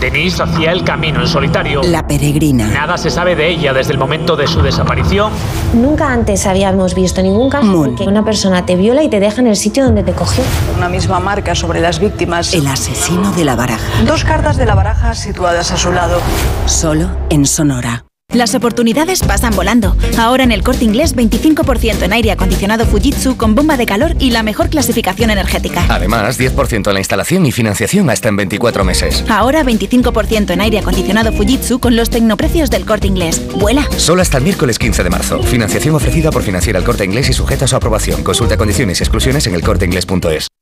Denise 0.00 0.42
hacía 0.42 0.72
el 0.72 0.82
camino 0.82 1.20
en 1.20 1.28
solitario. 1.28 1.82
La 1.82 2.06
peregrina. 2.06 2.66
Nada 2.68 2.96
se 2.96 3.10
sabe 3.10 3.36
de 3.36 3.50
ella 3.50 3.74
desde 3.74 3.92
el 3.92 3.98
momento 3.98 4.34
de 4.34 4.46
su 4.46 4.62
desaparición. 4.62 5.30
Nunca 5.74 6.10
antes 6.10 6.46
habíamos 6.46 6.94
visto 6.94 7.22
ningún 7.22 7.50
caso 7.50 7.84
en 7.84 7.96
que 7.96 8.04
una 8.04 8.24
persona 8.24 8.64
te 8.64 8.76
viola 8.76 9.02
y 9.04 9.08
te 9.08 9.20
deja 9.20 9.42
en 9.42 9.46
el 9.46 9.56
sitio 9.56 9.84
donde 9.84 10.02
te 10.02 10.12
cogió. 10.12 10.42
Una 10.76 10.88
misma 10.88 11.20
marca 11.20 11.54
sobre 11.54 11.80
las 11.80 11.99
víctimas. 12.00 12.54
El 12.54 12.66
asesino 12.66 13.32
de 13.32 13.44
la 13.44 13.56
baraja. 13.56 14.02
Dos 14.06 14.24
cartas 14.24 14.56
de 14.56 14.66
la 14.66 14.74
baraja 14.74 15.14
situadas 15.14 15.70
a 15.70 15.76
su 15.76 15.92
lado. 15.92 16.20
Solo 16.66 17.10
en 17.30 17.46
Sonora. 17.46 18.04
Las 18.32 18.54
oportunidades 18.54 19.22
pasan 19.24 19.56
volando. 19.56 19.96
Ahora 20.16 20.44
en 20.44 20.52
el 20.52 20.62
corte 20.62 20.84
inglés 20.84 21.16
25% 21.16 22.02
en 22.02 22.12
aire 22.12 22.30
acondicionado 22.30 22.86
Fujitsu 22.86 23.36
con 23.36 23.56
bomba 23.56 23.76
de 23.76 23.86
calor 23.86 24.14
y 24.20 24.30
la 24.30 24.44
mejor 24.44 24.70
clasificación 24.70 25.30
energética. 25.30 25.84
Además, 25.88 26.38
10% 26.38 26.86
en 26.86 26.94
la 26.94 27.00
instalación 27.00 27.44
y 27.46 27.50
financiación 27.50 28.08
hasta 28.08 28.28
en 28.28 28.36
24 28.36 28.84
meses. 28.84 29.24
Ahora 29.28 29.64
25% 29.64 30.50
en 30.52 30.60
aire 30.60 30.78
acondicionado 30.78 31.32
Fujitsu 31.32 31.80
con 31.80 31.96
los 31.96 32.08
tecnoprecios 32.08 32.70
del 32.70 32.86
corte 32.86 33.08
inglés. 33.08 33.42
¡Vuela! 33.56 33.84
Solo 33.96 34.22
hasta 34.22 34.38
el 34.38 34.44
miércoles 34.44 34.78
15 34.78 35.02
de 35.02 35.10
marzo. 35.10 35.42
Financiación 35.42 35.96
ofrecida 35.96 36.30
por 36.30 36.44
Financiera 36.44 36.78
el 36.78 36.84
corte 36.84 37.04
inglés 37.04 37.28
y 37.30 37.32
sujeta 37.32 37.64
a 37.64 37.68
su 37.68 37.74
aprobación. 37.74 38.22
Consulta 38.22 38.56
condiciones 38.56 39.00
y 39.00 39.02
exclusiones 39.02 39.44
en 39.48 39.56
elcorteinglés.es. 39.56 40.49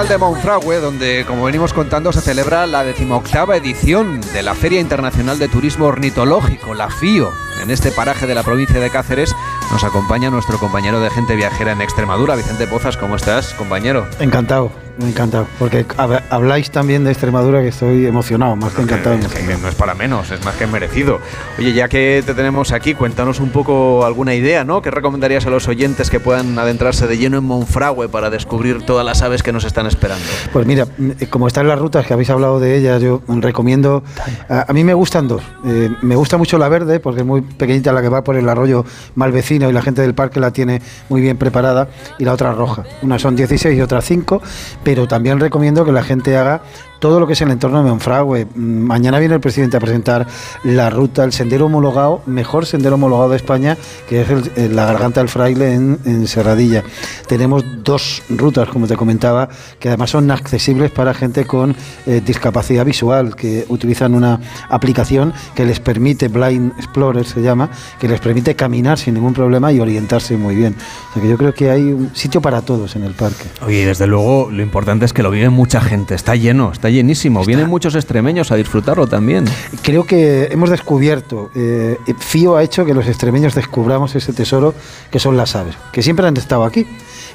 Nacional 0.00 0.18
de 0.18 0.24
Monfragüe, 0.24 0.80
donde, 0.80 1.24
como 1.26 1.44
venimos 1.44 1.74
contando, 1.74 2.10
se 2.10 2.22
celebra 2.22 2.66
la 2.66 2.84
decimoctava 2.84 3.58
edición 3.58 4.22
de 4.32 4.42
la 4.42 4.54
Feria 4.54 4.80
Internacional 4.80 5.38
de 5.38 5.46
Turismo 5.46 5.84
Ornitológico, 5.86 6.72
la 6.72 6.88
FIO. 6.88 7.30
En 7.62 7.70
este 7.70 7.92
paraje 7.92 8.26
de 8.26 8.34
la 8.34 8.42
provincia 8.42 8.80
de 8.80 8.88
Cáceres 8.88 9.34
nos 9.70 9.84
acompaña 9.84 10.30
nuestro 10.30 10.58
compañero 10.58 11.00
de 11.00 11.10
gente 11.10 11.36
viajera 11.36 11.72
en 11.72 11.82
Extremadura, 11.82 12.34
Vicente 12.34 12.66
Pozas. 12.66 12.96
¿Cómo 12.96 13.16
estás, 13.16 13.52
compañero? 13.52 14.06
Encantado. 14.20 14.72
Me 14.98 15.08
encanta, 15.08 15.46
porque 15.58 15.86
habláis 16.30 16.70
también 16.70 17.04
de 17.04 17.10
Extremadura 17.10 17.60
que 17.62 17.68
estoy 17.68 18.06
emocionado, 18.06 18.56
más 18.56 18.72
que 18.72 18.82
encantado. 18.82 19.16
no 19.16 19.68
es 19.68 19.74
para 19.74 19.94
menos, 19.94 20.30
es 20.30 20.44
más 20.44 20.54
que 20.56 20.66
merecido. 20.66 21.20
Oye, 21.58 21.72
ya 21.72 21.88
que 21.88 22.22
te 22.24 22.34
tenemos 22.34 22.72
aquí, 22.72 22.94
cuéntanos 22.94 23.40
un 23.40 23.50
poco 23.50 24.04
alguna 24.04 24.34
idea, 24.34 24.64
¿no? 24.64 24.82
¿Qué 24.82 24.90
recomendarías 24.90 25.46
a 25.46 25.50
los 25.50 25.68
oyentes 25.68 26.10
que 26.10 26.20
puedan 26.20 26.58
adentrarse 26.58 27.06
de 27.06 27.16
lleno 27.16 27.38
en 27.38 27.44
Monfragüe 27.44 28.08
para 28.08 28.30
descubrir 28.30 28.82
todas 28.82 29.04
las 29.06 29.22
aves 29.22 29.42
que 29.42 29.52
nos 29.52 29.64
están 29.64 29.86
esperando? 29.86 30.24
Pues 30.52 30.66
mira, 30.66 30.86
eh, 31.18 31.26
como 31.28 31.46
están 31.46 31.66
las 31.68 31.78
rutas 31.78 32.06
que 32.06 32.12
habéis 32.12 32.30
hablado 32.30 32.60
de 32.60 32.76
ellas, 32.76 33.00
yo 33.00 33.22
recomiendo. 33.28 34.02
A, 34.48 34.72
mí 34.72 34.84
me 34.84 34.94
gustan 34.94 35.28
dos. 35.28 35.42
Eh, 35.64 35.90
me 36.02 36.16
gusta 36.16 36.36
mucho 36.36 36.58
la 36.58 36.68
verde, 36.68 37.00
porque 37.00 37.20
es 37.20 37.26
muy 37.26 37.40
pequeñita 37.42 37.92
la 37.92 38.02
que 38.02 38.08
va 38.08 38.24
por 38.24 38.36
el 38.36 38.48
arroyo 38.48 38.84
Malvecino 39.14 39.68
y 39.68 39.72
la 39.72 39.82
gente 39.82 40.02
del 40.02 40.14
parque 40.14 40.40
la 40.40 40.50
tiene 40.50 40.82
muy 41.08 41.20
bien 41.20 41.36
preparada, 41.36 41.88
y 42.18 42.24
la 42.24 42.32
otra 42.32 42.52
roja. 42.52 42.84
Una 43.02 43.18
son 43.18 43.36
16 43.36 43.76
y 43.76 43.80
otra 43.80 44.00
5 44.00 44.42
pero 44.82 45.06
también 45.06 45.40
recomiendo 45.40 45.84
que 45.84 45.92
la 45.92 46.02
gente 46.02 46.36
haga 46.36 46.62
todo 47.00 47.18
lo 47.18 47.26
que 47.26 47.32
es 47.32 47.40
el 47.40 47.50
entorno 47.50 47.82
de 47.82 47.90
Monfragüe. 47.90 48.44
Mm, 48.44 48.60
mañana 48.60 49.18
viene 49.18 49.34
el 49.34 49.40
presidente 49.40 49.76
a 49.76 49.80
presentar 49.80 50.26
la 50.62 50.90
ruta, 50.90 51.24
el 51.24 51.32
sendero 51.32 51.66
homologado, 51.66 52.22
mejor 52.26 52.66
sendero 52.66 52.94
homologado 52.94 53.30
de 53.30 53.36
España, 53.36 53.76
que 54.08 54.20
es 54.20 54.70
la 54.70 54.84
Garganta 54.84 55.20
del 55.20 55.28
Fraile 55.28 55.74
en, 55.74 56.26
Serradilla. 56.28 56.84
Tenemos 57.26 57.64
dos 57.82 58.22
rutas, 58.28 58.68
como 58.68 58.86
te 58.86 58.94
comentaba, 58.94 59.48
que 59.78 59.88
además 59.88 60.10
son 60.10 60.30
accesibles 60.30 60.90
para 60.90 61.14
gente 61.14 61.46
con 61.46 61.74
eh, 62.06 62.20
discapacidad 62.24 62.84
visual, 62.84 63.34
que 63.34 63.64
utilizan 63.68 64.14
una 64.14 64.38
aplicación 64.68 65.32
que 65.54 65.64
les 65.64 65.80
permite, 65.80 66.28
Blind 66.28 66.72
Explorer 66.76 67.26
se 67.26 67.40
llama, 67.40 67.70
que 67.98 68.06
les 68.06 68.20
permite 68.20 68.54
caminar 68.54 68.98
sin 68.98 69.14
ningún 69.14 69.32
problema 69.32 69.72
y 69.72 69.80
orientarse 69.80 70.36
muy 70.36 70.54
bien. 70.54 70.76
O 71.10 71.14
sea 71.14 71.22
que 71.22 71.28
yo 71.28 71.38
creo 71.38 71.54
que 71.54 71.70
hay 71.70 71.82
un 71.82 72.10
sitio 72.14 72.42
para 72.42 72.60
todos 72.60 72.94
en 72.96 73.04
el 73.04 73.14
parque. 73.14 73.44
Oye, 73.66 73.86
desde 73.86 74.06
luego, 74.06 74.50
lo 74.50 74.62
importante 74.62 75.06
es 75.06 75.12
que 75.14 75.22
lo 75.22 75.30
vive 75.30 75.48
mucha 75.48 75.80
gente, 75.80 76.14
está 76.14 76.36
lleno, 76.36 76.70
está 76.70 76.89
llenísimo, 76.92 77.44
vienen 77.44 77.68
muchos 77.68 77.94
extremeños 77.94 78.50
a 78.50 78.56
disfrutarlo 78.56 79.06
también. 79.06 79.44
Creo 79.82 80.04
que 80.04 80.48
hemos 80.50 80.70
descubierto, 80.70 81.50
eh, 81.54 81.96
FIO 82.18 82.56
ha 82.56 82.62
hecho 82.62 82.84
que 82.84 82.94
los 82.94 83.06
extremeños 83.06 83.54
descubramos 83.54 84.14
ese 84.14 84.32
tesoro 84.32 84.74
que 85.10 85.18
son 85.18 85.36
las 85.36 85.56
aves, 85.56 85.76
que 85.92 86.02
siempre 86.02 86.26
han 86.26 86.36
estado 86.36 86.64
aquí 86.64 86.86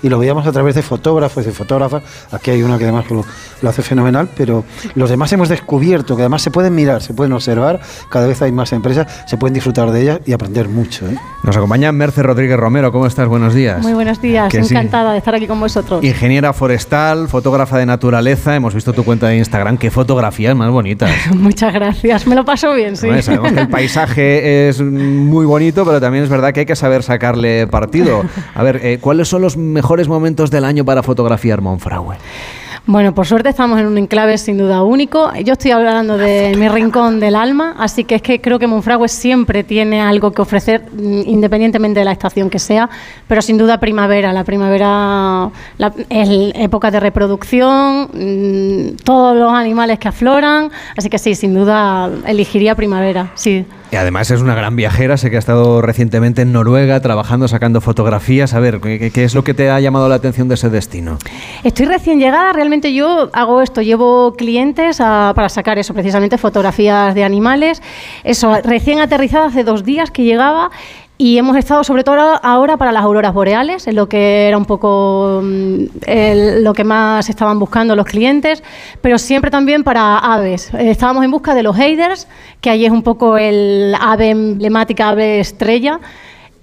y 0.06 0.10
lo 0.10 0.19
veíamos 0.19 0.45
a 0.45 0.52
través 0.52 0.76
de 0.76 0.84
fotógrafos 0.84 1.48
y 1.48 1.49
fotógrafas. 1.49 2.03
Aquí 2.32 2.52
hay 2.52 2.61
una 2.61 2.77
que 2.77 2.84
además 2.84 3.06
lo, 3.10 3.26
hace 3.68 3.82
fenomenal, 3.82 4.30
pero 4.38 4.64
los 4.94 5.10
demás 5.10 5.34
hemos 5.34 5.49
descubierto 5.49 6.15
que 6.15 6.22
además 6.22 6.44
se 6.44 6.52
pueden 6.52 6.76
mirar, 6.76 7.02
se 7.02 7.15
pueden 7.15 7.34
observar, 7.34 7.80
cada 8.11 8.27
vez 8.27 8.40
hay 8.44 8.52
más 8.52 8.72
empresas, 8.72 9.07
se 9.26 9.38
pueden 9.38 9.56
disfrutar 9.56 9.90
de 9.90 10.03
ellas 10.03 10.19
y 10.27 10.34
aprender 10.34 10.69
mucho. 10.69 11.07
¿eh? 11.07 11.18
Nos 11.44 11.57
acompaña 11.57 11.91
Merce 11.91 12.22
Rodríguez 12.22 12.60
Romero, 12.60 12.91
¿cómo 12.91 13.07
estás? 13.07 13.27
Buenos 13.27 13.56
días. 13.56 13.82
Muy 13.82 13.94
buenos 13.94 14.22
días, 14.22 14.53
encantada 14.53 15.14
de 15.14 15.18
estar 15.18 15.34
aquí 15.34 15.48
con 15.48 15.60
vosotros. 15.60 16.03
Ingeniera 16.03 16.53
forestal, 16.53 17.27
fotógrafa 17.27 17.80
de 17.80 17.88
naturaleza, 17.88 18.56
hemos 18.56 18.76
visto 18.76 18.94
tu 18.94 19.03
cuenta 19.03 19.30
de 19.30 19.38
Instagram, 19.38 19.80
qué 19.80 19.90
fotografías 19.90 20.56
más 20.56 20.69
bonitas. 20.69 21.10
Muchas 21.36 21.73
gracias, 21.73 22.27
me 22.27 22.36
lo 22.36 22.45
paso 22.45 22.76
bien, 22.76 22.95
sí. 22.95 23.07
sabemos 23.23 23.53
que 23.53 23.61
el 23.61 23.69
paisaje 23.69 24.69
es 24.69 24.80
muy 24.82 25.48
bonito, 25.48 25.84
pero 25.84 25.99
también 25.99 26.23
es 26.23 26.30
verdad 26.30 26.53
que 26.53 26.60
hay 26.60 26.65
que 26.68 26.76
saber 26.76 27.02
sacarle 27.02 27.65
partido. 27.65 28.23
A 28.53 28.61
ver, 28.61 28.82
eh, 28.84 28.99
¿cuáles 29.02 29.27
son 29.27 29.41
los 29.41 29.57
mejores 29.57 29.94
momentos 30.07 30.51
del 30.51 30.65
año 30.65 30.84
para 30.84 31.01
fotografiar 31.01 31.61
Monfragüe? 31.61 32.17
Bueno, 32.88 33.15
por 33.15 33.26
suerte 33.26 33.49
estamos 33.49 33.80
en 33.80 33.88
un 33.88 33.97
enclave 33.97 34.38
sin 34.38 34.59
duda 34.59 34.84
único. 34.84 35.34
Yo 35.43 35.53
estoy 35.53 35.72
hablando 35.72 36.19
de 36.19 36.55
mi 36.55 36.69
rincón 36.69 37.19
del 37.19 37.35
alma, 37.35 37.73
así 37.80 38.03
que 38.03 38.15
es 38.15 38.22
que 38.22 38.39
creo 38.39 38.59
que 38.59 38.67
Monfragüe 38.67 39.07
siempre 39.07 39.63
tiene 39.63 40.01
algo 40.01 40.31
que 40.31 40.43
ofrecer, 40.43 40.85
mm, 40.93 41.22
independientemente 41.26 42.01
de 42.01 42.05
la 42.05 42.11
estación 42.11 42.47
que 42.47 42.59
sea, 42.59 42.88
pero 43.27 43.41
sin 43.41 43.57
duda 43.57 43.80
primavera. 43.80 44.31
La 44.34 44.43
primavera 44.43 45.49
es 46.09 46.30
época 46.53 46.91
de 46.91 46.99
reproducción, 46.99 48.09
mm, 48.13 48.97
todos 49.03 49.35
los 49.35 49.51
animales 49.51 49.97
que 49.97 50.07
afloran, 50.07 50.69
así 50.95 51.09
que 51.09 51.17
sí, 51.17 51.34
sin 51.34 51.55
duda 51.55 52.11
elegiría 52.27 52.76
primavera, 52.76 53.31
sí. 53.34 53.65
Y 53.91 53.95
además 53.98 54.32
es 54.32 54.41
una 54.41 54.56
gran 54.56 54.76
viajera, 54.76 55.16
sé 55.18 55.30
que 55.30 55.36
ha 55.36 55.40
estado 55.40 55.82
recientemente 55.82 56.41
en 56.41 56.52
Noruega 56.52 56.99
trabajando, 56.99 57.48
sacando 57.48 57.82
fotografías. 57.82 58.53
A 58.53 58.60
ver, 58.60 58.80
¿qué, 58.82 59.12
qué 59.12 59.24
es 59.24 59.36
lo 59.36 59.44
que 59.44 59.53
te 59.53 59.70
ha 59.70 59.80
llamado 59.80 60.10
la 60.10 60.16
atención 60.16 60.48
de 60.48 60.56
ese 60.56 60.70
destino? 60.70 61.18
Estoy 61.64 61.86
recién 61.86 62.20
llegada, 62.20 62.52
realmente 62.52 62.94
yo 62.94 63.30
hago 63.34 63.62
esto, 63.62 63.82
llevo 63.82 64.34
clientes 64.36 64.98
para 64.98 65.49
sacar 65.49 65.78
eso, 65.78 65.94
precisamente 65.94 66.38
fotografías 66.38 67.14
de 67.16 67.24
animales. 67.24 67.82
Eso, 68.24 68.56
recién 68.64 68.99
aterrizada 68.99 69.48
hace 69.48 69.64
dos 69.64 69.84
días 69.84 70.12
que 70.12 70.24
llegaba 70.24 70.72
y 71.17 71.37
hemos 71.37 71.55
estado 71.55 71.83
sobre 71.83 72.03
todo 72.03 72.39
ahora 72.43 72.77
para 72.77 72.91
las 72.91 73.03
auroras 73.03 73.33
boreales, 73.33 73.87
en 73.87 73.95
lo 73.95 74.09
que 74.09 74.47
era 74.47 74.57
un 74.57 74.65
poco 74.65 75.41
mm, 75.43 75.83
lo 76.61 76.73
que 76.73 76.83
más 76.83 77.29
estaban 77.29 77.57
buscando 77.57 77.95
los 77.95 78.05
clientes, 78.05 78.63
pero 79.01 79.17
siempre 79.17 79.49
también 79.49 79.83
para 79.83 80.17
aves. 80.17 80.73
Estábamos 80.77 81.23
en 81.23 81.31
busca 81.31 81.55
de 81.55 81.63
los 81.63 81.77
Heiders, 81.77 82.27
que 82.59 82.69
ahí 82.69 82.85
es 82.85 82.91
un 82.91 83.03
poco 83.03 83.37
el 83.37 83.95
ave 83.99 84.31
emblemática, 84.31 85.09
ave 85.09 85.39
estrella, 85.39 85.99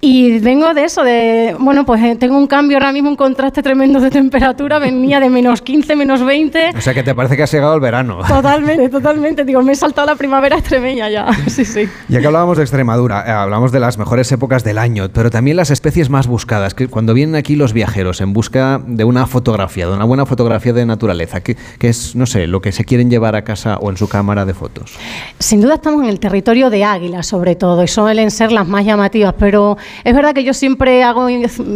y 0.05 0.37
vengo 0.39 0.73
de 0.73 0.83
eso, 0.83 1.01
de, 1.01 1.55
bueno, 1.57 1.85
pues 1.85 2.03
eh, 2.03 2.17
tengo 2.19 2.37
un 2.37 2.45
cambio 2.45 2.75
ahora 2.75 2.91
mismo, 2.91 3.09
un 3.09 3.15
contraste 3.15 3.63
tremendo 3.63 4.01
de 4.01 4.09
temperatura, 4.09 4.77
venía 4.77 5.21
de 5.21 5.29
menos 5.29 5.61
15, 5.61 5.95
menos 5.95 6.21
20. 6.25 6.71
O 6.75 6.81
sea 6.81 6.93
que 6.93 7.03
te 7.03 7.15
parece 7.15 7.37
que 7.37 7.43
has 7.43 7.51
llegado 7.53 7.73
el 7.73 7.79
verano. 7.79 8.19
Totalmente, 8.27 8.89
totalmente. 8.89 9.45
Digo, 9.45 9.61
me 9.61 9.71
he 9.71 9.75
saltado 9.75 10.07
la 10.07 10.17
primavera 10.17 10.57
extremeña 10.57 11.09
ya. 11.09 11.27
Sí, 11.47 11.63
sí. 11.63 11.87
Ya 12.09 12.19
que 12.19 12.27
hablábamos 12.27 12.57
de 12.57 12.63
Extremadura, 12.63 13.23
eh, 13.25 13.31
hablamos 13.31 13.71
de 13.71 13.79
las 13.79 13.97
mejores 13.97 14.29
épocas 14.33 14.65
del 14.65 14.77
año, 14.77 15.07
pero 15.13 15.29
también 15.29 15.55
las 15.55 15.71
especies 15.71 16.09
más 16.09 16.27
buscadas, 16.27 16.73
que 16.73 16.89
cuando 16.89 17.13
vienen 17.13 17.35
aquí 17.35 17.55
los 17.55 17.71
viajeros 17.71 18.19
en 18.19 18.33
busca 18.33 18.81
de 18.85 19.05
una 19.05 19.25
fotografía, 19.25 19.87
de 19.87 19.93
una 19.93 20.03
buena 20.03 20.25
fotografía 20.25 20.73
de 20.73 20.85
naturaleza, 20.85 21.39
que, 21.39 21.55
que 21.79 21.87
es, 21.87 22.13
no 22.13 22.25
sé, 22.25 22.47
lo 22.47 22.59
que 22.59 22.73
se 22.73 22.83
quieren 22.83 23.09
llevar 23.09 23.37
a 23.37 23.45
casa 23.45 23.77
o 23.77 23.89
en 23.89 23.95
su 23.95 24.09
cámara 24.09 24.43
de 24.43 24.53
fotos. 24.53 24.95
Sin 25.39 25.61
duda 25.61 25.75
estamos 25.75 26.03
en 26.03 26.09
el 26.09 26.19
territorio 26.19 26.69
de 26.69 26.83
águilas, 26.83 27.25
sobre 27.25 27.55
todo, 27.55 27.81
y 27.83 27.87
suelen 27.87 28.31
ser 28.31 28.51
las 28.51 28.67
más 28.67 28.83
llamativas, 28.83 29.35
pero 29.39 29.77
es 30.03 30.15
verdad 30.15 30.33
que 30.33 30.43
yo 30.43 30.53
siempre 30.53 31.03
hago 31.03 31.27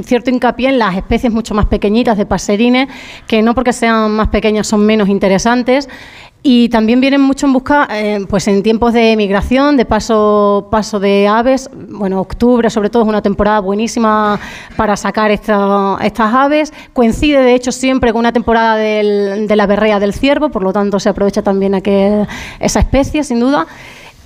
cierto 0.03 0.29
hincapié 0.29 0.69
en 0.69 0.79
las 0.79 0.95
especies 0.95 1.31
mucho 1.31 1.53
más 1.53 1.65
pequeñitas 1.65 2.17
de 2.17 2.25
paserines, 2.25 2.87
que 3.27 3.41
no 3.41 3.55
porque 3.55 3.73
sean 3.73 4.11
más 4.11 4.29
pequeñas 4.29 4.67
son 4.67 4.85
menos 4.85 5.09
interesantes. 5.09 5.87
Y 6.43 6.69
también 6.69 7.01
vienen 7.01 7.19
mucho 7.19 7.45
en 7.45 7.53
busca, 7.53 7.87
eh, 7.91 8.25
pues 8.29 8.47
en 8.47 8.63
tiempos 8.63 8.93
de 8.93 9.17
migración, 9.17 9.75
de 9.75 9.85
paso, 9.85 10.67
paso 10.71 10.99
de 10.99 11.27
aves. 11.27 11.69
Bueno, 11.89 12.21
octubre 12.21 12.69
sobre 12.69 12.89
todo 12.89 13.03
es 13.03 13.09
una 13.09 13.21
temporada 13.21 13.59
buenísima 13.59 14.39
para 14.77 14.95
sacar 14.95 15.31
estas 15.31 16.33
aves. 16.33 16.71
Coincide 16.93 17.41
de 17.41 17.53
hecho 17.53 17.71
siempre 17.71 18.13
con 18.13 18.19
una 18.19 18.31
temporada 18.31 18.75
de 18.77 19.55
la 19.55 19.65
berrea 19.65 19.99
del 19.99 20.13
ciervo, 20.13 20.49
por 20.49 20.63
lo 20.63 20.71
tanto 20.71 20.99
se 20.99 21.09
aprovecha 21.09 21.41
también 21.41 21.75
aquel, 21.75 22.27
esa 22.59 22.79
especie, 22.79 23.23
sin 23.23 23.39
duda. 23.39 23.67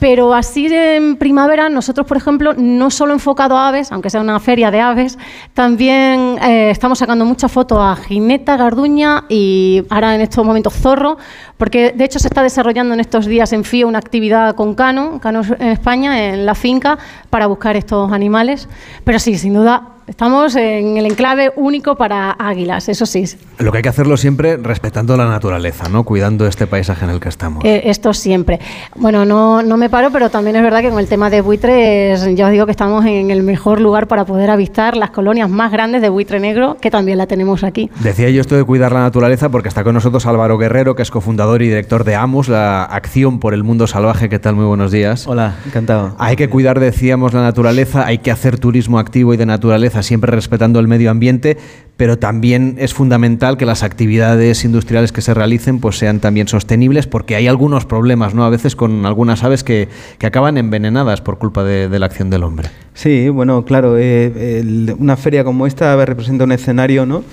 Pero 0.02 0.34
así 0.34 0.66
en 0.72 1.16
primavera, 1.16 1.70
nosotros, 1.70 2.08
por 2.08 2.18
ejemplo, 2.18 2.56
no 2.58 2.90
solo 2.90 3.14
enfocado 3.14 3.56
a 3.56 3.68
aves, 3.68 3.92
aunque 3.92 4.10
sea 4.10 4.20
una 4.20 4.40
feria 4.40 4.72
de 4.72 4.82
aves, 4.82 5.20
también 5.54 6.40
eh, 6.42 6.72
estamos 6.72 6.98
sacando 6.98 7.24
muchas 7.24 7.52
fotos 7.52 7.78
a 7.80 7.96
jineta, 7.96 8.58
garduña 8.58 9.26
y 9.30 9.84
ahora 9.92 10.16
en 10.16 10.22
estos 10.22 10.44
momentos 10.44 10.74
zorro, 10.74 11.20
porque 11.58 11.92
de 11.92 12.04
hecho 12.04 12.18
se 12.18 12.30
está 12.30 12.42
desarrollando 12.42 12.96
en 12.96 13.00
estos 13.00 13.28
días 13.28 13.54
en 13.54 13.64
FIO 13.64 13.88
una 13.88 14.00
actividad 14.00 14.56
con 14.56 14.74
Cano, 14.74 15.20
Cano 15.22 15.44
en 15.60 15.68
España, 15.68 16.30
en 16.30 16.48
la 16.48 16.56
finca, 16.56 16.98
para 17.30 17.46
buscar 17.46 17.78
estos 17.78 18.12
animales. 18.12 18.68
Pero 19.04 19.20
sí, 19.20 19.38
sin 19.38 19.54
duda, 19.54 19.84
Estamos 20.08 20.56
en 20.56 20.98
el 20.98 21.06
enclave 21.06 21.52
único 21.56 21.96
para 21.96 22.32
águilas, 22.32 22.90
eso 22.90 23.06
sí. 23.06 23.24
Lo 23.60 23.72
que 23.72 23.78
hay 23.78 23.82
que 23.84 23.90
hacerlo 23.90 24.18
siempre 24.18 24.58
respetando 24.58 25.16
la 25.16 25.28
naturaleza, 25.28 25.90
¿no? 25.90 26.04
Cuidando 26.04 26.48
este 26.48 26.66
paisaje 26.68 27.06
en 27.06 27.12
el 27.12 27.20
que 27.20 27.30
estamos. 27.30 27.64
Eh, 27.64 27.84
esto 27.86 28.14
siempre. 28.14 28.60
Bueno, 28.96 29.26
no, 29.26 29.62
no 29.62 29.78
me 29.78 29.90
paro, 29.90 30.10
pero 30.12 30.30
también 30.30 30.56
es 30.56 30.64
verdad 30.64 30.82
que 30.82 30.90
con 30.90 31.00
el 31.00 31.08
tema 31.08 31.30
de 31.30 31.42
buitres, 31.42 32.28
ya 32.36 32.48
os 32.48 32.52
digo 32.52 32.66
que 32.66 32.72
estamos 32.72 33.06
en 33.06 33.30
el 33.30 33.44
mejor 33.44 33.80
lugar 33.80 34.08
para 34.08 34.26
poder 34.26 34.50
avistar 34.50 34.98
las 34.98 35.12
colonias 35.12 35.50
más 35.50 35.72
grandes 35.72 36.02
de 36.02 36.10
buitre 36.10 36.40
negro, 36.40 36.78
que 36.82 36.90
también 36.90 37.18
la 37.18 37.28
tenemos 37.28 37.64
aquí. 37.64 37.90
Decía 38.00 38.30
yo 38.30 38.42
esto 38.42 38.56
de 38.56 38.64
cuidar 38.64 38.92
la 38.92 39.02
naturaleza 39.02 39.50
porque 39.50 39.70
está 39.70 39.84
con 39.84 39.94
nosotros 39.94 40.26
Álvaro 40.26 40.58
Guerrero, 40.58 40.96
que 40.96 41.04
es 41.04 41.12
cofundador 41.12 41.62
y 41.62 41.68
director 41.68 42.04
de 42.04 42.16
AMUS, 42.16 42.50
la 42.50 42.84
Acción 42.84 43.40
por 43.40 43.54
el 43.54 43.64
Mundo 43.64 43.86
Salvaje. 43.86 44.30
¿Qué 44.30 44.40
tal? 44.40 44.56
Muy 44.56 44.66
buenos 44.66 44.92
días. 44.92 45.28
Hola, 45.28 45.56
encantado. 45.66 46.16
Hay 46.18 46.36
que 46.36 46.50
cuidar, 46.50 46.80
decíamos, 46.80 47.34
la 47.34 47.42
naturaleza, 47.42 48.06
hay 48.06 48.18
que 48.18 48.32
hacer 48.32 48.60
turismo 48.60 48.98
activo 48.98 49.34
y 49.34 49.38
de 49.38 49.46
naturaleza 49.46 50.01
siempre 50.04 50.32
respetando 50.32 50.80
el 50.80 50.88
medio 50.88 51.12
ambiente, 51.12 51.58
pero 51.98 52.18
también 52.18 52.76
es 52.80 52.94
fundamental 52.94 53.58
que 53.58 53.66
las 53.66 53.84
actividades 53.84 54.64
industriales 54.66 55.12
que 55.12 55.22
se 55.22 55.34
realicen 55.34 55.80
pues 55.80 55.98
sean 55.98 56.20
también 56.20 56.48
sostenibles, 56.48 57.08
porque 57.08 57.36
hay 57.36 57.48
algunos 57.48 57.86
problemas, 57.86 58.34
¿no? 58.34 58.44
A 58.44 58.50
veces 58.50 58.76
con 58.76 59.06
algunas 59.06 59.44
aves 59.44 59.64
que, 59.64 59.88
acaban 60.24 60.58
envenenadas 60.58 61.22
por 61.22 61.38
culpa 61.38 61.64
de, 61.64 62.00
la 62.00 62.06
acción 62.06 62.30
del 62.30 62.44
hombre. 62.44 62.70
Sí, 62.94 63.30
bueno, 63.30 63.66
claro, 63.66 63.96
eh, 63.98 64.64
una 64.98 65.18
feria 65.18 65.44
como 65.44 65.68
esta 65.68 66.04
representa 66.06 66.44
un 66.46 66.52
escenario, 66.52 67.06
¿no? 67.06 67.24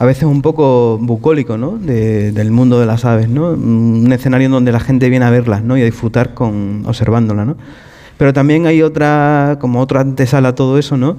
a 0.00 0.06
veces 0.06 0.22
un 0.22 0.40
poco 0.40 0.96
bucólico, 0.98 1.58
¿no? 1.58 1.76
del 1.76 2.50
mundo 2.50 2.80
de 2.80 2.86
las 2.86 3.04
aves, 3.04 3.28
¿no? 3.28 3.50
Un 3.50 4.10
escenario 4.10 4.46
en 4.46 4.52
donde 4.52 4.72
la 4.72 4.80
gente 4.80 5.10
viene 5.10 5.26
a 5.26 5.30
verlas, 5.30 5.62
¿no? 5.62 5.76
Y 5.76 5.82
a 5.82 5.84
disfrutar 5.84 6.32
con 6.32 6.84
observándolas, 6.86 7.46
¿no? 7.46 7.56
Pero 8.16 8.32
también 8.32 8.66
hay 8.66 8.80
otra, 8.80 9.58
como 9.60 9.78
otra 9.80 10.00
antesala 10.00 10.48
a 10.48 10.54
todo 10.54 10.78
eso, 10.78 10.96
¿no? 10.96 11.18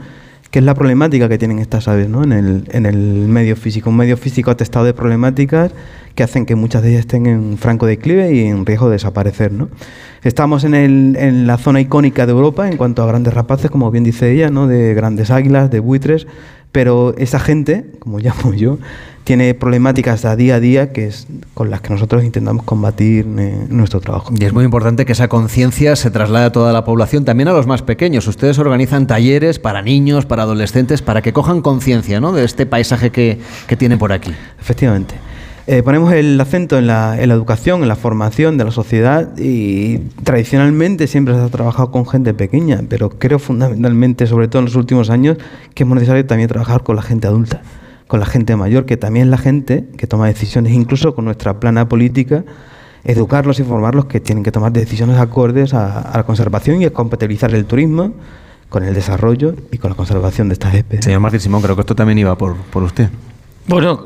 Que 0.52 0.60
es 0.60 0.66
la 0.66 0.76
problemática 0.76 1.30
que 1.30 1.38
tienen 1.38 1.60
estas 1.60 1.88
aves 1.88 2.10
¿no? 2.10 2.24
en, 2.24 2.34
el, 2.34 2.68
en 2.72 2.86
el 2.86 2.98
medio 2.98 3.56
físico. 3.56 3.90
Un 3.90 3.96
medio 3.96 4.18
físico 4.18 4.52
atestado 4.52 4.86
de 4.86 4.94
problemáticas 4.94 5.72
que 6.14 6.24
hacen 6.24 6.46
que 6.46 6.56
muchas 6.56 6.84
de 6.84 6.90
ellas 6.90 7.00
estén 7.02 7.26
en 7.26 7.58
franco 7.58 7.86
declive 7.86 8.34
y 8.34 8.46
en 8.48 8.66
riesgo 8.66 8.88
de 8.88 8.94
desaparecer. 8.94 9.54
¿no? 9.54 9.70
Estamos 10.24 10.66
en, 10.66 10.74
el, 10.76 11.16
en 11.18 11.48
la 11.48 11.58
zona 11.58 11.80
icónica 11.80 12.26
de 12.26 12.34
Europa 12.34 12.70
en 12.70 12.76
cuanto 12.76 13.02
a 13.02 13.08
grandes 13.08 13.34
rapaces, 13.34 13.72
como 13.72 13.90
bien 13.92 14.04
dice 14.04 14.30
ella, 14.30 14.50
¿no? 14.50 14.68
de 14.68 14.94
grandes 14.94 15.32
águilas, 15.32 15.72
de 15.72 15.80
buitres, 15.80 16.28
pero 16.72 17.16
esa 17.18 17.40
gente, 17.40 17.86
como 18.00 18.20
llamo 18.20 18.54
yo, 18.54 18.78
tiene 19.24 19.54
problemáticas 19.54 20.26
a 20.26 20.36
día 20.36 20.56
a 20.56 20.60
día 20.60 20.92
que 20.92 21.06
es 21.06 21.28
con 21.54 21.70
las 21.70 21.82
que 21.82 21.94
nosotros 21.94 22.24
intentamos 22.24 22.66
combatir 22.66 23.26
en 23.26 23.76
nuestro 23.76 24.00
trabajo. 24.02 24.34
Y 24.38 24.44
es 24.44 24.52
muy 24.52 24.66
importante 24.66 25.06
que 25.06 25.12
esa 25.12 25.28
conciencia 25.28 25.96
se 25.96 26.10
traslade 26.10 26.46
a 26.46 26.52
toda 26.52 26.74
la 26.74 26.84
población, 26.84 27.24
también 27.24 27.48
a 27.48 27.54
los 27.54 27.68
más 27.68 27.84
pequeños. 27.84 28.28
Ustedes 28.28 28.58
organizan 28.58 29.06
talleres 29.06 29.60
para 29.60 29.82
niños, 29.84 30.26
para 30.26 30.44
adolescentes, 30.44 31.02
para 31.02 31.22
que 31.22 31.34
cojan 31.34 31.62
conciencia 31.62 32.20
¿no? 32.20 32.32
de 32.32 32.44
este 32.44 32.66
paisaje 32.66 33.12
que, 33.12 33.40
que 33.68 33.78
tiene 33.78 33.98
por 33.98 34.12
aquí. 34.12 34.34
Efectivamente. 34.60 35.16
Eh, 35.68 35.84
ponemos 35.84 36.12
el 36.14 36.40
acento 36.42 36.78
en 36.78 36.88
la, 36.88 37.22
en 37.22 37.30
la, 37.30 37.36
educación, 37.36 37.84
en 37.84 37.88
la 37.88 37.96
formación 37.96 38.58
de 38.58 38.66
la 38.66 38.72
sociedad 38.72 39.38
y 39.38 40.00
tradicionalmente 40.24 41.08
siempre 41.08 41.36
se 41.36 41.42
ha 41.42 41.50
trabajado 41.50 41.92
con 41.92 42.08
gente 42.08 42.34
pequeña, 42.34 42.82
pero 42.90 43.10
creo 43.10 43.38
fundamentalmente, 43.38 44.26
sobre 44.26 44.48
todo 44.48 44.60
en 44.60 44.66
los 44.66 44.76
últimos 44.76 45.10
años, 45.10 45.38
que 45.76 45.84
es 45.84 45.90
necesario 45.90 46.26
también 46.26 46.50
trabajar 46.50 46.84
con 46.84 46.96
la 46.96 47.02
gente 47.02 47.28
adulta 47.28 47.62
con 48.12 48.20
la 48.20 48.26
gente 48.26 48.58
mayor, 48.58 48.86
que 48.86 48.98
también 48.98 49.28
es 49.28 49.32
la 49.32 49.38
gente 49.38 49.88
que 49.96 50.06
toma 50.06 50.28
decisiones, 50.28 50.74
incluso 50.74 51.16
con 51.16 51.24
nuestra 51.24 51.62
plana 51.62 51.88
política, 51.88 52.44
educarlos 53.06 53.62
y 53.62 53.64
formarlos 53.64 54.04
que 54.04 54.20
tienen 54.20 54.44
que 54.44 54.52
tomar 54.52 54.74
decisiones 54.74 55.18
acordes 55.18 55.74
a, 55.74 56.12
la 56.14 56.24
conservación 56.26 56.82
y 56.82 56.86
a 56.86 56.92
compatibilizar 56.92 57.56
el 57.56 57.64
turismo 57.64 58.12
con 58.68 58.84
el 58.84 58.94
desarrollo 58.94 59.56
y 59.72 59.78
con 59.78 59.92
la 59.92 59.96
conservación 59.96 60.50
de 60.50 60.56
estas 60.56 60.74
especies. 60.74 61.06
Señor 61.06 61.22
Martín 61.22 61.40
Simón, 61.40 61.62
creo 61.62 61.76
que 61.76 61.84
esto 61.84 61.96
también 61.96 62.18
iba 62.18 62.38
por, 62.38 62.58
por 62.58 62.84
usted. 62.84 63.08
Bueno, 63.68 64.04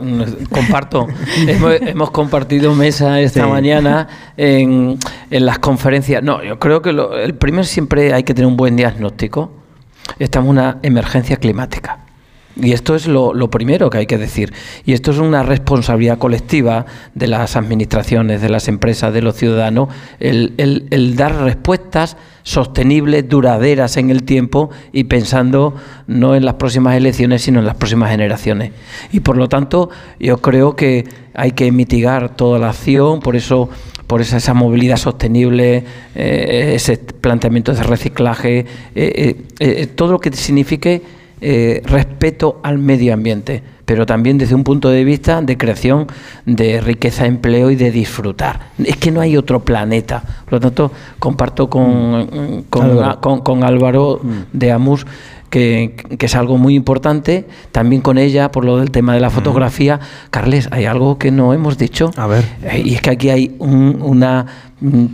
comparto. 0.51 1.07
hemos, 1.47 2.11
compartido 2.11 2.75
mesa 2.75 3.19
esta 3.19 3.47
mañana 3.47 4.07
en, 4.37 4.99
las 5.29 5.59
conferencias. 5.59 6.21
No, 6.21 6.43
yo 6.43 6.59
creo 6.59 6.81
que 6.81 6.89
el 6.89 7.35
primero 7.35 7.63
siempre 7.63 8.13
hay 8.13 8.23
que 8.23 8.33
tener 8.33 8.47
un 8.47 8.57
buen 8.57 8.75
diagnóstico. 8.75 9.51
Estamos 10.19 10.47
en 10.47 10.51
una 10.51 10.77
emergencia 10.83 11.37
climática. 11.37 12.04
Y 12.61 12.71
esto 12.71 12.95
es 12.95 13.07
lo, 13.07 13.49
primero 13.49 13.89
que 13.89 13.97
hay 13.97 14.05
que 14.05 14.17
decir. 14.17 14.53
Y 14.85 14.93
esto 14.93 15.11
es 15.11 15.17
una 15.17 15.43
responsabilidad 15.43 16.17
colectiva 16.17 16.85
de 17.13 17.27
las 17.27 17.55
administraciones, 17.55 18.41
de 18.41 18.49
las 18.49 18.67
empresas, 18.67 19.13
de 19.13 19.21
los 19.21 19.35
ciudadanos, 19.35 19.89
el, 20.19 21.15
dar 21.15 21.35
respuestas 21.41 22.15
sostenibles, 22.43 23.27
duraderas 23.27 23.97
en 23.97 24.09
el 24.09 24.23
tiempo 24.23 24.69
y 24.93 25.05
pensando 25.05 25.75
no 26.07 26.35
en 26.35 26.45
las 26.45 26.55
próximas 26.55 26.95
elecciones, 26.95 27.41
sino 27.41 27.59
en 27.59 27.65
las 27.65 27.75
próximas 27.75 28.11
generaciones. 28.11 28.71
Y 29.11 29.19
por 29.19 29.35
lo 29.35 29.49
tanto, 29.49 29.89
yo 30.19 30.37
creo 30.37 30.75
que 30.75 31.05
hay 31.33 31.51
que 31.51 31.71
mitigar 31.71 32.35
toda 32.35 32.59
la 32.59 32.69
acción, 32.69 33.19
por 33.19 33.35
eso 33.35 33.69
por 34.07 34.21
esa, 34.21 34.37
esa 34.37 34.53
movilidad 34.53 34.97
sostenible, 34.97 35.83
eh, 36.13 36.73
ese 36.75 36.97
planteamiento 36.97 37.73
de 37.73 37.83
reciclaje, 37.83 38.65
eh, 38.93 39.35
eh, 39.59 39.87
todo 39.87 40.11
lo 40.13 40.19
que 40.19 40.31
signifique 40.31 41.01
eh, 41.41 41.81
respeto 41.85 42.61
al 42.63 42.77
medio 42.77 43.13
ambiente, 43.13 43.61
pero 43.83 44.05
también 44.05 44.37
desde 44.37 44.55
un 44.55 44.63
punto 44.63 44.89
de 44.89 45.03
vista 45.03 45.41
de 45.41 45.57
creación 45.57 46.07
de 46.45 46.79
riqueza, 46.79 47.25
empleo 47.25 47.71
y 47.71 47.75
de 47.75 47.91
disfrutar. 47.91 48.69
Es 48.83 48.95
que 48.95 49.11
no 49.11 49.19
hay 49.19 49.35
otro 49.35 49.59
planeta. 49.59 50.23
Por 50.45 50.53
lo 50.53 50.59
tanto, 50.61 50.91
comparto 51.19 51.69
con, 51.69 52.21
mm. 52.21 52.63
con, 52.69 53.63
Álvaro, 53.63 54.21
mm. 54.23 54.57
de 54.57 54.71
Amus. 54.71 55.05
Que, 55.49 55.95
es 56.19 56.35
algo 56.35 56.57
muy 56.57 56.73
importante. 56.73 57.45
También 57.71 58.01
con 58.01 58.17
ella, 58.17 58.49
por 58.49 58.63
lo 58.63 58.77
del 58.77 58.91
tema 58.91 59.13
de 59.13 59.19
la 59.19 59.29
mm. 59.29 59.33
fotografía. 59.33 59.99
Carles, 60.29 60.69
hay 60.71 60.85
algo 60.85 61.17
que 61.17 61.31
no 61.31 61.53
hemos 61.53 61.77
dicho. 61.77 62.11
A 62.15 62.27
ver. 62.27 62.45
Eh, 62.63 62.81
y 62.85 62.95
es 62.95 63.01
que 63.01 63.09
aquí 63.09 63.29
hay 63.29 63.55
una 63.59 64.45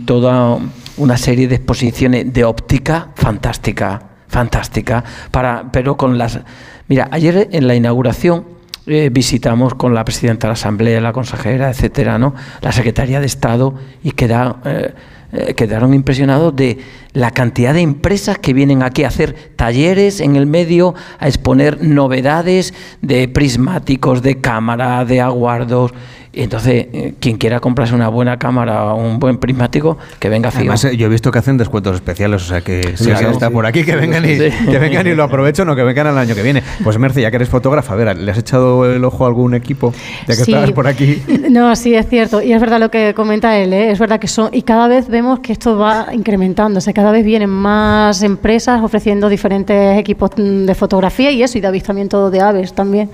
toda 0.06 0.58
una 0.96 1.16
serie 1.16 1.48
de 1.48 1.56
exposiciones 1.56 2.32
de 2.32 2.44
óptica 2.44 3.08
fantástica 3.14 4.11
fantástica, 4.32 5.04
para, 5.30 5.70
pero 5.70 5.96
con 5.96 6.16
las... 6.16 6.40
Mira, 6.88 7.06
ayer 7.12 7.50
en 7.52 7.66
la 7.66 7.74
inauguración 7.74 8.44
eh, 8.86 9.10
visitamos 9.12 9.74
con 9.74 9.94
la 9.94 10.04
presidenta 10.04 10.46
de 10.46 10.48
la 10.48 10.54
Asamblea, 10.54 11.00
la 11.02 11.12
consejera, 11.12 11.68
etcétera, 11.70 12.18
¿no? 12.18 12.34
la 12.62 12.72
Secretaría 12.72 13.20
de 13.20 13.26
Estado 13.26 13.74
y 14.02 14.12
queda, 14.12 14.56
eh, 14.64 14.94
eh, 15.32 15.54
quedaron 15.54 15.92
impresionados 15.92 16.56
de 16.56 16.78
la 17.12 17.30
cantidad 17.30 17.74
de 17.74 17.82
empresas 17.82 18.38
que 18.38 18.54
vienen 18.54 18.82
aquí 18.82 19.04
a 19.04 19.08
hacer 19.08 19.34
talleres 19.54 20.20
en 20.20 20.34
el 20.34 20.46
medio, 20.46 20.94
a 21.18 21.28
exponer 21.28 21.84
novedades 21.84 22.72
de 23.02 23.28
prismáticos, 23.28 24.22
de 24.22 24.40
cámara, 24.40 25.04
de 25.04 25.20
aguardos 25.20 25.92
entonces, 26.32 26.86
eh, 26.92 27.14
quien 27.20 27.36
quiera 27.36 27.60
comprarse 27.60 27.94
una 27.94 28.08
buena 28.08 28.38
cámara 28.38 28.94
o 28.94 28.96
un 28.96 29.18
buen 29.18 29.36
prismático, 29.36 29.98
que 30.18 30.30
venga 30.30 30.50
fijo. 30.50 30.60
Además, 30.60 30.84
eh, 30.86 30.96
yo 30.96 31.06
he 31.06 31.10
visto 31.10 31.30
que 31.30 31.38
hacen 31.38 31.58
descuentos 31.58 31.94
especiales, 31.96 32.42
o 32.42 32.46
sea 32.46 32.62
que 32.62 32.96
si 32.96 33.10
alguien 33.10 33.32
está 33.32 33.50
por 33.50 33.66
aquí, 33.66 33.84
que 33.84 33.96
vengan, 33.96 34.24
y, 34.24 34.38
que 34.38 34.78
vengan 34.78 35.06
y 35.06 35.14
lo 35.14 35.24
aprovechen 35.24 35.68
o 35.68 35.76
que 35.76 35.82
vengan 35.82 36.06
el 36.06 36.16
año 36.18 36.34
que 36.34 36.42
viene. 36.42 36.62
Pues 36.82 36.98
Merce, 36.98 37.20
ya 37.20 37.30
que 37.30 37.36
eres 37.36 37.50
fotógrafa, 37.50 37.92
a 37.92 37.96
ver, 37.96 38.16
¿le 38.16 38.30
has 38.30 38.38
echado 38.38 38.90
el 38.90 39.04
ojo 39.04 39.24
a 39.24 39.28
algún 39.28 39.54
equipo 39.54 39.92
ya 40.26 40.34
que 40.34 40.42
estás 40.42 40.72
por 40.72 40.86
aquí? 40.86 41.22
No, 41.52 41.76
sí, 41.76 41.94
es 41.94 42.08
cierto. 42.08 42.40
Y 42.40 42.52
es 42.52 42.60
verdad 42.60 42.80
lo 42.80 42.90
que 42.90 43.12
comenta 43.14 43.58
él, 43.58 43.72
¿eh? 43.72 43.90
es 43.90 43.98
verdad 43.98 44.18
que 44.18 44.28
son... 44.28 44.48
Y 44.52 44.62
cada 44.62 44.88
vez 44.88 45.08
vemos 45.08 45.40
que 45.40 45.52
esto 45.52 45.76
va 45.76 46.06
incrementándose, 46.12 46.94
cada 46.94 47.10
vez 47.10 47.24
vienen 47.24 47.50
más 47.50 48.22
empresas 48.22 48.80
ofreciendo 48.82 49.28
diferentes 49.28 49.98
equipos 49.98 50.30
de 50.36 50.74
fotografía 50.74 51.30
y 51.30 51.42
eso, 51.42 51.58
y 51.58 51.60
de 51.60 51.66
avistamiento 51.66 52.30
de 52.30 52.40
aves 52.40 52.72
también. 52.72 53.10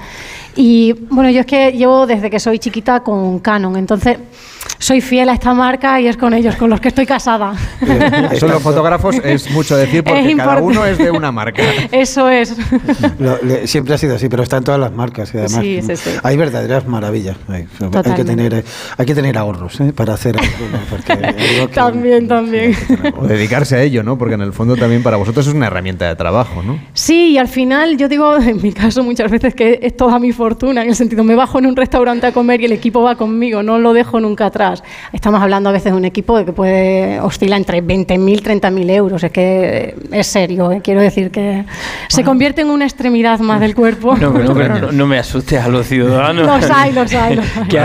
Y 0.57 0.93
bueno, 0.93 1.31
yo 1.31 1.41
es 1.41 1.47
que 1.47 1.73
llevo 1.73 2.07
desde 2.07 2.31
que 2.31 2.41
soy 2.41 2.59
chiquita 2.59 3.01
con 3.01 3.39
Canon, 3.39 3.77
entonces 3.77 4.19
soy 4.79 5.01
fiel 5.01 5.29
a 5.29 5.35
esta 5.35 5.55
marca 5.55 6.01
y 6.01 6.07
es 6.07 6.17
con 6.17 6.33
ellos 6.35 6.57
con 6.57 6.71
los 6.71 6.81
que 6.81 6.89
estoy 6.89 7.07
casada. 7.07 7.55
Eso 8.33 8.47
los 8.47 8.63
fotógrafos 8.63 9.17
es 9.25 9.51
mucho 9.51 9.77
decir 9.77 10.05
porque 10.05 10.37
cada 10.37 10.59
uno 10.59 10.85
es 10.87 10.99
de 10.99 11.11
una 11.11 11.33
marca. 11.33 11.63
Eso 11.93 12.29
es. 12.29 12.55
siempre 13.65 13.95
ha 13.95 13.99
sido 13.99 14.17
así, 14.17 14.29
pero 14.29 14.43
está 14.43 14.59
en 14.59 14.65
todas 14.65 14.81
las 14.81 14.93
marcas. 14.93 15.35
Y 15.35 15.39
además, 15.39 15.63
sí, 15.63 15.83
sí, 15.83 15.97
sí. 15.97 16.11
Hay 16.23 16.37
verdaderas 16.37 16.87
maravillas. 16.87 17.37
Hay, 17.49 17.67
que, 18.15 18.25
tener, 18.25 18.65
hay 18.97 19.07
que 19.07 19.15
tener 19.15 19.37
ahorros 19.37 19.81
¿eh? 19.81 19.93
para 19.93 20.15
hacer 20.15 20.37
también, 21.75 22.29
también. 22.29 22.77
O 23.17 23.27
dedicarse 23.27 23.77
a 23.77 23.83
ello, 23.83 24.03
¿no? 24.03 24.17
Porque 24.17 24.35
en 24.35 24.43
el 24.43 24.53
fondo 24.53 24.77
también 24.77 25.03
para 25.03 25.17
vosotros 25.17 25.47
es 25.47 25.55
una 25.55 25.67
herramienta 25.67 26.07
de 26.07 26.17
trabajo, 26.17 26.63
¿no? 26.63 26.79
Sí, 26.95 27.31
y 27.33 27.39
al 27.39 27.49
final 27.49 27.97
yo 27.97 28.09
digo, 28.09 28.37
en 28.37 28.63
mi 28.63 28.73
caso 28.73 29.03
muchas 29.03 29.31
veces 29.31 29.55
que 29.55 29.81
es 29.83 29.97
toda 29.97 30.19
mi 30.19 30.33
fortuna, 30.33 30.83
en 30.83 30.89
el 30.89 30.95
sentido, 30.95 31.25
me 31.25 31.35
bajo 31.35 31.59
en 31.59 31.67
un 31.67 31.77
restaurante 31.77 32.27
a 32.27 32.33
comer 32.33 32.61
y 32.61 32.67
el 32.67 32.73
equipo 32.73 33.03
va 33.03 33.17
conmigo, 33.17 33.63
no 33.63 33.79
lo 33.79 33.93
dejo 33.93 34.21
nunca 34.21 34.47
atrás. 34.47 34.68
Estamos 35.13 35.41
hablando 35.43 35.69
a 35.69 35.73
veces 35.73 35.93
de 35.93 35.99
un 35.99 36.05
equipo 36.05 36.45
que 36.45 36.53
puede 36.53 37.21
oscilar 37.21 37.59
entre 37.59 37.83
20.000 37.83 38.33
y 38.33 38.43
30.000 38.43 38.91
euros. 38.91 39.23
Es 39.23 39.33
que 39.33 39.95
es 40.13 40.27
serio, 40.27 40.73
¿eh? 40.73 40.81
quiero 40.83 41.01
decir 41.01 41.31
que 41.31 41.65
se 42.09 42.25
convierte 42.25 42.63
en 42.63 42.71
una 42.71 42.85
extremidad 42.85 43.39
más 43.41 43.61
del 43.61 43.75
cuerpo. 43.75 44.17
No, 44.17 44.31
no, 44.93 45.07
me 45.07 45.19
asustes 45.19 45.61
a 45.61 45.69
los 45.69 45.87
ciudadanos. 45.87 46.47
Los 46.47 46.71
hay, 46.71 46.93
los 46.93 47.13
hay. 47.15 47.39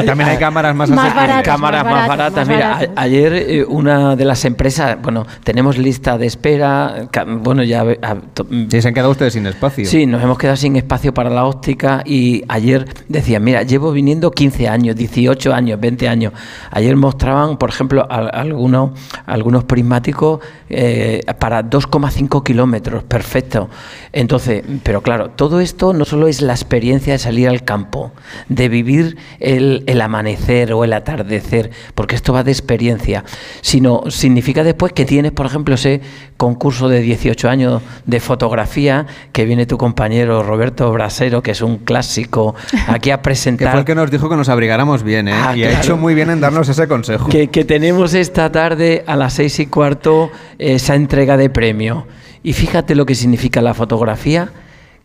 también 0.05 0.29
hay 0.29 0.37
cámaras 0.37 0.75
más, 0.75 0.89
baratas. 0.89 1.43
Cámaras 1.43 1.85
más 1.85 2.07
baratas. 2.07 2.47
Mira, 2.47 2.79
ayer 2.95 3.33
eh, 3.33 3.65
una 3.65 4.15
de 4.15 4.25
las 4.25 4.45
empresas, 4.45 4.97
bueno, 5.01 5.25
tenemos 5.43 5.77
lista 5.77 6.17
de 6.17 6.27
espera. 6.27 7.07
Bueno, 7.41 7.63
ya. 7.63 7.83
se 7.83 8.87
han 8.87 8.93
quedado 8.93 9.11
ustedes 9.11 9.33
sin 9.33 9.45
espacio. 9.45 9.85
Sí, 9.85 10.05
nos 10.05 10.23
hemos 10.23 10.37
quedado 10.37 10.57
sin 10.57 10.75
espacio 10.75 11.13
para 11.13 11.29
la 11.29 11.45
óptica 11.45 12.03
y 12.05 12.43
ayer 12.47 12.85
decían, 13.07 13.43
mira, 13.43 13.63
llevo 13.63 13.91
viniendo 13.91 14.31
15 14.31 14.67
años, 14.67 14.95
18 14.95 15.53
años, 15.53 15.79
20 15.79 16.07
años. 16.07 16.33
Ayer 16.75 16.95
mostraban, 16.95 17.57
por 17.57 17.69
ejemplo, 17.69 18.07
algunos, 18.09 19.63
prismáticos 19.65 20.39
eh, 20.69 21.21
para 21.37 21.63
2,5 21.63 22.43
kilómetros, 22.43 23.03
perfecto. 23.03 23.69
Entonces, 24.11 24.63
pero 24.81 25.01
claro, 25.03 25.29
todo 25.29 25.59
esto 25.59 25.93
no 25.93 26.03
solo 26.03 26.27
es 26.27 26.41
la 26.41 26.53
experiencia 26.53 27.13
de 27.13 27.19
salir 27.19 27.47
al 27.47 27.63
campo, 27.63 28.11
de 28.49 28.69
vivir 28.69 29.17
el, 29.39 29.83
el 29.85 30.01
amanecer 30.01 30.73
o 30.73 30.83
el 30.83 30.93
atardecer, 30.93 31.69
porque 31.93 32.15
esto 32.15 32.33
va 32.33 32.43
de 32.43 32.51
experiencia, 32.51 33.23
sino 33.61 34.09
significa 34.09 34.63
después 34.63 34.93
que 34.93 35.05
tienes, 35.05 35.31
por 35.31 35.45
ejemplo, 35.45 35.75
ese 35.75 36.01
concurso 36.43 36.89
de 36.89 36.99
18 36.99 37.47
años 37.47 37.81
de 38.05 38.19
fotografía 38.19 39.05
que 39.31 39.45
viene 39.45 39.65
tu 39.65 39.77
compañero 39.77 40.43
Roberto 40.43 40.91
Brasero, 40.91 41.41
que 41.41 41.51
es 41.51 41.61
un 41.61 41.77
clásico, 41.77 42.53
aquí 42.87 43.11
a 43.11 43.21
presentar. 43.21 43.67
que 43.69 43.71
fue 43.71 43.79
el 43.79 43.85
que 43.85 43.95
nos 43.95 44.11
dijo 44.11 44.29
que 44.29 44.35
nos 44.35 44.49
abrigáramos 44.49 45.03
bien, 45.03 45.29
¿eh? 45.29 45.33
Ah, 45.33 45.55
y 45.55 45.63
ha 45.63 45.79
hecho 45.79 45.95
muy 45.95 46.13
bien 46.13 46.29
en 46.29 46.41
darnos 46.41 46.67
ese 46.67 46.85
consejo. 46.85 47.29
Que, 47.29 47.47
tenemos 47.47 48.13
esta 48.13 48.51
tarde 48.51 49.05
a 49.07 49.15
las 49.15 49.35
seis 49.35 49.57
y 49.61 49.67
cuarto 49.67 50.31
esa 50.59 50.95
entrega 50.95 51.37
de 51.37 51.49
premio. 51.49 52.07
Y 52.43 52.51
fíjate 52.51 52.93
lo 52.93 53.05
que 53.05 53.15
significa 53.15 53.61
la 53.61 53.73
fotografía, 53.73 54.51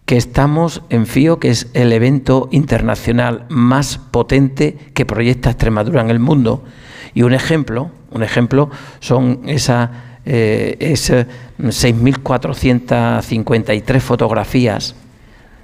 que 0.06 0.16
estamos 0.16 0.82
en 0.90 1.06
FIO, 1.06 1.38
que 1.38 1.50
es 1.50 1.68
el 1.72 1.92
evento 1.92 2.48
internacional 2.50 3.44
más 3.48 3.98
potente 3.98 4.76
que 4.92 5.06
proyecta 5.06 5.50
Extremadura 5.50 6.00
en 6.00 6.10
el 6.10 6.18
mundo. 6.18 6.64
Y 7.14 7.22
un 7.22 7.32
ejemplo, 7.32 7.92
un 8.10 8.24
ejemplo 8.24 8.70
son 8.98 9.42
esa, 9.46 10.07
eh, 10.30 10.76
6.453 11.58 14.00
fotografías 14.00 14.94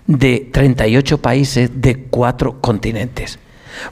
de 0.07 0.49
38 0.51 1.19
países 1.19 1.71
de 1.75 2.05
cuatro 2.05 2.63
continentes. 2.63 3.39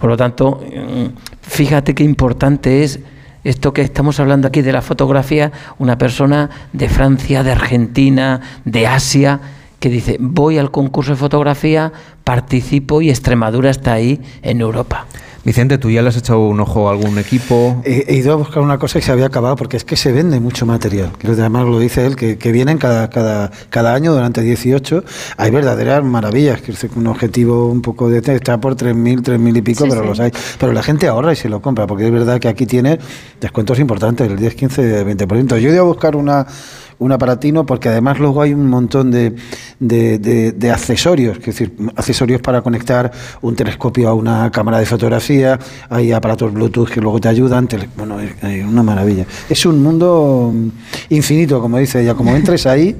Por 0.00 0.08
lo 0.08 0.16
tanto, 0.16 0.64
mm, 0.64 1.08
fíjate 1.42 1.94
qué 1.94 2.04
importante 2.04 2.84
es 2.84 3.00
esto 3.44 3.74
que 3.74 3.82
estamos 3.82 4.18
hablando 4.20 4.48
aquí 4.48 4.62
de 4.62 4.72
la 4.72 4.82
fotografía, 4.82 5.52
una 5.78 5.98
persona 5.98 6.48
de 6.72 6.88
Francia, 6.88 7.42
de 7.42 7.52
Argentina, 7.52 8.40
de 8.64 8.86
Asia, 8.86 9.40
que 9.78 9.90
dice, 9.90 10.16
voy 10.20 10.56
al 10.58 10.70
concurso 10.70 11.10
de 11.10 11.16
fotografía, 11.16 11.92
participo 12.24 13.02
y 13.02 13.10
Extremadura 13.10 13.68
está 13.68 13.94
ahí 13.94 14.20
en 14.42 14.60
Europa. 14.60 15.06
Vicente, 15.44 15.76
¿tú 15.76 15.90
ya 15.90 16.02
le 16.02 16.08
has 16.08 16.16
echado 16.16 16.46
un 16.46 16.60
ojo 16.60 16.88
a 16.88 16.92
algún 16.92 17.18
equipo? 17.18 17.82
He, 17.84 18.14
ido 18.14 18.32
a 18.32 18.36
buscar 18.36 18.62
una 18.62 18.78
cosa 18.78 19.00
y 19.00 19.02
se 19.02 19.10
había 19.10 19.26
acabado, 19.26 19.56
porque 19.56 19.76
es 19.76 19.84
que 19.84 19.96
se 19.96 20.12
vende 20.12 20.38
mucho 20.38 20.66
material. 20.66 21.10
Que 21.18 21.26
además 21.26 21.66
lo 21.66 21.80
dice 21.80 22.06
él, 22.06 22.14
que, 22.14 22.52
vienen 22.52 22.78
cada, 22.78 23.10
cada, 23.10 23.50
cada 23.68 23.92
año 23.92 24.12
durante 24.12 24.40
18. 24.40 25.02
Hay 25.36 25.50
verdaderas 25.50 26.04
maravillas, 26.04 26.62
que 26.62 26.70
es 26.70 26.84
un 26.94 27.08
objetivo 27.08 27.66
un 27.66 27.82
poco 27.82 28.08
de... 28.08 28.18
Está 28.18 28.60
por 28.60 28.76
3.000, 28.76 29.22
3.000 29.22 29.56
y 29.56 29.62
pico, 29.62 29.86
pero 29.88 30.04
los 30.04 30.20
hay. 30.20 30.30
Pero 30.60 30.72
la 30.72 30.82
gente 30.84 31.08
ahorra 31.08 31.32
y 31.32 31.36
se 31.36 31.48
lo 31.48 31.60
compra, 31.60 31.88
porque 31.88 32.06
es 32.06 32.12
verdad 32.12 32.38
que 32.38 32.46
aquí 32.46 32.64
tiene 32.64 33.00
descuentos 33.40 33.80
importantes, 33.80 34.30
el 34.30 34.36
10, 34.36 34.54
15, 34.54 35.06
20%. 35.06 35.58
Yo 35.58 35.70
he 35.70 35.72
ido 35.72 35.82
a 35.82 35.86
buscar 35.86 36.14
una 36.14 36.46
un 37.02 37.12
aparatino, 37.12 37.66
porque 37.66 37.88
además 37.88 38.18
luego 38.18 38.42
hay 38.42 38.54
un 38.54 38.68
montón 38.68 39.10
de, 39.10 39.34
de, 39.78 40.70
accesorios, 40.70 41.38
es 41.38 41.44
decir, 41.44 41.74
accesorios 41.96 42.40
para 42.40 42.62
conectar 42.62 43.10
un 43.40 43.56
telescopio 43.56 44.08
a 44.08 44.14
una 44.14 44.50
cámara 44.50 44.78
de 44.78 44.86
fotografía, 44.86 45.58
hay 45.90 46.12
aparatos 46.12 46.52
Bluetooth 46.52 46.88
que 46.88 47.00
luego 47.00 47.20
te 47.20 47.28
ayudan, 47.28 47.68
bueno, 47.96 48.20
es 48.20 48.64
una 48.64 48.82
maravilla. 48.82 49.26
Es 49.48 49.66
un 49.66 49.82
mundo 49.82 50.52
infinito, 51.08 51.60
como 51.60 51.78
dice 51.78 52.02
ella, 52.02 52.14
como 52.14 52.34
entres 52.34 52.66
ahí... 52.66 52.96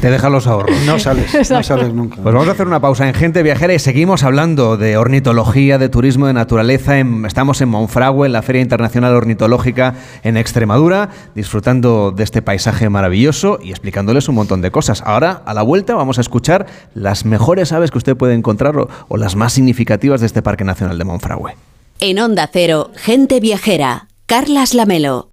Te 0.00 0.10
deja 0.10 0.30
los 0.30 0.46
ahorros. 0.46 0.74
No 0.86 0.98
sales, 0.98 1.50
no 1.50 1.62
sales 1.62 1.92
nunca. 1.92 2.16
Pues 2.22 2.34
vamos 2.34 2.48
a 2.48 2.52
hacer 2.52 2.66
una 2.66 2.80
pausa 2.80 3.06
en 3.06 3.12
Gente 3.12 3.42
Viajera 3.42 3.74
y 3.74 3.78
seguimos 3.78 4.22
hablando 4.22 4.78
de 4.78 4.96
ornitología, 4.96 5.76
de 5.76 5.90
turismo, 5.90 6.26
de 6.26 6.32
naturaleza. 6.32 6.98
estamos 7.26 7.60
en 7.60 7.68
Monfragüe, 7.68 8.26
en 8.26 8.32
la 8.32 8.40
Feria 8.40 8.62
Internacional 8.62 9.14
Ornitológica 9.14 9.94
en 10.22 10.38
Extremadura, 10.38 11.10
disfrutando 11.34 12.14
de 12.16 12.24
este 12.24 12.40
paisaje 12.40 12.88
maravilloso 12.88 13.09
y 13.12 13.70
explicándoles 13.70 14.28
un 14.28 14.34
montón 14.34 14.60
de 14.60 14.70
cosas. 14.70 15.02
Ahora, 15.04 15.42
a 15.44 15.54
la 15.54 15.62
vuelta, 15.62 15.94
vamos 15.94 16.18
a 16.18 16.20
escuchar 16.20 16.66
las 16.94 17.24
mejores 17.24 17.72
aves 17.72 17.90
que 17.90 17.98
usted 17.98 18.16
puede 18.16 18.34
encontrar 18.34 18.76
o, 18.76 18.88
o 19.08 19.16
las 19.16 19.36
más 19.36 19.52
significativas 19.52 20.20
de 20.20 20.26
este 20.26 20.42
Parque 20.42 20.64
Nacional 20.64 20.98
de 20.98 21.04
Monfragüe. 21.04 21.56
En 22.00 22.18
Onda 22.18 22.48
Cero, 22.52 22.90
Gente 22.96 23.40
Viajera, 23.40 24.08
Carlas 24.26 24.74
Lamelo. 24.74 25.30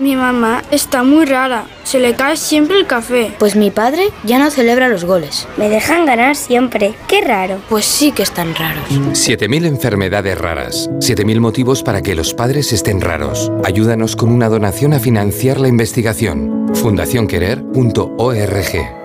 Mi 0.00 0.16
mamá 0.16 0.62
está 0.70 1.02
muy 1.02 1.26
rara, 1.26 1.66
se 1.84 2.00
le 2.00 2.14
cae 2.14 2.38
siempre 2.38 2.78
el 2.78 2.86
café. 2.86 3.34
Pues 3.38 3.54
mi 3.54 3.70
padre 3.70 4.04
ya 4.24 4.38
no 4.38 4.50
celebra 4.50 4.88
los 4.88 5.04
goles. 5.04 5.46
Me 5.58 5.68
dejan 5.68 6.06
ganar 6.06 6.36
siempre, 6.36 6.94
qué 7.06 7.20
raro. 7.20 7.58
Pues 7.68 7.84
sí 7.84 8.10
que 8.10 8.22
están 8.22 8.54
raros. 8.54 8.82
7.000 8.88 9.66
enfermedades 9.66 10.38
raras, 10.38 10.88
7.000 11.00 11.40
motivos 11.40 11.82
para 11.82 12.00
que 12.00 12.14
los 12.14 12.32
padres 12.32 12.72
estén 12.72 13.02
raros. 13.02 13.52
Ayúdanos 13.62 14.16
con 14.16 14.32
una 14.32 14.48
donación 14.48 14.94
a 14.94 15.00
financiar 15.00 15.60
la 15.60 15.68
investigación. 15.68 16.70
fundacionquerer.org 16.74 19.00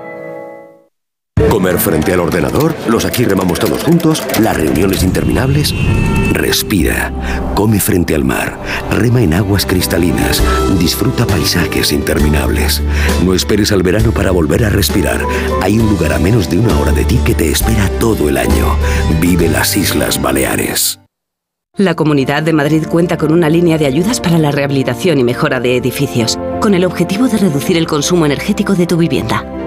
Comer 1.50 1.78
frente 1.78 2.14
al 2.14 2.22
ordenador, 2.22 2.74
los 2.88 3.04
aquí 3.04 3.26
remamos 3.26 3.60
todos 3.60 3.84
juntos, 3.84 4.24
las 4.40 4.56
reuniones 4.56 5.04
interminables. 5.04 5.74
Respira, 6.36 7.14
come 7.56 7.80
frente 7.80 8.14
al 8.14 8.26
mar, 8.26 8.60
rema 8.92 9.22
en 9.22 9.34
aguas 9.34 9.66
cristalinas, 9.66 10.44
disfruta 10.78 11.26
paisajes 11.26 11.94
interminables. 11.94 12.82
No 13.24 13.34
esperes 13.34 13.72
al 13.72 13.84
verano 13.84 14.12
para 14.12 14.32
volver 14.32 14.66
a 14.66 14.70
respirar. 14.70 15.22
Hay 15.62 15.80
un 15.80 15.90
lugar 15.90 16.12
a 16.12 16.20
menos 16.20 16.50
de 16.50 16.60
una 16.60 16.78
hora 16.78 16.92
de 16.92 17.06
ti 17.06 17.22
que 17.24 17.36
te 17.36 17.50
espera 17.50 17.90
todo 18.00 18.28
el 18.28 18.36
año. 18.36 18.76
Vive 19.22 19.48
las 19.48 19.78
Islas 19.78 20.22
Baleares. 20.22 21.00
La 21.78 21.96
Comunidad 21.96 22.44
de 22.44 22.52
Madrid 22.52 22.84
cuenta 22.86 23.18
con 23.18 23.32
una 23.32 23.50
línea 23.50 23.78
de 23.78 23.86
ayudas 23.86 24.20
para 24.20 24.38
la 24.38 24.52
rehabilitación 24.52 25.18
y 25.20 25.24
mejora 25.24 25.62
de 25.62 25.78
edificios, 25.78 26.38
con 26.60 26.74
el 26.74 26.84
objetivo 26.84 27.30
de 27.30 27.38
reducir 27.38 27.78
el 27.78 27.88
consumo 27.88 28.26
energético 28.26 28.76
de 28.76 28.88
tu 28.88 28.98
vivienda. 28.98 29.55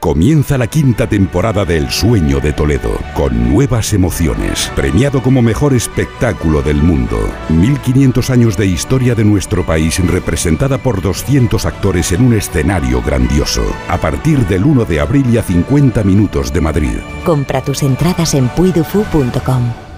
Comienza 0.00 0.56
la 0.56 0.66
quinta 0.66 1.06
temporada 1.06 1.66
de 1.66 1.76
El 1.76 1.90
Sueño 1.90 2.40
de 2.40 2.54
Toledo, 2.54 2.98
con 3.12 3.52
nuevas 3.52 3.92
emociones, 3.92 4.72
premiado 4.74 5.22
como 5.22 5.42
mejor 5.42 5.74
espectáculo 5.74 6.62
del 6.62 6.76
mundo. 6.76 7.18
1500 7.50 8.30
años 8.30 8.56
de 8.56 8.64
historia 8.64 9.14
de 9.14 9.26
nuestro 9.26 9.62
país 9.66 10.02
representada 10.10 10.78
por 10.78 11.02
200 11.02 11.66
actores 11.66 12.12
en 12.12 12.22
un 12.22 12.32
escenario 12.32 13.02
grandioso. 13.02 13.62
A 13.88 13.98
partir 13.98 14.38
del 14.46 14.64
1 14.64 14.86
de 14.86 15.00
abril 15.00 15.26
y 15.34 15.36
a 15.36 15.42
50 15.42 16.02
minutos 16.02 16.50
de 16.50 16.62
Madrid. 16.62 16.96
Compra 17.26 17.62
tus 17.62 17.82
entradas 17.82 18.32
en 18.32 18.48
puidufu.com. 18.48 19.89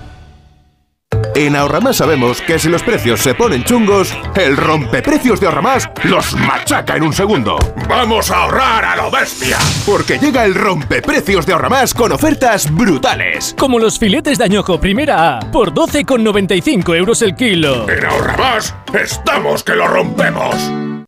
En 1.35 1.57
Ahorramás 1.57 1.97
sabemos 1.97 2.43
que 2.43 2.59
si 2.59 2.69
los 2.69 2.83
precios 2.83 3.21
se 3.21 3.35
ponen 3.35 3.65
chungos, 3.65 4.15
el 4.37 4.57
rompeprecios 4.57 5.41
de 5.41 5.47
Ahorramás 5.47 5.89
los 6.05 6.35
machaca 6.35 6.97
en 6.97 7.05
un 7.05 7.13
segundo. 7.13 7.57
¡Vamos 7.89 8.31
a 8.31 8.43
ahorrar 8.43 8.85
a 8.85 8.97
lo 8.97 9.11
bestia! 9.11 9.57
Porque 9.87 10.19
llega 10.19 10.45
el 10.45 10.55
rompeprecios 10.55 11.47
de 11.47 11.55
Ahorramás 11.55 11.95
con 11.95 12.13
ofertas 12.13 12.71
brutales. 12.71 13.55
Como 13.59 13.79
los 13.79 13.99
filetes 13.99 14.37
de 14.37 14.45
añojo 14.45 14.79
primera 14.79 15.39
A 15.39 15.41
por 15.51 15.73
12,95 15.73 16.97
euros 16.97 17.23
el 17.23 17.35
kilo. 17.35 17.89
En 17.89 18.05
Ahorramás 18.05 18.75
estamos 18.93 19.65
que 19.65 19.75
lo 19.75 19.89
rompemos. 19.89 20.55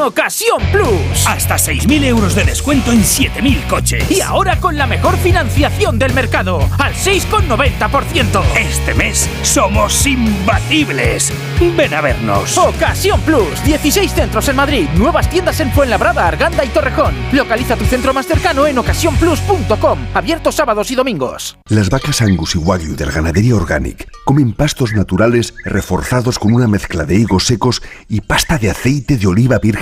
Ocasión 0.00 0.60
Plus. 0.70 1.26
Hasta 1.26 1.56
6.000 1.56 2.04
euros 2.04 2.34
de 2.34 2.44
descuento 2.44 2.92
en 2.92 3.02
7.000 3.02 3.66
coches. 3.66 4.10
Y 4.10 4.20
ahora 4.20 4.58
con 4.60 4.76
la 4.76 4.86
mejor 4.86 5.16
financiación 5.16 5.98
del 5.98 6.12
mercado, 6.14 6.60
al 6.78 6.94
6,90%. 6.94 8.42
Este 8.56 8.94
mes 8.94 9.28
somos 9.42 10.06
imbatibles. 10.06 11.32
Ven 11.76 11.94
a 11.94 12.00
vernos. 12.00 12.56
Ocasión 12.58 13.20
Plus. 13.22 13.62
16 13.64 14.12
centros 14.12 14.48
en 14.48 14.56
Madrid. 14.56 14.88
Nuevas 14.94 15.28
tiendas 15.28 15.60
en 15.60 15.70
Fuenlabrada, 15.72 16.26
Arganda 16.26 16.64
y 16.64 16.68
Torrejón. 16.68 17.14
Localiza 17.32 17.76
tu 17.76 17.84
centro 17.84 18.12
más 18.12 18.26
cercano 18.26 18.66
en 18.66 18.78
ocasiónplus.com. 18.78 19.98
Abierto 20.14 20.52
sábados 20.52 20.90
y 20.90 20.94
domingos. 20.94 21.58
Las 21.68 21.90
vacas 21.90 22.22
Angus 22.22 22.54
y 22.54 22.58
Wagyu 22.58 22.96
de 22.96 23.06
la 23.06 23.12
ganadería 23.12 23.54
Organic 23.56 24.08
comen 24.24 24.52
pastos 24.52 24.92
naturales 24.92 25.54
reforzados 25.64 26.38
con 26.38 26.54
una 26.54 26.66
mezcla 26.66 27.04
de 27.04 27.16
higos 27.16 27.46
secos 27.46 27.82
y 28.08 28.20
pasta 28.20 28.58
de 28.58 28.70
aceite 28.70 29.16
de 29.16 29.26
oliva 29.26 29.58
virgen 29.58 29.81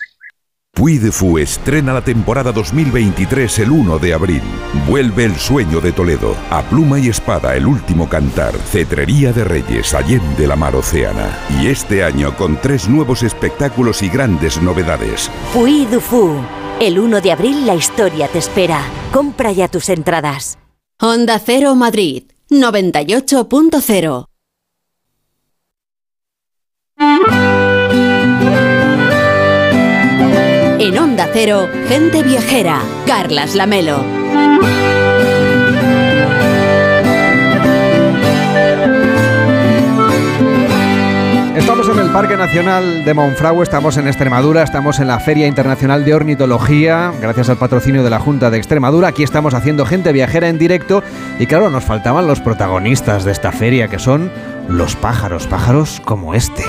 Puy 0.73 0.97
de 0.97 1.11
Fu 1.11 1.37
estrena 1.37 1.93
la 1.93 2.01
temporada 2.01 2.53
2023 2.53 3.59
el 3.59 3.71
1 3.71 3.99
de 3.99 4.13
abril. 4.13 4.41
Vuelve 4.87 5.25
el 5.25 5.35
sueño 5.35 5.81
de 5.81 5.91
Toledo. 5.91 6.35
A 6.49 6.63
pluma 6.63 6.97
y 6.97 7.09
espada, 7.09 7.55
el 7.55 7.67
último 7.67 8.07
cantar. 8.07 8.55
Cetrería 8.57 9.33
de 9.33 9.43
Reyes, 9.43 9.93
Allende 9.93 10.47
la 10.47 10.55
Mar 10.55 10.75
Océana. 10.75 11.37
Y 11.61 11.67
este 11.67 12.03
año 12.03 12.35
con 12.37 12.59
tres 12.61 12.87
nuevos 12.87 13.21
espectáculos 13.21 14.01
y 14.01 14.09
grandes 14.09 14.61
novedades. 14.61 15.29
Puy 15.53 15.85
de 15.85 15.99
Fu. 15.99 16.39
El 16.79 16.97
1 16.97 17.19
de 17.21 17.31
abril 17.31 17.67
la 17.67 17.75
historia 17.75 18.27
te 18.29 18.39
espera. 18.39 18.81
Compra 19.11 19.51
ya 19.51 19.67
tus 19.67 19.89
entradas. 19.89 20.57
Honda 20.99 21.37
Cero 21.37 21.75
Madrid 21.75 22.23
98.0 22.49 24.30
En 30.83 30.97
Onda 30.97 31.29
Cero, 31.31 31.69
gente 31.87 32.23
viajera, 32.23 32.81
Carlas 33.05 33.53
Lamelo. 33.53 34.03
Estamos 41.55 41.87
en 41.87 41.99
el 41.99 42.09
Parque 42.11 42.35
Nacional 42.35 43.05
de 43.05 43.13
Monfragüe, 43.13 43.61
estamos 43.61 43.97
en 43.97 44.07
Extremadura, 44.07 44.63
estamos 44.63 44.99
en 44.99 45.05
la 45.05 45.19
Feria 45.19 45.45
Internacional 45.45 46.03
de 46.03 46.15
Ornitología, 46.15 47.13
gracias 47.21 47.49
al 47.49 47.57
patrocinio 47.57 48.03
de 48.03 48.09
la 48.09 48.19
Junta 48.19 48.49
de 48.49 48.57
Extremadura. 48.57 49.09
Aquí 49.09 49.21
estamos 49.21 49.53
haciendo 49.53 49.85
gente 49.85 50.11
viajera 50.11 50.49
en 50.49 50.57
directo 50.57 51.03
y 51.37 51.45
claro, 51.45 51.69
nos 51.69 51.83
faltaban 51.83 52.25
los 52.25 52.39
protagonistas 52.39 53.23
de 53.23 53.33
esta 53.33 53.51
feria, 53.51 53.87
que 53.87 53.99
son 53.99 54.31
los 54.67 54.95
pájaros, 54.95 55.45
pájaros 55.45 56.01
como 56.03 56.33
este. 56.33 56.63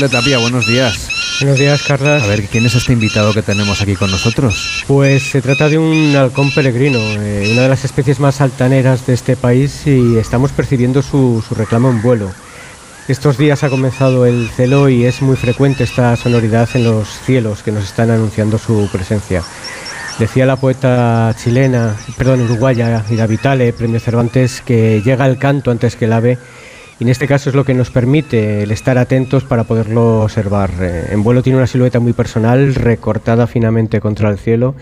De 0.00 0.10
Tapia, 0.10 0.36
buenos 0.36 0.66
días. 0.66 1.38
Buenos 1.40 1.58
días, 1.58 1.82
Carla. 1.82 2.16
A 2.16 2.26
ver, 2.26 2.44
¿quién 2.48 2.66
es 2.66 2.74
este 2.74 2.92
invitado 2.92 3.32
que 3.32 3.40
tenemos 3.40 3.80
aquí 3.80 3.96
con 3.96 4.10
nosotros? 4.10 4.84
Pues 4.86 5.22
se 5.22 5.40
trata 5.40 5.70
de 5.70 5.78
un 5.78 6.14
halcón 6.14 6.50
peregrino, 6.52 6.98
eh, 6.98 7.48
una 7.52 7.62
de 7.62 7.68
las 7.70 7.82
especies 7.86 8.20
más 8.20 8.42
altaneras 8.42 9.06
de 9.06 9.14
este 9.14 9.36
país 9.36 9.86
y 9.86 10.18
estamos 10.18 10.52
percibiendo 10.52 11.00
su, 11.00 11.42
su 11.48 11.54
reclamo 11.54 11.88
en 11.88 12.02
vuelo. 12.02 12.30
Estos 13.08 13.38
días 13.38 13.64
ha 13.64 13.70
comenzado 13.70 14.26
el 14.26 14.50
celo 14.50 14.90
y 14.90 15.06
es 15.06 15.22
muy 15.22 15.36
frecuente 15.36 15.84
esta 15.84 16.14
sonoridad 16.16 16.68
en 16.74 16.84
los 16.84 17.08
cielos 17.24 17.62
que 17.62 17.72
nos 17.72 17.84
están 17.84 18.10
anunciando 18.10 18.58
su 18.58 18.90
presencia. 18.92 19.42
Decía 20.18 20.44
la 20.44 20.56
poeta 20.56 21.34
chilena, 21.42 21.96
perdón, 22.18 22.42
uruguaya, 22.42 23.02
Ida 23.08 23.26
Vitale, 23.26 23.72
premio 23.72 23.98
Cervantes, 23.98 24.60
que 24.60 25.00
llega 25.02 25.26
el 25.26 25.38
canto 25.38 25.70
antes 25.70 25.96
que 25.96 26.04
el 26.04 26.12
ave 26.12 26.38
y 26.98 27.04
en 27.04 27.10
este 27.10 27.26
caso 27.26 27.50
es 27.50 27.56
lo 27.56 27.64
que 27.64 27.74
nos 27.74 27.90
permite 27.90 28.62
el 28.62 28.70
estar 28.70 28.96
atentos 28.96 29.44
para 29.44 29.64
poderlo 29.64 30.22
observar. 30.22 30.70
Eh, 30.80 31.08
en 31.10 31.22
vuelo 31.22 31.42
tiene 31.42 31.58
una 31.58 31.66
silueta 31.66 32.00
muy 32.00 32.14
personal, 32.14 32.74
recortada 32.74 33.46
finamente 33.46 34.00
contra 34.00 34.30
el 34.30 34.38
cielo, 34.38 34.74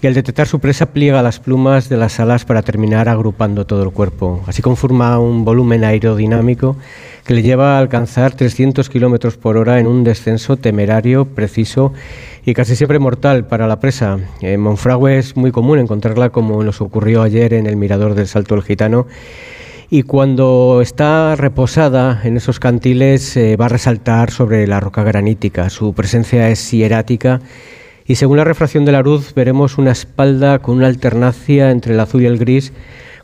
y 0.00 0.06
al 0.06 0.14
detectar 0.14 0.46
su 0.46 0.60
presa 0.60 0.86
pliega 0.86 1.20
las 1.22 1.40
plumas 1.40 1.88
de 1.88 1.96
las 1.96 2.20
alas 2.20 2.44
para 2.44 2.62
terminar 2.62 3.08
agrupando 3.08 3.66
todo 3.66 3.82
el 3.82 3.90
cuerpo. 3.90 4.44
Así 4.46 4.62
conforma 4.62 5.18
un 5.18 5.44
volumen 5.44 5.82
aerodinámico 5.82 6.76
que 7.24 7.34
le 7.34 7.42
lleva 7.42 7.74
a 7.74 7.80
alcanzar 7.80 8.32
300 8.32 8.88
kilómetros 8.88 9.36
por 9.36 9.56
hora 9.56 9.80
en 9.80 9.88
un 9.88 10.04
descenso 10.04 10.56
temerario, 10.56 11.24
preciso 11.24 11.92
y 12.44 12.54
casi 12.54 12.76
siempre 12.76 13.00
mortal 13.00 13.46
para 13.46 13.66
la 13.66 13.80
presa. 13.80 14.18
En 14.40 14.60
Monfragüe 14.60 15.18
es 15.18 15.36
muy 15.36 15.50
común 15.50 15.80
encontrarla 15.80 16.30
como 16.30 16.62
nos 16.62 16.80
ocurrió 16.80 17.22
ayer 17.22 17.52
en 17.52 17.66
el 17.66 17.74
mirador 17.74 18.14
del 18.14 18.28
Salto 18.28 18.54
del 18.54 18.62
Gitano 18.62 19.08
y 19.90 20.02
cuando 20.02 20.80
está 20.82 21.34
reposada 21.34 22.20
en 22.24 22.36
esos 22.36 22.60
cantiles 22.60 23.36
eh, 23.36 23.56
va 23.56 23.66
a 23.66 23.70
resaltar 23.70 24.30
sobre 24.30 24.66
la 24.66 24.80
roca 24.80 25.02
granítica. 25.02 25.70
Su 25.70 25.94
presencia 25.94 26.50
es 26.50 26.70
hierática 26.70 27.40
y 28.06 28.16
según 28.16 28.36
la 28.36 28.44
refracción 28.44 28.84
de 28.84 28.92
la 28.92 29.00
luz 29.00 29.32
veremos 29.34 29.78
una 29.78 29.92
espalda 29.92 30.58
con 30.58 30.76
una 30.76 30.88
alternancia 30.88 31.70
entre 31.70 31.94
el 31.94 32.00
azul 32.00 32.22
y 32.22 32.26
el 32.26 32.38
gris, 32.38 32.72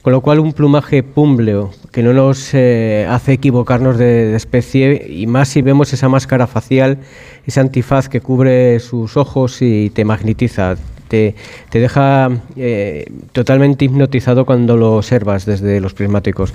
con 0.00 0.14
lo 0.14 0.22
cual 0.22 0.40
un 0.40 0.54
plumaje 0.54 1.02
púmbleo 1.02 1.70
que 1.92 2.02
no 2.02 2.14
nos 2.14 2.54
eh, 2.54 3.06
hace 3.10 3.34
equivocarnos 3.34 3.98
de, 3.98 4.26
de, 4.26 4.36
especie 4.36 5.06
y 5.06 5.26
más 5.26 5.48
si 5.48 5.60
vemos 5.60 5.92
esa 5.92 6.08
máscara 6.08 6.46
facial, 6.46 6.98
ese 7.46 7.60
antifaz 7.60 8.08
que 8.08 8.22
cubre 8.22 8.80
sus 8.80 9.18
ojos 9.18 9.60
y 9.60 9.90
te 9.90 10.06
magnetiza 10.06 10.76
te, 11.08 11.34
deja 11.72 12.30
eh, 12.56 13.06
totalmente 13.32 13.84
hipnotizado 13.84 14.44
cuando 14.44 14.76
lo 14.76 14.96
observas 14.96 15.46
desde 15.46 15.80
los 15.80 15.94
prismáticos. 15.94 16.52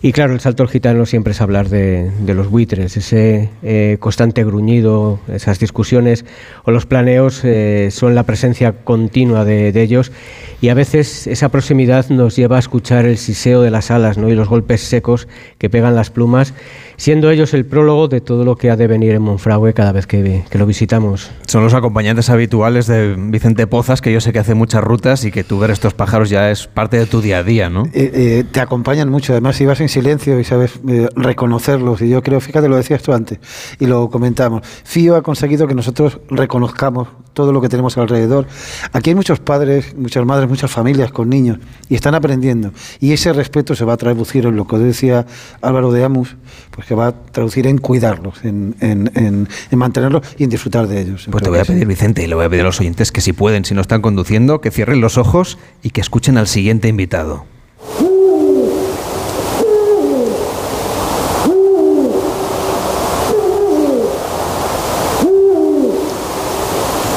Y 0.00 0.12
claro, 0.12 0.34
el 0.34 0.40
salto 0.40 0.62
al 0.62 0.68
gitano 0.68 1.06
siempre 1.06 1.32
es 1.32 1.40
hablar 1.40 1.68
de, 1.68 2.10
los 2.26 2.48
buitres, 2.48 2.96
ese 2.96 3.50
eh, 3.62 3.96
constante 4.00 4.42
gruñido, 4.44 5.20
esas 5.32 5.58
discusiones 5.58 6.24
o 6.64 6.70
los 6.70 6.86
planeos 6.86 7.42
eh, 7.44 7.88
son 7.90 8.14
la 8.14 8.24
presencia 8.24 8.72
continua 8.84 9.44
de, 9.44 9.82
ellos 9.82 10.12
y 10.60 10.68
a 10.68 10.74
veces 10.74 11.26
esa 11.26 11.48
proximidad 11.48 12.08
nos 12.08 12.36
lleva 12.36 12.56
a 12.56 12.58
escuchar 12.58 13.04
el 13.04 13.18
siseo 13.18 13.62
de 13.62 13.70
las 13.70 13.90
alas 13.90 14.16
¿no? 14.16 14.28
y 14.28 14.34
los 14.34 14.48
golpes 14.48 14.82
secos 14.82 15.26
que 15.58 15.68
pegan 15.68 15.94
las 15.94 16.10
plumas 16.10 16.54
siendo 16.96 17.30
ellos 17.30 17.54
el 17.54 17.64
prólogo 17.64 18.08
de 18.08 18.20
todo 18.20 18.44
lo 18.44 18.56
que 18.56 18.70
ha 18.70 18.76
de 18.76 18.86
venir 18.86 19.12
en 19.12 19.22
Monfragüe 19.22 19.74
cada 19.74 19.92
vez 19.92 20.06
que, 20.06 20.44
lo 20.52 20.66
visitamos. 20.66 21.30
Son 21.46 21.62
los 21.64 21.74
acompañantes 21.74 22.30
habituales 22.30 22.86
de 22.86 23.16
Vicente 23.18 23.66
Pozas, 23.66 24.00
que 24.00 24.12
yo 24.12 24.20
sé 24.20 24.32
que 24.32 24.38
hace 24.38 24.54
muchas 24.54 24.82
rutas 24.84 25.24
y 25.24 25.30
que 25.30 25.44
tú 25.44 25.58
ver 25.58 25.70
estos 25.70 25.94
pájaros 25.94 26.30
ya 26.30 26.50
es 26.50 26.66
parte 26.66 26.98
de 26.98 27.06
tu 27.06 27.20
día 27.20 27.38
a 27.38 27.42
día, 27.42 27.68
¿no? 27.68 27.86
Eh, 27.86 28.10
eh, 28.14 28.44
te 28.50 28.60
acompañan 28.60 29.08
mucho, 29.08 29.32
además 29.32 29.56
si 29.56 29.66
vas 29.66 29.80
en 29.80 29.88
silencio 29.88 30.38
y 30.38 30.44
sabes 30.44 30.80
eh, 30.88 31.08
reconocerlos, 31.16 32.02
y 32.02 32.08
yo 32.08 32.22
creo, 32.22 32.40
fíjate, 32.40 32.68
lo 32.68 32.76
decías 32.76 33.02
tú 33.02 33.12
antes, 33.12 33.38
y 33.78 33.86
lo 33.86 34.08
comentamos, 34.10 34.62
FIO 34.84 35.16
ha 35.16 35.22
conseguido 35.22 35.66
que 35.66 35.74
nosotros 35.74 36.20
reconozcamos 36.28 37.08
todo 37.32 37.52
lo 37.52 37.60
que 37.60 37.68
tenemos 37.68 37.96
alrededor. 37.96 38.46
Aquí 38.92 39.10
hay 39.10 39.16
muchos 39.16 39.40
padres, 39.40 39.96
muchas 39.96 40.24
madres, 40.24 40.48
muchas 40.48 40.70
familias 40.70 41.12
con 41.12 41.28
niños, 41.28 41.58
y 41.88 41.94
están 41.94 42.14
aprendiendo, 42.14 42.72
y 43.00 43.12
ese 43.12 43.32
respeto 43.32 43.74
se 43.74 43.84
va 43.84 43.94
a 43.94 43.96
traducir 43.96 44.46
en 44.46 44.56
lo 44.56 44.66
que 44.66 44.78
decía 44.78 45.26
Álvaro 45.60 45.92
de 45.92 46.04
Amus, 46.04 46.36
pues 46.70 46.81
que 46.86 46.94
va 46.94 47.08
a 47.08 47.12
traducir 47.12 47.66
en 47.66 47.78
cuidarlos, 47.78 48.44
en, 48.44 48.74
en, 48.80 49.48
mantenerlos 49.70 50.22
y 50.38 50.44
en 50.44 50.50
disfrutar 50.50 50.86
de 50.86 51.00
ellos. 51.00 51.26
Pues 51.30 51.42
te 51.42 51.50
voy 51.50 51.58
a 51.58 51.64
pedir, 51.64 51.86
Vicente, 51.86 52.22
y 52.22 52.26
le 52.26 52.34
voy 52.34 52.44
a 52.44 52.48
pedir 52.48 52.62
a 52.62 52.66
los 52.66 52.80
oyentes 52.80 53.12
que 53.12 53.20
si 53.20 53.32
pueden, 53.32 53.64
si 53.64 53.74
no 53.74 53.80
están 53.80 54.02
conduciendo, 54.02 54.60
que 54.60 54.70
cierren 54.70 55.00
los 55.00 55.18
ojos 55.18 55.58
y 55.82 55.90
que 55.90 56.00
escuchen 56.00 56.38
al 56.38 56.46
siguiente 56.46 56.88
invitado. 56.88 57.44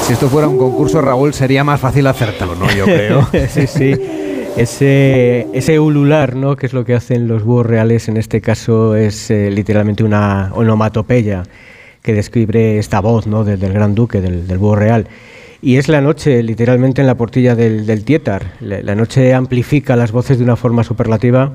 Si 0.05 0.13
esto 0.13 0.29
fuera 0.29 0.47
un 0.47 0.59
concurso, 0.59 1.01
Raúl, 1.01 1.33
sería 1.33 1.63
más 1.63 1.81
fácil 1.81 2.05
acertarlo, 2.05 2.55
¿no? 2.55 2.71
Yo 2.75 2.85
creo. 2.85 3.27
sí, 3.49 3.65
sí 3.65 4.24
ese, 4.57 5.47
ese 5.53 5.79
ulular, 5.79 6.35
¿no? 6.35 6.55
que 6.55 6.65
es 6.65 6.73
lo 6.73 6.85
que 6.85 6.93
hacen 6.93 7.27
los 7.27 7.43
búhos 7.43 7.65
reales, 7.65 8.07
en 8.07 8.17
este 8.17 8.41
caso 8.41 8.95
es 8.95 9.29
eh, 9.29 9.51
literalmente 9.51 10.03
una 10.03 10.51
onomatopeya 10.53 11.43
que 12.01 12.13
describe 12.13 12.77
esta 12.77 13.01
voz 13.01 13.27
¿no? 13.27 13.43
del, 13.43 13.59
gran 13.73 13.95
duque, 13.95 14.21
del, 14.21 14.47
del 14.47 14.57
búho 14.57 14.75
real. 14.75 15.07
Y 15.61 15.77
es 15.77 15.87
la 15.87 15.99
noche, 15.99 16.43
literalmente 16.43 17.01
en 17.01 17.07
la 17.07 17.15
portilla 17.15 17.55
del, 17.55 17.85
del 17.85 18.03
Tietar. 18.03 18.53
La, 18.59 18.93
noche 18.93 19.33
amplifica 19.33 19.95
las 19.95 20.11
voces 20.11 20.37
de 20.37 20.43
una 20.43 20.55
forma 20.55 20.83
superlativa 20.83 21.53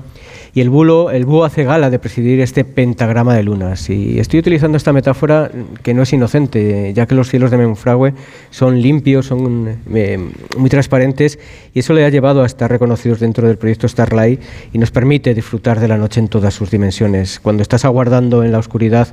y 0.53 0.61
el, 0.61 0.69
bulo, 0.69 1.11
el 1.11 1.25
búho 1.25 1.45
hace 1.45 1.63
gala 1.63 1.89
de 1.89 1.99
presidir 1.99 2.41
este 2.41 2.65
pentagrama 2.65 3.35
de 3.35 3.43
lunas. 3.43 3.89
Y 3.89 4.19
estoy 4.19 4.39
utilizando 4.39 4.77
esta 4.77 4.91
metáfora 4.91 5.49
que 5.81 5.93
no 5.93 6.03
es 6.03 6.11
inocente, 6.11 6.93
ya 6.93 7.05
que 7.05 7.15
los 7.15 7.29
cielos 7.29 7.51
de 7.51 7.57
Menfragüe 7.57 8.13
son 8.49 8.81
limpios, 8.81 9.27
son 9.27 9.77
eh, 9.93 10.19
muy 10.57 10.69
transparentes 10.69 11.39
y 11.73 11.79
eso 11.79 11.93
le 11.93 12.05
ha 12.05 12.09
llevado 12.09 12.43
a 12.43 12.45
estar 12.45 12.69
reconocidos 12.69 13.19
dentro 13.19 13.47
del 13.47 13.57
proyecto 13.57 13.87
Starlight 13.87 14.41
y 14.73 14.77
nos 14.77 14.91
permite 14.91 15.33
disfrutar 15.33 15.79
de 15.79 15.87
la 15.87 15.97
noche 15.97 16.19
en 16.19 16.27
todas 16.27 16.53
sus 16.53 16.69
dimensiones. 16.69 17.39
Cuando 17.39 17.61
estás 17.61 17.85
aguardando 17.85 18.43
en 18.43 18.51
la 18.51 18.59
oscuridad 18.59 19.07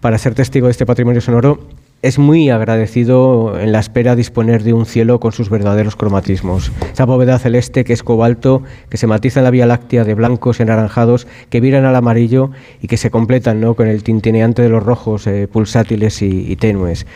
para 0.00 0.18
ser 0.18 0.34
testigo 0.34 0.66
de 0.66 0.72
este 0.72 0.84
patrimonio 0.84 1.20
sonoro, 1.20 1.60
es 2.02 2.18
muy 2.18 2.50
agradecido 2.50 3.58
en 3.58 3.70
la 3.70 3.78
espera 3.78 4.16
disponer 4.16 4.64
de 4.64 4.72
un 4.72 4.86
cielo 4.86 5.20
con 5.20 5.30
sus 5.30 5.48
verdaderos 5.48 5.94
cromatismos. 5.94 6.72
Esa 6.92 7.04
bóveda 7.04 7.38
celeste 7.38 7.84
que 7.84 7.92
es 7.92 8.02
cobalto, 8.02 8.64
que 8.88 8.96
se 8.96 9.06
matiza 9.06 9.38
en 9.38 9.44
la 9.44 9.50
Vía 9.52 9.66
Láctea 9.66 10.02
de 10.02 10.14
blancos 10.14 10.58
y 10.58 10.64
anaranjados, 10.64 11.28
que 11.48 11.60
viran 11.60 11.84
al 11.84 11.94
amarillo 11.94 12.50
y 12.80 12.88
que 12.88 12.96
se 12.96 13.10
completan 13.10 13.60
¿no? 13.60 13.74
con 13.74 13.86
el 13.86 14.02
tintineante 14.02 14.62
de 14.62 14.68
los 14.68 14.82
rojos 14.82 15.28
eh, 15.28 15.46
pulsátiles 15.46 16.22
y, 16.22 16.56
tenues. 16.56 17.06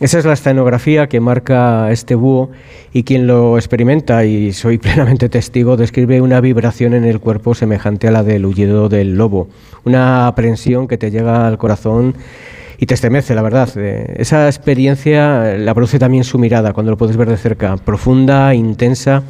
Esa 0.00 0.18
es 0.18 0.24
la 0.24 0.32
escenografía 0.32 1.06
que 1.10 1.20
marca 1.20 1.90
este 1.92 2.14
búho 2.14 2.50
y 2.94 3.02
quien 3.02 3.26
lo 3.26 3.58
experimenta, 3.58 4.24
y 4.24 4.54
soy 4.54 4.78
plenamente 4.78 5.28
testigo, 5.28 5.76
describe 5.76 6.22
una 6.22 6.40
vibración 6.40 6.94
en 6.94 7.04
el 7.04 7.20
cuerpo 7.20 7.54
semejante 7.54 8.08
a 8.08 8.10
la 8.10 8.22
del 8.22 8.46
huyido 8.46 8.88
del 8.88 9.18
lobo, 9.18 9.48
una 9.84 10.26
aprensión 10.26 10.88
que 10.88 10.96
te 10.96 11.10
llega 11.10 11.46
al 11.46 11.58
corazón 11.58 12.14
y 12.80 12.86
te 12.86 12.94
estremece, 12.94 13.34
la 13.34 13.42
verdad. 13.42 13.68
Eh, 13.76 14.14
esa 14.16 14.46
experiencia 14.46 15.56
la 15.58 15.74
produce 15.74 15.98
también 15.98 16.24
su 16.24 16.38
mirada 16.38 16.72
cuando 16.72 16.90
lo 16.90 16.96
puedes 16.96 17.16
ver 17.18 17.28
de 17.28 17.36
cerca, 17.36 17.76
profunda, 17.76 18.54
intensa, 18.54 19.22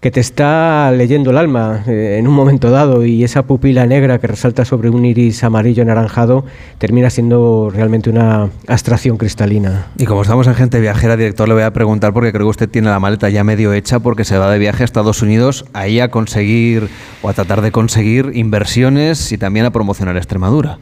que 0.00 0.10
te 0.10 0.20
está 0.20 0.90
leyendo 0.90 1.30
el 1.30 1.36
alma 1.36 1.84
eh, 1.86 2.16
en 2.18 2.26
un 2.26 2.34
momento 2.34 2.70
dado 2.70 3.04
y 3.04 3.24
esa 3.24 3.42
pupila 3.42 3.84
negra 3.84 4.18
que 4.18 4.26
resalta 4.26 4.64
sobre 4.64 4.88
un 4.88 5.04
iris 5.04 5.44
amarillo 5.44 5.82
anaranjado 5.82 6.46
termina 6.78 7.10
siendo 7.10 7.70
realmente 7.70 8.08
una 8.08 8.48
abstracción 8.66 9.18
cristalina. 9.18 9.88
Y 9.98 10.06
como 10.06 10.22
estamos 10.22 10.46
en 10.46 10.54
gente 10.54 10.80
viajera, 10.80 11.18
director, 11.18 11.46
le 11.46 11.54
voy 11.54 11.62
a 11.64 11.74
preguntar 11.74 12.14
porque 12.14 12.32
creo 12.32 12.46
que 12.46 12.50
usted 12.50 12.70
tiene 12.70 12.88
la 12.88 12.98
maleta 12.98 13.28
ya 13.28 13.44
medio 13.44 13.74
hecha 13.74 14.00
porque 14.00 14.24
se 14.24 14.38
va 14.38 14.50
de 14.50 14.58
viaje 14.58 14.82
a 14.82 14.86
Estados 14.86 15.20
Unidos 15.20 15.66
ahí 15.74 16.00
a 16.00 16.10
conseguir 16.10 16.88
o 17.20 17.28
a 17.28 17.34
tratar 17.34 17.60
de 17.60 17.70
conseguir 17.70 18.32
inversiones 18.32 19.30
y 19.30 19.36
también 19.36 19.66
a 19.66 19.70
promocionar 19.72 20.16
Extremadura. 20.16 20.78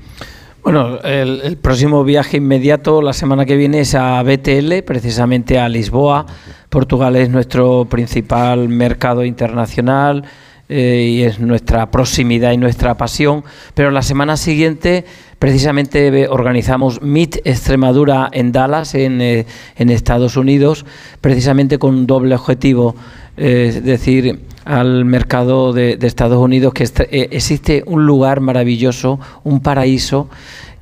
Bueno, 0.62 1.00
el, 1.00 1.56
próximo 1.56 2.04
viaje 2.04 2.36
inmediato 2.36 3.00
la 3.00 3.14
semana 3.14 3.46
que 3.46 3.56
viene 3.56 3.80
es 3.80 3.94
a 3.94 4.22
BTL, 4.22 4.82
precisamente 4.84 5.58
a 5.58 5.70
Lisboa. 5.70 6.26
Portugal 6.68 7.16
es 7.16 7.30
nuestro 7.30 7.86
principal 7.86 8.68
mercado 8.68 9.24
internacional 9.24 10.22
eh, 10.68 11.08
y 11.12 11.22
es 11.22 11.40
nuestra 11.40 11.90
proximidad 11.90 12.52
y 12.52 12.58
nuestra 12.58 12.98
pasión. 12.98 13.42
Pero 13.72 13.90
la 13.90 14.02
semana 14.02 14.36
siguiente, 14.36 15.06
precisamente 15.38 16.28
organizamos 16.28 17.00
Meet 17.00 17.38
Extremadura 17.46 18.28
en 18.30 18.52
Dallas, 18.52 18.94
en, 18.94 19.22
eh, 19.22 19.46
en 19.76 19.88
Estados 19.88 20.36
Unidos, 20.36 20.84
precisamente 21.22 21.78
con 21.78 21.94
un 21.94 22.06
doble 22.06 22.34
objetivo, 22.34 22.94
es 23.40 23.82
decir, 23.82 24.40
al 24.66 25.06
mercado 25.06 25.72
de, 25.72 25.98
Estados 26.02 26.38
Unidos 26.38 26.74
que 26.74 26.84
eh, 26.84 27.28
existe 27.30 27.82
un 27.86 28.04
lugar 28.04 28.40
maravilloso, 28.40 29.18
un 29.44 29.60
paraíso 29.60 30.28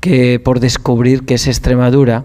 que 0.00 0.40
por 0.40 0.58
descubrir 0.58 1.24
que 1.24 1.34
es 1.34 1.46
Extremadura 1.46 2.24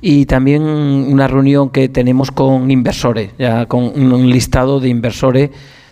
y 0.00 0.26
también 0.26 0.62
una 0.62 1.28
reunión 1.28 1.70
que 1.70 1.88
tenemos 1.88 2.32
con 2.32 2.70
inversores, 2.70 3.30
ya 3.38 3.66
con 3.66 3.84
un 3.84 4.28
listado 4.30 4.80
de 4.80 4.88
inversores 4.88 5.50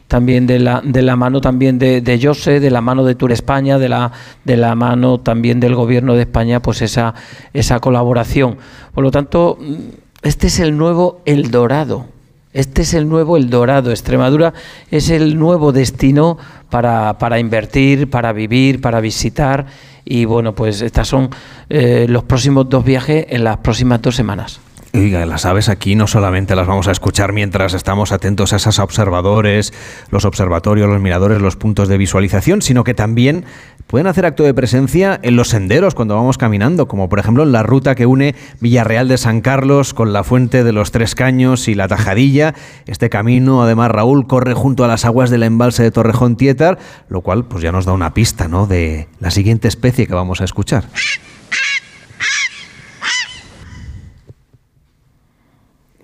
también 0.09 0.47
de 0.47 0.59
la, 0.59 0.81
de 0.85 1.03
la 1.03 1.15
mano 1.15 1.41
también 1.41 1.79
de, 1.79 2.01
de 2.01 2.19
de 2.61 2.71
la 2.71 2.81
mano 2.81 3.05
de 3.05 3.15
Tour 3.15 3.31
España, 3.31 3.79
de 3.79 3.89
la, 3.89 4.13
de 4.45 4.57
la 4.57 4.75
mano 4.75 5.19
también 5.19 5.61
del 5.61 5.75
gobierno 5.75 6.15
de 6.15 6.23
España, 6.23 6.61
pues 6.61 6.83
esa, 6.83 7.15
esa 7.53 7.79
colaboración. 7.79 8.57
Por 8.95 9.05
lo 9.05 9.11
tanto, 9.11 9.59
este 10.23 10.49
es 10.49 10.59
el 10.61 10.77
nuevo 10.77 11.23
El 11.25 11.51
Dorado. 11.51 12.16
Este 12.57 12.83
es 12.83 12.95
el 12.95 13.07
nuevo 13.07 13.37
El 13.37 13.51
Dorado. 13.51 13.91
Extremadura 13.91 14.55
es 14.91 15.11
el 15.11 15.39
nuevo 15.39 15.73
destino 15.73 16.39
para, 16.71 17.19
para 17.19 17.39
invertir, 17.39 18.09
para 18.09 18.33
vivir, 18.33 18.81
para 18.81 19.01
visitar. 19.01 19.67
Y 20.07 20.25
bueno, 20.25 20.55
pues 20.55 20.81
estas 20.81 21.07
son 21.07 21.29
eh, 21.69 22.07
los 22.09 22.25
próximos 22.25 22.67
dos 22.71 22.83
viajes 22.83 23.27
en 23.29 23.45
las 23.45 23.59
próximas 23.59 24.01
dos 24.01 24.17
semanas. 24.17 24.59
Las 24.97 25.45
aves 25.45 25.69
aquí 25.69 25.95
no 25.95 26.07
solamente 26.07 26.57
las 26.57 26.67
vamos 26.67 26.89
a 26.89 26.91
escuchar 26.91 27.35
mientras 27.35 27.75
estamos 27.75 28.13
atentos 28.13 28.55
a 28.55 28.57
esos 28.57 28.79
observadores, 28.79 29.75
los 30.11 30.25
observatorios, 30.25 30.89
los 30.89 31.03
miradores, 31.03 31.43
los 31.43 31.57
puntos 31.57 31.89
de 31.89 31.99
visualización, 31.99 32.63
sino 32.63 32.83
que 32.83 32.95
también 32.95 33.45
pueden 33.87 34.07
hacer 34.07 34.25
acto 34.25 34.43
de 34.43 34.55
presencia 34.55 35.21
en 35.23 35.37
los 35.37 35.49
senderos 35.49 35.95
cuando 35.95 36.15
vamos 36.15 36.39
caminando, 36.39 36.89
como 36.89 37.11
por 37.11 37.19
ejemplo 37.19 37.43
en 37.43 37.53
la 37.53 37.63
ruta 37.63 37.95
que 37.95 38.07
une 38.07 38.35
Villarreal 38.61 39.07
de 39.07 39.19
San 39.19 39.43
Carlos 39.43 39.93
con 39.93 40.15
la 40.15 40.25
Fuente 40.25 40.65
de 40.65 40.73
los 40.73 40.93
Tres 40.93 41.15
Caños 41.15 41.69
y 41.69 41.75
la 41.75 41.89
Tajadilla. 41.89 42.55
Este 42.87 43.11
camino, 43.11 43.63
además, 43.63 43.91
Raúl, 43.91 44.27
corre 44.27 44.55
junto 44.55 44.83
a 44.83 44.89
las 44.89 45.05
aguas 45.05 45.29
del 45.29 45.43
embalse 45.43 45.83
de 45.83 45.91
Torrejón 45.91 46.37
Tietar, 46.37 46.79
lo 47.11 47.21
cual 47.21 47.45
pues 47.45 47.63
ya 47.63 47.71
nos 47.71 47.85
da 47.85 47.93
una 47.93 48.15
pista, 48.15 48.49
¿no?, 48.49 48.67
de 48.67 49.09
la 49.21 49.31
siguiente 49.31 49.69
especie 49.69 50.07
que 50.07 50.15
vamos 50.15 50.41
a 50.41 50.45
escuchar. 50.45 50.85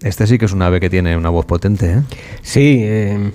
Este 0.02 0.26
sí 0.26 0.38
que 0.38 0.46
es 0.46 0.52
un 0.52 0.62
ave 0.62 0.80
que 0.80 0.90
tiene 0.90 1.16
una 1.16 1.28
voz 1.28 1.46
potente, 1.46 1.92
¿eh? 1.92 2.02
Sí, 2.42 2.80
eh, 2.82 3.30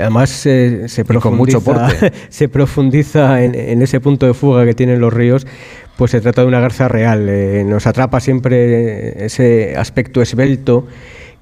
además 0.00 0.46
eh, 0.46 0.88
se, 0.88 1.04
profundiza, 1.04 1.58
mucho 1.58 1.88
se 2.28 2.48
profundiza 2.48 3.42
en, 3.42 3.82
ese 3.82 4.00
punto 4.00 4.26
de 4.26 4.34
fuga 4.34 4.64
que 4.64 4.74
tienen 4.74 5.00
los 5.00 5.12
ríos, 5.12 5.46
pues 5.96 6.12
se 6.12 6.20
trata 6.20 6.42
de 6.42 6.48
una 6.48 6.60
garza 6.60 6.88
real. 6.88 7.68
nos 7.68 7.86
atrapa 7.86 8.20
siempre 8.20 9.24
ese 9.24 9.74
aspecto 9.76 10.22
esbelto 10.22 10.86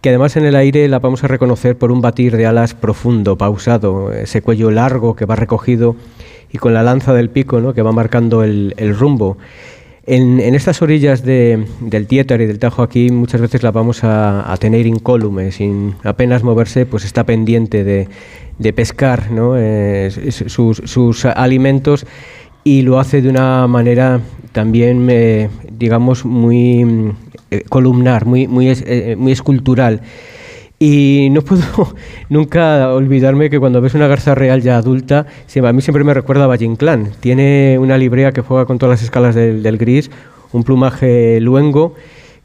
que 0.03 0.09
además 0.09 0.37
en 0.37 0.45
el 0.45 0.57
aire 0.57 0.89
la 0.89 0.99
vamos 0.99 1.23
a 1.23 1.29
reconocer 1.29 1.79
por 1.79 1.93
un 1.93 2.01
batir 2.01 2.37
de 2.37 2.45
alas 2.45 2.75
profundo, 2.75 3.39
pausado, 3.39 4.13
ese 4.13 4.43
cuello 4.43 4.73
largo 4.73 5.15
que 5.15 5.27
va 5.27 5.37
recogido 5.37 5.95
y 6.51 6.59
con 6.59 6.75
la 6.75 6.83
lanza 6.83 7.13
del 7.15 7.31
pico 7.31 7.61
¿no? 7.61 7.73
que 7.73 7.83
va 7.83 7.93
marcando 7.93 8.43
el, 8.43 8.75
el 8.79 8.97
rumbo. 8.97 9.39
En, 10.05 10.41
estas 10.41 10.83
orillas 10.83 11.25
del 11.25 12.07
Tietar 12.09 12.41
y 12.41 12.47
del 12.47 12.59
Tajo 12.59 12.83
aquí 12.83 13.11
muchas 13.11 13.41
veces 13.41 13.63
la 13.63 13.71
vamos 13.71 14.01
a, 14.03 14.53
tener 14.59 14.85
incólume, 14.87 15.53
sin 15.53 15.95
apenas 16.03 16.43
moverse, 16.43 16.87
pues 16.87 17.05
está 17.05 17.25
pendiente 17.25 17.85
de, 17.85 18.73
pescar 18.73 19.29
eh, 19.57 20.11
sus, 20.47 21.25
alimentos 21.25 22.05
y 22.65 22.83
lo 22.83 22.99
hace 22.99 23.23
de 23.23 23.29
una 23.29 23.69
manera 23.69 24.21
también, 24.51 25.07
eh, 25.09 25.49
digamos, 25.71 26.25
muy 26.25 27.13
eh, 27.53 27.63
columnar, 27.69 28.27
muy, 28.27 28.49
muy, 28.49 28.75
muy 29.17 29.33
escultural. 29.33 30.01
Y 30.85 31.29
no 31.31 31.43
puedo 31.43 31.63
nunca 32.29 32.93
olvidarme 32.93 33.51
que 33.51 33.61
cuando 33.61 33.81
ves 33.81 33.95
una 33.95 34.09
garza 34.09 34.35
real 34.35 34.63
ya 34.63 34.79
adulta, 34.79 35.27
a 35.65 35.73
mí 35.73 35.81
siempre 35.81 36.03
me 36.03 36.13
recuerda 36.13 36.43
a 36.43 36.47
Valle 36.49 36.69
Tiene 37.21 37.79
una 37.79 37.97
librea 37.97 38.33
que 38.33 38.41
juega 38.41 38.67
con 38.67 38.79
todas 38.79 38.99
las 38.99 39.05
escalas 39.05 39.37
del, 39.37 39.79
gris, 39.79 40.11
un 40.51 40.65
plumaje 40.65 41.39
luengo 41.41 41.95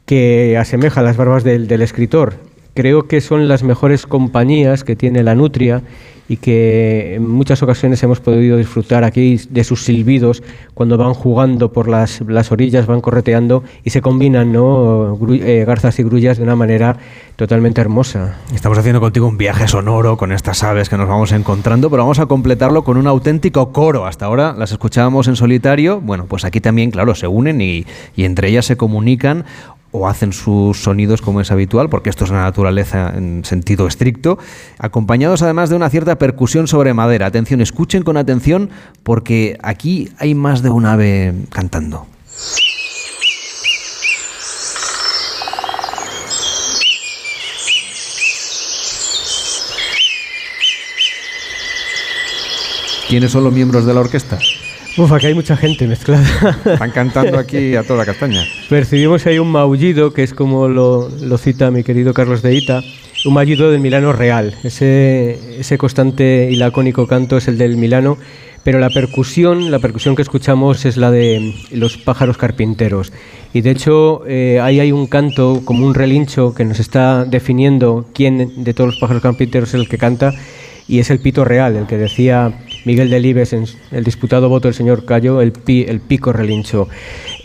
que 0.06 0.56
asemeja 0.56 1.02
las 1.02 1.16
barbas 1.16 1.42
del 1.42 1.82
escritor. 1.82 2.34
Creo 2.74 3.08
que 3.08 3.20
son 3.20 3.48
las 3.48 3.64
mejores 3.64 4.06
compañías 4.06 4.84
que 4.84 4.94
tiene 4.94 5.24
la 5.24 5.34
nutria 5.34 5.82
y 6.28 6.36
que 6.36 7.14
en 7.14 7.28
muchas 7.28 7.62
ocasiones 7.62 8.02
hemos 8.02 8.20
podido 8.20 8.58
disfrutar 8.58 9.04
aquí 9.04 9.40
de 9.48 9.64
sus 9.64 9.84
silbidos 9.84 10.42
cuando 10.74 10.98
van 10.98 11.14
jugando 11.14 11.72
por 11.72 11.88
las, 11.88 12.20
las 12.26 12.52
orillas, 12.52 12.86
van 12.86 13.00
correteando 13.00 13.64
y 13.82 13.90
se 13.90 14.02
combinan 14.02 14.52
¿no? 14.52 15.18
Eh, 15.30 15.64
garzas 15.66 15.98
y 15.98 16.02
grullas 16.02 16.36
de 16.36 16.44
una 16.44 16.56
manera 16.56 16.96
totalmente 17.36 17.80
hermosa. 17.80 18.36
Estamos 18.54 18.76
haciendo 18.78 19.00
contigo 19.00 19.26
un 19.26 19.38
viaje 19.38 19.68
sonoro 19.68 20.16
con 20.16 20.32
estas 20.32 20.62
aves 20.64 20.88
que 20.88 20.96
nos 20.96 21.08
vamos 21.08 21.32
encontrando, 21.32 21.88
pero 21.88 22.02
vamos 22.02 22.18
a 22.18 22.26
completarlo 22.26 22.84
con 22.84 22.96
un 22.96 23.06
auténtico 23.06 23.72
coro. 23.72 24.06
Hasta 24.06 24.26
ahora 24.26 24.52
las 24.52 24.72
escuchábamos 24.72 25.28
en 25.28 25.36
solitario, 25.36 26.00
bueno, 26.00 26.26
pues 26.26 26.44
aquí 26.44 26.60
también, 26.60 26.90
claro, 26.90 27.14
se 27.14 27.26
unen 27.26 27.60
y, 27.60 27.86
y 28.16 28.24
entre 28.24 28.48
ellas 28.48 28.66
se 28.66 28.76
comunican 28.76 29.44
o 29.92 30.08
hacen 30.08 30.32
sus 30.32 30.82
sonidos 30.82 31.22
como 31.22 31.40
es 31.40 31.50
habitual, 31.50 31.88
porque 31.88 32.10
esto 32.10 32.24
es 32.24 32.30
la 32.30 32.42
naturaleza 32.42 33.12
en 33.16 33.44
sentido 33.44 33.86
estricto, 33.86 34.38
acompañados 34.78 35.42
además 35.42 35.70
de 35.70 35.76
una 35.76 35.90
cierta 35.90 36.18
percusión 36.18 36.68
sobre 36.68 36.94
madera. 36.94 37.26
Atención, 37.26 37.60
escuchen 37.60 38.02
con 38.02 38.16
atención 38.16 38.70
porque 39.02 39.58
aquí 39.62 40.10
hay 40.18 40.34
más 40.34 40.62
de 40.62 40.70
un 40.70 40.86
ave 40.86 41.34
cantando. 41.50 42.06
¿Quiénes 53.08 53.32
son 53.32 53.42
los 53.42 53.54
miembros 53.54 53.86
de 53.86 53.94
la 53.94 54.00
orquesta? 54.00 54.38
Uf, 54.98 55.12
aquí 55.12 55.28
hay 55.28 55.34
mucha 55.34 55.56
gente 55.56 55.86
mezclada. 55.86 56.26
Están 56.64 56.90
cantando 56.90 57.38
aquí 57.38 57.76
a 57.76 57.84
toda 57.84 58.04
castaña. 58.04 58.44
Percibimos 58.68 59.24
ahí 59.26 59.38
un 59.38 59.48
maullido, 59.52 60.12
que 60.12 60.24
es 60.24 60.34
como 60.34 60.66
lo, 60.66 61.08
cita 61.38 61.70
mi 61.70 61.84
querido 61.84 62.12
Carlos 62.12 62.42
de 62.42 62.56
Ita, 62.56 62.82
un 63.24 63.34
maullido 63.34 63.70
del 63.70 63.80
Milano 63.80 64.12
real. 64.12 64.56
Ese, 64.64 65.38
ese 65.60 65.78
constante 65.78 66.48
y 66.50 66.56
lacónico 66.56 67.06
canto 67.06 67.36
es 67.36 67.46
el 67.46 67.58
del 67.58 67.76
Milano, 67.76 68.18
pero 68.64 68.80
la 68.80 68.90
percusión, 68.90 69.70
la 69.70 69.78
percusión 69.78 70.16
que 70.16 70.22
escuchamos 70.22 70.84
es 70.84 70.96
la 70.96 71.12
de 71.12 71.54
los 71.70 71.96
pájaros 71.96 72.36
carpinteros. 72.36 73.12
Y 73.54 73.60
de 73.60 73.70
hecho 73.70 74.22
eh, 74.26 74.58
ahí 74.60 74.80
hay 74.80 74.90
un 74.90 75.06
canto 75.06 75.62
como 75.64 75.86
un 75.86 75.94
relincho 75.94 76.54
que 76.54 76.64
nos 76.64 76.80
está 76.80 77.24
definiendo 77.24 78.04
quién 78.12 78.64
de 78.64 78.74
todos 78.74 78.88
los 78.90 78.98
pájaros 78.98 79.22
carpinteros 79.22 79.68
es 79.68 79.74
el 79.76 79.88
que 79.88 79.96
canta 79.96 80.34
y 80.88 80.98
es 80.98 81.10
el 81.10 81.20
pito 81.20 81.44
real, 81.44 81.76
el 81.76 81.86
que 81.86 81.98
decía 81.98 82.52
Miguel 82.88 83.10
Delibes 83.10 83.52
el 83.52 84.02
disputado 84.02 84.48
voto 84.48 84.66
del 84.66 84.74
señor 84.74 85.04
Cayo, 85.04 85.42
el, 85.42 85.52
el 85.66 86.00
pico 86.00 86.32
relincho. 86.32 86.88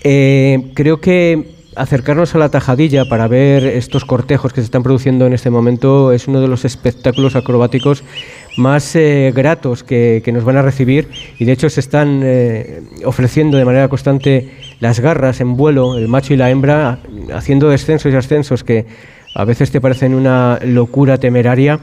Eh, 0.02 0.72
creo 0.74 1.02
que 1.02 1.52
acercarnos 1.76 2.34
a 2.34 2.38
la 2.38 2.48
tajadilla 2.48 3.03
para 3.10 3.28
ver 3.28 3.65
estos 3.65 4.06
cortejos 4.06 4.53
que 4.53 4.61
se 4.61 4.65
están 4.65 4.84
produciendo 4.84 5.26
en 5.28 5.34
este 5.34 5.49
momento 5.49 6.14
es 6.14 6.30
uno 6.30 6.40
de 6.40 6.48
los 6.48 6.64
espectáculos 6.64 7.36
acrobáticos 7.36 8.06
más 8.56 8.95
eh, 8.95 9.34
gratos 9.36 9.84
que, 9.84 10.24
nos 10.34 10.45
van 10.45 10.56
a 10.56 10.61
recibir 10.61 11.10
y 11.38 11.44
de 11.44 11.52
hecho 11.52 11.70
se 11.70 11.82
están 11.82 12.22
eh, 12.24 12.82
ofreciendo 13.03 13.57
de 13.57 13.65
manera 13.65 13.90
constante 13.90 14.49
las 14.80 15.02
garras 15.02 15.41
en 15.41 15.57
vuelo, 15.57 15.98
el 15.98 16.07
macho 16.07 16.34
y 16.34 16.38
la 16.38 16.52
hembra, 16.52 16.99
haciendo 17.34 17.68
descensos 17.68 18.14
y 18.14 18.15
ascensos 18.15 18.64
que 18.64 18.86
a 19.36 19.44
veces 19.44 19.72
te 19.72 19.82
parecen 19.82 20.14
una 20.14 20.57
locura 20.64 21.18
temeraria 21.18 21.82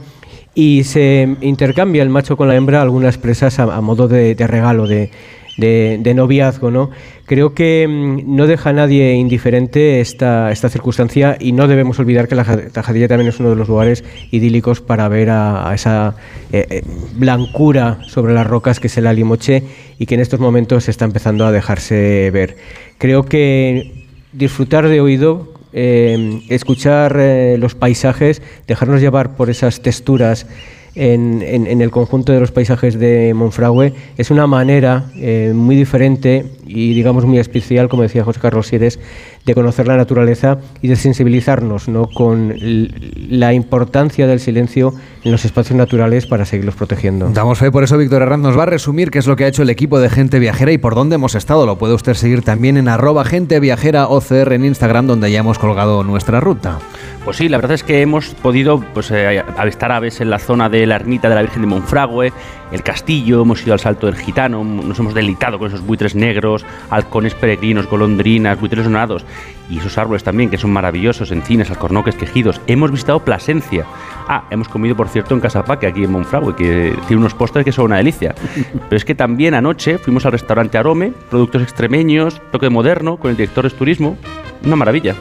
y 0.55 0.85
se 0.85 1.37
intercambia 1.41 2.03
el 2.03 2.09
macho 2.09 2.37
con 2.37 2.49
la 2.49 2.57
hembra 2.57 2.83
algunas 2.83 3.19
presas 3.19 3.59
a, 3.59 3.81
modo 3.81 4.09
de, 4.09 4.35
regalo, 4.39 4.87
de, 4.87 5.11
de, 5.57 6.15
noviazgo. 6.15 6.71
¿no? 6.71 6.91
Creo 7.27 7.55
que 7.55 7.87
mm, 7.89 8.35
no 8.35 8.47
deja 8.47 8.71
a 8.71 8.73
nadie 8.73 9.15
indiferente 9.15 10.01
esta, 10.01 10.51
esta 10.51 10.69
circunstancia 10.69 11.37
y 11.39 11.53
no 11.53 11.69
debemos 11.69 11.99
olvidar 11.99 12.27
que 12.27 12.35
la 12.35 12.45
Tajadilla 12.45 13.09
también 13.09 13.29
es 13.29 13.39
uno 13.39 13.51
de 13.51 13.57
los 13.57 13.69
lugares 13.69 14.05
idílicos 14.31 14.81
para 14.81 15.09
ver 15.09 15.31
a, 15.31 15.73
esa 15.75 16.17
eh, 16.53 16.67
eh, 16.69 16.83
blancura 17.15 17.99
sobre 18.07 18.35
las 18.35 18.47
rocas 18.47 18.81
que 18.81 18.89
es 18.89 18.97
el 18.97 19.07
alimoche 19.07 19.63
y 19.99 20.07
que 20.07 20.15
en 20.15 20.21
estos 20.21 20.41
momentos 20.41 20.89
está 20.89 21.05
empezando 21.05 21.47
a 21.47 21.53
dejarse 21.53 22.31
ver. 22.33 22.57
Creo 22.99 23.25
que 23.25 24.07
disfrutar 24.33 24.89
de 24.89 25.01
oído 25.01 25.60
eh, 25.73 26.43
escuchar 26.49 27.17
eh, 27.19 27.57
los 27.59 27.75
paisajes, 27.75 28.43
dejarnos 28.67 29.01
llevar 29.01 29.37
por 29.37 29.51
esas 29.51 29.81
texturas 29.81 30.47
en, 30.95 31.81
el 31.81 31.91
conjunto 31.91 32.33
de 32.33 32.41
los 32.41 32.51
paisajes 32.51 32.99
de 32.99 33.33
Monfragüe 33.35 33.95
es 34.17 34.31
una 34.31 34.47
manera 34.47 35.05
eh, 35.17 35.53
muy 35.55 35.77
diferente 35.77 36.47
y 36.67 36.95
digamos 36.95 37.25
muy 37.25 37.39
especial, 37.39 37.89
como 37.89 38.03
decía 38.03 38.25
José 38.25 38.41
Carlos 38.41 38.67
Sieres, 38.67 38.99
de 39.45 39.55
conocer 39.55 39.89
la 39.89 39.97
naturaleza 39.97 40.59
y 40.83 40.89
de 40.89 40.97
sensibilizarnos 40.97 41.89
¿no? 41.89 42.09
con 42.09 42.55
la 42.61 43.55
importancia 43.55 44.27
del 44.27 44.41
silencio 44.41 44.93
en 45.25 45.33
los 45.33 45.45
espacios 45.45 45.77
naturales 45.77 46.27
para 46.27 46.45
seguirlos 46.45 46.75
protegiendo. 46.75 47.31
Damos 47.31 47.59
fe, 47.59 47.71
por 47.71 47.85
eso 47.85 47.97
Víctor 47.97 48.23
Herranz 48.23 48.43
nos 48.43 48.59
va 48.59 48.65
a 48.65 48.67
resumir 48.67 49.11
qué 49.11 49.19
es 49.19 49.27
lo 49.27 49.37
que 49.37 49.45
ha 49.45 49.49
hecho 49.49 49.63
el 49.63 49.71
equipo 49.71 49.99
de 49.99 50.11
Gente 50.11 50.39
Viajera 50.39 50.73
y 50.73 50.79
por 50.79 50.95
dónde 50.95 51.17
hemos 51.17 51.35
estado. 51.35 51.67
Lo 51.67 51.79
puede 51.79 51.95
usted 51.95 52.15
seguir 52.15 52.43
también 52.43 52.77
en 52.77 52.89
arroba 52.89 53.25
Gente 53.25 53.59
Viajera 53.61 54.09
OCR 54.09 54.53
en 54.53 54.65
Instagram, 54.65 55.07
donde 55.07 55.31
ya 55.31 55.41
hemos 55.41 55.59
colgado 55.59 56.05
nuestra 56.05 56.41
ruta. 56.41 56.79
Pues 57.25 57.37
sí, 57.37 57.51
la 57.51 57.59
verdad 57.59 57.75
es 57.75 57.85
que 57.85 58.01
hemos 58.01 58.35
podido 58.35 58.81
pues, 58.81 59.11
eh, 59.11 59.45
avistar 59.57 59.93
aves 59.93 60.23
en 60.23 60.31
la 60.31 60.39
zona 60.39 60.71
de 60.71 60.87
la 60.87 60.97
ermita 60.97 61.29
de 61.29 61.35
la 61.35 61.43
Virgen 61.43 61.61
de 61.61 61.69
Monfragüe, 61.69 62.33
el 62.73 62.83
castillo, 62.83 63.43
hemos 63.43 63.63
ido 63.63 63.75
al 63.75 63.81
Salto 63.81 64.07
del 64.07 64.17
Gitano, 64.17 64.65
nos 64.65 64.99
hemos 64.99 65.13
deleitado 65.13 65.59
con 65.59 65.69
esos 65.69 65.85
buitres 65.85 66.15
negros, 66.15 66.65
halcones 66.89 67.35
peregrinos, 67.35 67.87
golondrinas, 67.89 68.59
buitres 68.59 68.85
donados 68.85 69.27
y 69.69 69.79
esos 69.79 69.99
árboles 69.99 70.25
también 70.25 70.49
que 70.49 70.57
son 70.57 70.73
maravillosos, 70.73 71.31
encinas, 71.31 71.71
alcornoques, 71.71 72.15
quejidos. 72.15 72.61
Hemos 72.67 72.91
visitado 72.91 73.23
Plasencia. 73.23 73.85
Ah, 74.27 74.45
hemos 74.51 74.69
comido, 74.69 74.97
por 74.97 75.09
cierto, 75.09 75.35
en 75.35 75.41
Casapaque, 75.41 75.87
aquí 75.87 76.05
en 76.05 76.13
Monfragüe, 76.13 76.57
que 76.57 76.97
tiene 77.07 77.21
unos 77.21 77.35
postres 77.35 77.67
que 77.67 77.73
son 77.73 77.87
una 77.87 77.99
delicia. 77.99 78.35
Pero 78.89 78.97
es 78.97 79.05
que 79.05 79.15
también 79.15 79.55
anoche 79.55 79.99
fuimos 79.99 80.25
al 80.25 80.33
restaurante 80.33 80.79
Arome, 80.79 81.13
productos 81.29 81.63
extremeños, 81.63 82.41
toque 82.51 82.71
moderno, 82.71 83.19
con 83.19 83.31
el 83.31 83.37
director 83.37 83.71
de 83.71 83.77
turismo. 83.77 84.17
Una 84.65 84.77
maravilla. 84.77 85.15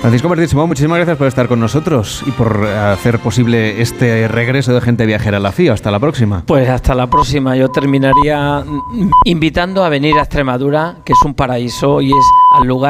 Francisco 0.00 0.30
Martín 0.30 0.48
Simón, 0.48 0.66
muchísimas 0.66 0.96
gracias 0.96 1.18
por 1.18 1.26
estar 1.26 1.46
con 1.46 1.60
nosotros 1.60 2.22
y 2.26 2.30
por 2.30 2.66
hacer 2.66 3.18
posible 3.18 3.82
este 3.82 4.28
regreso 4.28 4.72
de 4.72 4.80
gente 4.80 5.04
viajera 5.04 5.36
a 5.36 5.40
la 5.40 5.52
FIA. 5.52 5.74
Hasta 5.74 5.90
la 5.90 5.98
próxima. 5.98 6.42
Pues 6.46 6.70
hasta 6.70 6.94
la 6.94 7.08
próxima. 7.08 7.54
Yo 7.54 7.68
terminaría 7.68 8.64
invitando 9.26 9.84
a 9.84 9.90
venir 9.90 10.16
a 10.16 10.20
Extremadura, 10.20 10.96
que 11.04 11.12
es 11.12 11.18
un 11.22 11.34
paraíso 11.34 12.00
y 12.00 12.12
es 12.12 12.24
al 12.58 12.66
lugar 12.66 12.88